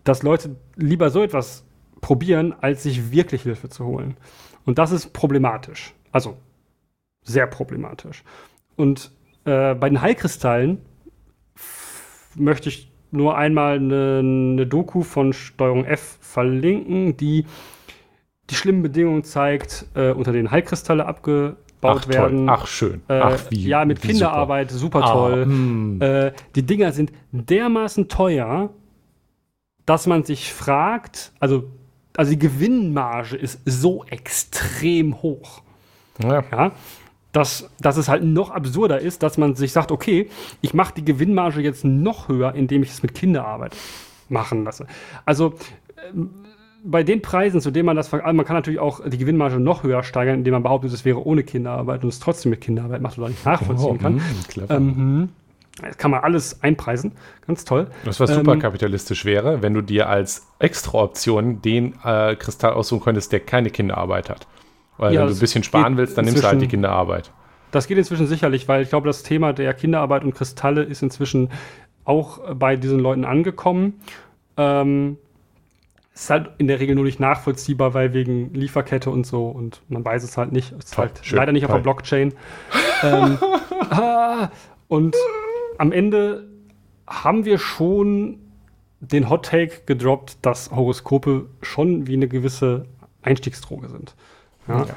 dass 0.03 0.23
Leute 0.23 0.55
lieber 0.75 1.09
so 1.09 1.23
etwas 1.23 1.65
probieren, 2.01 2.53
als 2.59 2.83
sich 2.83 3.11
wirklich 3.11 3.43
Hilfe 3.43 3.69
zu 3.69 3.85
holen. 3.85 4.17
Und 4.65 4.77
das 4.77 4.91
ist 4.91 5.13
problematisch. 5.13 5.93
Also 6.11 6.37
sehr 7.23 7.47
problematisch. 7.47 8.23
Und 8.75 9.11
äh, 9.45 9.75
bei 9.75 9.89
den 9.89 10.01
Heilkristallen 10.01 10.79
möchte 12.35 12.69
ich 12.69 12.91
nur 13.11 13.37
einmal 13.37 13.75
eine, 13.75 14.19
eine 14.19 14.67
Doku 14.67 15.03
von 15.03 15.33
Steuerung 15.33 15.85
F 15.85 16.17
verlinken, 16.21 17.15
die 17.17 17.45
die 18.49 18.55
schlimmen 18.55 18.81
Bedingungen 18.81 19.23
zeigt, 19.23 19.85
äh, 19.95 20.11
unter 20.11 20.31
denen 20.31 20.51
Heilkristalle 20.51 21.05
abgebaut 21.05 21.57
Ach, 21.81 22.07
werden. 22.07 22.49
Ach, 22.49 22.67
schön. 22.67 23.01
Äh, 23.07 23.19
Ach, 23.19 23.39
wie. 23.49 23.67
Ja, 23.67 23.85
mit 23.85 24.03
wie 24.03 24.09
Kinderarbeit, 24.09 24.71
super, 24.71 24.99
super 24.99 25.13
toll. 25.13 25.45
Hm. 25.45 26.01
Äh, 26.01 26.33
die 26.55 26.63
Dinger 26.63 26.91
sind 26.91 27.11
dermaßen 27.31 28.09
teuer, 28.09 28.69
dass 29.85 30.07
man 30.07 30.23
sich 30.23 30.53
fragt, 30.53 31.31
also, 31.39 31.71
also 32.15 32.31
die 32.31 32.39
Gewinnmarge 32.39 33.35
ist 33.35 33.59
so 33.65 34.03
extrem 34.05 35.21
hoch. 35.21 35.61
Ja. 36.21 36.43
ja 36.51 36.71
dass, 37.33 37.67
dass 37.81 37.97
es 37.97 38.07
halt 38.07 38.23
noch 38.23 38.51
absurder 38.51 38.99
ist, 38.99 39.23
dass 39.23 39.37
man 39.37 39.55
sich 39.55 39.73
sagt, 39.73 39.91
okay, 39.91 40.29
ich 40.61 40.73
mache 40.73 40.93
die 40.95 41.03
Gewinnmarge 41.03 41.61
jetzt 41.61 41.83
noch 41.83 42.29
höher, 42.29 42.53
indem 42.53 42.83
ich 42.83 42.91
es 42.91 43.03
mit 43.03 43.15
Kinderarbeit 43.15 43.75
machen 44.29 44.63
lasse. 44.63 44.87
Also 45.25 45.55
ähm, 46.13 46.29
bei 46.85 47.01
den 47.01 47.21
Preisen, 47.21 47.59
zu 47.59 47.71
denen 47.71 47.87
man 47.87 47.95
das 47.95 48.13
also 48.13 48.33
man 48.33 48.45
kann 48.45 48.55
natürlich 48.55 48.79
auch 48.79 49.01
die 49.07 49.17
Gewinnmarge 49.17 49.59
noch 49.59 49.83
höher 49.83 50.03
steigern, 50.03 50.39
indem 50.39 50.53
man 50.53 50.63
behauptet, 50.63 50.93
es 50.93 51.05
wäre 51.05 51.25
ohne 51.25 51.43
Kinderarbeit 51.43 52.03
und 52.03 52.09
es 52.09 52.19
trotzdem 52.19 52.51
mit 52.51 52.61
Kinderarbeit 52.61 53.01
macht 53.01 53.17
oder 53.17 53.29
nicht 53.29 53.45
nachvollziehen 53.45 53.95
oh, 53.95 53.97
kann. 53.97 54.15
Mh, 54.15 54.65
ähm, 54.69 54.95
hm. 54.95 55.29
Das 55.81 55.97
kann 55.97 56.11
man 56.11 56.21
alles 56.21 56.61
einpreisen. 56.61 57.13
Ganz 57.47 57.65
toll. 57.65 57.87
Das, 58.05 58.19
was 58.19 58.33
super 58.33 58.53
ähm, 58.53 58.59
kapitalistisch 58.59 59.25
wäre, 59.25 59.61
wenn 59.61 59.73
du 59.73 59.81
dir 59.81 60.07
als 60.07 60.47
Extra-Option 60.59 61.61
den 61.61 61.95
äh, 62.03 62.35
Kristall 62.35 62.73
aussuchen 62.73 63.03
könntest, 63.03 63.31
der 63.31 63.39
keine 63.39 63.69
Kinderarbeit 63.69 64.29
hat. 64.29 64.47
Weil 64.97 65.13
ja, 65.13 65.21
wenn 65.21 65.27
du 65.27 65.33
ein 65.33 65.39
bisschen 65.39 65.63
sparen 65.63 65.97
willst, 65.97 66.17
dann 66.17 66.25
nimmst 66.25 66.43
du 66.43 66.47
halt 66.47 66.61
die 66.61 66.67
Kinderarbeit. 66.67 67.31
Das 67.71 67.87
geht 67.87 67.97
inzwischen 67.97 68.27
sicherlich, 68.27 68.67
weil 68.67 68.83
ich 68.83 68.89
glaube, 68.89 69.07
das 69.07 69.23
Thema 69.23 69.51
der 69.51 69.73
Kinderarbeit 69.73 70.23
und 70.23 70.35
Kristalle 70.35 70.83
ist 70.83 71.01
inzwischen 71.01 71.49
auch 72.05 72.53
bei 72.53 72.75
diesen 72.75 72.99
Leuten 72.99 73.25
angekommen. 73.25 73.99
Ähm, 74.57 75.17
ist 76.13 76.29
halt 76.29 76.51
in 76.59 76.67
der 76.67 76.79
Regel 76.79 76.93
nur 76.93 77.05
nicht 77.05 77.19
nachvollziehbar, 77.19 77.95
weil 77.95 78.13
wegen 78.13 78.53
Lieferkette 78.53 79.09
und 79.09 79.25
so 79.25 79.47
und 79.47 79.81
man 79.89 80.05
weiß 80.05 80.23
es 80.23 80.37
halt 80.37 80.51
nicht. 80.51 80.71
Es 80.73 80.85
ist 80.85 80.93
toll, 80.93 81.05
halt 81.07 81.19
schön, 81.23 81.37
leider 81.37 81.51
nicht 81.51 81.65
toll. 81.65 81.71
auf 81.71 81.77
der 81.77 81.83
Blockchain. 81.83 82.33
ähm, 83.01 83.39
ah, 83.89 84.49
und 84.87 85.15
am 85.83 85.91
Ende 85.91 86.47
haben 87.07 87.43
wir 87.43 87.57
schon 87.57 88.39
den 89.01 89.29
Hot 89.29 89.47
Take 89.47 89.81
gedroppt, 89.85 90.37
dass 90.41 90.71
Horoskope 90.71 91.49
schon 91.61 92.07
wie 92.07 92.13
eine 92.13 92.29
gewisse 92.29 92.85
Einstiegsdroge 93.21 93.89
sind. 93.89 94.15
Ja? 94.65 94.85
Ja. 94.85 94.95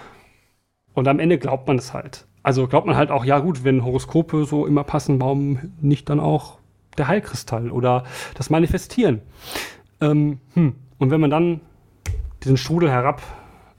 Und 0.95 1.09
am 1.09 1.19
Ende 1.19 1.39
glaubt 1.39 1.67
man 1.67 1.77
es 1.77 1.93
halt. 1.93 2.29
Also 2.45 2.69
glaubt 2.69 2.87
man 2.87 2.95
halt 2.95 3.11
auch, 3.11 3.25
ja 3.25 3.41
gut, 3.41 3.65
wenn 3.65 3.85
Horoskope 3.85 4.45
so 4.45 4.65
immer 4.65 4.85
passen, 4.85 5.21
warum 5.21 5.73
nicht 5.81 6.09
dann 6.09 6.21
auch 6.21 6.61
der 6.97 7.09
Heilkristall 7.09 7.73
oder 7.73 8.05
das 8.37 8.49
Manifestieren? 8.49 9.23
Ähm, 10.01 10.39
hm. 10.55 10.77
Und 10.99 11.11
wenn 11.11 11.21
man 11.21 11.31
dann 11.31 11.61
diesen 12.45 12.57
Strudel 12.57 12.93
herab 12.93 13.23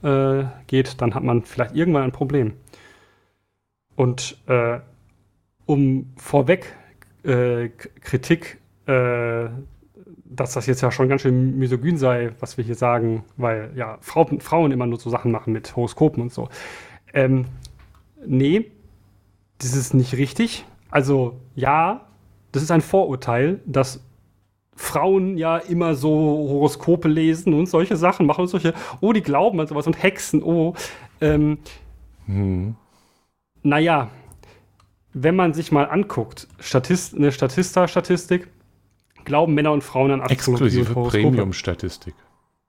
äh, 0.02 0.44
geht, 0.66 1.00
dann 1.00 1.14
hat 1.14 1.22
man 1.22 1.42
vielleicht 1.44 1.74
irgendwann 1.74 2.02
ein 2.02 2.12
Problem. 2.12 2.52
Und 3.96 4.36
äh, 4.46 4.80
um 5.64 6.12
vorweg 6.18 6.76
äh, 7.24 7.68
Kritik 8.00 8.58
äh, 8.86 9.48
dass 10.24 10.52
das 10.52 10.66
jetzt 10.66 10.80
ja 10.80 10.90
schon 10.90 11.08
ganz 11.08 11.22
schön 11.22 11.58
misogyn 11.58 11.96
sei, 11.96 12.32
was 12.40 12.56
wir 12.56 12.64
hier 12.64 12.74
sagen, 12.74 13.24
weil 13.36 13.72
ja 13.74 13.98
Frau, 14.00 14.28
Frauen 14.40 14.72
immer 14.72 14.86
nur 14.86 14.98
so 14.98 15.10
Sachen 15.10 15.32
machen 15.32 15.52
mit 15.52 15.74
Horoskopen 15.74 16.22
und 16.22 16.32
so. 16.32 16.48
Ähm, 17.12 17.46
nee, 18.24 18.70
das 19.58 19.74
ist 19.74 19.94
nicht 19.94 20.14
richtig. 20.14 20.64
Also 20.90 21.40
ja, 21.54 22.06
das 22.52 22.62
ist 22.62 22.70
ein 22.70 22.80
Vorurteil, 22.80 23.60
dass 23.66 24.04
Frauen 24.74 25.36
ja 25.36 25.58
immer 25.58 25.94
so 25.94 26.10
Horoskope 26.10 27.08
lesen 27.08 27.52
und 27.54 27.66
solche 27.66 27.96
Sachen 27.96 28.26
machen 28.26 28.42
und 28.42 28.48
solche, 28.48 28.74
oh, 29.00 29.12
die 29.12 29.22
glauben 29.22 29.60
an 29.60 29.66
sowas 29.66 29.86
und 29.86 30.00
Hexen, 30.00 30.42
oh. 30.42 30.74
Ähm, 31.20 31.58
hm. 32.26 32.76
Naja, 33.64 34.08
wenn 35.12 35.36
man 35.36 35.54
sich 35.54 35.72
mal 35.72 35.84
anguckt, 35.84 36.48
Statist, 36.58 37.14
eine 37.14 37.32
Statista-Statistik, 37.32 38.48
glauben 39.24 39.54
Männer 39.54 39.72
und 39.72 39.82
Frauen 39.82 40.10
an 40.10 40.20
Astrologie 40.20 40.80
Exklusive 40.80 40.94
Premium-Statistik. 40.94 42.14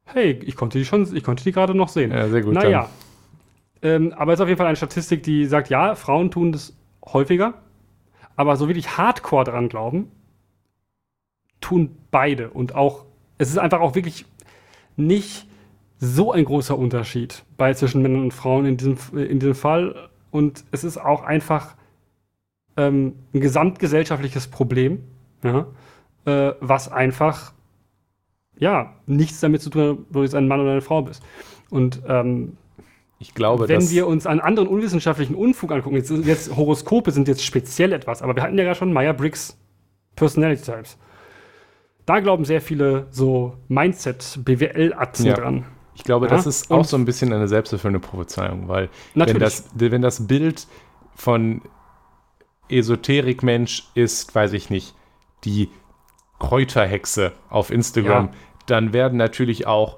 Hey, 0.05 0.39
ich 0.43 0.55
konnte 0.55 0.77
die 0.77 0.85
schon, 0.85 1.15
ich 1.15 1.23
konnte 1.23 1.43
die 1.43 1.51
gerade 1.51 1.75
noch 1.75 1.89
sehen. 1.89 2.11
Ja, 2.11 2.27
sehr 2.27 2.41
gut. 2.41 2.53
Naja. 2.53 2.89
Ähm, 3.81 4.13
aber 4.13 4.33
es 4.33 4.39
ist 4.39 4.43
auf 4.43 4.49
jeden 4.49 4.57
Fall 4.57 4.67
eine 4.67 4.75
Statistik, 4.75 5.23
die 5.23 5.45
sagt, 5.45 5.69
ja, 5.69 5.95
Frauen 5.95 6.31
tun 6.31 6.51
das 6.51 6.75
häufiger, 7.05 7.53
aber 8.35 8.55
so 8.57 8.67
wirklich 8.67 8.97
hardcore 8.97 9.45
dran 9.45 9.69
glauben, 9.69 10.11
tun 11.61 11.95
beide. 12.11 12.49
Und 12.49 12.75
auch, 12.75 13.05
es 13.37 13.49
ist 13.49 13.57
einfach 13.57 13.79
auch 13.79 13.95
wirklich 13.95 14.25
nicht 14.97 15.47
so 15.99 16.31
ein 16.31 16.45
großer 16.45 16.77
Unterschied 16.77 17.43
bei 17.57 17.73
zwischen 17.73 18.01
Männern 18.01 18.23
und 18.23 18.33
Frauen 18.33 18.65
in 18.65 18.77
diesem, 18.77 18.97
in 19.13 19.39
diesem 19.39 19.55
Fall. 19.55 20.09
Und 20.31 20.63
es 20.71 20.83
ist 20.83 20.97
auch 20.97 21.23
einfach 21.23 21.75
ähm, 22.79 23.15
ein 23.33 23.41
gesamtgesellschaftliches 23.41 24.47
Problem. 24.47 25.03
Ja? 25.43 25.67
äh, 26.25 26.53
was 26.59 26.91
einfach 26.91 27.53
ja 28.57 28.93
nichts 29.05 29.39
damit 29.39 29.61
zu 29.61 29.69
tun 29.69 29.81
hat, 29.81 29.89
ob 29.89 30.11
du 30.11 30.23
jetzt 30.23 30.35
ein 30.35 30.47
Mann 30.47 30.59
oder 30.59 30.71
eine 30.71 30.81
Frau 30.81 31.01
bist. 31.01 31.23
Und 31.69 32.01
ähm, 32.07 32.57
ich 33.19 33.33
glaube, 33.33 33.67
wenn 33.67 33.89
wir 33.89 34.07
uns 34.07 34.25
an 34.25 34.39
anderen 34.39 34.69
unwissenschaftlichen 34.69 35.35
Unfug 35.35 35.71
angucken, 35.71 35.95
jetzt, 35.95 36.09
jetzt 36.09 36.55
Horoskope 36.55 37.11
sind 37.11 37.27
jetzt 37.27 37.43
speziell 37.43 37.91
etwas, 37.91 38.21
aber 38.21 38.35
wir 38.35 38.43
hatten 38.43 38.57
ja 38.57 38.63
gerade 38.63 38.77
schon 38.77 38.93
Meyer-Briggs 38.93 39.57
Personality 40.15 40.63
Types. 40.63 40.97
Da 42.05 42.21
glauben 42.21 42.45
sehr 42.45 42.61
viele 42.61 43.07
so 43.11 43.55
Mindset-BWL-Atzen 43.67 45.25
ja. 45.25 45.33
dran. 45.35 45.65
Ich 45.95 46.03
glaube, 46.03 46.27
ja? 46.27 46.31
das 46.31 46.47
ist 46.47 46.71
auch 46.71 46.85
so 46.85 46.97
ein 46.97 47.05
bisschen 47.05 47.33
eine 47.33 47.47
selbsterfüllende 47.47 47.99
Prophezeiung, 47.99 48.67
weil 48.67 48.89
wenn 49.15 49.37
das, 49.37 49.65
wenn 49.75 50.01
das 50.01 50.25
Bild 50.25 50.65
von 51.13 51.61
Esoterik-Mensch 52.69 53.87
ist, 53.95 54.33
weiß 54.33 54.53
ich 54.53 54.69
nicht, 54.69 54.95
die 55.43 55.69
Kräuterhexe 56.39 57.33
auf 57.49 57.71
Instagram, 57.71 58.25
ja. 58.25 58.31
dann 58.65 58.93
werden 58.93 59.17
natürlich 59.17 59.67
auch 59.67 59.97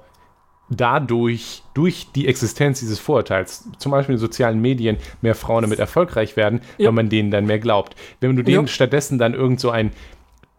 dadurch, 0.68 1.62
durch 1.74 2.08
die 2.14 2.26
Existenz 2.26 2.80
dieses 2.80 2.98
Vorurteils, 2.98 3.68
zum 3.78 3.92
Beispiel 3.92 4.14
in 4.14 4.18
sozialen 4.18 4.60
Medien, 4.60 4.96
mehr 5.20 5.34
Frauen 5.34 5.62
damit 5.62 5.78
erfolgreich 5.78 6.36
werden, 6.36 6.60
ja. 6.78 6.86
weil 6.86 6.92
man 6.92 7.08
denen 7.08 7.30
dann 7.30 7.46
mehr 7.46 7.58
glaubt. 7.58 7.94
Wenn 8.20 8.34
du 8.36 8.42
denen 8.42 8.66
ja. 8.66 8.68
stattdessen 8.68 9.18
dann 9.18 9.34
irgend 9.34 9.60
so 9.60 9.70
ein 9.70 9.92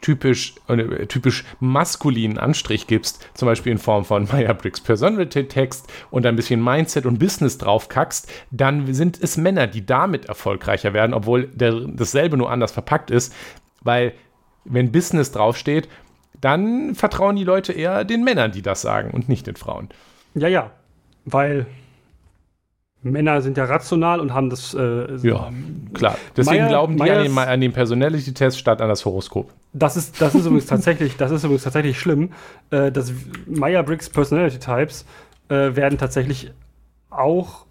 typisch, 0.03 0.53
äh, 0.67 1.07
typisch 1.07 1.45
maskulinen 1.59 2.37
Anstrich 2.37 2.85
gibst, 2.85 3.27
zum 3.33 3.47
Beispiel 3.47 3.71
in 3.71 3.77
Form 3.79 4.05
von 4.05 4.27
Meyer-Briggs 4.31 4.81
Personality 4.81 5.47
Text 5.47 5.91
und 6.11 6.25
ein 6.25 6.35
bisschen 6.35 6.63
Mindset 6.63 7.05
und 7.05 7.17
Business 7.17 7.57
draufkackst, 7.57 8.31
dann 8.51 8.93
sind 8.93 9.19
es 9.19 9.37
Männer, 9.37 9.65
die 9.65 9.85
damit 9.85 10.25
erfolgreicher 10.25 10.93
werden, 10.93 11.13
obwohl 11.13 11.47
der, 11.47 11.73
dasselbe 11.87 12.37
nur 12.37 12.51
anders 12.51 12.73
verpackt 12.73 13.09
ist, 13.09 13.33
weil 13.81 14.13
wenn 14.65 14.91
Business 14.91 15.31
draufsteht, 15.31 15.87
dann 16.39 16.95
vertrauen 16.95 17.37
die 17.37 17.45
Leute 17.45 17.71
eher 17.71 18.03
den 18.03 18.23
Männern, 18.23 18.51
die 18.51 18.61
das 18.61 18.81
sagen 18.81 19.11
und 19.11 19.29
nicht 19.29 19.47
den 19.47 19.55
Frauen. 19.55 19.89
Ja, 20.35 20.49
ja, 20.49 20.71
weil 21.23 21.65
Männer 23.03 23.41
sind 23.41 23.57
ja 23.57 23.65
rational 23.65 24.19
und 24.19 24.33
haben 24.33 24.49
das. 24.49 24.73
Äh, 24.73 25.17
ja, 25.17 25.51
klar. 25.93 26.17
Deswegen 26.35 26.57
Meier, 26.57 26.69
glauben 26.69 26.93
die 26.95 27.03
Meyers, 27.03 27.17
an 27.17 27.35
den, 27.35 27.37
an 27.37 27.61
den 27.61 27.73
Personality-Test 27.73 28.57
statt 28.57 28.81
an 28.81 28.89
das 28.89 29.05
Horoskop. 29.05 29.51
Das 29.73 29.97
ist, 29.97 30.21
das 30.21 30.35
ist 30.35 30.45
übrigens 30.45 30.67
tatsächlich, 30.67 31.17
das 31.17 31.31
ist 31.31 31.43
übrigens 31.43 31.63
tatsächlich 31.63 31.99
schlimm. 31.99 32.31
Äh, 32.69 32.91
dass 32.91 33.13
Meyer-Briggs 33.47 34.09
Personality 34.09 34.59
Types 34.59 35.05
äh, 35.49 35.75
werden 35.75 35.97
tatsächlich 35.97 36.51
auch 37.09 37.65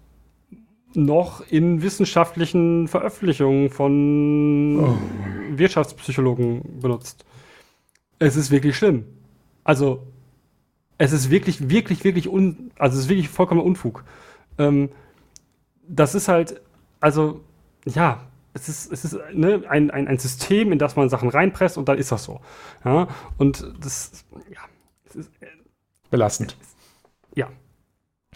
noch 0.95 1.43
in 1.49 1.81
wissenschaftlichen 1.81 2.87
Veröffentlichungen 2.87 3.69
von 3.69 4.79
oh. 4.79 4.97
Wirtschaftspsychologen 5.57 6.79
benutzt. 6.79 7.25
Es 8.19 8.35
ist 8.35 8.51
wirklich 8.51 8.77
schlimm. 8.77 9.05
Also, 9.63 10.03
es 10.97 11.11
ist 11.11 11.29
wirklich, 11.29 11.69
wirklich, 11.69 12.03
wirklich 12.03 12.29
un, 12.29 12.71
also 12.77 12.95
es 12.95 13.05
ist 13.05 13.09
wirklich 13.09 13.29
vollkommen 13.29 13.61
Unfug. 13.61 14.03
Ähm, 14.57 14.89
das 15.95 16.15
ist 16.15 16.27
halt, 16.27 16.61
also, 16.99 17.41
ja, 17.85 18.25
es 18.53 18.69
ist, 18.69 18.91
es 18.91 19.05
ist 19.05 19.17
ne, 19.33 19.63
ein, 19.67 19.91
ein, 19.91 20.07
ein 20.07 20.17
System, 20.17 20.71
in 20.71 20.79
das 20.79 20.95
man 20.95 21.09
Sachen 21.09 21.29
reinpresst 21.29 21.77
und 21.77 21.89
dann 21.89 21.97
ist 21.97 22.11
das 22.11 22.23
so. 22.23 22.41
Ja, 22.85 23.07
und 23.37 23.73
das, 23.79 24.25
ja, 24.49 24.61
es 25.05 25.15
ist, 25.15 25.31
äh, 25.41 25.47
belastend. 26.09 26.57
ja, 27.35 27.49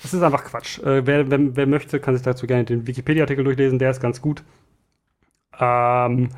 es 0.03 0.13
ist 0.13 0.21
einfach 0.21 0.43
Quatsch. 0.43 0.79
Äh, 0.79 1.05
wer, 1.05 1.29
wer, 1.29 1.55
wer, 1.55 1.67
möchte, 1.67 1.99
kann 1.99 2.15
sich 2.15 2.23
dazu 2.23 2.47
gerne 2.47 2.65
den 2.65 2.87
Wikipedia-Artikel 2.87 3.43
durchlesen, 3.43 3.79
der 3.79 3.91
ist 3.91 4.01
ganz 4.01 4.21
gut. 4.21 4.43
Ähm, 5.59 6.29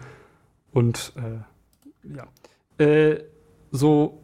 und 0.72 1.14
äh, 1.16 2.16
ja. 2.16 2.86
Äh, 2.86 3.24
so. 3.72 4.24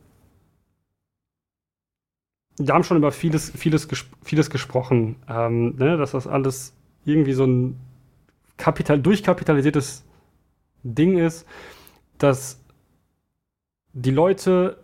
Wir 2.57 2.73
haben 2.73 2.85
schon 2.85 2.97
über 2.97 3.11
vieles, 3.11 3.51
vieles, 3.51 3.87
vieles 4.23 4.49
gesprochen, 4.49 5.17
ähm, 5.27 5.75
ne, 5.75 5.97
dass 5.97 6.11
das 6.11 6.25
alles 6.25 6.74
irgendwie 7.05 7.33
so 7.33 7.45
ein 7.45 7.79
kapital 8.57 8.99
durchkapitalisiertes 8.99 10.05
Ding 10.83 11.17
ist, 11.17 11.47
dass 12.17 12.63
die 13.93 14.11
Leute 14.11 14.77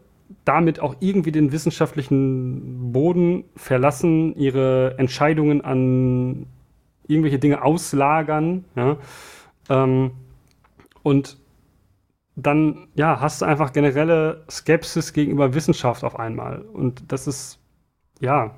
damit 0.46 0.80
auch 0.80 0.96
irgendwie 1.00 1.32
den 1.32 1.52
wissenschaftlichen 1.52 2.92
Boden 2.94 3.44
verlassen, 3.56 4.36
ihre 4.36 4.98
Entscheidungen 4.98 5.62
an 5.62 6.48
irgendwelche 7.08 7.40
Dinge 7.40 7.64
auslagern, 7.64 8.64
ja, 8.76 8.98
ähm, 9.70 10.12
und 11.04 11.38
dann, 12.36 12.88
ja, 12.96 13.20
hast 13.20 13.42
du 13.42 13.46
einfach 13.46 13.74
generelle 13.74 14.46
Skepsis 14.50 15.14
gegenüber 15.14 15.54
Wissenschaft 15.54 16.04
auf 16.04 16.18
einmal. 16.18 16.62
Und 16.62 17.12
das 17.12 17.28
ist, 17.28 17.60
ja, 18.20 18.56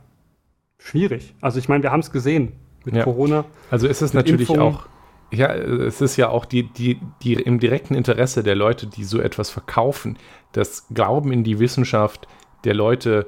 schwierig. 0.77 1.33
Also 1.41 1.57
ich 1.57 1.69
meine, 1.69 1.83
wir 1.83 1.91
haben 1.91 2.01
es 2.01 2.11
gesehen 2.11 2.51
mit 2.85 2.95
ja. 2.95 3.03
Corona. 3.03 3.45
Also 3.71 3.87
ist 3.87 4.01
es 4.01 4.13
natürlich 4.13 4.49
Impfungen. 4.49 4.75
auch, 4.75 4.85
ja, 5.31 5.53
es 5.53 6.01
ist 6.01 6.17
ja 6.17 6.29
auch 6.29 6.45
die, 6.45 6.63
die, 6.63 6.99
die 7.21 7.33
im 7.33 7.59
direkten 7.59 7.95
Interesse 7.95 8.43
der 8.43 8.55
Leute, 8.55 8.87
die 8.87 9.03
so 9.03 9.19
etwas 9.19 9.49
verkaufen, 9.49 10.17
das 10.51 10.87
Glauben 10.93 11.31
in 11.31 11.43
die 11.43 11.59
Wissenschaft 11.59 12.27
der 12.63 12.73
Leute 12.73 13.27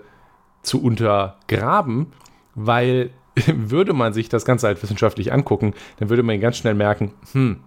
zu 0.61 0.81
untergraben, 0.81 2.13
weil 2.53 3.11
würde 3.47 3.93
man 3.93 4.13
sich 4.13 4.29
das 4.29 4.45
Ganze 4.45 4.67
halt 4.67 4.81
wissenschaftlich 4.81 5.33
angucken, 5.33 5.73
dann 5.97 6.09
würde 6.09 6.23
man 6.23 6.39
ganz 6.39 6.57
schnell 6.57 6.73
merken, 6.73 7.13
hm, 7.33 7.59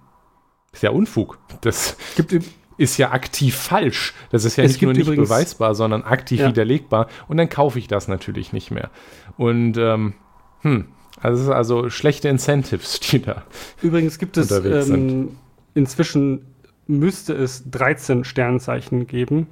ist 0.73 0.83
ja 0.83 0.91
Unfug. 0.91 1.39
Das 1.63 1.97
gibt, 2.17 2.33
ist 2.77 2.97
ja 2.97 3.11
aktiv 3.11 3.57
falsch. 3.57 4.15
Das 4.31 4.45
ist 4.45 4.57
ja 4.57 4.65
nicht 4.65 4.81
nur 4.81 4.93
nicht 4.93 5.07
beweisbar, 5.07 5.75
sondern 5.75 6.03
aktiv 6.03 6.41
ja. 6.41 6.49
widerlegbar. 6.49 7.09
Und 7.27 7.37
dann 7.37 7.49
kaufe 7.49 7.79
ich 7.79 7.89
das 7.89 8.09
natürlich 8.09 8.53
nicht 8.53 8.71
mehr. 8.71 8.91
Und 9.37 9.77
ähm, 9.77 10.15
hm, 10.63 10.87
also 11.21 11.43
es 11.43 11.49
ist 11.49 11.55
also 11.55 11.91
schlechte 11.91 12.29
Incentives, 12.29 13.01
die 13.01 13.23
da. 13.23 13.45
Übrigens 13.83 14.19
gibt 14.19 14.37
es 14.37 14.51
ähm, 14.51 15.37
inzwischen 15.75 16.47
müsste 16.87 17.35
es 17.35 17.71
13 17.71 18.25
Sternzeichen 18.25 19.07
geben, 19.07 19.47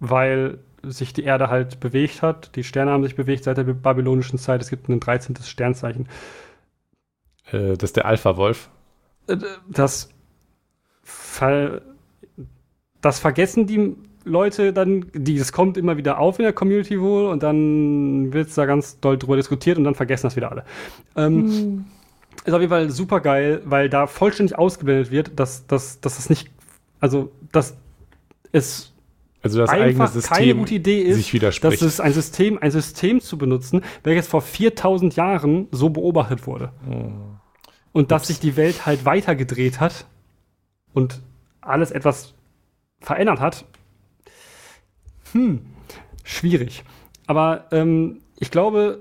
weil 0.00 0.58
sich 0.82 1.12
die 1.12 1.24
Erde 1.24 1.48
halt 1.50 1.80
bewegt 1.80 2.22
hat. 2.22 2.56
Die 2.56 2.64
Sterne 2.64 2.90
haben 2.90 3.04
sich 3.04 3.14
bewegt 3.14 3.44
seit 3.44 3.58
der 3.58 3.64
babylonischen 3.64 4.38
Zeit. 4.38 4.62
Es 4.62 4.70
gibt 4.70 4.88
ein 4.88 4.98
13. 4.98 5.36
Sternzeichen. 5.36 6.08
Äh, 7.52 7.76
das 7.76 7.90
ist 7.90 7.96
der 7.96 8.06
Alpha-Wolf. 8.06 8.70
Äh, 9.26 9.36
das 9.68 10.08
Fall 11.02 11.82
das 13.00 13.18
vergessen 13.18 13.66
die 13.66 13.96
Leute 14.24 14.72
dann, 14.72 15.06
die, 15.14 15.38
das 15.38 15.52
kommt 15.52 15.76
immer 15.76 15.96
wieder 15.96 16.18
auf 16.18 16.38
in 16.38 16.44
der 16.44 16.52
Community 16.52 17.00
wohl 17.00 17.26
und 17.26 17.42
dann 17.42 18.32
wird 18.32 18.48
es 18.48 18.54
da 18.54 18.66
ganz 18.66 19.00
doll 19.00 19.18
drüber 19.18 19.36
diskutiert 19.36 19.78
und 19.78 19.84
dann 19.84 19.94
vergessen 19.94 20.26
das 20.26 20.36
wieder 20.36 20.50
alle. 20.50 20.64
Ähm, 21.16 21.34
mhm. 21.34 21.84
Ist 22.44 22.54
auf 22.54 22.60
jeden 22.60 22.70
Fall 22.70 22.90
super 22.90 23.20
geil, 23.20 23.62
weil 23.64 23.88
da 23.88 24.06
vollständig 24.06 24.56
ausgeblendet 24.56 25.10
wird, 25.10 25.38
dass, 25.38 25.66
dass, 25.66 26.00
dass 26.00 26.16
das 26.16 26.30
nicht, 26.30 26.50
also 27.00 27.30
dass 27.52 27.76
es 28.52 28.92
also 29.42 29.58
das 29.58 29.70
eigene 29.70 30.06
System 30.06 30.36
keine 30.36 30.54
gute 30.54 30.74
Idee 30.74 31.00
ist, 31.00 31.16
sich 31.16 31.32
widerspricht. 31.32 31.80
dass 31.80 31.82
es 31.82 32.00
ein 32.00 32.12
System, 32.12 32.58
ein 32.58 32.70
System 32.70 33.20
zu 33.20 33.38
benutzen, 33.38 33.82
welches 34.02 34.26
vor 34.26 34.42
4000 34.42 35.16
Jahren 35.16 35.68
so 35.70 35.88
beobachtet 35.88 36.46
wurde. 36.46 36.72
Oh. 36.88 37.10
Und 37.92 38.02
Ups. 38.02 38.08
dass 38.08 38.26
sich 38.26 38.40
die 38.40 38.56
Welt 38.56 38.84
halt 38.86 39.04
weitergedreht 39.04 39.80
hat 39.80 40.06
und 40.92 41.22
alles 41.60 41.90
etwas 41.90 42.34
verändert 43.00 43.40
hat, 43.40 43.64
hm, 45.32 45.60
schwierig. 46.24 46.84
Aber 47.26 47.66
ähm, 47.72 48.20
ich 48.38 48.50
glaube, 48.50 49.00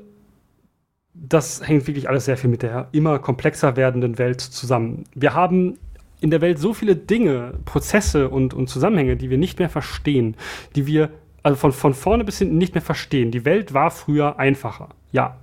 das 1.14 1.68
hängt 1.68 1.88
wirklich 1.88 2.08
alles 2.08 2.26
sehr 2.26 2.38
viel 2.38 2.50
mit 2.50 2.62
der 2.62 2.88
immer 2.92 3.20
komplexer 3.20 3.76
werdenden 3.76 4.18
Welt 4.18 4.42
zusammen. 4.42 5.06
Wir 5.16 5.34
haben 5.34 5.78
in 6.22 6.32
der 6.32 6.42
Welt 6.42 6.60
so 6.60 6.74
viele 6.74 6.96
Dinge, 6.96 7.54
Prozesse 7.66 8.30
und, 8.30 8.54
und 8.54 8.68
Zusammenhänge, 8.68 9.16
die 9.16 9.30
wir 9.30 9.38
nicht 9.38 9.60
mehr 9.60 9.70
verstehen, 9.70 10.36
die 10.76 10.86
wir 10.86 11.10
also 11.44 11.56
von, 11.56 11.72
von 11.72 11.94
vorne 11.94 12.24
bis 12.24 12.40
hinten 12.40 12.58
nicht 12.58 12.76
mehr 12.76 12.82
verstehen. 12.82 13.32
Die 13.32 13.46
Welt 13.46 13.74
war 13.74 13.92
früher 13.92 14.38
einfacher. 14.40 14.90
Ja, 15.12 15.38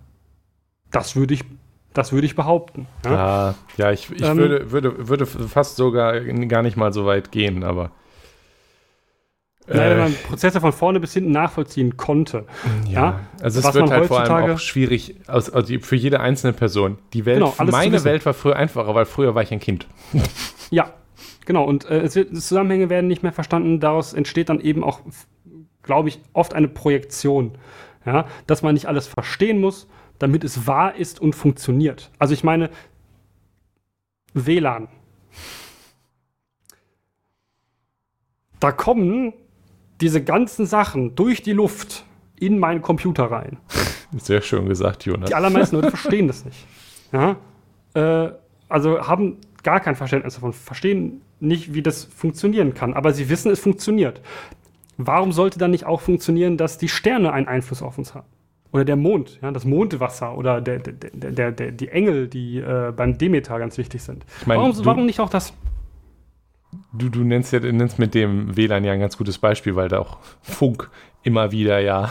das 0.90 1.16
würde 1.16 1.34
ich, 1.34 1.44
das 1.94 2.12
würde 2.12 2.26
ich 2.26 2.36
behaupten. 2.36 2.86
Ja, 3.04 3.12
ja, 3.12 3.54
ja 3.76 3.92
ich, 3.92 4.10
ich 4.10 4.22
ähm, 4.22 4.36
würde, 4.36 4.70
würde, 4.70 5.08
würde 5.08 5.26
fast 5.26 5.76
sogar 5.76 6.20
gar 6.20 6.62
nicht 6.62 6.76
mal 6.76 6.92
so 6.92 7.06
weit 7.06 7.32
gehen, 7.32 7.64
aber. 7.64 7.90
Nein, 9.68 9.78
wenn 9.78 9.98
man 9.98 10.12
äh. 10.12 10.16
Prozesse 10.16 10.60
von 10.60 10.72
vorne 10.72 11.00
bis 11.00 11.12
hinten 11.12 11.32
nachvollziehen 11.32 11.96
konnte. 11.96 12.44
Ja, 12.86 12.92
ja? 12.92 13.20
also 13.40 13.60
es 13.60 13.74
wird 13.74 13.90
halt 13.90 14.06
vor 14.06 14.20
allem 14.20 14.52
auch 14.52 14.58
schwierig 14.58 15.16
also, 15.26 15.52
also 15.52 15.78
für 15.80 15.96
jede 15.96 16.20
einzelne 16.20 16.52
Person. 16.52 16.98
Die 17.12 17.26
Welt, 17.26 17.38
genau, 17.38 17.54
meine 17.70 18.04
Welt 18.04 18.24
war 18.26 18.34
früher 18.34 18.56
einfacher, 18.56 18.94
weil 18.94 19.06
früher 19.06 19.34
war 19.34 19.42
ich 19.42 19.52
ein 19.52 19.60
Kind. 19.60 19.86
Ja, 20.68 20.94
genau. 21.44 21.62
Und 21.62 21.84
äh, 21.88 22.00
es 22.00 22.16
wird, 22.16 22.34
Zusammenhänge 22.34 22.90
werden 22.90 23.06
nicht 23.06 23.22
mehr 23.22 23.30
verstanden. 23.30 23.78
Daraus 23.78 24.14
entsteht 24.14 24.48
dann 24.48 24.58
eben 24.58 24.82
auch, 24.82 24.98
glaube 25.84 26.08
ich, 26.08 26.18
oft 26.32 26.54
eine 26.54 26.66
Projektion. 26.66 27.52
Ja, 28.04 28.26
dass 28.48 28.62
man 28.62 28.74
nicht 28.74 28.86
alles 28.86 29.06
verstehen 29.06 29.60
muss, 29.60 29.86
damit 30.18 30.42
es 30.42 30.66
wahr 30.66 30.96
ist 30.96 31.20
und 31.20 31.36
funktioniert. 31.36 32.10
Also 32.18 32.34
ich 32.34 32.42
meine, 32.42 32.68
WLAN. 34.34 34.88
Da 38.58 38.72
kommen 38.72 39.32
diese 40.00 40.22
ganzen 40.22 40.66
Sachen 40.66 41.14
durch 41.14 41.42
die 41.42 41.52
Luft 41.52 42.04
in 42.38 42.58
meinen 42.58 42.82
Computer 42.82 43.24
rein. 43.24 43.58
Sehr 44.16 44.42
schön 44.42 44.68
gesagt, 44.68 45.04
Jonas. 45.04 45.28
Die 45.28 45.34
allermeisten 45.34 45.76
Leute 45.76 45.90
verstehen 45.90 46.26
das 46.26 46.44
nicht. 46.44 46.66
Ja? 47.12 47.36
Äh, 47.94 48.32
also 48.68 49.06
haben 49.06 49.38
gar 49.62 49.80
kein 49.80 49.96
Verständnis 49.96 50.34
davon, 50.34 50.52
verstehen 50.52 51.22
nicht, 51.40 51.74
wie 51.74 51.82
das 51.82 52.04
funktionieren 52.04 52.74
kann, 52.74 52.94
aber 52.94 53.12
sie 53.12 53.28
wissen, 53.28 53.50
es 53.50 53.60
funktioniert. 53.60 54.20
Warum 54.96 55.32
sollte 55.32 55.58
dann 55.58 55.70
nicht 55.70 55.84
auch 55.84 56.00
funktionieren, 56.00 56.56
dass 56.56 56.78
die 56.78 56.88
Sterne 56.88 57.32
einen 57.32 57.48
Einfluss 57.48 57.82
auf 57.82 57.98
uns 57.98 58.14
haben? 58.14 58.26
Oder 58.72 58.84
der 58.84 58.96
Mond, 58.96 59.38
ja, 59.42 59.50
das 59.50 59.64
Mondwasser 59.64 60.36
oder 60.36 60.60
der, 60.60 60.78
der, 60.78 60.92
der, 60.92 61.52
der, 61.52 61.72
die 61.72 61.88
Engel, 61.88 62.28
die 62.28 62.58
äh, 62.58 62.92
beim 62.94 63.16
Demeter 63.16 63.58
ganz 63.58 63.78
wichtig 63.78 64.02
sind. 64.02 64.24
Ich 64.40 64.46
mein, 64.46 64.58
warum, 64.58 64.84
warum 64.84 65.06
nicht 65.06 65.20
auch 65.20 65.30
das? 65.30 65.54
Du, 66.98 67.08
du 67.08 67.20
nennst, 67.24 67.52
ja, 67.52 67.60
nennst 67.60 67.98
mit 67.98 68.14
dem 68.14 68.56
WLAN 68.56 68.84
ja 68.84 68.92
ein 68.92 69.00
ganz 69.00 69.16
gutes 69.18 69.38
Beispiel, 69.38 69.76
weil 69.76 69.88
da 69.88 69.98
auch 70.00 70.18
Funk 70.42 70.90
immer 71.22 71.50
wieder 71.52 71.78
ja 71.80 72.10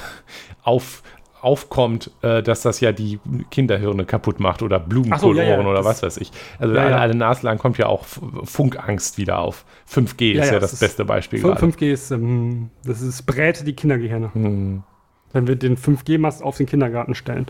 auf, 0.63 1.01
aufkommt, 1.41 2.11
äh, 2.21 2.41
dass 2.43 2.61
das 2.63 2.79
ja 2.81 2.91
die 2.91 3.19
Kinderhirne 3.51 4.05
kaputt 4.05 4.39
macht 4.39 4.61
oder 4.63 4.79
Blumenkohlohren 4.79 5.39
Ach 5.39 5.45
so, 5.45 5.53
ja, 5.53 5.61
ja, 5.61 5.67
oder 5.67 5.85
was 5.85 6.03
weiß 6.03 6.17
ich. 6.17 6.31
Also 6.59 6.73
Ja, 6.75 6.85
alle, 6.85 6.97
alle 6.97 7.15
Nase 7.15 7.45
lang 7.45 7.57
kommt 7.57 7.77
ja 7.77 7.85
auch 7.87 8.03
Funkangst 8.43 9.17
wieder 9.17 9.39
auf. 9.39 9.65
5G 9.87 10.33
ist 10.33 10.51
Ja, 10.51 10.59
das 10.59 10.73
ist- 10.73 10.79
beste 10.79 11.05
Beispiel 11.05 11.39
Fün- 11.39 11.47
gerade. 11.53 11.59
5G 11.61 11.91
ist, 11.91 12.11
ähm, 12.11 12.69
das 12.83 13.01
ist 13.01 13.23
brät 13.25 13.65
die 13.65 13.73
Kindergehirne, 13.73 14.33
Hm. 14.33 14.83
wenn 15.33 15.47
wir 15.47 15.55
den 15.55 15.77
5G-Mast 15.77 16.41
auf 16.43 16.57
den 16.57 16.65
Kindergarten 16.65 17.13
stellen. 17.15 17.45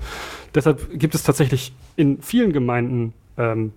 Deshalb 0.53 0.90
gibt 0.99 1.16
es 1.16 1.24
tatsächlich 1.24 1.74
in 1.95 2.22
vielen 2.22 2.52
Gemeinden 2.53 3.14
ähm, 3.38 3.74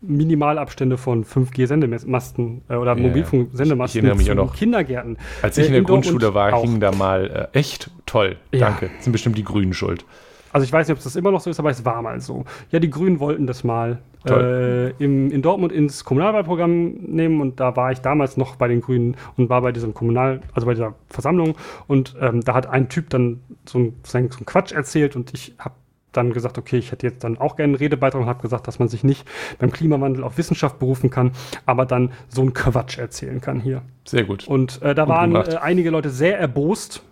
Minimalabstände 0.00 0.96
von 0.96 1.24
5G-Sendemasten 1.24 2.62
äh, 2.68 2.76
oder 2.76 2.96
Ja, 2.96 3.02
Mobilfunk-Sendemasten 3.02 4.20
ich 4.20 4.34
noch. 4.34 4.54
Kindergärten. 4.54 5.18
Als 5.42 5.58
ich 5.58 5.64
Äh, 5.64 5.66
in 5.66 5.72
der 5.72 5.80
in 5.80 5.86
Dortmund 5.86 6.06
Grundschule 6.10 6.34
war, 6.34 6.52
auch. 6.54 6.62
hing 6.62 6.80
da 6.80 6.92
mal 6.92 7.48
äh, 7.52 7.58
echt 7.58 7.90
toll. 8.06 8.36
Ja. 8.52 8.68
Danke. 8.70 8.90
Sind 9.00 9.12
bestimmt 9.12 9.36
die 9.38 9.44
Grünen 9.44 9.74
schuld. 9.74 10.04
Also 10.52 10.64
ich 10.64 10.72
weiß 10.72 10.88
nicht, 10.88 10.96
ob 10.96 11.02
das 11.02 11.14
immer 11.14 11.30
noch 11.30 11.40
so 11.40 11.50
ist, 11.50 11.58
aber 11.58 11.70
es 11.70 11.84
war 11.84 12.00
mal 12.00 12.20
so. 12.20 12.44
Ja, 12.70 12.78
die 12.78 12.88
Grünen 12.88 13.20
wollten 13.20 13.46
das 13.46 13.64
mal 13.64 13.98
äh, 14.26 14.90
im, 14.92 15.30
in 15.30 15.42
Dortmund 15.42 15.72
ins 15.72 16.04
Kommunalwahlprogramm 16.04 16.94
nehmen 17.06 17.40
und 17.40 17.60
da 17.60 17.76
war 17.76 17.92
ich 17.92 18.00
damals 18.00 18.36
noch 18.36 18.56
bei 18.56 18.66
den 18.66 18.80
Grünen 18.80 19.16
und 19.36 19.50
war 19.50 19.60
bei 19.60 19.72
diesem 19.72 19.94
Kommunal, 19.94 20.40
also 20.54 20.66
bei 20.66 20.74
dieser 20.74 20.94
Versammlung 21.08 21.54
und 21.86 22.16
ähm, 22.20 22.42
da 22.42 22.54
hat 22.54 22.66
ein 22.66 22.88
Typ 22.88 23.10
dann 23.10 23.40
so 23.66 23.78
ein, 23.78 23.96
so 24.02 24.18
einen 24.18 24.30
Quatsch 24.30 24.72
erzählt 24.72 25.16
und 25.16 25.34
ich 25.34 25.54
habe 25.58 25.74
dann 26.18 26.32
gesagt, 26.32 26.58
okay, 26.58 26.76
ich 26.76 26.92
hätte 26.92 27.06
jetzt 27.06 27.24
dann 27.24 27.38
auch 27.38 27.56
gerne 27.56 27.72
einen 27.72 27.76
Redebeitrag 27.76 28.20
und 28.20 28.28
habe 28.28 28.42
gesagt, 28.42 28.66
dass 28.66 28.78
man 28.78 28.88
sich 28.88 29.04
nicht 29.04 29.26
beim 29.58 29.70
Klimawandel 29.70 30.24
auf 30.24 30.36
Wissenschaft 30.36 30.78
berufen 30.78 31.10
kann, 31.10 31.32
aber 31.64 31.86
dann 31.86 32.12
so 32.28 32.42
einen 32.42 32.52
Quatsch 32.52 32.98
erzählen 32.98 33.40
kann 33.40 33.60
hier. 33.60 33.82
Sehr 34.04 34.24
gut. 34.24 34.46
Und 34.46 34.82
äh, 34.82 34.94
da 34.94 35.04
Gut 35.04 35.14
waren 35.14 35.36
äh, 35.36 35.56
einige 35.60 35.90
Leute 35.90 36.10
sehr 36.10 36.38
erbost 36.38 37.02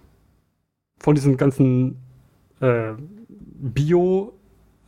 von 0.99 1.15
diesen 1.15 1.37
ganzen 1.37 1.99
äh, 2.61 2.93
Bio 3.29 4.33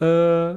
äh, 0.01 0.55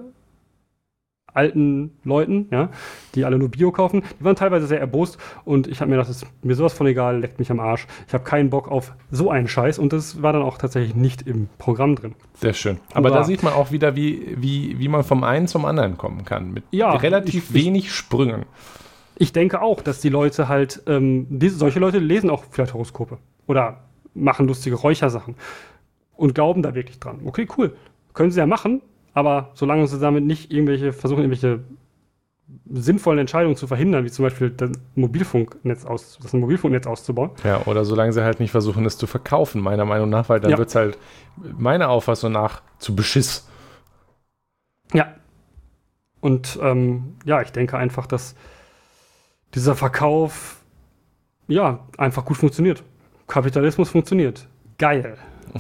alten 1.34 1.92
Leuten, 2.04 2.48
ja, 2.52 2.70
die 3.16 3.26
alle 3.26 3.38
nur 3.38 3.50
Bio 3.50 3.72
kaufen. 3.72 4.04
Die 4.20 4.24
waren 4.24 4.36
teilweise 4.36 4.68
sehr 4.68 4.80
erbost 4.80 5.18
und 5.46 5.68
ich 5.68 5.80
habe 5.82 5.90
mir 5.90 5.96
gedacht, 5.98 6.10
das 6.10 6.24
ist 6.24 6.28
mir 6.44 6.56
sowas 6.56 6.74
von 6.74 6.88
egal, 6.88 7.20
leckt 7.20 7.40
mich 7.40 7.50
am 7.52 7.60
Arsch. 7.60 7.88
Ich 8.08 8.14
habe 8.14 8.24
keinen 8.24 8.50
Bock 8.50 8.70
auf 8.70 8.94
so 9.12 9.30
einen 9.32 9.48
Scheiß 9.48 9.80
und 9.80 9.94
das 9.94 10.22
war 10.22 10.34
dann 10.34 10.42
auch 10.42 10.58
tatsächlich 10.58 10.96
nicht 10.96 11.22
im 11.24 11.48
Programm 11.58 11.96
drin. 11.96 12.16
Sehr 12.36 12.54
schön. 12.54 12.78
Aber 12.94 13.10
Hurra. 13.10 13.20
da 13.20 13.24
sieht 13.26 13.44
man 13.44 13.54
auch 13.54 13.72
wieder, 13.72 13.96
wie, 13.96 14.36
wie, 14.38 14.78
wie 14.80 14.88
man 14.88 15.04
vom 15.04 15.24
einen 15.24 15.48
zum 15.48 15.66
anderen 15.66 15.98
kommen 15.98 16.26
kann. 16.26 16.52
Mit 16.54 16.64
Ja, 16.72 16.92
relativ 16.94 17.50
ich- 17.50 17.56
ich- 17.56 17.66
wenig 17.66 17.92
Sprüngen. 17.94 18.44
Ich 19.18 19.34
denke 19.34 19.62
auch, 19.62 19.82
dass 19.82 20.00
die 20.02 20.10
Leute 20.10 20.48
halt, 20.48 20.82
ähm, 20.88 21.28
diese, 21.30 21.56
solche 21.58 21.80
Leute 21.80 22.00
lesen 22.00 22.30
auch 22.30 22.44
vielleicht 22.50 22.74
Horoskope 22.74 23.18
oder 23.46 23.82
machen 24.14 24.48
lustige 24.48 24.76
Räuchersachen 24.76 25.36
und 26.16 26.34
glauben 26.36 26.64
da 26.64 26.74
wirklich 26.76 27.00
dran. 27.00 27.20
Okay, 27.26 27.48
cool. 27.58 27.76
Können 28.14 28.32
sie 28.32 28.40
ja 28.40 28.46
machen, 28.48 28.82
aber 29.14 29.52
solange 29.54 29.88
sie 29.88 30.00
damit 30.00 30.24
nicht 30.24 30.52
irgendwelche, 30.52 30.94
versuchen, 30.94 31.22
irgendwelche 31.24 31.64
sinnvollen 32.70 33.20
Entscheidungen 33.20 33.56
zu 33.56 33.68
verhindern, 33.68 34.04
wie 34.04 34.12
zum 34.12 34.24
Beispiel 34.24 34.50
das 34.50 34.72
Mobilfunknetz, 34.96 35.86
aus, 35.86 36.20
das 36.22 36.34
Mobilfunknetz 36.34 36.86
auszubauen. 36.88 37.32
Ja, 37.44 37.62
oder 37.66 37.86
solange 37.86 38.12
sie 38.14 38.24
halt 38.24 38.40
nicht 38.40 38.52
versuchen, 38.52 38.86
es 38.86 38.98
zu 38.98 39.08
verkaufen, 39.08 39.62
meiner 39.62 39.86
Meinung 39.86 40.10
nach, 40.10 40.30
weil 40.30 40.40
dann 40.40 40.52
Ja. 40.52 40.58
wird 40.58 40.70
es 40.70 40.76
halt 40.76 40.98
meiner 41.58 41.90
Auffassung 41.90 42.32
nach 42.32 42.62
zu 42.78 42.96
Beschiss. 42.96 43.48
Ja. 44.94 45.16
Und 46.20 46.60
ähm, 46.62 47.16
ja, 47.26 47.42
ich 47.42 47.52
denke 47.52 47.78
einfach, 47.78 48.06
dass 48.06 48.36
dieser 49.56 49.76
Verkauf 49.76 50.62
ja 51.48 51.80
einfach 51.98 52.26
gut 52.26 52.38
funktioniert. 52.38 52.84
Kapitalismus 53.28 53.90
funktioniert. 53.90 54.48
Geil. 54.78 55.18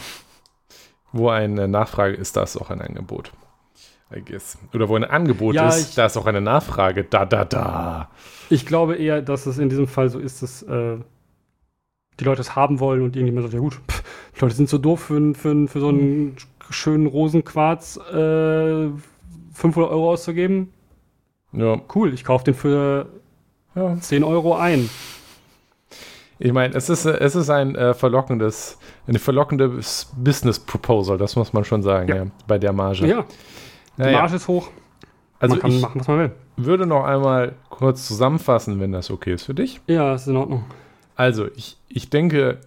Wo 1.13 1.29
eine 1.29 1.67
Nachfrage 1.67 2.15
ist, 2.15 2.37
da 2.37 2.43
ist 2.43 2.57
auch 2.57 2.69
ein 2.69 2.81
Angebot. 2.81 3.31
I 4.15 4.21
guess. 4.21 4.57
Oder 4.73 4.89
wo 4.89 4.95
ein 4.95 5.03
Angebot 5.05 5.55
Ja, 5.55 5.69
ist, 5.69 5.89
ich- 5.89 5.95
da 5.95 6.05
ist 6.05 6.17
auch 6.17 6.25
eine 6.25 6.41
Nachfrage. 6.41 7.03
Da, 7.05 7.25
da, 7.25 7.45
da. 7.45 8.09
Ich 8.49 8.65
glaube 8.65 8.95
eher, 8.95 9.21
dass 9.21 9.45
es 9.45 9.57
in 9.57 9.69
diesem 9.69 9.87
Fall 9.87 10.09
so 10.09 10.19
ist, 10.19 10.41
dass 10.43 10.63
äh, 10.63 10.97
die 12.19 12.23
Leute 12.25 12.41
es 12.41 12.55
haben 12.55 12.79
wollen 12.79 13.01
und 13.03 13.15
irgendjemand 13.15 13.45
sagt, 13.45 13.53
ja 13.53 13.59
gut, 13.61 13.79
pff, 13.89 14.03
die 14.35 14.41
Leute 14.41 14.55
sind 14.55 14.69
so 14.69 14.77
doof 14.77 14.99
für, 15.01 15.33
für, 15.33 15.67
für 15.67 15.79
so 15.79 15.87
einen 15.89 16.35
schönen 16.69 17.07
Rosenquarz 17.07 17.97
äh, 18.11 18.89
500 19.53 19.91
Euro 19.91 20.11
auszugeben. 20.11 20.73
Ja, 21.53 21.79
Cool, 21.95 22.13
ich 22.13 22.23
kaufe 22.23 22.43
den 22.45 22.53
für 22.53 23.07
ja. 23.75 23.97
10 23.99 24.23
Euro 24.23 24.55
ein. 24.55 24.89
Ich 26.39 26.53
meine, 26.53 26.73
es 26.75 26.89
ist, 26.89 27.05
es 27.05 27.35
ist 27.35 27.49
ein 27.49 27.75
äh, 27.75 27.93
verlockendes, 27.93 28.77
eine 29.07 29.19
verlockende 29.19 29.69
Business 30.17 30.59
Proposal, 30.59 31.17
das 31.17 31.35
muss 31.35 31.53
man 31.53 31.63
schon 31.63 31.83
sagen, 31.83 32.09
ja, 32.09 32.15
Ja. 32.15 32.25
bei 32.47 32.57
der 32.57 32.73
Marge. 32.73 33.05
Ja, 33.07 33.25
die 33.97 34.01
Naja, 34.03 34.19
Marge 34.19 34.35
ist 34.35 34.47
hoch. 34.47 34.69
also 35.39 35.55
man 35.55 35.61
kann 35.61 35.71
ich 35.71 35.81
machen, 35.81 35.99
was 35.99 36.07
man 36.07 36.19
will. 36.19 36.31
würde 36.57 36.85
noch 36.85 37.03
einmal 37.03 37.53
kurz 37.69 38.07
zusammenfassen, 38.07 38.79
wenn 38.79 38.91
das 38.91 39.09
okay 39.11 39.33
ist 39.33 39.43
für 39.43 39.53
dich. 39.53 39.81
Ja, 39.87 40.15
ist 40.15 40.27
in 40.27 40.37
Ordnung. 40.37 40.63
Also, 41.15 41.47
ich, 41.55 41.77
ich 41.89 42.09
denke, 42.09 42.59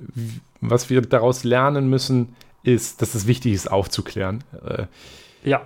was 0.61 0.91
wir 0.91 1.01
daraus 1.03 1.45
lernen 1.45 1.89
müssen, 1.89 2.37
ist, 2.63 3.03
dass 3.03 3.15
es 3.15 3.27
wichtig 3.27 3.53
ist, 3.53 3.71
aufzuklären. 3.71 4.45
Äh, 4.67 4.85
Ja, 5.45 5.63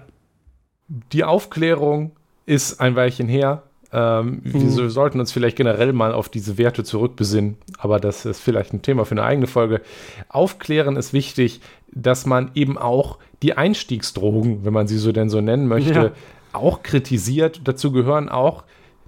die 1.12 1.22
Aufklärung 1.24 2.12
ist 2.46 2.80
ein 2.80 2.96
Weilchen 2.96 3.28
her. 3.28 3.62
Ähm, 3.92 4.40
Wir 4.42 4.60
Mhm. 4.62 4.70
so- 4.70 4.88
sollten 4.88 5.20
uns 5.20 5.32
vielleicht 5.32 5.56
generell 5.56 5.92
mal 5.92 6.12
auf 6.12 6.28
diese 6.28 6.58
Werte 6.58 6.84
zurückbesinnen, 6.84 7.56
aber 7.78 8.00
das 8.00 8.24
ist 8.26 8.40
vielleicht 8.40 8.72
ein 8.74 8.82
Thema 8.82 9.04
für 9.04 9.12
eine 9.12 9.22
eigene 9.22 9.46
Folge. 9.46 9.80
Aufklären 10.28 10.96
ist 10.96 11.12
wichtig, 11.12 11.60
dass 11.92 12.26
man 12.26 12.50
eben 12.54 12.76
auch 12.78 13.18
die 13.42 13.56
Einstiegsdrogen, 13.56 14.64
wenn 14.64 14.72
man 14.72 14.86
sie 14.88 14.98
so 14.98 15.12
denn 15.12 15.28
so 15.30 15.40
nennen 15.40 15.68
möchte, 15.68 15.92
Ja. 15.92 16.10
auch 16.52 16.82
kritisiert. 16.82 17.60
Dazu 17.64 17.92
gehören 17.92 18.28
auch 18.28 18.64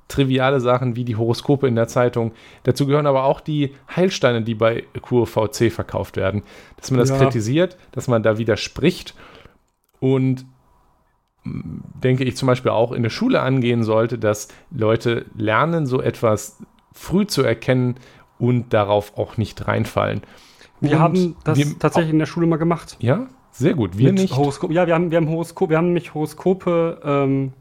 triviale 0.08 0.60
Sachen 0.60 0.96
wie 0.96 1.04
die 1.04 1.16
Horoskope 1.16 1.68
in 1.68 1.76
der 1.76 1.86
Zeitung. 1.88 2.32
Dazu 2.64 2.86
gehören 2.86 3.06
aber 3.06 3.24
auch 3.24 3.40
die 3.40 3.74
Heilsteine, 3.94 4.42
die 4.42 4.54
bei 4.54 4.84
QVC 5.02 5.70
verkauft 5.70 6.16
werden. 6.16 6.42
Dass 6.76 6.90
man 6.90 6.98
das 7.00 7.10
Ja. 7.10 7.18
kritisiert, 7.18 7.76
dass 7.92 8.08
man 8.08 8.22
da 8.22 8.36
widerspricht 8.38 9.14
und 10.00 10.44
m, 11.44 11.82
denke 12.02 12.24
ich 12.24 12.36
zum 12.36 12.46
Beispiel 12.48 12.70
auch 12.72 12.92
in 12.92 13.02
der 13.02 13.10
Schule 13.10 13.40
angehen 13.40 13.82
sollte, 13.84 14.18
dass 14.18 14.48
Leute 14.70 15.26
lernen, 15.36 15.86
so 15.86 16.00
etwas 16.02 16.58
früh 16.92 17.26
zu 17.26 17.42
erkennen 17.42 17.94
und 18.38 18.72
darauf 18.74 19.16
auch 19.16 19.36
nicht 19.36 19.66
reinfallen. 19.66 20.22
wir 20.80 20.92
Und 20.92 20.98
haben 20.98 21.36
das 21.44 21.58
wir- 21.58 21.78
tatsächlich 21.78 22.12
in 22.12 22.18
der 22.18 22.26
Schule 22.26 22.46
mal 22.46 22.56
gemacht. 22.56 22.96
Ja, 23.00 23.26
sehr 23.52 23.74
gut. 23.74 23.96
Wir 23.98 24.12
nicht. 24.12 24.36
Horoskop. 24.36 24.70
Ja, 24.70 24.86
wir 24.86 24.94
haben, 24.94 25.10
wir 25.10 25.16
haben 25.16 25.28
Horoskop, 25.28 25.70
wir 25.70 25.76
haben 25.76 25.86
nämlich 25.86 26.14
Horoskope 26.14 27.00
ähm, 27.04 27.52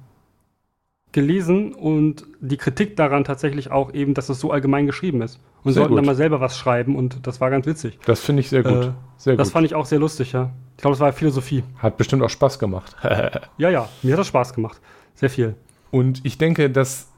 gelesen 1.12 1.74
und 1.74 2.26
die 2.40 2.58
Kritik 2.58 2.96
daran 2.96 3.24
tatsächlich 3.24 3.72
auch 3.72 3.94
eben, 3.94 4.14
dass 4.14 4.30
es 4.30 4.40
so 4.40 4.52
allgemein 4.52 4.86
geschrieben 4.86 5.22
ist. 5.22 5.40
Und 5.64 5.74
Sehr 5.74 5.82
sollten 5.82 5.90
gut. 5.94 5.98
dann 5.98 6.06
mal 6.06 6.16
selber 6.16 6.40
was 6.40 6.58
schreiben 6.58 6.96
und 6.96 7.26
das 7.28 7.42
war 7.42 7.50
ganz 7.50 7.66
witzig. 7.66 7.98
Das 8.06 8.22
finde 8.22 8.42
ich 8.42 8.50
sehr 8.50 8.64
gut. 8.64 8.86
Äh, 8.86 8.92
sehr 9.18 9.36
Das 9.36 9.48
gut. 9.50 9.54
fand 9.54 9.66
ich 9.66 9.76
auch 9.76 9.86
sehr 9.86 10.00
lustig, 10.00 10.32
ja. 10.34 10.52
Ich 10.78 10.82
glaube, 10.82 10.94
das 10.94 11.02
war 11.02 11.12
Philosophie. 11.12 11.64
Hat 11.80 11.98
bestimmt 11.98 12.22
auch 12.24 12.30
Spaß 12.30 12.60
gemacht. 12.60 12.96
Ja, 13.58 13.70
ja, 13.70 13.90
mir 14.04 14.14
hat 14.14 14.20
das 14.20 14.28
Spaß 14.28 14.54
gemacht. 14.54 14.80
Sehr 15.16 15.30
viel. 15.30 15.56
Und 15.92 16.22
ich 16.24 16.38
denke, 16.38 16.70
dass 16.70 17.12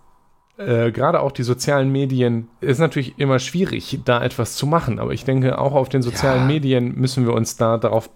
äh, 0.58 0.92
gerade 0.92 1.20
auch 1.20 1.32
die 1.34 1.44
sozialen 1.44 1.92
Medien 1.92 2.48
ist 2.62 2.80
natürlich 2.80 3.20
immer 3.20 3.38
schwierig, 3.40 4.00
da 4.06 4.24
etwas 4.24 4.56
zu 4.56 4.66
machen. 4.66 4.98
Aber 5.00 5.12
ich 5.12 5.24
denke, 5.26 5.60
auch 5.60 5.74
auf 5.74 5.90
den 5.90 6.02
sozialen 6.02 6.42
Ja. 6.42 6.46
Medien 6.48 6.96
müssen 6.96 7.26
wir 7.28 7.34
uns 7.34 7.58
da 7.58 7.78
darauf, 7.78 8.10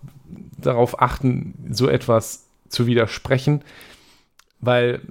darauf 0.57 1.01
achten, 1.01 1.53
so 1.71 1.87
etwas 1.89 2.45
zu 2.69 2.87
widersprechen. 2.87 3.61
Weil 4.61 5.01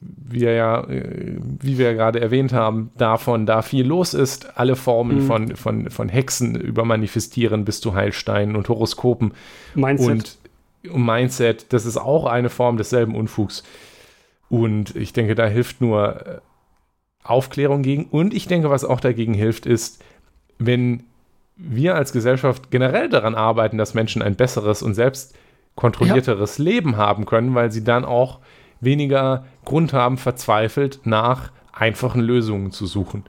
wir 0.00 0.52
ja, 0.54 0.86
wie 0.88 1.76
wir 1.78 1.86
ja 1.88 1.92
gerade 1.92 2.20
erwähnt 2.20 2.52
haben, 2.52 2.90
davon 2.96 3.44
da 3.44 3.60
viel 3.60 3.84
los 3.84 4.14
ist. 4.14 4.56
Alle 4.56 4.76
Formen 4.76 5.18
Mhm. 5.22 5.26
von, 5.26 5.56
von, 5.56 5.90
von 5.90 6.08
Hexen 6.08 6.54
über 6.54 6.84
Manifestieren 6.84 7.64
bis 7.64 7.80
zu 7.80 7.94
Heilsteinen 7.94 8.56
und 8.56 8.68
Horoskopen 8.68 9.32
Mindset. 9.74 10.08
und 10.10 10.38
und 10.92 11.04
Mindset, 11.06 11.72
das 11.72 11.86
ist 11.86 11.96
auch 11.96 12.26
eine 12.26 12.50
Form 12.50 12.76
desselben 12.76 13.14
Unfugs. 13.14 13.62
Und 14.50 14.94
ich 14.94 15.14
denke, 15.14 15.34
da 15.34 15.46
hilft 15.46 15.80
nur 15.80 16.26
äh, 16.26 16.38
Aufklärung 17.22 17.80
gegen. 17.82 18.04
Und 18.04 18.34
ich 18.34 18.46
denke, 18.48 18.68
was 18.68 18.84
auch 18.84 19.00
dagegen 19.00 19.32
hilft, 19.32 19.64
ist, 19.64 20.04
wenn 20.58 21.04
wir 21.56 21.94
als 21.94 22.12
Gesellschaft 22.12 22.70
generell 22.70 23.08
daran 23.08 23.34
arbeiten, 23.34 23.78
dass 23.78 23.94
Menschen 23.94 24.22
ein 24.22 24.36
besseres 24.36 24.82
und 24.82 24.94
selbst 24.94 25.34
kontrollierteres 25.76 26.58
Leben 26.58 26.96
haben 26.96 27.26
können, 27.26 27.54
weil 27.54 27.70
sie 27.70 27.84
dann 27.84 28.04
auch 28.04 28.40
weniger 28.80 29.44
Grund 29.64 29.92
haben, 29.92 30.18
verzweifelt 30.18 31.00
nach 31.04 31.50
einfachen 31.72 32.20
Lösungen 32.20 32.70
zu 32.70 32.86
suchen. 32.86 33.24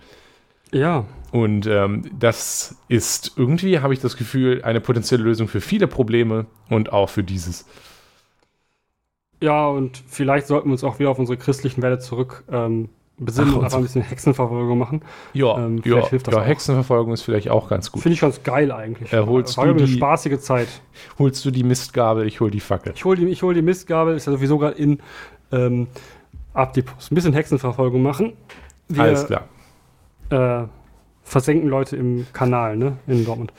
ja, 0.71 1.05
Und 1.31 1.65
ähm, 1.67 2.09
das 2.19 2.77
ist 2.87 3.33
irgendwie, 3.35 3.79
habe 3.79 3.93
ich 3.93 3.99
das 3.99 4.17
Gefühl, 4.17 4.61
eine 4.63 4.81
potenzielle 4.81 5.23
Lösung 5.23 5.47
für 5.47 5.61
viele 5.61 5.87
Probleme 5.87 6.45
und 6.69 6.93
auch 6.93 7.09
für 7.09 7.23
dieses. 7.23 7.65
Ja, 9.41 9.67
und 9.67 10.03
vielleicht 10.07 10.47
sollten 10.47 10.69
wir 10.69 10.73
uns 10.73 10.83
auch 10.83 10.99
wieder 10.99 11.09
auf 11.09 11.19
unsere 11.19 11.37
christlichen 11.37 11.81
Werte 11.81 11.99
zurück 11.99 12.43
ähm, 12.49 12.89
besinnen 13.17 13.51
Ach, 13.53 13.57
und 13.57 13.63
einfach 13.65 13.77
ein 13.77 13.83
bisschen 13.83 14.01
Hexenverfolgung 14.01 14.77
machen. 14.77 15.01
Ja, 15.33 15.57
Ähm, 15.57 15.81
ja, 15.85 15.99
ja. 15.99 16.41
Hexenverfolgung 16.41 17.13
ist 17.13 17.21
vielleicht 17.21 17.49
auch 17.49 17.69
ganz 17.69 17.91
gut. 17.91 18.01
Finde 18.03 18.13
ich 18.15 18.21
ganz 18.21 18.43
geil 18.43 18.71
eigentlich. 18.71 19.13
Äh, 19.13 19.25
holst 19.25 19.57
War 19.57 19.65
du 19.65 19.71
eine 19.71 19.83
die- 19.83 19.93
spaßige 19.95 20.39
Zeit. 20.39 20.67
Holst 21.17 21.43
du 21.45 21.51
die 21.51 21.63
Mistgabel, 21.63 22.27
ich 22.27 22.41
hol 22.41 22.51
die 22.51 22.59
Fackel. 22.59 22.93
Ich 22.95 23.05
hole 23.05 23.17
die, 23.17 23.25
ich 23.27 23.41
hol 23.43 23.53
die 23.53 23.61
Mistgabel, 23.61 24.15
ist 24.15 24.27
ja 24.27 24.33
sowieso 24.33 24.57
gerade 24.57 24.77
in 24.77 24.99
ähm, 25.51 25.87
ab 26.53 26.73
die 26.73 26.81
Post. 26.81 27.11
Ein 27.11 27.15
bisschen 27.15 27.33
Hexenverfolgung 27.33 28.01
machen. 28.01 28.33
Wir 28.89 29.03
Alles 29.03 29.25
klar. 29.27 29.43
Äh, 30.29 30.67
versenken 31.23 31.69
Leute 31.69 31.95
im 31.95 32.27
Kanal, 32.33 32.75
ne? 32.77 32.97
In 33.07 33.25
Dortmund. 33.25 33.53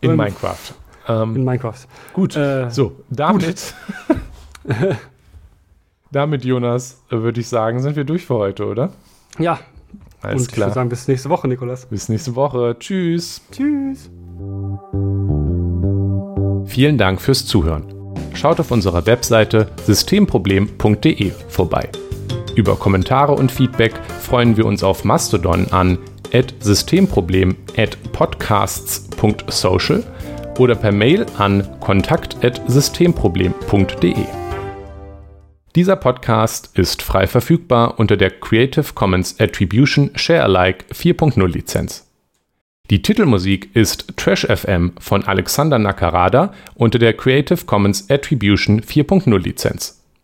In 0.00 0.10
Ähm, 0.12 0.16
Minecraft. 0.16 0.74
Ähm, 1.08 1.36
In 1.36 1.44
Minecraft. 1.44 1.86
gut. 2.14 2.36
Äh, 2.36 2.70
So, 2.70 2.92
damit. 3.10 3.74
damit, 6.10 6.44
Jonas, 6.44 7.02
würde 7.10 7.40
ich 7.40 7.48
sagen, 7.48 7.80
sind 7.80 7.96
wir 7.96 8.04
durch 8.04 8.26
für 8.26 8.34
heute, 8.34 8.66
oder? 8.66 8.90
Ja, 9.38 9.58
Alles 10.20 10.42
und 10.42 10.48
ich 10.48 10.54
klar. 10.54 10.68
würde 10.68 10.74
sagen, 10.74 10.88
bis 10.88 11.08
nächste 11.08 11.28
Woche, 11.30 11.48
Nikolas. 11.48 11.86
Bis 11.86 12.08
nächste 12.08 12.36
Woche. 12.36 12.76
Tschüss. 12.78 13.40
Tschüss. 13.50 14.10
Vielen 16.66 16.98
Dank 16.98 17.20
fürs 17.20 17.46
Zuhören. 17.46 17.86
Schaut 18.34 18.60
auf 18.60 18.70
unserer 18.70 19.06
Webseite 19.06 19.68
systemproblem.de 19.84 21.32
vorbei. 21.48 21.88
Über 22.54 22.76
Kommentare 22.76 23.32
und 23.32 23.50
Feedback 23.50 23.94
freuen 24.20 24.56
wir 24.56 24.66
uns 24.66 24.84
auf 24.84 25.04
Mastodon 25.04 25.66
an 25.72 25.98
systemproblem 26.60 27.56
at 27.76 27.96
podcasts.social 28.12 30.02
oder 30.58 30.74
per 30.74 30.90
Mail 30.92 31.26
an 31.38 31.64
kontakt@systemproblem.de. 31.80 34.43
Dieser 35.76 35.96
Podcast 35.96 36.70
ist 36.78 37.02
frei 37.02 37.26
verfügbar 37.26 37.98
unter 37.98 38.16
der 38.16 38.30
Creative 38.30 38.92
Commons 38.94 39.40
Attribution 39.40 40.12
Share 40.14 40.44
Alike 40.44 40.84
4.0 40.94 41.44
Lizenz. 41.48 42.08
Die 42.90 43.02
Titelmusik 43.02 43.74
ist 43.74 44.16
Trash 44.16 44.46
FM 44.46 44.92
von 45.00 45.24
Alexander 45.24 45.80
Nakarada 45.80 46.54
unter 46.76 47.00
der 47.00 47.14
Creative 47.14 47.64
Commons 47.64 48.08
Attribution 48.08 48.82
4.0 48.82 49.36
Lizenz. 49.38 50.03